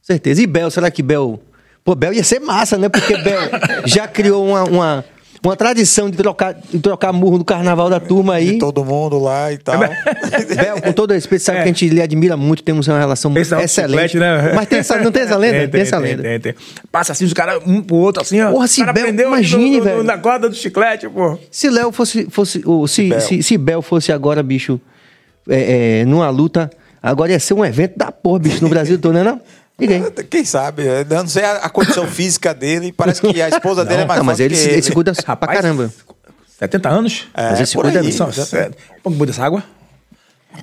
Certeza. 0.00 0.40
E 0.40 0.46
Bel, 0.46 0.70
será 0.70 0.90
que 0.90 1.02
Bel. 1.02 1.42
Pô, 1.84 1.94
Bel 1.94 2.14
ia 2.14 2.24
ser 2.24 2.40
massa, 2.40 2.78
né? 2.78 2.88
Porque 2.88 3.18
Bel 3.18 3.40
já 3.84 4.08
criou 4.08 4.46
uma, 4.46 4.64
uma, 4.64 5.04
uma 5.48 5.56
tradição 5.56 6.08
de 6.08 6.16
trocar, 6.16 6.54
de 6.54 6.78
trocar 6.78 7.12
murro 7.12 7.38
no 7.38 7.44
carnaval 7.44 7.90
da 7.90 8.00
turma 8.00 8.34
aí. 8.34 8.56
E 8.56 8.58
todo 8.58 8.84
mundo 8.84 9.18
lá 9.18 9.52
e 9.52 9.58
tal. 9.58 9.78
Bel, 9.78 10.80
com 10.82 10.92
todo 10.92 11.12
respeito, 11.12 11.42
sabe 11.42 11.58
é. 11.58 11.62
que 11.62 11.68
a 11.68 11.72
gente 11.72 11.88
lhe 11.88 12.00
admira 12.00 12.36
muito, 12.36 12.62
temos 12.62 12.88
uma 12.88 12.98
relação 12.98 13.30
Esse 13.36 13.54
excelente. 13.54 14.16
né? 14.16 14.52
Mas 14.54 14.68
tem 14.68 14.78
essa, 14.78 14.96
não 14.98 15.12
tem 15.12 15.22
essa 15.22 15.36
lenda? 15.36 15.58
Tem, 15.58 15.60
tem, 15.68 15.70
tem 15.70 15.80
essa 15.82 15.98
lenda. 15.98 16.22
Tem, 16.22 16.40
tem, 16.40 16.54
Passa 16.90 17.12
assim 17.12 17.24
os 17.24 17.32
caras 17.32 17.62
um 17.66 17.82
pro 17.82 17.96
outro, 17.96 18.22
assim, 18.22 18.40
ó. 18.40 18.50
Porra, 18.52 18.66
se 18.66 18.84
Bel, 18.84 19.08
imagine, 19.08 19.78
no, 19.78 19.84
velho. 19.84 20.02
Na 20.02 20.16
corda 20.16 20.48
do 20.48 20.54
chiclete, 20.54 21.08
pô. 21.08 21.38
Se 21.50 21.68
Léo 21.68 21.92
fosse, 21.92 22.26
fosse 22.30 22.62
oh, 22.64 22.86
se, 22.86 23.08
Bel. 23.08 23.20
Se, 23.20 23.42
se 23.42 23.58
Bel 23.58 23.82
fosse 23.82 24.12
agora, 24.12 24.42
bicho, 24.42 24.80
é, 25.48 26.00
é, 26.00 26.04
numa 26.06 26.30
luta, 26.30 26.70
agora 27.02 27.32
ia 27.32 27.40
ser 27.40 27.54
um 27.54 27.64
evento 27.64 27.98
da 27.98 28.10
porra, 28.10 28.38
bicho, 28.38 28.62
no 28.62 28.68
Brasil 28.70 28.98
todo, 28.98 29.12
né 29.12 29.22
não? 29.22 29.40
Ninguém. 29.78 30.04
Quem 30.30 30.44
sabe? 30.44 30.84
Eu 30.84 31.04
não 31.04 31.26
sei 31.26 31.44
a, 31.44 31.56
a 31.56 31.68
condição 31.68 32.06
física 32.08 32.54
dele. 32.54 32.92
Parece 32.92 33.20
que 33.20 33.42
a 33.42 33.48
esposa 33.48 33.82
não, 33.82 33.88
dele 33.88 34.02
é 34.02 34.06
mais 34.06 34.18
não, 34.18 34.24
mas 34.24 34.40
ele, 34.40 34.56
ele, 34.56 34.72
ele 34.74 34.82
se 34.82 34.92
cuida 34.92 35.12
pra 35.12 35.36
caramba. 35.36 35.92
70 36.58 36.88
anos? 36.88 37.28
É, 37.34 37.50
mas 37.50 37.58
ele 37.58 37.66
se 37.66 37.76
cuida 37.76 38.02
bem. 38.02 38.12
Vamos 39.02 39.18
cuidar 39.18 39.26
dessa 39.26 39.44
água? 39.44 39.64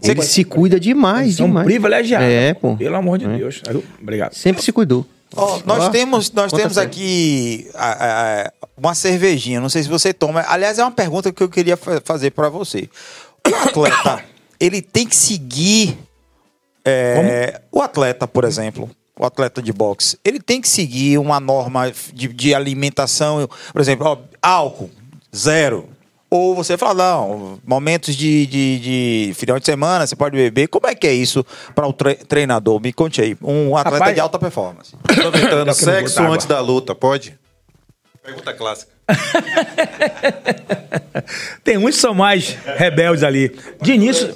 Ele 0.02 0.22
se 0.22 0.44
cuida 0.46 0.80
demais, 0.80 1.36
São 1.36 1.48
demais. 1.48 1.66
privilegiados. 1.66 2.28
É, 2.28 2.54
pô. 2.54 2.78
Pelo 2.78 2.96
amor 2.96 3.18
de 3.18 3.26
é. 3.26 3.38
Deus. 3.38 3.62
Obrigado. 4.02 4.34
Sempre 4.34 4.64
se 4.64 4.72
cuidou. 4.72 5.06
Oh, 5.36 5.60
nós 5.66 5.90
temos, 5.90 6.32
nós 6.32 6.52
temos 6.52 6.78
aqui 6.78 7.70
a, 7.74 8.46
a, 8.48 8.52
uma 8.78 8.94
cervejinha. 8.94 9.62
Não 9.62 9.70
sei 9.70 9.84
se 9.84 9.90
você 9.90 10.14
toma. 10.14 10.44
Aliás, 10.48 10.78
é 10.78 10.84
uma 10.84 10.92
pergunta 10.92 11.32
que 11.32 11.42
eu 11.42 11.50
queria 11.50 11.78
fazer 11.78 12.32
para 12.32 12.50
você. 12.50 12.90
O 13.48 13.56
atleta, 13.56 14.24
ele 14.60 14.82
tem 14.82 15.06
que 15.06 15.16
seguir. 15.16 15.98
É, 16.84 17.62
o 17.72 17.82
atleta, 17.82 18.28
por 18.28 18.44
exemplo, 18.44 18.90
o 19.22 19.26
atleta 19.26 19.62
de 19.62 19.72
boxe, 19.72 20.18
ele 20.26 20.40
tem 20.40 20.60
que 20.60 20.68
seguir 20.68 21.20
uma 21.20 21.40
norma 21.40 21.94
de, 22.12 22.28
de 22.28 22.56
alimentação, 22.56 23.48
por 23.72 23.80
exemplo, 23.80 24.08
ó, 24.08 24.18
álcool, 24.42 24.90
zero. 25.34 25.88
Ou 26.28 26.56
você 26.56 26.76
fala, 26.76 27.04
não, 27.04 27.60
momentos 27.64 28.16
de, 28.16 28.48
de, 28.48 28.80
de, 28.80 29.34
final 29.36 29.60
de 29.60 29.66
semana, 29.66 30.08
você 30.08 30.16
pode 30.16 30.36
beber. 30.36 30.68
Como 30.70 30.88
é 30.88 30.96
que 30.96 31.06
é 31.06 31.14
isso 31.14 31.46
para 31.76 31.86
o 31.86 31.94
tre 31.94 32.16
treinador? 32.16 32.82
Me 32.82 32.92
conte 32.92 33.22
aí. 33.22 33.38
Um 33.44 33.78
atleta 33.78 33.98
Rapaz, 33.98 34.16
de 34.16 34.22
alta 34.22 34.40
performance. 34.40 34.96
Aproveitando, 35.04 35.72
sexo 35.76 36.24
antes 36.24 36.48
da 36.48 36.60
luta, 36.60 36.96
pode? 36.96 37.38
Pergunta 38.24 38.54
clássica. 38.54 38.92
Tem 41.64 41.78
uns 41.78 41.96
que 41.96 42.02
são 42.02 42.16
mais 42.16 42.58
rebeldes 42.78 43.24
ali. 43.24 43.56
De 43.82 43.92
início, 43.92 44.34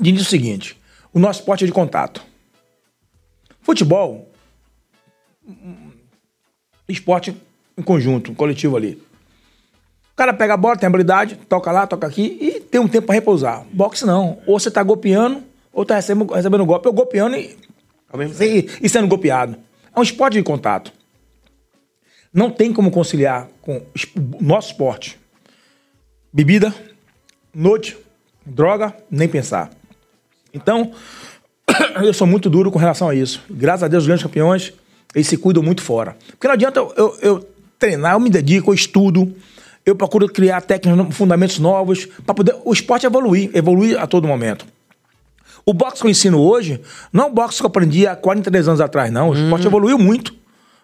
de 0.00 0.08
início 0.08 0.24
é 0.24 0.26
o 0.26 0.30
seguinte: 0.30 0.76
o 1.12 1.20
nosso 1.20 1.40
esporte 1.40 1.64
é 1.64 1.66
de 1.66 1.72
contato. 1.72 2.29
Futebol, 3.62 4.30
esporte 6.88 7.34
em 7.76 7.82
conjunto, 7.82 8.34
coletivo 8.34 8.76
ali. 8.76 9.02
O 10.12 10.16
cara 10.16 10.34
pega 10.34 10.54
a 10.54 10.56
bola, 10.56 10.76
tem 10.76 10.86
habilidade, 10.86 11.36
toca 11.48 11.72
lá, 11.72 11.86
toca 11.86 12.06
aqui 12.06 12.36
e 12.40 12.60
tem 12.60 12.80
um 12.80 12.88
tempo 12.88 13.06
para 13.06 13.14
repousar. 13.14 13.64
Boxe 13.72 14.04
não. 14.04 14.40
Ou 14.46 14.58
você 14.58 14.70
tá 14.70 14.82
golpeando, 14.82 15.42
ou 15.72 15.84
tá 15.84 15.96
recebendo, 15.96 16.32
recebendo 16.32 16.66
golpe. 16.66 16.88
Ou 16.88 16.92
golpeando 16.94 17.36
e, 17.36 17.56
e, 18.40 18.68
e 18.82 18.88
sendo 18.88 19.08
golpeado. 19.08 19.56
É 19.94 19.98
um 19.98 20.02
esporte 20.02 20.34
de 20.34 20.42
contato. 20.42 20.92
Não 22.32 22.50
tem 22.50 22.72
como 22.72 22.90
conciliar 22.90 23.48
com 23.62 23.78
o 23.78 24.42
nosso 24.42 24.72
esporte. 24.72 25.18
Bebida, 26.32 26.72
noite, 27.52 27.96
droga, 28.44 28.94
nem 29.10 29.28
pensar. 29.28 29.70
Então, 30.52 30.92
eu 32.02 32.12
sou 32.12 32.26
muito 32.26 32.48
duro 32.50 32.70
com 32.70 32.78
relação 32.78 33.08
a 33.08 33.14
isso. 33.14 33.42
Graças 33.50 33.82
a 33.82 33.88
Deus, 33.88 34.02
os 34.02 34.06
grandes 34.06 34.22
campeões, 34.22 34.72
eles 35.14 35.26
se 35.26 35.36
cuidam 35.36 35.62
muito 35.62 35.82
fora. 35.82 36.16
Porque 36.30 36.46
não 36.46 36.54
adianta 36.54 36.80
eu, 36.80 36.94
eu, 36.96 37.18
eu 37.22 37.48
treinar, 37.78 38.14
eu 38.14 38.20
me 38.20 38.30
dedico, 38.30 38.70
eu 38.70 38.74
estudo, 38.74 39.34
eu 39.84 39.94
procuro 39.94 40.28
criar 40.28 40.60
técnicas, 40.60 41.16
fundamentos 41.16 41.58
novos, 41.58 42.06
para 42.24 42.34
poder 42.34 42.56
o 42.64 42.72
esporte 42.72 43.06
evoluir, 43.06 43.50
evoluir 43.54 44.00
a 44.00 44.06
todo 44.06 44.26
momento. 44.26 44.66
O 45.64 45.72
boxe 45.72 46.00
que 46.00 46.06
eu 46.06 46.10
ensino 46.10 46.40
hoje 46.40 46.80
não 47.12 47.24
é 47.24 47.26
o 47.26 47.32
boxe 47.32 47.58
que 47.58 47.64
eu 47.64 47.68
aprendi 47.68 48.06
há 48.06 48.16
43 48.16 48.68
anos 48.68 48.80
atrás, 48.80 49.12
não. 49.12 49.28
O 49.28 49.32
hum. 49.32 49.44
esporte 49.44 49.66
evoluiu 49.66 49.98
muito. 49.98 50.34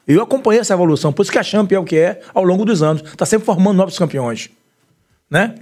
Eu 0.06 0.22
acompanhei 0.22 0.60
essa 0.60 0.72
evolução, 0.72 1.12
por 1.12 1.22
isso 1.22 1.32
que 1.32 1.38
a 1.38 1.42
Champion 1.42 1.78
é 1.78 1.80
o 1.80 1.84
que 1.84 1.96
é 1.96 2.20
ao 2.32 2.44
longo 2.44 2.64
dos 2.64 2.82
anos. 2.82 3.02
Está 3.02 3.26
sempre 3.26 3.44
formando 3.44 3.76
novos 3.76 3.98
campeões. 3.98 4.50
Né? 5.28 5.56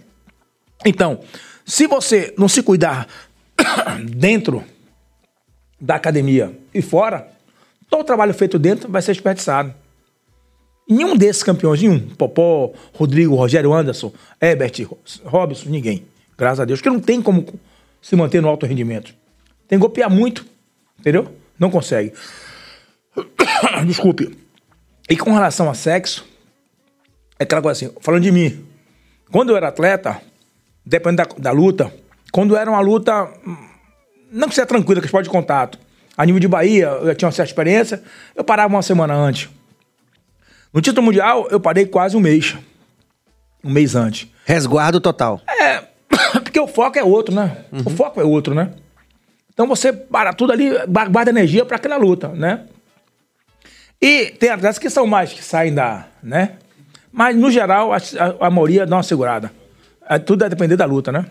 Então, 0.85 1.21
se 1.65 1.87
você 1.87 2.35
não 2.37 2.47
se 2.47 2.63
cuidar 2.63 3.09
dentro 4.05 4.63
da 5.85 5.97
academia 5.97 6.59
e 6.73 6.81
fora, 6.81 7.29
todo 7.91 8.01
o 8.01 8.05
trabalho 8.05 8.33
feito 8.33 8.59
dentro 8.59 8.91
vai 8.91 9.03
ser 9.03 9.13
desperdiçado. 9.13 9.75
Nenhum 10.89 11.15
desses 11.15 11.43
campeões, 11.43 11.83
nenhum, 11.83 12.01
Popó, 12.01 12.73
Rodrigo, 12.95 13.35
Rogério 13.35 13.73
Anderson, 13.73 14.11
Ebert, 14.41 14.87
Robson, 15.25 15.69
ninguém. 15.69 16.07
Graças 16.39 16.61
a 16.61 16.65
Deus. 16.65 16.81
Porque 16.81 16.89
não 16.89 17.01
tem 17.01 17.21
como 17.21 17.47
se 18.01 18.17
manter 18.17 18.41
no 18.41 18.49
alto 18.49 18.65
rendimento. 18.65 19.15
Tem 19.69 19.79
que 19.79 19.81
golpear 19.81 20.11
muito, 20.11 20.47
entendeu? 20.99 21.29
Não 21.59 21.71
consegue. 21.71 22.15
Desculpe. 23.87 24.37
E 25.09 25.17
com 25.19 25.33
relação 25.33 25.69
a 25.69 25.75
sexo, 25.75 26.27
é 27.39 27.45
aquela 27.45 27.61
coisa 27.61 27.87
assim, 27.87 27.95
falando 28.01 28.23
de 28.23 28.33
mim. 28.33 28.65
Quando 29.31 29.51
eu 29.51 29.57
era 29.57 29.69
atleta, 29.69 30.21
dependendo 30.85 31.29
da, 31.37 31.51
da 31.51 31.51
luta, 31.51 31.93
quando 32.33 32.57
era 32.57 32.71
uma 32.71 32.81
luta 32.81 33.31
não 34.35 34.49
que 34.49 34.55
seja 34.55 34.67
tranquila, 34.67 35.01
que 35.01 35.07
esporte 35.07 35.25
de 35.25 35.31
contato. 35.31 35.79
A 36.17 36.27
nível 36.27 36.41
de 36.41 36.49
Bahia, 36.49 36.87
eu 36.87 37.07
já 37.07 37.15
tinha 37.15 37.27
uma 37.27 37.33
certa 37.33 37.51
experiência, 37.51 38.03
eu 38.35 38.45
parava 38.45 38.73
uma 38.73 38.83
semana 38.83 39.15
antes. 39.15 39.49
No 40.73 40.81
título 40.81 41.07
mundial, 41.07 41.47
eu 41.51 41.61
parei 41.61 41.87
quase 41.87 42.17
um 42.17 42.21
mês. 42.21 42.57
Um 43.63 43.71
mês 43.71 43.95
antes. 43.95 44.29
Resguardo 44.45 45.01
total. 45.01 45.41
É, 45.49 45.83
porque 46.43 46.59
o 46.59 46.67
foco 46.67 46.99
é 46.99 47.05
outro, 47.05 47.35
né? 47.35 47.65
Uhum. 47.73 47.83
O 47.87 47.91
foco 47.91 48.21
é 48.21 48.25
outro, 48.25 48.55
né? 48.55 48.71
Então 49.53 49.69
você 49.69 49.93
para 49.93 50.33
tudo 50.33 50.53
ali, 50.53 50.71
guarda 50.89 51.31
energia 51.31 51.65
para 51.65 51.77
aquela 51.77 51.97
luta, 51.97 52.29
né? 52.29 52.65
E 54.03 54.27
tem 54.33 54.51
atletas 54.51 54.79
que 54.79 54.91
são 54.91 55.07
mais, 55.07 55.33
que 55.33 55.43
saem 55.43 55.73
da, 55.73 56.07
né? 56.23 56.57
Mas, 57.11 57.37
no 57.37 57.49
geral, 57.51 57.93
a, 57.93 57.97
a, 57.97 58.47
a 58.47 58.51
maioria 58.51 58.85
dá 58.85 58.97
uma 58.97 59.03
segurada. 59.05 59.53
É, 60.09 60.19
tudo 60.19 60.41
vai 60.41 60.51
depender 60.51 60.77
da 60.77 60.85
luta, 60.85 61.13
né? 61.13 61.25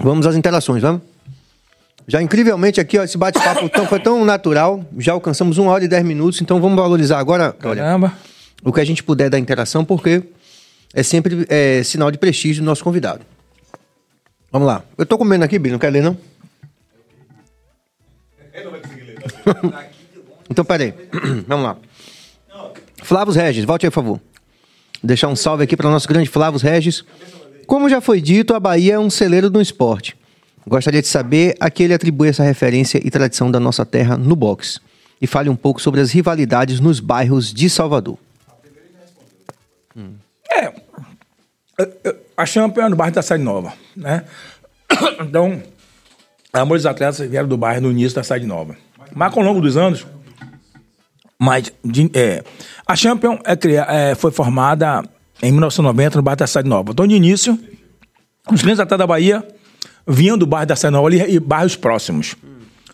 Vamos 0.00 0.26
às 0.26 0.36
interações, 0.36 0.82
vamos? 0.82 1.02
Já 2.08 2.22
incrivelmente 2.22 2.80
aqui, 2.80 2.98
ó, 2.98 3.02
esse 3.02 3.18
bate-papo 3.18 3.68
tão, 3.68 3.86
foi 3.86 3.98
tão 3.98 4.24
natural, 4.24 4.84
já 4.96 5.12
alcançamos 5.12 5.58
uma 5.58 5.72
hora 5.72 5.84
e 5.84 5.88
dez 5.88 6.04
minutos, 6.04 6.40
então 6.40 6.60
vamos 6.60 6.76
valorizar 6.76 7.18
agora 7.18 7.52
Caramba. 7.52 8.06
Olha, 8.06 8.16
o 8.62 8.72
que 8.72 8.80
a 8.80 8.84
gente 8.84 9.02
puder 9.02 9.28
da 9.28 9.38
interação, 9.38 9.84
porque 9.84 10.22
é 10.94 11.02
sempre 11.02 11.44
é, 11.48 11.82
sinal 11.82 12.10
de 12.10 12.18
prestígio 12.18 12.62
do 12.62 12.66
nosso 12.66 12.84
convidado. 12.84 13.22
Vamos 14.52 14.68
lá. 14.68 14.84
Eu 14.96 15.04
tô 15.04 15.18
comendo 15.18 15.44
aqui, 15.44 15.58
Bino, 15.58 15.72
não 15.72 15.78
quer 15.80 15.90
ler, 15.90 16.02
não? 16.02 16.16
então, 20.48 20.64
peraí. 20.64 20.94
vamos 21.46 21.64
lá. 21.64 21.76
Flávio 23.02 23.34
Regis, 23.34 23.64
volte 23.64 23.84
aí, 23.86 23.90
por 23.90 23.96
favor. 23.96 24.20
Deixar 25.02 25.28
um 25.28 25.36
salve 25.36 25.64
aqui 25.64 25.76
para 25.76 25.88
o 25.88 25.90
nosso 25.90 26.08
grande 26.08 26.28
Flávio 26.28 26.58
Regis. 26.58 27.04
Como 27.66 27.88
já 27.88 28.00
foi 28.00 28.20
dito, 28.20 28.54
a 28.54 28.60
Bahia 28.60 28.94
é 28.94 28.98
um 28.98 29.10
celeiro 29.10 29.50
do 29.50 29.60
esporte. 29.60 30.16
Gostaria 30.66 31.02
de 31.02 31.08
saber 31.08 31.56
a 31.60 31.70
que 31.70 31.82
ele 31.82 31.94
atribui 31.94 32.28
essa 32.28 32.42
referência 32.42 33.00
e 33.04 33.10
tradição 33.10 33.50
da 33.50 33.58
nossa 33.58 33.84
terra 33.84 34.16
no 34.16 34.36
boxe. 34.36 34.80
E 35.20 35.26
fale 35.26 35.48
um 35.48 35.56
pouco 35.56 35.80
sobre 35.80 36.00
as 36.00 36.10
rivalidades 36.12 36.80
nos 36.80 37.00
bairros 37.00 37.52
de 37.52 37.70
Salvador. 37.70 38.18
É, 40.50 40.72
a 42.36 42.46
Champions 42.46 42.86
é 42.86 42.88
no 42.88 42.96
bairro 42.96 43.14
da 43.14 43.22
Cidade 43.22 43.42
Nova, 43.42 43.72
né? 43.96 44.24
Então, 45.20 45.62
ambos 46.54 46.80
os 46.80 46.86
atletas 46.86 47.18
vieram 47.28 47.48
do 47.48 47.56
bairro 47.56 47.82
no 47.82 47.90
início 47.90 48.14
da 48.14 48.22
Cidade 48.22 48.46
Nova. 48.46 48.76
Mas 49.14 49.36
ao 49.36 49.42
longo 49.42 49.60
dos 49.60 49.76
anos, 49.76 50.06
mas, 51.38 51.72
é, 52.14 52.42
a 52.86 52.96
Champion 52.96 53.38
é, 53.44 54.10
é, 54.10 54.14
foi 54.14 54.30
formada 54.30 55.02
em 55.42 55.50
1990, 55.50 56.16
no 56.16 56.22
bairro 56.22 56.36
da 56.36 56.46
Cidade 56.46 56.68
Nova. 56.68 56.92
Então, 56.92 57.06
de 57.06 57.14
início, 57.14 57.58
os 58.50 58.60
clientes 58.60 58.80
até 58.80 58.96
da 58.96 59.06
Bahia 59.06 59.46
vinham 60.06 60.38
do 60.38 60.46
bairro 60.46 60.66
da 60.66 60.76
Cidade 60.76 60.92
Nova 60.92 61.14
e 61.14 61.38
bairros 61.38 61.76
próximos. 61.76 62.34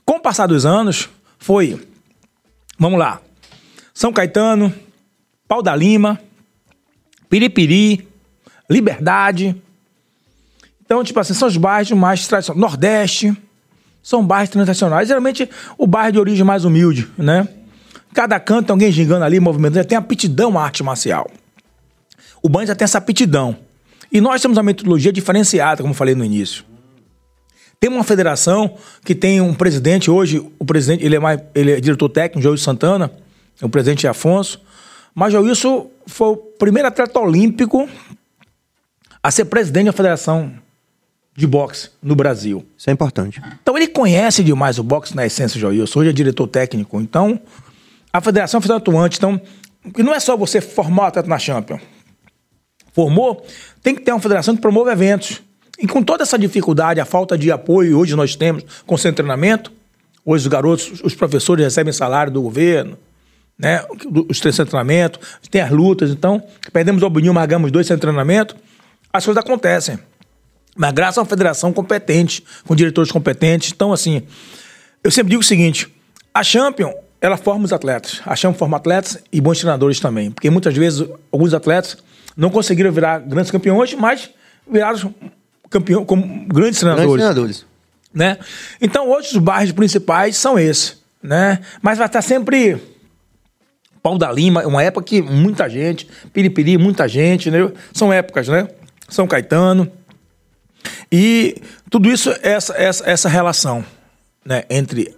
Com 0.05 0.15
o 0.15 0.21
passar 0.21 0.47
dos 0.47 0.67
anos, 0.67 1.09
foi, 1.39 1.81
vamos 2.79 2.99
lá, 2.99 3.21
São 3.95 4.13
Caetano, 4.13 4.73
Pau 5.47 5.63
da 5.63 5.75
Lima, 5.77 6.19
Piripiri, 7.29 8.09
Liberdade. 8.69 9.55
Então, 10.85 11.05
tipo 11.05 11.21
assim, 11.21 11.35
são 11.35 11.49
os 11.49 11.57
bairros 11.57 11.91
mais 11.93 12.27
tradicionais. 12.27 12.61
Nordeste, 12.61 13.37
são 14.03 14.27
bairros 14.27 14.51
tradicionais. 14.51 15.09
Geralmente, 15.09 15.49
o 15.79 15.87
bairro 15.87 16.13
de 16.13 16.19
origem 16.19 16.45
mais 16.45 16.65
humilde, 16.65 17.09
né? 17.17 17.47
Cada 18.13 18.39
canto 18.41 18.67
tem 18.67 18.75
alguém 18.75 18.93
gingando 18.93 19.25
ali, 19.25 19.41
movimentando, 19.41 19.87
tem 19.87 19.97
aptidão 19.97 20.59
à 20.59 20.65
arte 20.65 20.83
marcial 20.83 21.31
o 22.43 22.49
banho 22.49 22.67
já 22.67 22.75
tem 22.75 22.85
essa 22.85 22.99
aptidão. 22.99 23.57
E 24.11 24.21
nós 24.21 24.41
temos 24.43 24.59
uma 24.59 24.65
metodologia 24.65 25.13
diferenciada, 25.13 25.83
como 25.83 25.95
falei 25.95 26.15
no 26.15 26.25
início. 26.25 26.65
Tem 27.81 27.91
uma 27.91 28.05
federação 28.05 28.77
que 29.05 29.15
tem 29.15 29.41
um 29.41 29.55
presidente 29.55 30.11
hoje, 30.11 30.39
o 30.59 30.65
presidente, 30.65 31.05
ele 31.05 31.17
é 31.17 31.19
mais, 31.19 31.41
ele 31.55 31.73
é 31.73 31.81
diretor 31.81 32.09
técnico, 32.09 32.43
João 32.43 32.57
Santana, 32.57 33.11
o 33.61 33.69
presidente 33.69 34.07
é 34.07 34.11
Afonso, 34.11 34.61
Mas 35.15 35.33
Joilson 35.33 35.91
foi 36.07 36.29
o 36.29 36.37
primeiro 36.37 36.89
atleta 36.89 37.19
olímpico 37.19 37.89
a 39.23 39.31
ser 39.31 39.47
presidente 39.47 39.87
da 39.87 39.93
Federação 39.93 40.53
de 41.35 41.47
Boxe 41.47 41.91
no 42.03 42.15
Brasil. 42.15 42.65
Isso 42.77 42.91
é 42.91 42.93
importante. 42.93 43.41
Então 43.63 43.77
ele 43.77 43.89
conhece 43.89 44.43
demais 44.43 44.79
o 44.79 44.83
boxe 44.83 45.15
na 45.17 45.25
essência, 45.25 45.59
Joilson. 45.59 46.01
Hoje 46.01 46.11
é 46.11 46.13
diretor 46.13 46.47
técnico. 46.47 47.01
Então, 47.01 47.41
a 48.13 48.21
federação 48.21 48.61
é 48.61 48.73
atuante. 48.73 49.17
Então, 49.17 49.41
que 49.95 50.03
não 50.03 50.15
é 50.15 50.21
só 50.21 50.37
você 50.37 50.61
formar 50.61 51.05
o 51.05 51.07
atleta 51.07 51.29
na 51.29 51.39
Champion. 51.39 51.79
Formou, 52.93 53.45
tem 53.83 53.95
que 53.95 54.03
ter 54.03 54.13
uma 54.13 54.21
federação 54.21 54.55
que 54.55 54.61
promove 54.61 54.91
eventos. 54.91 55.43
E 55.79 55.87
com 55.87 56.03
toda 56.03 56.23
essa 56.23 56.39
dificuldade, 56.39 57.01
a 57.01 57.05
falta 57.05 57.37
de 57.37 57.51
apoio 57.51 57.99
hoje 57.99 58.15
nós 58.15 58.37
temos 58.37 58.65
com 58.87 58.95
o 58.95 58.99
treinamento, 58.99 59.73
hoje 60.25 60.45
os 60.45 60.49
garotos, 60.49 61.01
os 61.03 61.15
professores 61.15 61.65
recebem 61.65 61.93
salário 61.93 62.33
do 62.33 62.43
governo, 62.43 62.97
né? 63.59 63.85
Os 64.29 64.41
três 64.41 64.57
treinamento, 64.57 65.19
tem 65.51 65.61
as 65.61 65.71
lutas, 65.71 66.11
então, 66.11 66.43
perdemos 66.73 67.03
o 67.03 67.05
Albinho, 67.05 67.33
margamos 67.33 67.71
dois 67.71 67.87
sem 67.87 67.97
treinamento, 67.99 68.57
as 69.13 69.25
coisas 69.25 69.43
acontecem. 69.43 69.99
Mas 70.77 70.93
graças 70.93 71.19
a 71.19 71.23
uma 71.23 71.27
federação 71.27 71.73
competente, 71.73 72.43
com 72.67 72.75
diretores 72.75 73.13
competentes. 73.13 73.73
Então, 73.75 73.93
assim, 73.93 74.23
eu 75.05 75.11
sempre 75.11 75.31
digo 75.31 75.43
o 75.43 75.45
seguinte: 75.45 75.93
a 76.33 76.43
Champion, 76.43 76.93
ela 77.21 77.37
forma 77.37 77.65
os 77.65 77.73
atletas. 77.73 78.21
A 78.25 78.35
Champion 78.35 78.59
forma 78.59 78.77
atletas 78.79 79.19
e 79.31 79.41
bons 79.41 79.59
treinadores 79.59 80.01
também. 80.01 80.31
Porque 80.31 80.49
muitas 80.49 80.75
vezes 80.75 81.07
alguns 81.31 81.53
atletas 81.53 81.99
não 82.37 82.51
conseguiram 82.51 82.93
virar 82.93 83.19
grandes 83.21 83.51
campeões, 83.51 83.95
mas 83.95 84.31
viraram 84.71 85.15
campeão, 85.71 86.05
como 86.05 86.47
grandes 86.47 86.81
treinadores. 86.81 87.11
Grandes 87.11 87.35
treinadores. 87.35 87.67
Né? 88.13 88.39
Então, 88.81 89.11
hoje 89.11 89.29
os 89.29 89.39
bairros 89.39 89.73
principais 89.73 90.37
são 90.37 90.59
esses. 90.59 91.01
Né? 91.23 91.61
Mas 91.81 91.99
vai 91.99 92.07
estar 92.07 92.21
sempre 92.21 92.81
Pau 94.03 94.19
da 94.19 94.31
Lima, 94.33 94.67
uma 94.67 94.83
época 94.83 95.07
que 95.07 95.23
muita 95.23 95.69
gente, 95.71 96.09
Piripiri, 96.33 96.77
muita 96.77 97.07
gente, 97.07 97.51
né? 97.51 97.71
São 97.93 98.13
épocas, 98.13 98.49
né? 98.49 98.67
São 99.09 99.29
Caetano. 99.29 99.91
E 101.11 101.57
tudo 101.89 102.09
isso, 102.09 102.35
essa, 102.43 102.75
essa, 102.75 103.09
essa 103.09 103.29
relação 103.29 103.85
né, 104.45 104.65
entre 104.69 105.15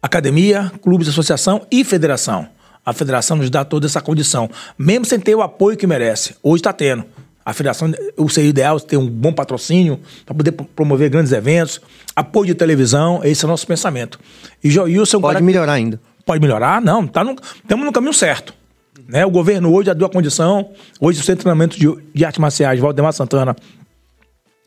academia, 0.00 0.70
clubes, 0.80 1.08
associação 1.08 1.66
e 1.68 1.82
federação. 1.82 2.48
A 2.86 2.92
federação 2.92 3.36
nos 3.36 3.50
dá 3.50 3.64
toda 3.64 3.84
essa 3.84 4.00
condição, 4.00 4.48
mesmo 4.78 5.04
sem 5.04 5.18
ter 5.18 5.34
o 5.34 5.42
apoio 5.42 5.76
que 5.76 5.88
merece. 5.88 6.36
Hoje 6.40 6.60
está 6.60 6.72
tendo. 6.72 7.04
A 7.44 7.52
federação, 7.52 7.92
o 8.16 8.28
seria 8.28 8.50
ideal 8.50 8.78
ter 8.78 8.96
um 8.96 9.08
bom 9.08 9.32
patrocínio 9.32 10.00
para 10.24 10.34
poder 10.34 10.52
promover 10.52 11.10
grandes 11.10 11.32
eventos, 11.32 11.80
apoio 12.14 12.46
de 12.46 12.54
televisão, 12.54 13.20
esse 13.24 13.44
é 13.44 13.46
o 13.46 13.50
nosso 13.50 13.66
pensamento. 13.66 14.18
E 14.62 14.70
Joilson... 14.70 15.20
Pode 15.20 15.42
melhorar 15.42 15.72
ainda. 15.72 16.00
Pode 16.24 16.40
melhorar? 16.40 16.80
Não, 16.80 17.06
tá 17.06 17.22
no, 17.22 17.36
estamos 17.56 17.84
no 17.84 17.92
caminho 17.92 18.12
certo. 18.14 18.54
Né? 19.08 19.24
O 19.26 19.30
governo 19.30 19.72
hoje 19.72 19.86
já 19.86 19.92
deu 19.92 20.06
a 20.06 20.10
condição, 20.10 20.70
hoje 21.00 21.20
o 21.20 21.22
Centro 21.22 21.38
de 21.38 21.42
Treinamento 21.42 21.78
de, 21.78 21.86
de 22.14 22.24
Artes 22.24 22.38
Marciais, 22.38 22.80
Valdemar 22.80 23.12
Santana, 23.12 23.54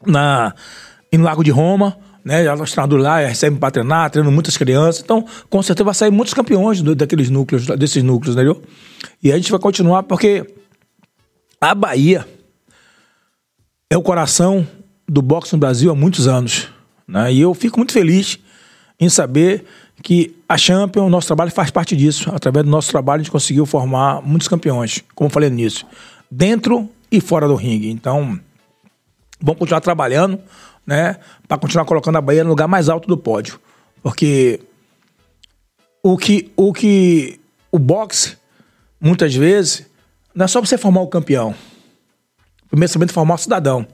na, 0.05 0.53
no 1.11 1.23
Lago 1.23 1.43
de 1.43 1.51
Roma, 1.51 1.97
né? 2.23 2.43
Treinadores 2.43 3.03
lá 3.03 3.19
recebem 3.19 3.59
para 3.59 3.71
treinar, 3.71 4.09
treinam 4.09 4.31
muitas 4.31 4.57
crianças. 4.57 5.01
Então, 5.03 5.25
com 5.49 5.61
certeza 5.61 5.85
vai 5.85 5.93
sair 5.93 6.11
muitos 6.11 6.33
campeões 6.33 6.81
do, 6.81 6.95
daqueles 6.95 7.29
núcleos, 7.29 7.65
desses 7.65 8.03
núcleos, 8.03 8.35
entendeu? 8.35 8.61
E 9.23 9.31
a 9.31 9.35
gente 9.35 9.51
vai 9.51 9.59
continuar 9.59 10.03
porque 10.03 10.45
a 11.59 11.73
Bahia 11.73 12.25
é 13.89 13.97
o 13.97 14.01
coração 14.01 14.67
do 15.07 15.21
boxe 15.21 15.53
no 15.53 15.59
Brasil 15.59 15.91
há 15.91 15.95
muitos 15.95 16.27
anos. 16.27 16.67
Né? 17.07 17.33
E 17.33 17.41
eu 17.41 17.53
fico 17.53 17.77
muito 17.77 17.91
feliz 17.91 18.39
em 18.99 19.09
saber 19.09 19.65
que 20.03 20.35
a 20.47 20.57
Champion, 20.57 21.09
nosso 21.09 21.27
trabalho 21.27 21.51
faz 21.51 21.71
parte 21.71 21.95
disso. 21.95 22.29
Através 22.33 22.65
do 22.65 22.71
nosso 22.71 22.89
trabalho, 22.89 23.21
a 23.21 23.23
gente 23.23 23.31
conseguiu 23.31 23.65
formar 23.65 24.21
muitos 24.21 24.47
campeões, 24.47 25.03
como 25.15 25.27
eu 25.27 25.33
falei 25.33 25.49
nisso, 25.49 25.85
dentro 26.29 26.89
e 27.11 27.19
fora 27.19 27.47
do 27.47 27.55
ringue. 27.55 27.89
Então, 27.89 28.39
vamos 29.41 29.59
continuar 29.59 29.81
trabalhando, 29.81 30.39
né, 30.89 31.17
para 31.47 31.59
continuar 31.59 31.85
colocando 31.85 32.15
a 32.15 32.21
Bahia 32.21 32.43
no 32.43 32.49
lugar 32.49 32.67
mais 32.67 32.89
alto 32.89 33.07
do 33.07 33.15
pódio, 33.15 33.59
porque 34.01 34.59
o 36.01 36.17
que 36.17 36.51
o 36.55 36.73
que 36.73 37.39
o 37.71 37.77
boxe 37.77 38.35
muitas 38.99 39.35
vezes 39.35 39.85
não 40.33 40.45
é 40.45 40.47
só 40.47 40.59
você 40.59 40.79
formar 40.79 41.01
o 41.01 41.07
campeão. 41.07 41.53
Primeiro 42.69 42.91
você 42.91 43.07
formar 43.09 43.35
o 43.35 43.37
cidadão. 43.37 43.85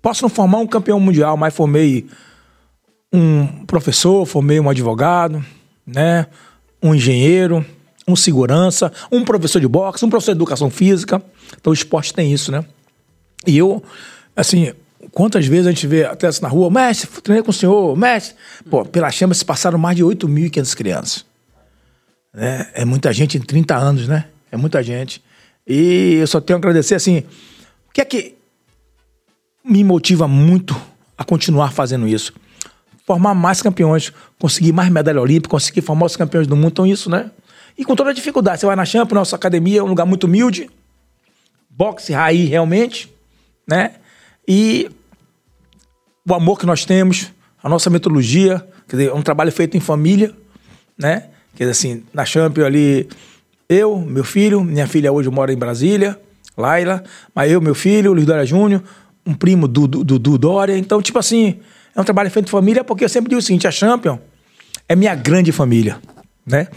Posso 0.00 0.22
não 0.22 0.28
formar 0.28 0.58
um 0.58 0.68
campeão 0.68 1.00
mundial, 1.00 1.36
mas 1.36 1.52
formei 1.52 2.06
um 3.12 3.64
professor, 3.66 4.24
formei 4.24 4.60
um 4.60 4.70
advogado, 4.70 5.44
né? 5.84 6.28
Um 6.80 6.94
engenheiro, 6.94 7.66
um 8.06 8.14
segurança, 8.14 8.92
um 9.10 9.24
professor 9.24 9.60
de 9.60 9.66
boxe, 9.66 10.04
um 10.04 10.10
professor 10.10 10.30
de 10.30 10.38
educação 10.38 10.70
física. 10.70 11.20
Então 11.60 11.72
o 11.72 11.74
esporte 11.74 12.14
tem 12.14 12.32
isso, 12.32 12.52
né? 12.52 12.64
E 13.44 13.58
eu, 13.58 13.82
assim, 14.36 14.72
quantas 15.12 15.46
vezes 15.46 15.66
a 15.66 15.70
gente 15.70 15.86
vê 15.86 16.04
atletas 16.04 16.40
na 16.40 16.48
rua, 16.48 16.70
mestre, 16.70 17.08
treinei 17.22 17.42
com 17.42 17.50
o 17.50 17.54
senhor, 17.54 17.96
mestre. 17.96 18.36
Pô, 18.70 18.84
pela 18.84 19.10
chama 19.10 19.34
se 19.34 19.44
passaram 19.44 19.78
mais 19.78 19.96
de 19.96 20.04
8.500 20.04 20.76
crianças. 20.76 21.26
Né? 22.32 22.68
É 22.74 22.84
muita 22.84 23.12
gente 23.12 23.36
em 23.36 23.40
30 23.40 23.76
anos, 23.76 24.08
né? 24.08 24.26
É 24.50 24.56
muita 24.56 24.82
gente. 24.82 25.22
E 25.66 26.14
eu 26.20 26.26
só 26.26 26.40
tenho 26.40 26.56
a 26.56 26.60
agradecer, 26.60 26.94
assim, 26.94 27.18
o 27.88 27.92
que 27.92 28.00
é 28.00 28.04
que 28.04 28.34
me 29.64 29.84
motiva 29.84 30.26
muito 30.26 30.80
a 31.16 31.24
continuar 31.24 31.72
fazendo 31.72 32.06
isso? 32.06 32.32
formar 33.08 33.34
mais 33.34 33.62
campeões, 33.62 34.12
conseguir 34.38 34.70
mais 34.70 34.90
medalha 34.90 35.18
olímpica, 35.18 35.48
conseguir 35.48 35.80
formar 35.80 36.04
os 36.04 36.14
campeões 36.14 36.46
do 36.46 36.54
mundo. 36.54 36.72
Então, 36.72 36.86
isso, 36.86 37.08
né? 37.08 37.30
E 37.76 37.82
com 37.82 37.96
toda 37.96 38.10
a 38.10 38.12
dificuldade. 38.12 38.60
Você 38.60 38.66
vai 38.66 38.76
na 38.76 38.84
Champions, 38.84 39.14
nossa 39.18 39.34
academia 39.34 39.80
é 39.80 39.82
um 39.82 39.86
lugar 39.86 40.04
muito 40.04 40.24
humilde, 40.24 40.68
boxe 41.70 42.12
raiz 42.12 42.50
realmente, 42.50 43.10
né? 43.66 43.92
E 44.46 44.90
o 46.28 46.34
amor 46.34 46.58
que 46.58 46.66
nós 46.66 46.84
temos, 46.84 47.32
a 47.62 47.68
nossa 47.68 47.88
metodologia, 47.88 48.64
quer 48.86 48.96
dizer, 48.96 49.10
é 49.10 49.14
um 49.14 49.22
trabalho 49.22 49.50
feito 49.50 49.76
em 49.76 49.80
família, 49.80 50.32
né? 50.96 51.24
Quer 51.56 51.64
dizer, 51.64 51.70
assim, 51.70 52.02
na 52.12 52.24
Champions 52.24 52.66
ali, 52.66 53.08
eu, 53.68 53.98
meu 53.98 54.24
filho, 54.24 54.62
minha 54.62 54.86
filha 54.86 55.12
hoje 55.12 55.30
mora 55.30 55.52
em 55.52 55.56
Brasília, 55.56 56.18
Laila, 56.56 57.02
mas 57.34 57.50
eu, 57.50 57.60
meu 57.60 57.74
filho, 57.74 58.12
Luiz 58.12 58.26
Dória 58.26 58.44
Júnior, 58.44 58.82
um 59.26 59.34
primo 59.34 59.66
do, 59.66 59.86
do, 59.86 60.18
do, 60.18 60.38
Dória. 60.38 60.76
Então, 60.76 61.00
tipo 61.00 61.18
assim, 61.18 61.60
é 61.94 62.00
um 62.00 62.04
trabalho 62.04 62.30
feito 62.30 62.46
em 62.46 62.50
família, 62.50 62.84
porque 62.84 63.04
eu 63.04 63.08
sempre 63.08 63.28
digo 63.28 63.38
o 63.38 63.42
seguinte: 63.42 63.66
a 63.66 63.70
Champion 63.70 64.18
é 64.88 64.96
minha 64.96 65.14
grande 65.14 65.52
família, 65.52 65.98
né? 66.46 66.68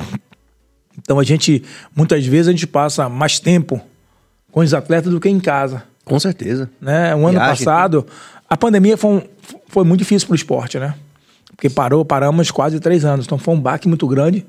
Então 0.98 1.20
a 1.20 1.24
gente, 1.24 1.64
muitas 1.96 2.26
vezes, 2.26 2.48
a 2.48 2.52
gente 2.52 2.68
passa 2.68 3.08
mais 3.08 3.40
tempo 3.40 3.82
com 4.52 4.60
os 4.60 4.74
atletas 4.74 5.12
do 5.12 5.20
que 5.20 5.30
em 5.30 5.40
casa. 5.40 5.84
Com 6.04 6.20
certeza. 6.20 6.70
Né? 6.82 7.16
O 7.16 7.28
ano 7.28 7.40
Viagem, 7.40 7.66
passado, 7.66 8.06
a 8.52 8.58
pandemia 8.58 8.98
foi, 8.98 9.12
um, 9.12 9.22
foi 9.70 9.86
muito 9.86 10.00
difícil 10.00 10.28
para 10.28 10.34
o 10.34 10.36
esporte, 10.36 10.78
né? 10.78 10.94
Porque 11.56 11.70
parou, 11.70 12.04
paramos 12.04 12.52
quase 12.52 12.82
três 12.82 13.06
anos. 13.06 13.26
Então 13.26 13.38
foi 13.38 13.54
um 13.54 13.60
baque 13.60 13.88
muito 13.88 14.06
grande 14.06 14.46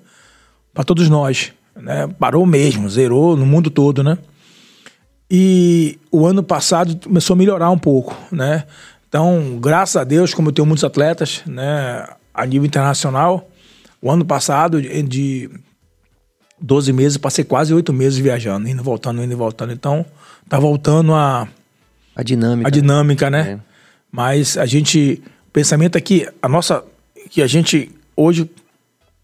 para 0.74 0.82
todos 0.82 1.08
nós. 1.08 1.52
Né? 1.76 2.08
Parou 2.18 2.44
mesmo, 2.44 2.90
zerou 2.90 3.36
no 3.36 3.46
mundo 3.46 3.70
todo, 3.70 4.02
né? 4.02 4.18
E 5.30 6.00
o 6.10 6.26
ano 6.26 6.42
passado 6.42 6.96
começou 6.96 7.34
a 7.34 7.36
melhorar 7.36 7.70
um 7.70 7.78
pouco, 7.78 8.16
né? 8.32 8.64
Então, 9.08 9.56
graças 9.60 9.94
a 9.94 10.02
Deus, 10.02 10.34
como 10.34 10.48
eu 10.48 10.52
tenho 10.52 10.66
muitos 10.66 10.82
atletas, 10.82 11.42
né, 11.46 12.04
a 12.34 12.44
nível 12.44 12.66
internacional, 12.66 13.48
o 14.00 14.10
ano 14.10 14.24
passado, 14.24 14.82
de 14.82 15.48
12 16.60 16.92
meses, 16.92 17.18
passei 17.18 17.44
quase 17.44 17.72
8 17.72 17.92
meses 17.92 18.18
viajando, 18.18 18.68
indo 18.68 18.82
voltando, 18.82 19.22
indo 19.22 19.32
e 19.32 19.36
voltando. 19.36 19.72
Então, 19.72 20.04
tá 20.48 20.58
voltando 20.58 21.14
a. 21.14 21.46
A 22.16 22.22
dinâmica. 22.24 22.66
A 22.66 22.70
dinâmica, 22.70 23.30
né? 23.30 23.60
É. 23.68 23.71
Mas 24.12 24.58
a 24.58 24.66
gente. 24.66 25.22
O 25.48 25.50
pensamento 25.52 25.96
é 25.96 26.00
que 26.00 26.28
a 26.40 26.48
nossa. 26.48 26.84
Que 27.30 27.42
a 27.42 27.46
gente, 27.46 27.90
hoje, 28.14 28.50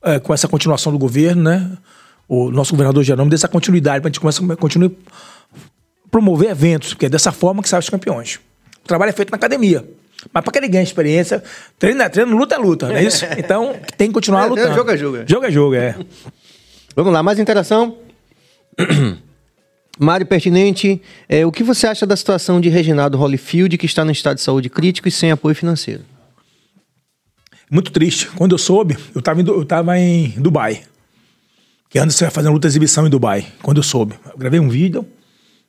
é, 0.02 0.18
com 0.18 0.32
essa 0.32 0.48
continuação 0.48 0.90
do 0.90 0.98
governo, 0.98 1.42
né? 1.42 1.70
O 2.26 2.50
nosso 2.50 2.72
governador 2.72 3.04
Jerônimo, 3.04 3.30
dessa 3.30 3.48
continuidade, 3.48 4.00
para 4.00 4.08
a 4.08 4.10
gente 4.10 4.20
começar, 4.20 4.56
continuar 4.56 4.90
promover 6.10 6.50
eventos, 6.50 6.90
porque 6.94 7.06
é 7.06 7.08
dessa 7.08 7.32
forma 7.32 7.62
que 7.62 7.68
saem 7.68 7.80
os 7.80 7.90
campeões. 7.90 8.40
O 8.82 8.88
trabalho 8.88 9.10
é 9.10 9.12
feito 9.12 9.30
na 9.30 9.36
academia. 9.36 9.84
Mas 10.32 10.42
para 10.42 10.52
que 10.52 10.58
ele 10.58 10.68
ganhe 10.68 10.84
experiência, 10.84 11.42
treino 11.78 12.02
é 12.02 12.08
treino, 12.08 12.36
luta 12.36 12.54
é 12.54 12.58
luta, 12.58 12.88
não 12.88 12.96
é 12.96 13.04
isso? 13.04 13.24
Então 13.38 13.76
tem 13.96 14.08
que 14.08 14.14
continuar 14.14 14.46
é, 14.46 14.48
lutando. 14.48 14.74
Jogo 14.74 14.90
é 14.90 14.96
jogo. 14.96 15.18
Jogo 15.26 15.46
é 15.46 15.50
jogo, 15.50 15.74
é. 15.74 15.94
Vamos 16.96 17.12
lá, 17.12 17.22
mais 17.22 17.38
interação. 17.38 17.96
Mário 19.98 20.26
Pertinente, 20.26 21.02
é, 21.28 21.44
o 21.44 21.50
que 21.50 21.62
você 21.62 21.86
acha 21.86 22.06
da 22.06 22.16
situação 22.16 22.60
de 22.60 22.68
Reginaldo 22.68 23.18
Holyfield, 23.18 23.76
que 23.76 23.86
está 23.86 24.04
no 24.04 24.12
estado 24.12 24.36
de 24.36 24.42
saúde 24.42 24.70
crítico 24.70 25.08
e 25.08 25.10
sem 25.10 25.30
apoio 25.30 25.54
financeiro? 25.54 26.04
Muito 27.70 27.90
triste. 27.90 28.28
Quando 28.28 28.52
eu 28.52 28.58
soube, 28.58 28.96
eu 29.14 29.20
estava 29.62 29.98
em, 29.98 30.26
em 30.36 30.40
Dubai. 30.40 30.82
Que 31.90 32.00
você 32.04 32.24
vai 32.24 32.30
fazer 32.30 32.48
uma 32.48 32.54
luta 32.54 32.66
exibição 32.66 33.06
em 33.06 33.10
Dubai. 33.10 33.46
Quando 33.62 33.78
eu 33.78 33.82
soube. 33.82 34.14
Eu 34.30 34.38
gravei 34.38 34.60
um 34.60 34.68
vídeo, 34.68 35.06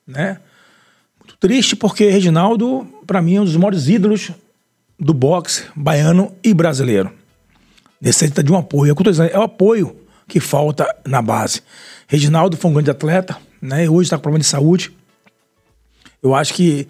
né? 0.07 0.39
Triste 1.39 1.75
porque 1.75 2.09
Reginaldo, 2.09 2.85
para 3.07 3.21
mim, 3.21 3.37
é 3.37 3.41
um 3.41 3.45
dos 3.45 3.55
maiores 3.55 3.87
ídolos 3.87 4.31
do 4.99 5.13
boxe 5.13 5.63
baiano 5.75 6.33
e 6.43 6.53
brasileiro. 6.53 7.11
Necessita 8.01 8.43
de 8.43 8.51
um 8.51 8.57
apoio. 8.57 8.93
É 9.31 9.37
o 9.37 9.43
apoio 9.43 9.95
que 10.27 10.39
falta 10.39 10.87
na 11.05 11.21
base. 11.21 11.61
Reginaldo 12.07 12.57
foi 12.57 12.71
um 12.71 12.73
grande 12.73 12.91
atleta, 12.91 13.37
né? 13.61 13.89
Hoje 13.89 14.07
está 14.07 14.17
com 14.17 14.23
problema 14.23 14.41
de 14.41 14.47
saúde. 14.47 14.91
Eu 16.21 16.35
acho 16.35 16.53
que 16.53 16.87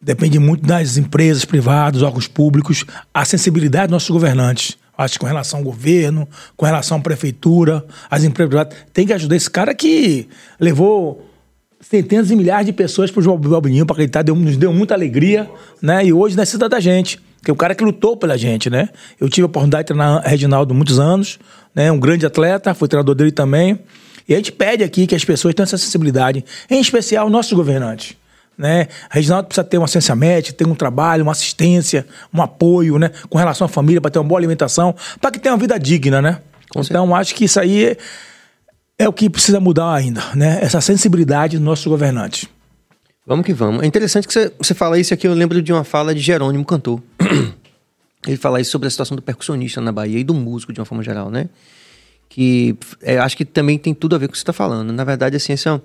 depende 0.00 0.38
muito 0.38 0.66
das 0.66 0.96
empresas 0.96 1.44
privadas, 1.44 2.02
órgãos 2.02 2.26
públicos, 2.26 2.84
a 3.14 3.24
sensibilidade 3.24 3.86
dos 3.86 3.92
nossos 3.92 4.10
governantes. 4.10 4.76
Acho 4.96 5.14
que 5.14 5.20
com 5.20 5.26
relação 5.26 5.60
ao 5.60 5.64
governo, 5.64 6.28
com 6.56 6.66
relação 6.66 6.98
à 6.98 7.00
prefeitura, 7.00 7.84
as 8.10 8.24
empresas 8.24 8.48
privadas, 8.48 8.78
tem 8.92 9.06
que 9.06 9.12
ajudar 9.12 9.36
esse 9.36 9.50
cara 9.50 9.74
que 9.74 10.28
levou 10.60 11.28
centenas 11.80 12.28
de 12.28 12.36
milhares 12.36 12.66
de 12.66 12.72
pessoas 12.72 13.10
para 13.10 13.28
o 13.28 13.38
Balbininho 13.38 13.86
para 13.86 13.94
acreditar, 13.94 14.22
deu, 14.22 14.34
nos 14.34 14.56
deu 14.56 14.72
muita 14.72 14.94
alegria, 14.94 15.50
né? 15.80 16.04
E 16.04 16.12
hoje 16.12 16.36
necessita 16.36 16.68
da 16.68 16.78
gente, 16.78 17.20
que 17.42 17.50
é 17.50 17.52
o 17.52 17.56
cara 17.56 17.74
que 17.74 17.82
lutou 17.82 18.16
pela 18.16 18.36
gente, 18.36 18.70
né? 18.70 18.88
Eu 19.20 19.28
tive 19.28 19.44
a 19.44 19.46
oportunidade 19.46 19.84
de 19.84 19.86
treinar 19.88 20.22
Reginaldo 20.22 20.74
muitos 20.74 20.98
anos, 20.98 21.38
né? 21.74 21.90
Um 21.90 21.98
grande 21.98 22.26
atleta, 22.26 22.74
fui 22.74 22.86
treinador 22.86 23.14
dele 23.14 23.32
também. 23.32 23.80
E 24.28 24.34
a 24.34 24.36
gente 24.36 24.52
pede 24.52 24.84
aqui 24.84 25.06
que 25.06 25.14
as 25.14 25.24
pessoas 25.24 25.54
tenham 25.54 25.64
essa 25.64 25.78
sensibilidade, 25.78 26.44
em 26.70 26.80
especial 26.80 27.28
nossos 27.28 27.52
governantes. 27.52 28.16
Né? 28.56 28.88
Reginaldo 29.10 29.48
precisa 29.48 29.64
ter 29.64 29.78
uma 29.78 29.88
ciência 29.88 30.14
médica, 30.14 30.56
ter 30.56 30.66
um 30.66 30.74
trabalho, 30.74 31.22
uma 31.22 31.32
assistência, 31.32 32.06
um 32.32 32.42
apoio, 32.42 32.98
né? 32.98 33.10
Com 33.28 33.38
relação 33.38 33.64
à 33.64 33.68
família, 33.68 34.00
para 34.00 34.10
ter 34.10 34.18
uma 34.18 34.28
boa 34.28 34.38
alimentação, 34.38 34.94
para 35.20 35.30
que 35.30 35.38
tenha 35.38 35.54
uma 35.54 35.60
vida 35.60 35.78
digna, 35.78 36.20
né? 36.20 36.38
Com 36.70 36.80
então, 36.80 37.06
certeza. 37.06 37.14
acho 37.16 37.34
que 37.34 37.44
isso 37.44 37.58
aí 37.58 37.86
é, 37.86 37.96
é 38.98 39.08
o 39.08 39.12
que 39.12 39.28
precisa 39.28 39.58
mudar 39.58 39.92
ainda, 39.94 40.22
né? 40.34 40.58
Essa 40.62 40.80
sensibilidade 40.80 41.56
dos 41.56 41.64
nossos 41.64 41.86
governantes. 41.86 42.46
Vamos 43.26 43.46
que 43.46 43.52
vamos. 43.52 43.82
É 43.82 43.86
interessante 43.86 44.26
que 44.26 44.32
você, 44.32 44.52
você 44.58 44.74
fala 44.74 44.98
isso 44.98 45.14
aqui, 45.14 45.26
eu 45.26 45.34
lembro 45.34 45.62
de 45.62 45.72
uma 45.72 45.84
fala 45.84 46.14
de 46.14 46.20
Jerônimo 46.20 46.64
Cantor. 46.64 47.00
Ele 48.26 48.36
fala 48.36 48.60
isso 48.60 48.70
sobre 48.70 48.86
a 48.86 48.90
situação 48.90 49.16
do 49.16 49.22
percussionista 49.22 49.80
na 49.80 49.92
Bahia 49.92 50.18
e 50.18 50.24
do 50.24 50.34
músico 50.34 50.72
de 50.72 50.80
uma 50.80 50.86
forma 50.86 51.02
geral, 51.02 51.30
né? 51.30 51.48
Que 52.34 52.74
é, 53.02 53.18
acho 53.18 53.36
que 53.36 53.44
também 53.44 53.76
tem 53.76 53.92
tudo 53.92 54.16
a 54.16 54.18
ver 54.18 54.26
com 54.26 54.30
o 54.30 54.32
que 54.32 54.38
você 54.38 54.42
está 54.42 54.54
falando. 54.54 54.90
Na 54.90 55.04
verdade, 55.04 55.36
assim, 55.36 55.52
esse, 55.52 55.68
é 55.68 55.78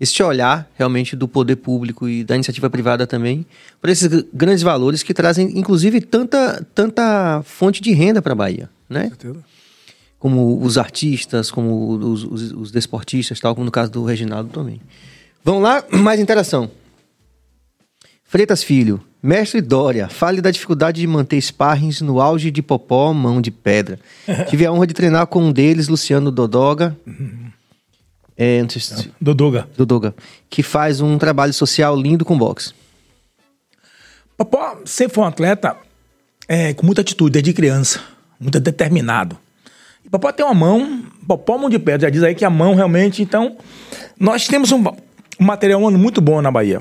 esse 0.00 0.22
olhar 0.22 0.66
realmente 0.78 1.14
do 1.14 1.28
poder 1.28 1.56
público 1.56 2.08
e 2.08 2.24
da 2.24 2.34
iniciativa 2.34 2.70
privada 2.70 3.06
também 3.06 3.44
para 3.82 3.92
esses 3.92 4.08
grandes 4.32 4.62
valores 4.62 5.02
que 5.02 5.12
trazem, 5.12 5.58
inclusive, 5.58 6.00
tanta, 6.00 6.66
tanta 6.74 7.42
fonte 7.44 7.82
de 7.82 7.92
renda 7.92 8.22
para 8.22 8.32
a 8.32 8.34
Bahia, 8.34 8.70
né? 8.88 9.12
como 10.18 10.58
os 10.64 10.78
artistas, 10.78 11.50
como 11.50 11.90
os, 11.98 12.24
os, 12.24 12.52
os, 12.52 12.72
desportistas, 12.72 13.38
tal, 13.38 13.54
como 13.54 13.66
no 13.66 13.70
caso 13.70 13.92
do 13.92 14.02
Reginaldo 14.02 14.48
também. 14.48 14.80
Vamos 15.44 15.62
lá, 15.62 15.84
mais 15.92 16.18
interação. 16.18 16.70
Freitas 18.24 18.62
Filho, 18.62 19.04
mestre 19.22 19.60
Dória, 19.60 20.08
fale 20.08 20.40
da 20.40 20.50
dificuldade 20.50 21.00
de 21.00 21.06
manter 21.06 21.40
sparrings 21.40 22.00
no 22.00 22.20
auge 22.20 22.50
de 22.50 22.62
Popó, 22.62 23.12
mão 23.12 23.40
de 23.40 23.50
pedra. 23.50 23.98
Tive 24.48 24.66
a 24.66 24.72
honra 24.72 24.86
de 24.86 24.94
treinar 24.94 25.26
com 25.26 25.42
um 25.42 25.52
deles, 25.52 25.88
Luciano 25.88 26.30
Dodoga. 26.30 26.96
É, 28.36 28.66
se... 28.68 29.10
Dodoga. 29.20 29.68
Dodoga. 29.76 30.14
Que 30.48 30.62
faz 30.62 31.00
um 31.00 31.18
trabalho 31.18 31.52
social 31.52 31.94
lindo 31.94 32.24
com 32.24 32.38
boxe. 32.38 32.72
Popó 34.36 34.78
sempre 34.86 35.14
foi 35.14 35.24
um 35.24 35.26
atleta 35.26 35.76
é, 36.48 36.72
com 36.72 36.86
muita 36.86 37.02
atitude, 37.02 37.32
desde 37.32 37.52
criança. 37.52 38.00
Muito 38.40 38.58
determinado. 38.58 39.36
E 40.02 40.08
Popó 40.08 40.32
tem 40.32 40.46
uma 40.46 40.54
mão, 40.54 41.04
Popó 41.28 41.58
mão 41.58 41.68
de 41.68 41.78
pedra, 41.78 42.08
já 42.08 42.10
diz 42.10 42.22
aí 42.22 42.34
que 42.34 42.44
a 42.44 42.50
mão 42.50 42.74
realmente. 42.74 43.22
Então, 43.22 43.58
nós 44.18 44.48
temos 44.48 44.72
um, 44.72 44.82
um 45.38 45.44
material 45.44 45.80
humano 45.80 45.98
muito 45.98 46.22
bom 46.22 46.40
na 46.40 46.50
Bahia. 46.50 46.80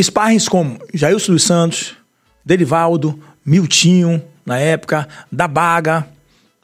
Sparrings 0.00 0.48
como 0.48 0.78
Jailson 0.92 1.32
dos 1.32 1.42
Santos, 1.42 1.96
Derivaldo, 2.44 3.18
Miltinho, 3.44 4.22
na 4.44 4.58
época, 4.58 5.08
da 5.30 5.48
Baga, 5.48 6.06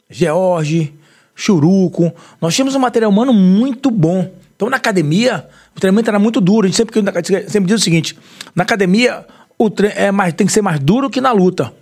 George, 0.09 0.93
Churuco. 1.35 2.13
Nós 2.39 2.55
tínhamos 2.55 2.75
um 2.75 2.79
material 2.79 3.11
humano 3.11 3.33
muito 3.33 3.89
bom. 3.89 4.31
Então, 4.55 4.69
na 4.69 4.77
academia, 4.77 5.47
o 5.75 5.79
treinamento 5.79 6.09
era 6.09 6.19
muito 6.19 6.39
duro. 6.39 6.65
A 6.65 6.69
gente 6.69 6.77
sempre, 6.77 7.49
sempre 7.49 7.67
diz 7.67 7.81
o 7.81 7.83
seguinte: 7.83 8.17
na 8.55 8.63
academia, 8.63 9.25
o 9.57 9.69
é 9.95 10.11
mais, 10.11 10.33
tem 10.33 10.45
que 10.47 10.53
ser 10.53 10.61
mais 10.61 10.79
duro 10.79 11.09
que 11.09 11.19
na 11.19 11.31
luta. 11.31 11.73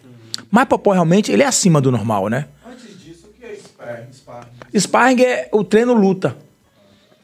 Mas 0.50 0.66
Popó 0.66 0.92
realmente 0.92 1.32
ele 1.32 1.44
é 1.44 1.46
acima 1.46 1.80
do 1.80 1.92
normal, 1.92 2.28
né? 2.28 2.48
Sparring? 4.14 4.80
Sparring 4.80 5.22
é 5.22 5.50
o 5.52 5.64
treino 5.64 5.94
luta. 5.94 6.36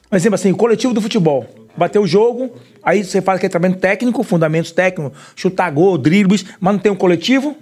Por 0.09 0.15
exemplo, 0.15 0.35
assim, 0.35 0.51
o 0.51 0.57
coletivo 0.57 0.93
do 0.93 1.01
futebol. 1.01 1.45
Bater 1.77 1.99
o 1.99 2.07
jogo, 2.07 2.51
aí 2.81 3.03
você 3.03 3.21
faz 3.21 3.37
aquele 3.37 3.51
trabalho 3.51 3.75
técnico, 3.75 4.23
fundamentos 4.23 4.71
técnicos, 4.71 5.17
chutar 5.35 5.71
gol, 5.71 5.97
dribles, 5.97 6.43
mas 6.59 6.73
não 6.73 6.79
tem 6.79 6.91
um 6.91 6.95
coletivo. 6.95 7.55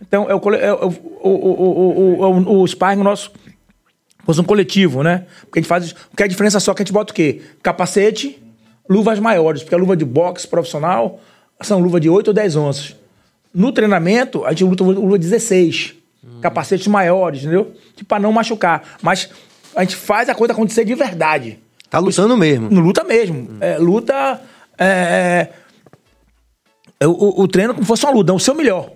Então, 0.00 0.30
é 0.30 0.34
o, 0.34 0.54
é 0.54 0.72
o, 0.72 0.88
o, 1.22 1.30
o, 1.30 2.22
o, 2.22 2.62
o 2.62 2.68
sparring 2.68 3.02
nosso 3.02 3.32
fosse 4.24 4.40
um 4.40 4.44
coletivo, 4.44 5.02
né? 5.02 5.24
Porque 5.42 5.60
a 5.60 5.62
gente 5.62 5.68
faz. 5.68 5.92
Porque 5.92 6.22
a 6.22 6.26
diferença 6.26 6.58
só 6.58 6.72
é 6.72 6.74
que 6.74 6.82
a 6.82 6.84
gente 6.84 6.92
bota 6.92 7.12
o 7.12 7.14
quê? 7.14 7.42
Capacete, 7.62 8.42
luvas 8.88 9.20
maiores, 9.20 9.62
porque 9.62 9.74
a 9.74 9.78
luva 9.78 9.96
de 9.96 10.04
boxe 10.04 10.46
profissional 10.46 11.20
são 11.62 11.78
luva 11.78 12.00
de 12.00 12.10
8 12.10 12.28
ou 12.28 12.34
10 12.34 12.56
onças. 12.56 12.96
No 13.54 13.72
treinamento, 13.72 14.44
a 14.44 14.50
gente 14.50 14.64
luta 14.64 14.84
luva 14.84 15.18
16 15.18 15.94
capacetes 16.42 16.86
maiores, 16.86 17.40
entendeu? 17.40 17.72
Tipo, 17.94 18.08
pra 18.08 18.18
não 18.18 18.32
machucar. 18.32 18.82
Mas 19.00 19.30
a 19.74 19.82
gente 19.82 19.96
faz 19.96 20.28
a 20.28 20.34
coisa 20.34 20.52
acontecer 20.52 20.84
de 20.84 20.94
verdade. 20.94 21.58
Tá 21.90 21.98
lutando 21.98 22.34
Os, 22.34 22.40
mesmo. 22.40 22.68
Luta 22.80 23.04
mesmo. 23.04 23.38
Hum. 23.38 23.56
É, 23.60 23.78
luta. 23.78 24.40
É, 24.78 25.48
é, 27.00 27.06
o, 27.06 27.40
o, 27.40 27.48
treino 27.48 27.74
como 27.74 27.84
se 27.84 27.88
fosse 27.88 28.04
uma 28.04 28.12
luta, 28.12 28.32
é 28.32 28.34
o 28.34 28.38
seu 28.38 28.54
melhor. 28.54 28.90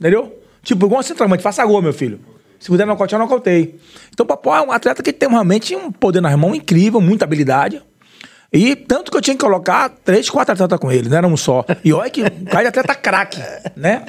Entendeu? 0.00 0.38
Tipo, 0.62 0.86
igual 0.86 1.02
centroavante, 1.02 1.42
faça 1.42 1.64
gol, 1.64 1.82
meu 1.82 1.92
filho. 1.92 2.20
Se 2.58 2.68
puder 2.68 2.86
nocautear, 2.86 3.20
eu 3.20 3.24
nocautei. 3.24 3.78
Então 4.12 4.24
o 4.24 4.26
Papó 4.26 4.56
é 4.56 4.62
um 4.62 4.70
atleta 4.70 5.02
que 5.02 5.12
tem 5.12 5.28
realmente 5.28 5.74
um 5.74 5.90
poder 5.90 6.20
nas 6.20 6.34
mãos 6.36 6.54
incrível, 6.54 7.00
muita 7.00 7.24
habilidade. 7.24 7.82
E 8.52 8.76
tanto 8.76 9.10
que 9.10 9.16
eu 9.16 9.20
tinha 9.20 9.34
que 9.34 9.42
colocar 9.42 9.88
três, 9.88 10.28
quatro 10.30 10.52
atletas 10.52 10.78
com 10.78 10.92
ele, 10.92 11.08
não 11.08 11.16
era 11.16 11.26
um 11.26 11.36
só. 11.36 11.64
E 11.82 11.92
olha 11.92 12.10
que 12.10 12.22
o 12.22 12.44
cara 12.44 12.62
de 12.62 12.68
atleta 12.68 12.94
craque, 12.94 13.40
né? 13.74 14.04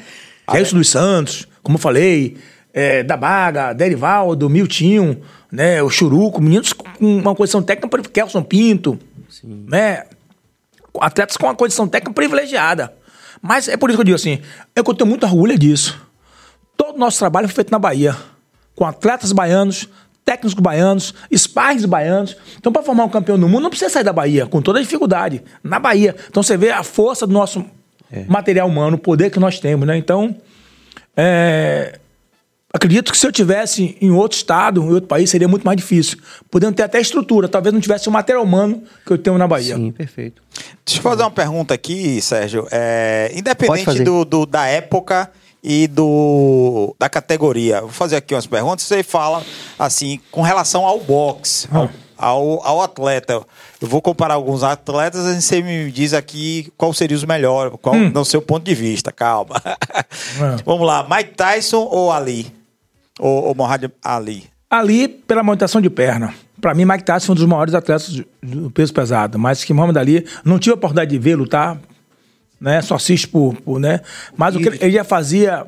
Ah, 0.46 0.58
é? 0.58 0.62
dos 0.62 0.88
Santos, 0.88 1.48
como 1.62 1.76
eu 1.76 1.80
falei, 1.80 2.36
é, 2.74 3.04
da 3.04 3.16
Baga, 3.16 3.72
Derivaldo, 3.72 4.50
Miltinho, 4.50 5.22
né, 5.50 5.80
o 5.80 5.88
Churuco, 5.88 6.42
meninos 6.42 6.72
com 6.72 6.84
uma 7.00 7.34
condição 7.34 7.62
técnica, 7.62 8.02
Kelson 8.10 8.42
Pinto, 8.42 8.98
Sim. 9.30 9.64
né, 9.68 10.04
atletas 11.00 11.36
com 11.36 11.46
uma 11.46 11.54
condição 11.54 11.86
técnica 11.86 12.12
privilegiada. 12.12 12.92
Mas 13.40 13.68
é 13.68 13.76
por 13.76 13.88
isso 13.88 13.96
que 13.96 14.00
eu 14.00 14.04
digo 14.04 14.16
assim, 14.16 14.40
é 14.74 14.82
que 14.82 14.90
eu 14.90 14.94
tenho 14.94 15.08
muito 15.08 15.24
orgulho 15.24 15.56
disso. 15.56 16.00
Todo 16.76 16.96
o 16.96 16.98
nosso 16.98 17.18
trabalho 17.18 17.46
foi 17.46 17.54
feito 17.54 17.70
na 17.70 17.78
Bahia, 17.78 18.16
com 18.74 18.84
atletas 18.84 19.30
baianos, 19.30 19.88
técnicos 20.24 20.54
baianos, 20.54 21.14
sparrings 21.32 21.84
baianos. 21.84 22.36
Então, 22.58 22.72
para 22.72 22.82
formar 22.82 23.04
um 23.04 23.08
campeão 23.08 23.38
do 23.38 23.48
mundo, 23.48 23.62
não 23.62 23.70
precisa 23.70 23.90
sair 23.90 24.02
da 24.02 24.12
Bahia, 24.12 24.46
com 24.46 24.60
toda 24.60 24.80
a 24.80 24.82
dificuldade, 24.82 25.44
na 25.62 25.78
Bahia. 25.78 26.16
Então, 26.28 26.42
você 26.42 26.56
vê 26.56 26.70
a 26.70 26.82
força 26.82 27.26
do 27.26 27.32
nosso 27.32 27.64
é. 28.10 28.24
material 28.26 28.66
humano, 28.66 28.96
o 28.96 28.98
poder 28.98 29.30
que 29.30 29.38
nós 29.38 29.60
temos, 29.60 29.86
né? 29.86 29.96
Então, 29.96 30.34
é, 31.16 32.00
Acredito 32.74 33.12
que 33.12 33.16
se 33.16 33.24
eu 33.24 33.30
tivesse 33.30 33.96
em 34.00 34.10
outro 34.10 34.36
estado, 34.36 34.82
em 34.82 34.92
outro 34.92 35.06
país, 35.06 35.30
seria 35.30 35.46
muito 35.46 35.62
mais 35.62 35.76
difícil. 35.76 36.18
Podendo 36.50 36.74
ter 36.74 36.82
até 36.82 37.00
estrutura, 37.00 37.48
talvez 37.48 37.72
não 37.72 37.80
tivesse 37.80 38.08
o 38.08 38.10
material 38.10 38.42
humano 38.42 38.82
que 39.06 39.12
eu 39.12 39.16
tenho 39.16 39.38
na 39.38 39.46
Bahia. 39.46 39.76
Sim, 39.76 39.92
perfeito. 39.92 40.42
Deixa 40.84 40.98
eu 40.98 41.02
fazer 41.04 41.22
uma 41.22 41.30
pergunta 41.30 41.72
aqui, 41.72 42.20
Sérgio. 42.20 42.66
É, 42.72 43.30
independente 43.32 44.02
do, 44.02 44.24
do, 44.24 44.44
da 44.44 44.66
época 44.66 45.30
e 45.62 45.86
do 45.86 46.96
da 46.98 47.08
categoria, 47.08 47.80
vou 47.80 47.90
fazer 47.90 48.16
aqui 48.16 48.34
umas 48.34 48.46
perguntas. 48.46 48.84
Você 48.84 49.04
fala 49.04 49.44
assim, 49.78 50.18
com 50.32 50.42
relação 50.42 50.84
ao 50.84 50.98
boxe, 50.98 51.68
ao, 51.70 51.88
ao, 52.18 52.66
ao 52.66 52.82
atleta. 52.82 53.34
Eu 53.80 53.86
vou 53.86 54.02
comparar 54.02 54.34
alguns 54.34 54.64
atletas 54.64 55.24
e 55.26 55.40
você 55.40 55.62
me 55.62 55.92
diz 55.92 56.12
aqui 56.12 56.72
qual 56.76 56.92
seria 56.92 57.16
os 57.16 57.24
melhores, 57.24 57.72
qual 57.80 57.94
hum. 57.94 58.10
no 58.12 58.24
seu 58.24 58.42
ponto 58.42 58.64
de 58.64 58.74
vista. 58.74 59.12
Calma. 59.12 59.62
É. 59.64 60.56
Vamos 60.66 60.84
lá, 60.84 61.06
Mike 61.08 61.36
Tyson 61.36 61.86
ou 61.88 62.10
Ali? 62.10 62.63
Ou, 63.18 63.44
ou 63.44 63.54
Mohamed 63.54 63.92
Ali? 64.02 64.44
Ali, 64.68 65.08
pela 65.08 65.42
manutenção 65.42 65.80
de 65.80 65.88
perna. 65.88 66.34
Para 66.60 66.74
mim, 66.74 66.84
Mike 66.84 67.04
Tyson 67.04 67.26
foi 67.26 67.32
um 67.34 67.36
dos 67.36 67.46
maiores 67.46 67.74
atletas 67.74 68.20
do 68.42 68.70
peso 68.70 68.92
pesado. 68.92 69.38
Mas 69.38 69.64
que 69.64 69.72
Mohamed 69.72 69.98
Ali, 69.98 70.26
não 70.44 70.58
tive 70.58 70.72
a 70.72 70.74
oportunidade 70.74 71.10
de 71.10 71.18
ver 71.18 71.36
lutar, 71.36 71.78
né? 72.60 72.80
Só 72.82 72.94
assiste 72.96 73.28
por, 73.28 73.54
por 73.56 73.78
né? 73.78 74.00
Mas 74.36 74.56
o 74.56 74.58
que 74.58 74.68
ele 74.68 74.92
já 74.92 75.04
fazia... 75.04 75.66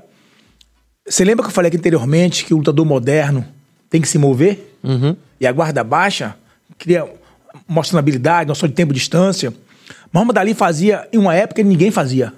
Você 1.06 1.24
lembra 1.24 1.44
que 1.44 1.50
eu 1.50 1.54
falei 1.54 1.68
aqui 1.68 1.76
anteriormente 1.76 2.44
que 2.44 2.52
o 2.52 2.56
lutador 2.56 2.84
moderno 2.84 3.46
tem 3.88 4.00
que 4.00 4.08
se 4.08 4.18
mover? 4.18 4.76
Uhum. 4.82 5.16
E 5.40 5.46
a 5.46 5.52
guarda 5.52 5.84
baixa 5.84 6.34
cria 6.78 7.08
mostrando 7.68 8.00
habilidade, 8.00 8.48
noção 8.48 8.68
de 8.68 8.74
tempo 8.74 8.92
e 8.92 8.94
distância. 8.94 9.54
Muhammad 10.12 10.36
Ali 10.38 10.54
fazia 10.54 11.06
em 11.12 11.18
uma 11.18 11.34
época 11.34 11.62
que 11.62 11.68
ninguém 11.68 11.90
fazia 11.90 12.32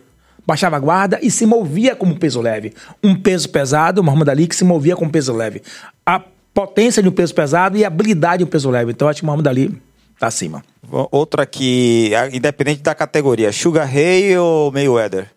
baixava 0.48 0.76
a 0.76 0.78
guarda 0.78 1.18
e 1.20 1.30
se 1.30 1.44
movia 1.44 1.94
como 1.94 2.18
peso 2.18 2.40
leve. 2.40 2.72
Um 3.04 3.14
peso 3.14 3.50
pesado, 3.50 4.02
Muhammad 4.02 4.30
Ali, 4.30 4.46
que 4.46 4.56
se 4.56 4.64
movia 4.64 4.96
como 4.96 5.10
peso 5.10 5.34
leve. 5.34 5.60
A 6.06 6.22
potência 6.54 7.02
de 7.02 7.08
um 7.10 7.12
peso 7.12 7.34
pesado 7.34 7.76
e 7.76 7.84
a 7.84 7.88
habilidade 7.88 8.38
de 8.38 8.44
um 8.44 8.46
peso 8.46 8.70
leve. 8.70 8.92
Então, 8.92 9.08
acho 9.08 9.20
que 9.20 9.26
Muhammad 9.26 9.46
Ali 9.46 9.78
tá 10.18 10.26
acima. 10.26 10.64
Outra 10.90 11.42
aqui, 11.42 12.12
independente 12.32 12.80
da 12.80 12.94
categoria, 12.94 13.52
Sugar 13.52 13.86
Ray 13.86 14.38
ou 14.38 14.72
Mayweather? 14.72 15.28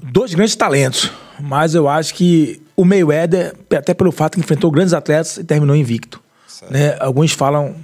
Dois 0.00 0.32
grandes 0.32 0.54
talentos, 0.54 1.10
mas 1.40 1.74
eu 1.74 1.88
acho 1.88 2.14
que 2.14 2.62
o 2.76 2.84
Mayweather, 2.84 3.56
até 3.76 3.92
pelo 3.92 4.12
fato 4.12 4.34
que 4.34 4.40
enfrentou 4.40 4.70
grandes 4.70 4.94
atletas 4.94 5.36
e 5.38 5.44
terminou 5.44 5.74
invicto. 5.74 6.22
Né? 6.70 6.96
Alguns 7.00 7.32
falam 7.32 7.74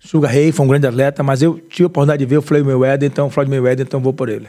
Sugar 0.00 0.32
Ray 0.32 0.50
foi 0.50 0.64
um 0.64 0.68
grande 0.68 0.86
atleta, 0.86 1.22
mas 1.22 1.42
eu 1.42 1.58
tive 1.58 1.84
a 1.84 1.86
oportunidade 1.88 2.20
de 2.20 2.26
ver 2.26 2.38
o 2.38 2.42
Floyd 2.42 2.66
Mayweather, 2.66 3.06
então 3.06 3.28
Floyd 3.28 3.50
Mayweather, 3.50 3.86
então 3.86 4.00
vou 4.00 4.14
por 4.14 4.30
ele. 4.30 4.48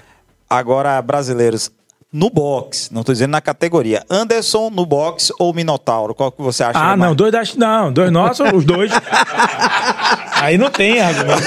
Agora, 0.50 1.00
brasileiros, 1.02 1.72
no 2.12 2.30
boxe, 2.30 2.92
não 2.92 3.02
estou 3.02 3.14
dizendo 3.14 3.32
na 3.32 3.42
categoria. 3.42 4.04
Anderson 4.10 4.72
no 4.72 4.84
boxe 4.84 5.32
ou 5.38 5.54
Minotauro? 5.54 6.16
Qual 6.16 6.32
que 6.32 6.42
você 6.42 6.64
acha? 6.64 6.80
Ah, 6.80 6.98
não, 6.98 7.14
dois 7.14 7.32
da, 7.32 7.44
não, 7.56 7.94
dois 7.94 8.12
nossos, 8.12 8.52
os 8.52 8.66
dois. 8.66 8.92
Aí 10.42 10.58
não 10.58 10.72
tem 10.72 11.00
argumento. 11.00 11.44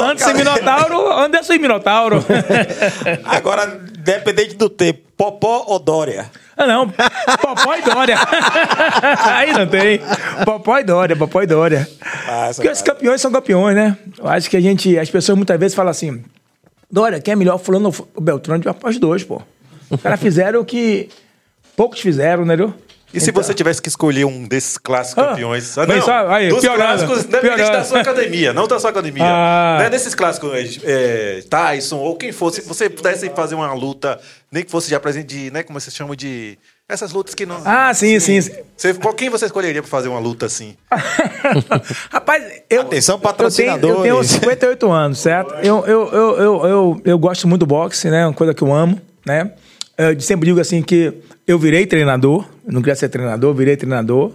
Anderson 0.00 0.30
e 0.30 0.34
Minotauro, 0.34 1.12
Anderson 1.12 1.52
e 1.52 1.58
Minotauro. 1.58 2.24
Agora, 3.26 3.66
dependente 3.98 4.54
do 4.54 4.70
tempo, 4.70 5.00
Popó 5.14 5.64
ou 5.66 5.78
Dória? 5.78 6.30
Ah, 6.56 6.66
não. 6.66 6.88
Popó 6.88 7.74
e 7.74 7.82
Dória. 7.82 8.16
Aí 9.26 9.52
não 9.52 9.66
tem. 9.66 10.00
Popó 10.44 10.78
e 10.78 10.84
Dória, 10.84 11.16
Popó 11.16 11.42
e 11.42 11.46
Dória. 11.46 11.86
Nossa, 12.26 12.54
Porque 12.54 12.70
os 12.70 12.80
campeões 12.80 13.20
são 13.20 13.30
campeões, 13.30 13.76
né? 13.76 13.98
Eu 14.16 14.26
acho 14.26 14.48
que 14.48 14.56
a 14.56 14.60
gente, 14.60 14.98
as 14.98 15.10
pessoas 15.10 15.36
muitas 15.36 15.58
vezes 15.58 15.74
falam 15.74 15.90
assim: 15.90 16.24
Dória, 16.90 17.20
quem 17.20 17.32
é 17.32 17.36
melhor? 17.36 17.58
Fulano 17.58 17.92
ou 18.14 18.22
Beltrano? 18.22 18.64
Os 18.84 18.98
dois, 18.98 19.24
pô. 19.24 19.42
Os 19.90 20.00
caras 20.00 20.20
fizeram 20.20 20.60
o 20.60 20.64
que 20.64 21.08
poucos 21.76 22.00
fizeram, 22.00 22.44
né? 22.44 22.56
Viu? 22.56 22.74
E 23.12 23.20
se 23.20 23.30
então... 23.30 23.42
você 23.42 23.54
tivesse 23.54 23.80
que 23.80 23.88
escolher 23.88 24.26
um 24.26 24.46
desses 24.46 24.76
clássicos 24.76 25.24
ah, 25.24 25.28
campeões? 25.28 25.78
Ah, 25.78 25.86
não, 25.86 26.02
só, 26.02 26.28
aí, 26.28 26.48
dos 26.50 26.60
piorando, 26.60 27.06
clássicos, 27.06 27.24
independente 27.24 27.72
da 27.72 27.84
sua 27.84 28.00
academia, 28.00 28.52
não 28.52 28.68
da 28.68 28.78
sua 28.78 28.90
academia. 28.90 29.24
Ah. 29.24 29.76
Não 29.78 29.86
é 29.86 29.90
desses 29.90 30.14
clássicos, 30.14 30.78
é, 30.84 31.42
Tyson 31.48 31.96
ou 31.96 32.16
quem 32.16 32.32
fosse, 32.32 32.60
se 32.60 32.68
você 32.68 32.90
pudesse 32.90 33.30
fazer 33.30 33.54
uma 33.54 33.72
luta, 33.72 34.20
nem 34.52 34.62
que 34.62 34.70
fosse 34.70 34.90
já 34.90 35.00
presente 35.00 35.26
de, 35.26 35.50
né, 35.50 35.62
como 35.62 35.80
você 35.80 35.90
chama 35.90 36.14
de... 36.14 36.58
Essas 36.88 37.12
lutas 37.12 37.34
que 37.34 37.44
não... 37.44 37.60
Ah, 37.66 37.92
sim, 37.92 38.18
sim. 38.18 38.40
sim. 38.40 38.52
Você, 38.74 38.94
quem 39.14 39.28
você 39.28 39.44
escolheria 39.44 39.82
para 39.82 39.90
fazer 39.90 40.08
uma 40.08 40.18
luta 40.18 40.46
assim? 40.46 40.74
Rapaz, 42.10 42.42
eu... 42.70 42.80
Atenção, 42.80 43.20
patrocinadores. 43.20 43.96
Eu 43.96 44.02
tenho, 44.02 44.16
eu 44.16 44.20
tenho 44.20 44.24
58 44.24 44.90
anos, 44.90 45.18
certo? 45.18 45.54
Eu, 45.56 45.84
eu, 45.84 46.08
eu, 46.08 46.38
eu, 46.38 46.66
eu, 46.66 47.02
eu 47.04 47.18
gosto 47.18 47.46
muito 47.46 47.60
do 47.60 47.66
boxe, 47.66 48.08
né? 48.08 48.26
Uma 48.26 48.32
coisa 48.32 48.54
que 48.54 48.62
eu 48.62 48.72
amo, 48.72 48.98
né? 49.26 49.52
Eu 49.98 50.18
sempre 50.20 50.46
digo 50.46 50.60
assim 50.60 50.80
que 50.80 51.12
eu 51.46 51.58
virei 51.58 51.84
treinador, 51.84 52.46
eu 52.66 52.72
não 52.72 52.80
queria 52.80 52.94
ser 52.94 53.10
treinador, 53.10 53.52
virei 53.52 53.76
treinador. 53.76 54.32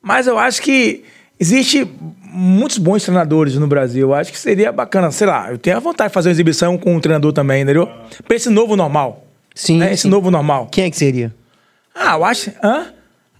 Mas 0.00 0.26
eu 0.26 0.38
acho 0.38 0.62
que 0.62 1.04
existe 1.38 1.86
muitos 2.22 2.78
bons 2.78 3.02
treinadores 3.02 3.56
no 3.56 3.66
Brasil. 3.66 4.08
Eu 4.08 4.14
acho 4.14 4.32
que 4.32 4.38
seria 4.38 4.72
bacana, 4.72 5.10
sei 5.10 5.26
lá, 5.26 5.50
eu 5.50 5.58
tenho 5.58 5.76
a 5.76 5.80
vontade 5.80 6.08
de 6.08 6.14
fazer 6.14 6.30
uma 6.30 6.32
exibição 6.32 6.78
com 6.78 6.96
um 6.96 7.00
treinador 7.00 7.32
também, 7.34 7.62
entendeu? 7.62 7.86
Pra 8.26 8.36
esse 8.36 8.48
novo 8.48 8.74
normal. 8.74 9.26
Sim. 9.54 9.78
Né? 9.78 9.92
Esse 9.92 10.04
sim. 10.04 10.08
novo 10.08 10.30
normal. 10.30 10.68
Quem 10.70 10.84
é 10.84 10.90
que 10.90 10.96
seria? 10.96 11.34
Ah, 11.94 12.14
eu 12.14 12.24
acho. 12.24 12.50
Hã? 12.62 12.86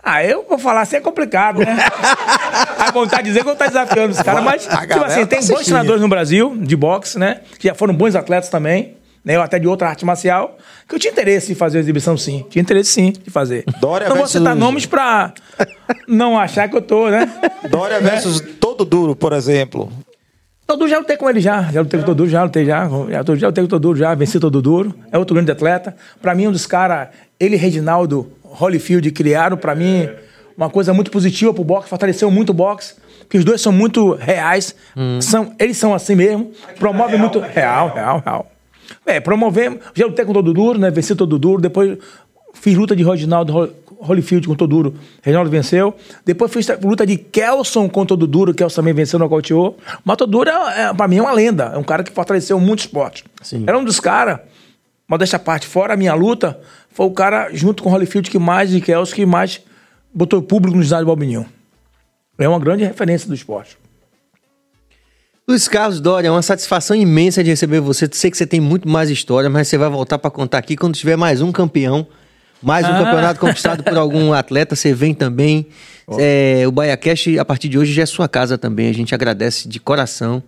Ah, 0.03 0.23
eu 0.23 0.45
vou 0.49 0.59
falar 0.59 0.83
assim 0.83 0.97
é 0.97 1.01
complicado, 1.01 1.61
né? 1.61 1.77
a 2.79 2.91
vontade 2.91 3.23
de 3.23 3.31
dizer 3.31 3.43
que 3.43 3.49
eu 3.49 3.57
tô 3.57 3.65
desafiando 3.65 4.13
os 4.13 4.21
caras, 4.21 4.45
mas, 4.45 4.67
tipo 4.67 5.05
assim, 5.05 5.25
tem 5.25 5.41
bons 5.47 5.65
treinadores 5.65 6.03
no 6.03 6.09
Brasil, 6.09 6.55
de 6.59 6.77
boxe, 6.77 7.19
né? 7.19 7.41
Que 7.59 7.69
já 7.69 7.75
foram 7.75 7.95
bons 7.95 8.15
atletas 8.15 8.51
também 8.51 8.97
né, 9.25 9.39
ou 9.39 9.43
até 9.43 9.59
de 9.59 9.67
outra 9.67 9.89
arte 9.89 10.05
marcial, 10.05 10.59
que 10.87 10.95
eu 10.95 10.99
tinha 10.99 11.11
interesse 11.11 11.53
em 11.53 11.55
fazer 11.55 11.79
a 11.79 11.81
exibição 11.81 12.17
sim. 12.17 12.45
Tinha 12.51 12.61
interesse 12.61 12.91
sim 12.91 13.13
de 13.13 13.31
fazer. 13.31 13.65
Dória 13.81 14.09
não 14.09 14.17
vou 14.17 14.27
citar 14.27 14.55
nomes 14.55 14.85
pra 14.85 15.33
não 16.07 16.39
achar 16.39 16.69
que 16.69 16.77
eu 16.77 16.83
tô, 16.83 17.09
né? 17.09 17.27
Dória 17.71 18.01
versus 18.01 18.41
Todo 18.61 18.85
Duro, 18.85 19.17
por 19.17 19.33
exemplo. 19.33 19.91
Todo 20.67 20.89
já 20.89 20.99
lutei 20.99 21.17
com 21.17 21.29
ele 21.29 21.41
já. 21.41 21.63
Já 21.73 21.81
lutei 21.81 22.01
com 22.01 22.07
Todo 22.07 22.17
Duro, 22.17 22.31
já 22.31 22.43
lutei 22.43 22.65
já. 22.65 22.89
Já, 23.09 23.35
já 23.35 23.47
lutei 23.47 23.65
com 23.65 23.69
Todo 23.69 23.81
Duro, 23.83 23.99
já. 23.99 24.15
Venci 24.15 24.39
Todo 24.39 24.61
Duro. 24.61 24.95
É 25.11 25.19
outro 25.19 25.35
grande 25.35 25.51
atleta. 25.51 25.97
Pra 26.21 26.35
mim, 26.35 26.49
um 26.49 26.53
dos 26.53 26.67
caras, 26.67 27.09
ele 27.39 27.55
e 27.55 27.59
Reginaldo 27.59 28.31
Holyfield 28.55 29.11
criaram, 29.11 29.57
pra 29.57 29.75
mim, 29.75 30.09
uma 30.57 30.71
coisa 30.71 30.95
muito 30.95 31.11
positiva 31.11 31.53
pro 31.53 31.65
boxe. 31.65 31.89
Fortaleceu 31.89 32.31
muito 32.31 32.51
o 32.51 32.55
boxe. 32.55 32.95
Porque 33.21 33.39
os 33.39 33.45
dois 33.45 33.61
são 33.61 33.73
muito 33.73 34.15
reais. 34.15 34.75
Hum. 34.97 35.21
São, 35.21 35.55
eles 35.59 35.77
são 35.77 35.95
assim 35.95 36.15
mesmo. 36.15 36.53
Promovem 36.79 37.19
muito... 37.19 37.41
Real, 37.41 37.93
real, 37.93 38.23
real. 38.25 38.51
É, 39.07 39.19
promovemos. 39.19 39.81
Já 39.95 40.07
lutei 40.07 40.25
com 40.25 40.33
todo 40.33 40.53
duro, 40.53 40.79
né? 40.79 40.91
Venci 40.91 41.15
todo 41.15 41.39
duro. 41.39 41.61
Depois 41.61 41.99
fiz 42.53 42.77
luta 42.77 42.95
de 42.95 43.03
Reginaldo 43.03 43.75
Holyfield 43.99 44.47
com 44.47 44.55
todo 44.55 44.69
duro. 44.71 44.95
Reginaldo 45.23 45.51
venceu. 45.51 45.95
Depois 46.25 46.53
fiz 46.53 46.69
luta 46.83 47.07
de 47.07 47.17
Kelson 47.17 47.89
com 47.89 48.05
todo 48.05 48.27
duro. 48.27 48.55
Kelson 48.55 48.77
também 48.77 48.95
venceu 48.95 49.19
no 49.19 49.25
nocauteou. 49.25 49.79
Mas 50.05 50.17
todo 50.17 50.31
duro, 50.31 50.51
é, 50.51 50.83
é, 50.83 50.95
pra 50.95 51.09
mim, 51.09 51.17
é 51.17 51.23
uma 51.23 51.33
lenda. 51.33 51.73
É 51.75 51.79
um 51.79 51.83
cara 51.83 52.05
que 52.05 52.13
fortaleceu 52.13 52.61
muito 52.61 52.81
esporte. 52.81 53.25
Sim. 53.43 53.65
Era 53.67 53.79
um 53.79 53.85
dos 53.85 53.99
caras, 53.99 54.41
modéstia 55.09 55.39
parte, 55.39 55.67
fora 55.67 55.95
a 55.95 55.97
minha 55.97 56.15
luta, 56.15 56.61
foi 56.95 57.07
o 57.07 57.11
cara, 57.11 57.51
junto 57.53 57.83
com 57.83 57.89
o 57.89 57.93
Holyfield, 57.93 58.31
que 58.31 58.39
mais, 58.39 58.71
de 58.71 58.81
Kelson, 58.81 59.17
que 59.17 59.27
mais 59.27 59.61
botou 60.15 60.41
público 60.41 60.77
no 60.77 60.83
estádio 60.83 61.07
Balbininho. 61.07 61.45
É 62.39 62.49
uma 62.49 62.61
grande 62.61 62.85
referência 62.85 63.27
do 63.27 63.35
esporte. 63.35 63.77
Luiz 65.47 65.67
Carlos 65.67 66.01
Dória, 66.01 66.29
é 66.29 66.31
uma 66.31 66.41
satisfação 66.41 66.97
imensa 66.97 67.43
de 67.43 67.51
receber 67.51 67.81
você. 67.81 68.09
Sei 68.13 68.31
que 68.31 68.37
você 68.37 68.47
tem 68.47 68.61
muito 68.61 68.89
mais 68.89 69.11
história, 69.11 69.51
mas 69.51 69.67
você 69.67 69.77
vai 69.77 69.91
voltar 69.91 70.19
para 70.19 70.31
contar 70.31 70.59
aqui 70.59 70.77
quando 70.77 70.95
tiver 70.95 71.17
mais 71.17 71.43
um 71.43 71.51
campeão, 71.51 72.07
mais 72.63 72.87
um 72.87 72.93
ah. 72.93 72.99
campeonato 72.99 73.41
conquistado 73.41 73.83
por 73.83 73.99
algum 73.99 74.31
atleta, 74.33 74.77
você 74.77 74.95
vem 74.95 75.13
também. 75.13 75.67
Oh. 76.07 76.17
É, 76.21 76.63
o 76.65 76.71
BaiaCast, 76.71 77.41
a 77.41 77.45
partir 77.45 77.69
de 77.69 77.77
hoje, 77.77 77.93
já 77.93 78.05
é 78.05 78.07
sua 78.07 78.29
casa 78.29 78.57
também. 78.57 78.89
A 78.89 78.95
gente 78.95 79.13
agradece 79.13 79.69
de 79.69 79.81
coração. 79.81 80.41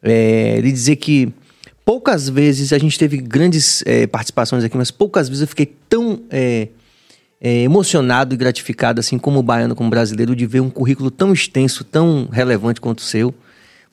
É, 0.00 0.54
ele 0.58 0.70
dizer 0.70 0.94
que 0.94 1.32
poucas 1.84 2.28
vezes 2.28 2.72
a 2.72 2.78
gente 2.78 2.98
teve 2.98 3.18
grandes 3.18 3.82
é, 3.86 4.06
participações 4.06 4.64
aqui, 4.64 4.76
mas 4.76 4.90
poucas 4.90 5.28
vezes 5.28 5.42
eu 5.42 5.48
fiquei 5.48 5.66
tão 5.88 6.22
é, 6.30 6.68
é, 7.40 7.62
emocionado 7.62 8.34
e 8.34 8.36
gratificado, 8.36 9.00
assim 9.00 9.18
como 9.18 9.42
baiano, 9.42 9.74
como 9.74 9.90
brasileiro, 9.90 10.34
de 10.36 10.46
ver 10.46 10.60
um 10.60 10.70
currículo 10.70 11.10
tão 11.10 11.32
extenso, 11.32 11.84
tão 11.84 12.28
relevante 12.30 12.80
quanto 12.80 13.00
o 13.00 13.02
seu. 13.02 13.34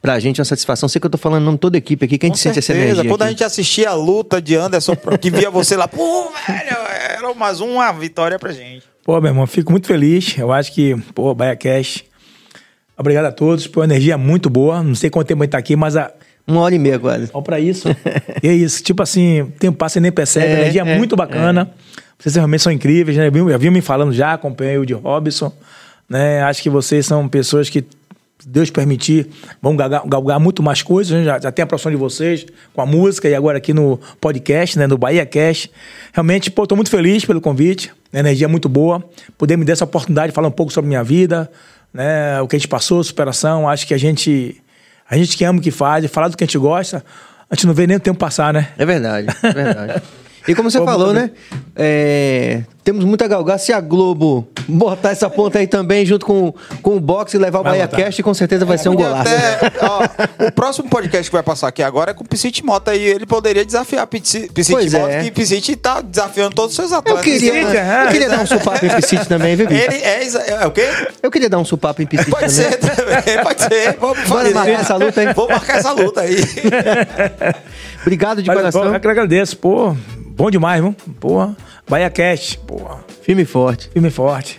Pra 0.02 0.18
gente 0.18 0.40
é 0.40 0.42
uma 0.42 0.46
satisfação. 0.46 0.88
Sei 0.88 1.00
que 1.00 1.08
eu 1.08 1.12
tô 1.12 1.18
falando 1.18 1.42
em 1.42 1.46
nome 1.46 1.58
de 1.58 1.62
toda 1.62 1.76
a 1.76 1.80
equipe 1.80 2.06
aqui, 2.06 2.18
que 2.18 2.26
a 2.26 2.30
gente 2.30 2.40
sente 2.40 2.60
essa 2.60 2.72
energia. 2.72 3.04
Quando 3.04 3.22
aqui. 3.22 3.24
a 3.24 3.30
gente 3.32 3.44
assistia 3.44 3.90
a 3.90 3.94
luta 3.94 4.42
de 4.42 4.56
Anderson, 4.56 4.96
que 5.20 5.30
via 5.30 5.50
você 5.52 5.76
lá, 5.76 5.90
pô, 5.90 6.32
velho, 6.48 6.78
era 7.18 7.34
mais 7.34 7.60
uma 7.60 7.92
vitória 7.92 8.40
pra 8.40 8.54
gente. 8.54 8.86
Pô, 9.04 9.20
meu 9.20 9.32
irmão, 9.32 9.46
fico 9.46 9.72
muito 9.72 9.88
feliz. 9.88 10.38
Eu 10.38 10.54
acho 10.54 10.72
que, 10.72 10.96
pô, 11.14 11.34
Baia 11.36 11.56
Cash. 11.56 12.06
Obrigado 12.98 13.26
a 13.26 13.32
todos, 13.32 13.68
por 13.68 13.80
uma 13.80 13.86
energia 13.86 14.18
muito 14.18 14.50
boa. 14.50 14.82
Não 14.82 14.96
sei 14.96 15.10
quanto 15.10 15.28
tempo 15.28 15.42
a 15.42 15.46
gente 15.46 15.52
tá 15.52 15.58
aqui, 15.58 15.76
mas 15.76 15.98
a. 15.98 16.14
Uma 16.50 16.62
hora 16.62 16.74
e 16.74 16.80
meia 16.80 16.98
quase. 16.98 17.28
Só 17.28 17.40
pra 17.42 17.60
isso. 17.60 17.88
e 18.42 18.48
é 18.48 18.54
isso. 18.54 18.84
Tipo 18.84 19.04
assim, 19.04 19.42
o 19.42 19.48
tempo 19.52 19.78
passa 19.78 20.00
e 20.00 20.02
nem 20.02 20.12
percebe. 20.12 20.48
É, 20.48 20.62
energia 20.62 20.82
é, 20.82 20.98
muito 20.98 21.16
bacana. 21.16 21.72
É. 21.76 22.02
Vocês 22.18 22.36
realmente 22.36 22.62
são 22.62 22.72
incríveis, 22.72 23.18
né? 23.18 23.32
Já 23.32 23.58
viu 23.58 23.72
me 23.72 23.82
falando 23.82 24.12
já, 24.12 24.34
acompanhei 24.34 24.78
o 24.78 24.86
de 24.86 24.94
Robson. 24.94 25.54
Né? 26.10 26.42
Acho 26.42 26.62
que 26.62 26.70
vocês 26.70 27.06
são 27.06 27.30
pessoas 27.30 27.70
que 27.70 27.86
se 28.40 28.48
Deus 28.48 28.70
permitir, 28.70 29.28
vamos 29.62 29.78
galgar, 29.78 30.02
galgar 30.08 30.40
muito 30.40 30.64
mais 30.64 30.82
coisas. 30.82 31.18
Né? 31.18 31.24
Já, 31.26 31.40
já 31.40 31.52
tem 31.52 31.64
a 31.64 31.68
produção 31.68 31.92
de 31.92 31.98
vocês 31.98 32.46
com 32.74 32.82
a 32.82 32.86
música 32.86 33.28
e 33.28 33.36
agora 33.36 33.58
aqui 33.58 33.74
no 33.74 34.00
podcast, 34.20 34.80
né? 34.80 34.88
no 34.88 34.98
Bahia 34.98 35.26
Cast. 35.26 35.70
Realmente, 36.14 36.50
pô, 36.50 36.66
tô 36.66 36.76
muito 36.76 36.90
feliz 36.90 37.26
pelo 37.26 37.42
convite. 37.42 37.92
A 38.12 38.20
energia 38.20 38.46
é 38.46 38.48
muito 38.48 38.68
boa. 38.68 39.04
Poder 39.38 39.58
me 39.58 39.66
dar 39.66 39.74
essa 39.74 39.84
oportunidade 39.84 40.30
de 40.30 40.36
falar 40.36 40.48
um 40.48 40.52
pouco 40.52 40.72
sobre 40.72 40.88
minha 40.88 41.04
vida, 41.04 41.52
né? 41.94 42.42
o 42.42 42.48
que 42.48 42.56
a 42.56 42.60
gente 42.60 42.68
passou, 42.68 43.04
superação. 43.04 43.68
Acho 43.68 43.86
que 43.86 43.94
a 43.94 43.98
gente, 43.98 44.62
a 45.10 45.18
gente 45.18 45.36
que 45.36 45.44
ama 45.44 45.60
o 45.60 45.62
que 45.62 45.72
faz, 45.72 46.06
falar 46.08 46.28
do 46.28 46.38
que 46.38 46.44
a 46.44 46.48
gente 46.48 46.58
gosta, 46.58 47.04
a 47.50 47.56
gente 47.56 47.66
não 47.66 47.74
vê 47.74 47.88
nem 47.88 47.98
o 47.98 48.00
tempo 48.00 48.20
passar, 48.20 48.54
né? 48.54 48.70
É 48.78 48.86
verdade, 48.86 49.28
é 49.44 49.52
verdade. 49.52 50.02
E 50.48 50.56
como 50.56 50.70
você 50.70 50.84
falou, 50.84 51.14
né? 51.14 51.32
É, 51.76 52.64
temos 52.84 53.06
muita 53.06 53.28
galgar. 53.28 53.60
Se 53.60 53.72
a 53.72 53.80
Globo 53.80 54.48
botar 54.68 55.12
essa 55.12 55.30
ponta 55.30 55.60
aí 55.60 55.68
também, 55.68 56.06
junto 56.06 56.26
com, 56.26 56.54
com 56.82 56.96
o 56.96 57.00
boxe 57.00 57.38
e 57.38 57.40
levar 57.40 57.60
o 57.60 57.64
Bahia 57.64 57.88
Cast, 57.88 58.22
com 58.24 58.34
certeza 58.34 58.66
vai 58.66 58.76
é, 58.76 58.78
ser 58.78 58.90
um 58.90 58.96
golaço. 58.96 59.32
Até, 59.32 59.72
ó, 59.86 60.48
o 60.48 60.52
próximo 60.52 60.90
podcast 60.90 61.30
que 61.30 61.36
vai 61.36 61.44
passar 61.44 61.68
aqui 61.68 61.84
agora 61.84 62.12
é 62.12 62.14
com 62.14 62.24
o 62.24 62.28
Piscite 62.28 62.66
Mota 62.66 62.96
e 62.96 63.04
ele 63.04 63.26
poderia 63.26 63.64
desafiar 63.64 64.08
Piscite 64.08 64.50
Mota, 64.72 65.12
é. 65.12 65.24
que 65.24 65.32
Piscite 65.32 65.76
tá 65.76 66.02
desafiando 66.02 66.56
todos 66.56 66.72
os 66.72 66.76
seus 66.76 66.92
atletas. 66.92 67.26
Eu 67.26 67.32
queria, 67.32 67.54
é. 67.54 68.04
eu 68.06 68.12
queria 68.12 68.30
dar 68.30 68.42
um 68.42 68.48
supapo 68.48 68.86
em 68.86 68.90
Piscite 68.90 69.28
também, 69.28 69.56
viu, 69.56 69.68
Ele 69.70 69.96
é, 69.96 70.28
é, 70.48 70.66
o 70.66 70.72
quê? 70.72 70.88
Eu 71.22 71.30
queria 71.30 71.50
dar 71.50 71.60
um 71.60 71.66
supapo 71.66 72.02
em 72.02 72.06
Piscite 72.06 72.32
pode 72.32 72.56
também. 72.56 72.70
Pode 72.72 72.86
ser 72.86 72.96
também, 72.96 73.44
pode 73.44 73.62
ser. 73.62 73.98
Vamos 74.00 74.30
marcar 74.54 74.80
essa 74.80 74.96
luta 74.96 75.22
aí. 75.22 75.34
Vou 75.34 75.48
marcar 75.48 75.78
essa 75.78 75.92
luta 75.92 76.22
aí. 76.22 76.38
Obrigado 78.02 78.42
de 78.42 78.48
Mas, 78.48 78.58
coração. 78.58 78.94
Eu 78.94 79.00
que 79.00 79.08
agradeço, 79.08 79.58
pô. 79.58 79.96
Bom 80.40 80.50
demais, 80.50 80.82
viu? 80.82 80.96
Porra. 81.20 81.54
Bahia 81.86 82.10
Cast, 82.10 82.60
porra. 82.60 83.04
Filme 83.22 83.44
forte. 83.44 83.90
Filme 83.90 84.10
forte. 84.10 84.58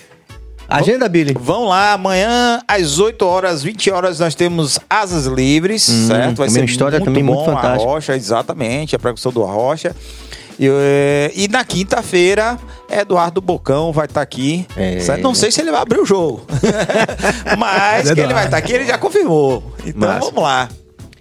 Agenda, 0.69 1.09
Billy. 1.09 1.35
Vão 1.40 1.65
lá, 1.65 1.94
amanhã 1.94 2.61
às 2.69 2.98
8 2.98 3.23
horas, 3.24 3.62
20 3.62 3.90
horas, 3.90 4.20
nós 4.20 4.35
temos 4.35 4.78
Asas 4.90 5.24
Livres, 5.24 5.89
hum, 5.89 6.07
certo? 6.07 6.36
Vai 6.36 6.51
ser 6.51 6.61
uma 6.61 6.66
história 6.66 6.98
muito 6.98 7.07
também 7.07 7.24
bom, 7.24 7.32
muito 7.32 7.47
fantástica. 7.47 7.82
A 7.82 7.93
Rocha, 7.93 8.15
exatamente, 8.15 8.94
a 8.94 8.98
precursão 8.98 9.32
do 9.32 9.43
Rocha. 9.43 9.97
E, 10.59 10.69
eh, 10.69 11.32
e, 11.35 11.48
na 11.48 11.65
quinta-feira, 11.65 12.59
Eduardo 12.90 13.40
Bocão 13.40 13.90
vai 13.90 14.05
estar 14.05 14.20
tá 14.20 14.20
aqui. 14.20 14.66
É. 14.77 15.16
Não 15.23 15.35
sei 15.35 15.51
se 15.51 15.62
ele 15.62 15.70
vai 15.70 15.81
abrir 15.81 15.98
o 15.98 16.05
jogo. 16.05 16.44
Mas 17.57 18.12
que 18.12 18.20
ele 18.20 18.35
vai 18.35 18.44
estar 18.44 18.51
tá 18.51 18.57
aqui, 18.59 18.74
ele 18.74 18.85
já 18.85 18.98
confirmou. 18.98 19.65
Então 19.86 20.11
Massa. 20.11 20.27
vamos 20.27 20.43
lá. 20.43 20.69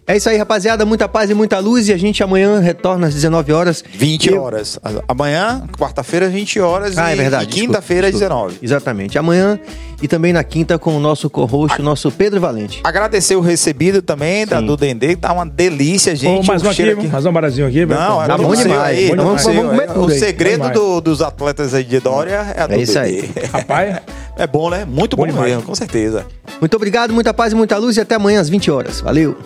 É 0.10 0.18
isso 0.18 0.28
aí, 0.28 0.38
rapaziada. 0.38 0.88
Muita 0.88 1.08
paz 1.08 1.30
e 1.30 1.36
muita 1.36 1.60
luz. 1.60 1.88
E 1.88 1.94
a 1.94 1.98
gente 1.98 2.24
amanhã 2.24 2.60
retorna 2.60 3.06
às 3.06 3.14
19 3.14 3.54
horas. 3.54 3.84
20 3.94 4.30
Eu... 4.32 4.42
horas. 4.42 4.80
Amanhã, 5.08 5.64
quarta-feira, 5.78 6.28
20 6.28 6.60
horas. 6.60 6.98
Ah, 6.98 7.12
e, 7.12 7.14
é 7.14 7.16
verdade. 7.16 7.46
quinta-feira, 7.46 8.12
19. 8.12 8.58
Exatamente. 8.60 9.20
Amanhã 9.20 9.60
e 10.02 10.08
também 10.08 10.34
na 10.34 10.44
quinta 10.44 10.80
com 10.80 10.98
o 10.98 11.00
nosso 11.00 11.30
co-host, 11.30 11.80
o 11.80 11.84
nosso 11.84 12.10
Pedro 12.10 12.42
Valente. 12.42 12.80
Agradecer 12.84 13.36
o 13.36 13.40
recebido 13.40 14.02
também 14.02 14.48
da 14.48 14.60
do 14.60 14.76
Dendê, 14.76 15.10
que 15.10 15.18
tá 15.18 15.32
uma 15.32 15.46
delícia, 15.46 16.16
gente. 16.16 16.42
Oh, 16.44 16.44
mais 16.44 16.64
um 16.64 16.70
aqui, 16.70 16.90
aqui. 16.90 17.08
mais 17.08 17.26
um 17.28 17.32
barazinho 17.32 17.68
aqui. 17.68 17.86
Não, 17.86 18.24
é 18.24 18.26
tá 18.26 18.36
bom 18.36 18.56
demais. 18.56 18.98
Aí, 18.98 19.10
vamos, 19.16 19.44
vamos, 19.44 19.78
vamos 19.94 20.16
o 20.16 20.18
segredo 20.18 20.72
do, 20.72 21.02
dos 21.02 21.22
atletas 21.22 21.76
aí 21.76 21.84
de 21.84 22.00
Dória 22.00 22.52
é 22.56 22.62
a 22.62 22.66
do 22.66 22.74
É 22.74 22.78
isso 22.80 22.98
aí. 22.98 23.30
Rapaz, 23.54 23.98
é 24.36 24.48
bom, 24.48 24.72
né? 24.72 24.86
Muito 24.86 25.16
bom, 25.16 25.28
bom 25.28 25.44
mesmo, 25.44 25.62
com 25.62 25.76
certeza. 25.76 26.26
Muito 26.60 26.76
obrigado, 26.76 27.14
muita 27.14 27.32
paz 27.32 27.54
e 27.54 27.56
muita 27.56 27.78
luz 27.78 27.96
e 27.96 28.02
até 28.02 28.16
amanhã 28.16 28.42
às 28.42 28.50
20 28.50 28.72
horas. 28.72 29.02
Valeu! 29.02 29.38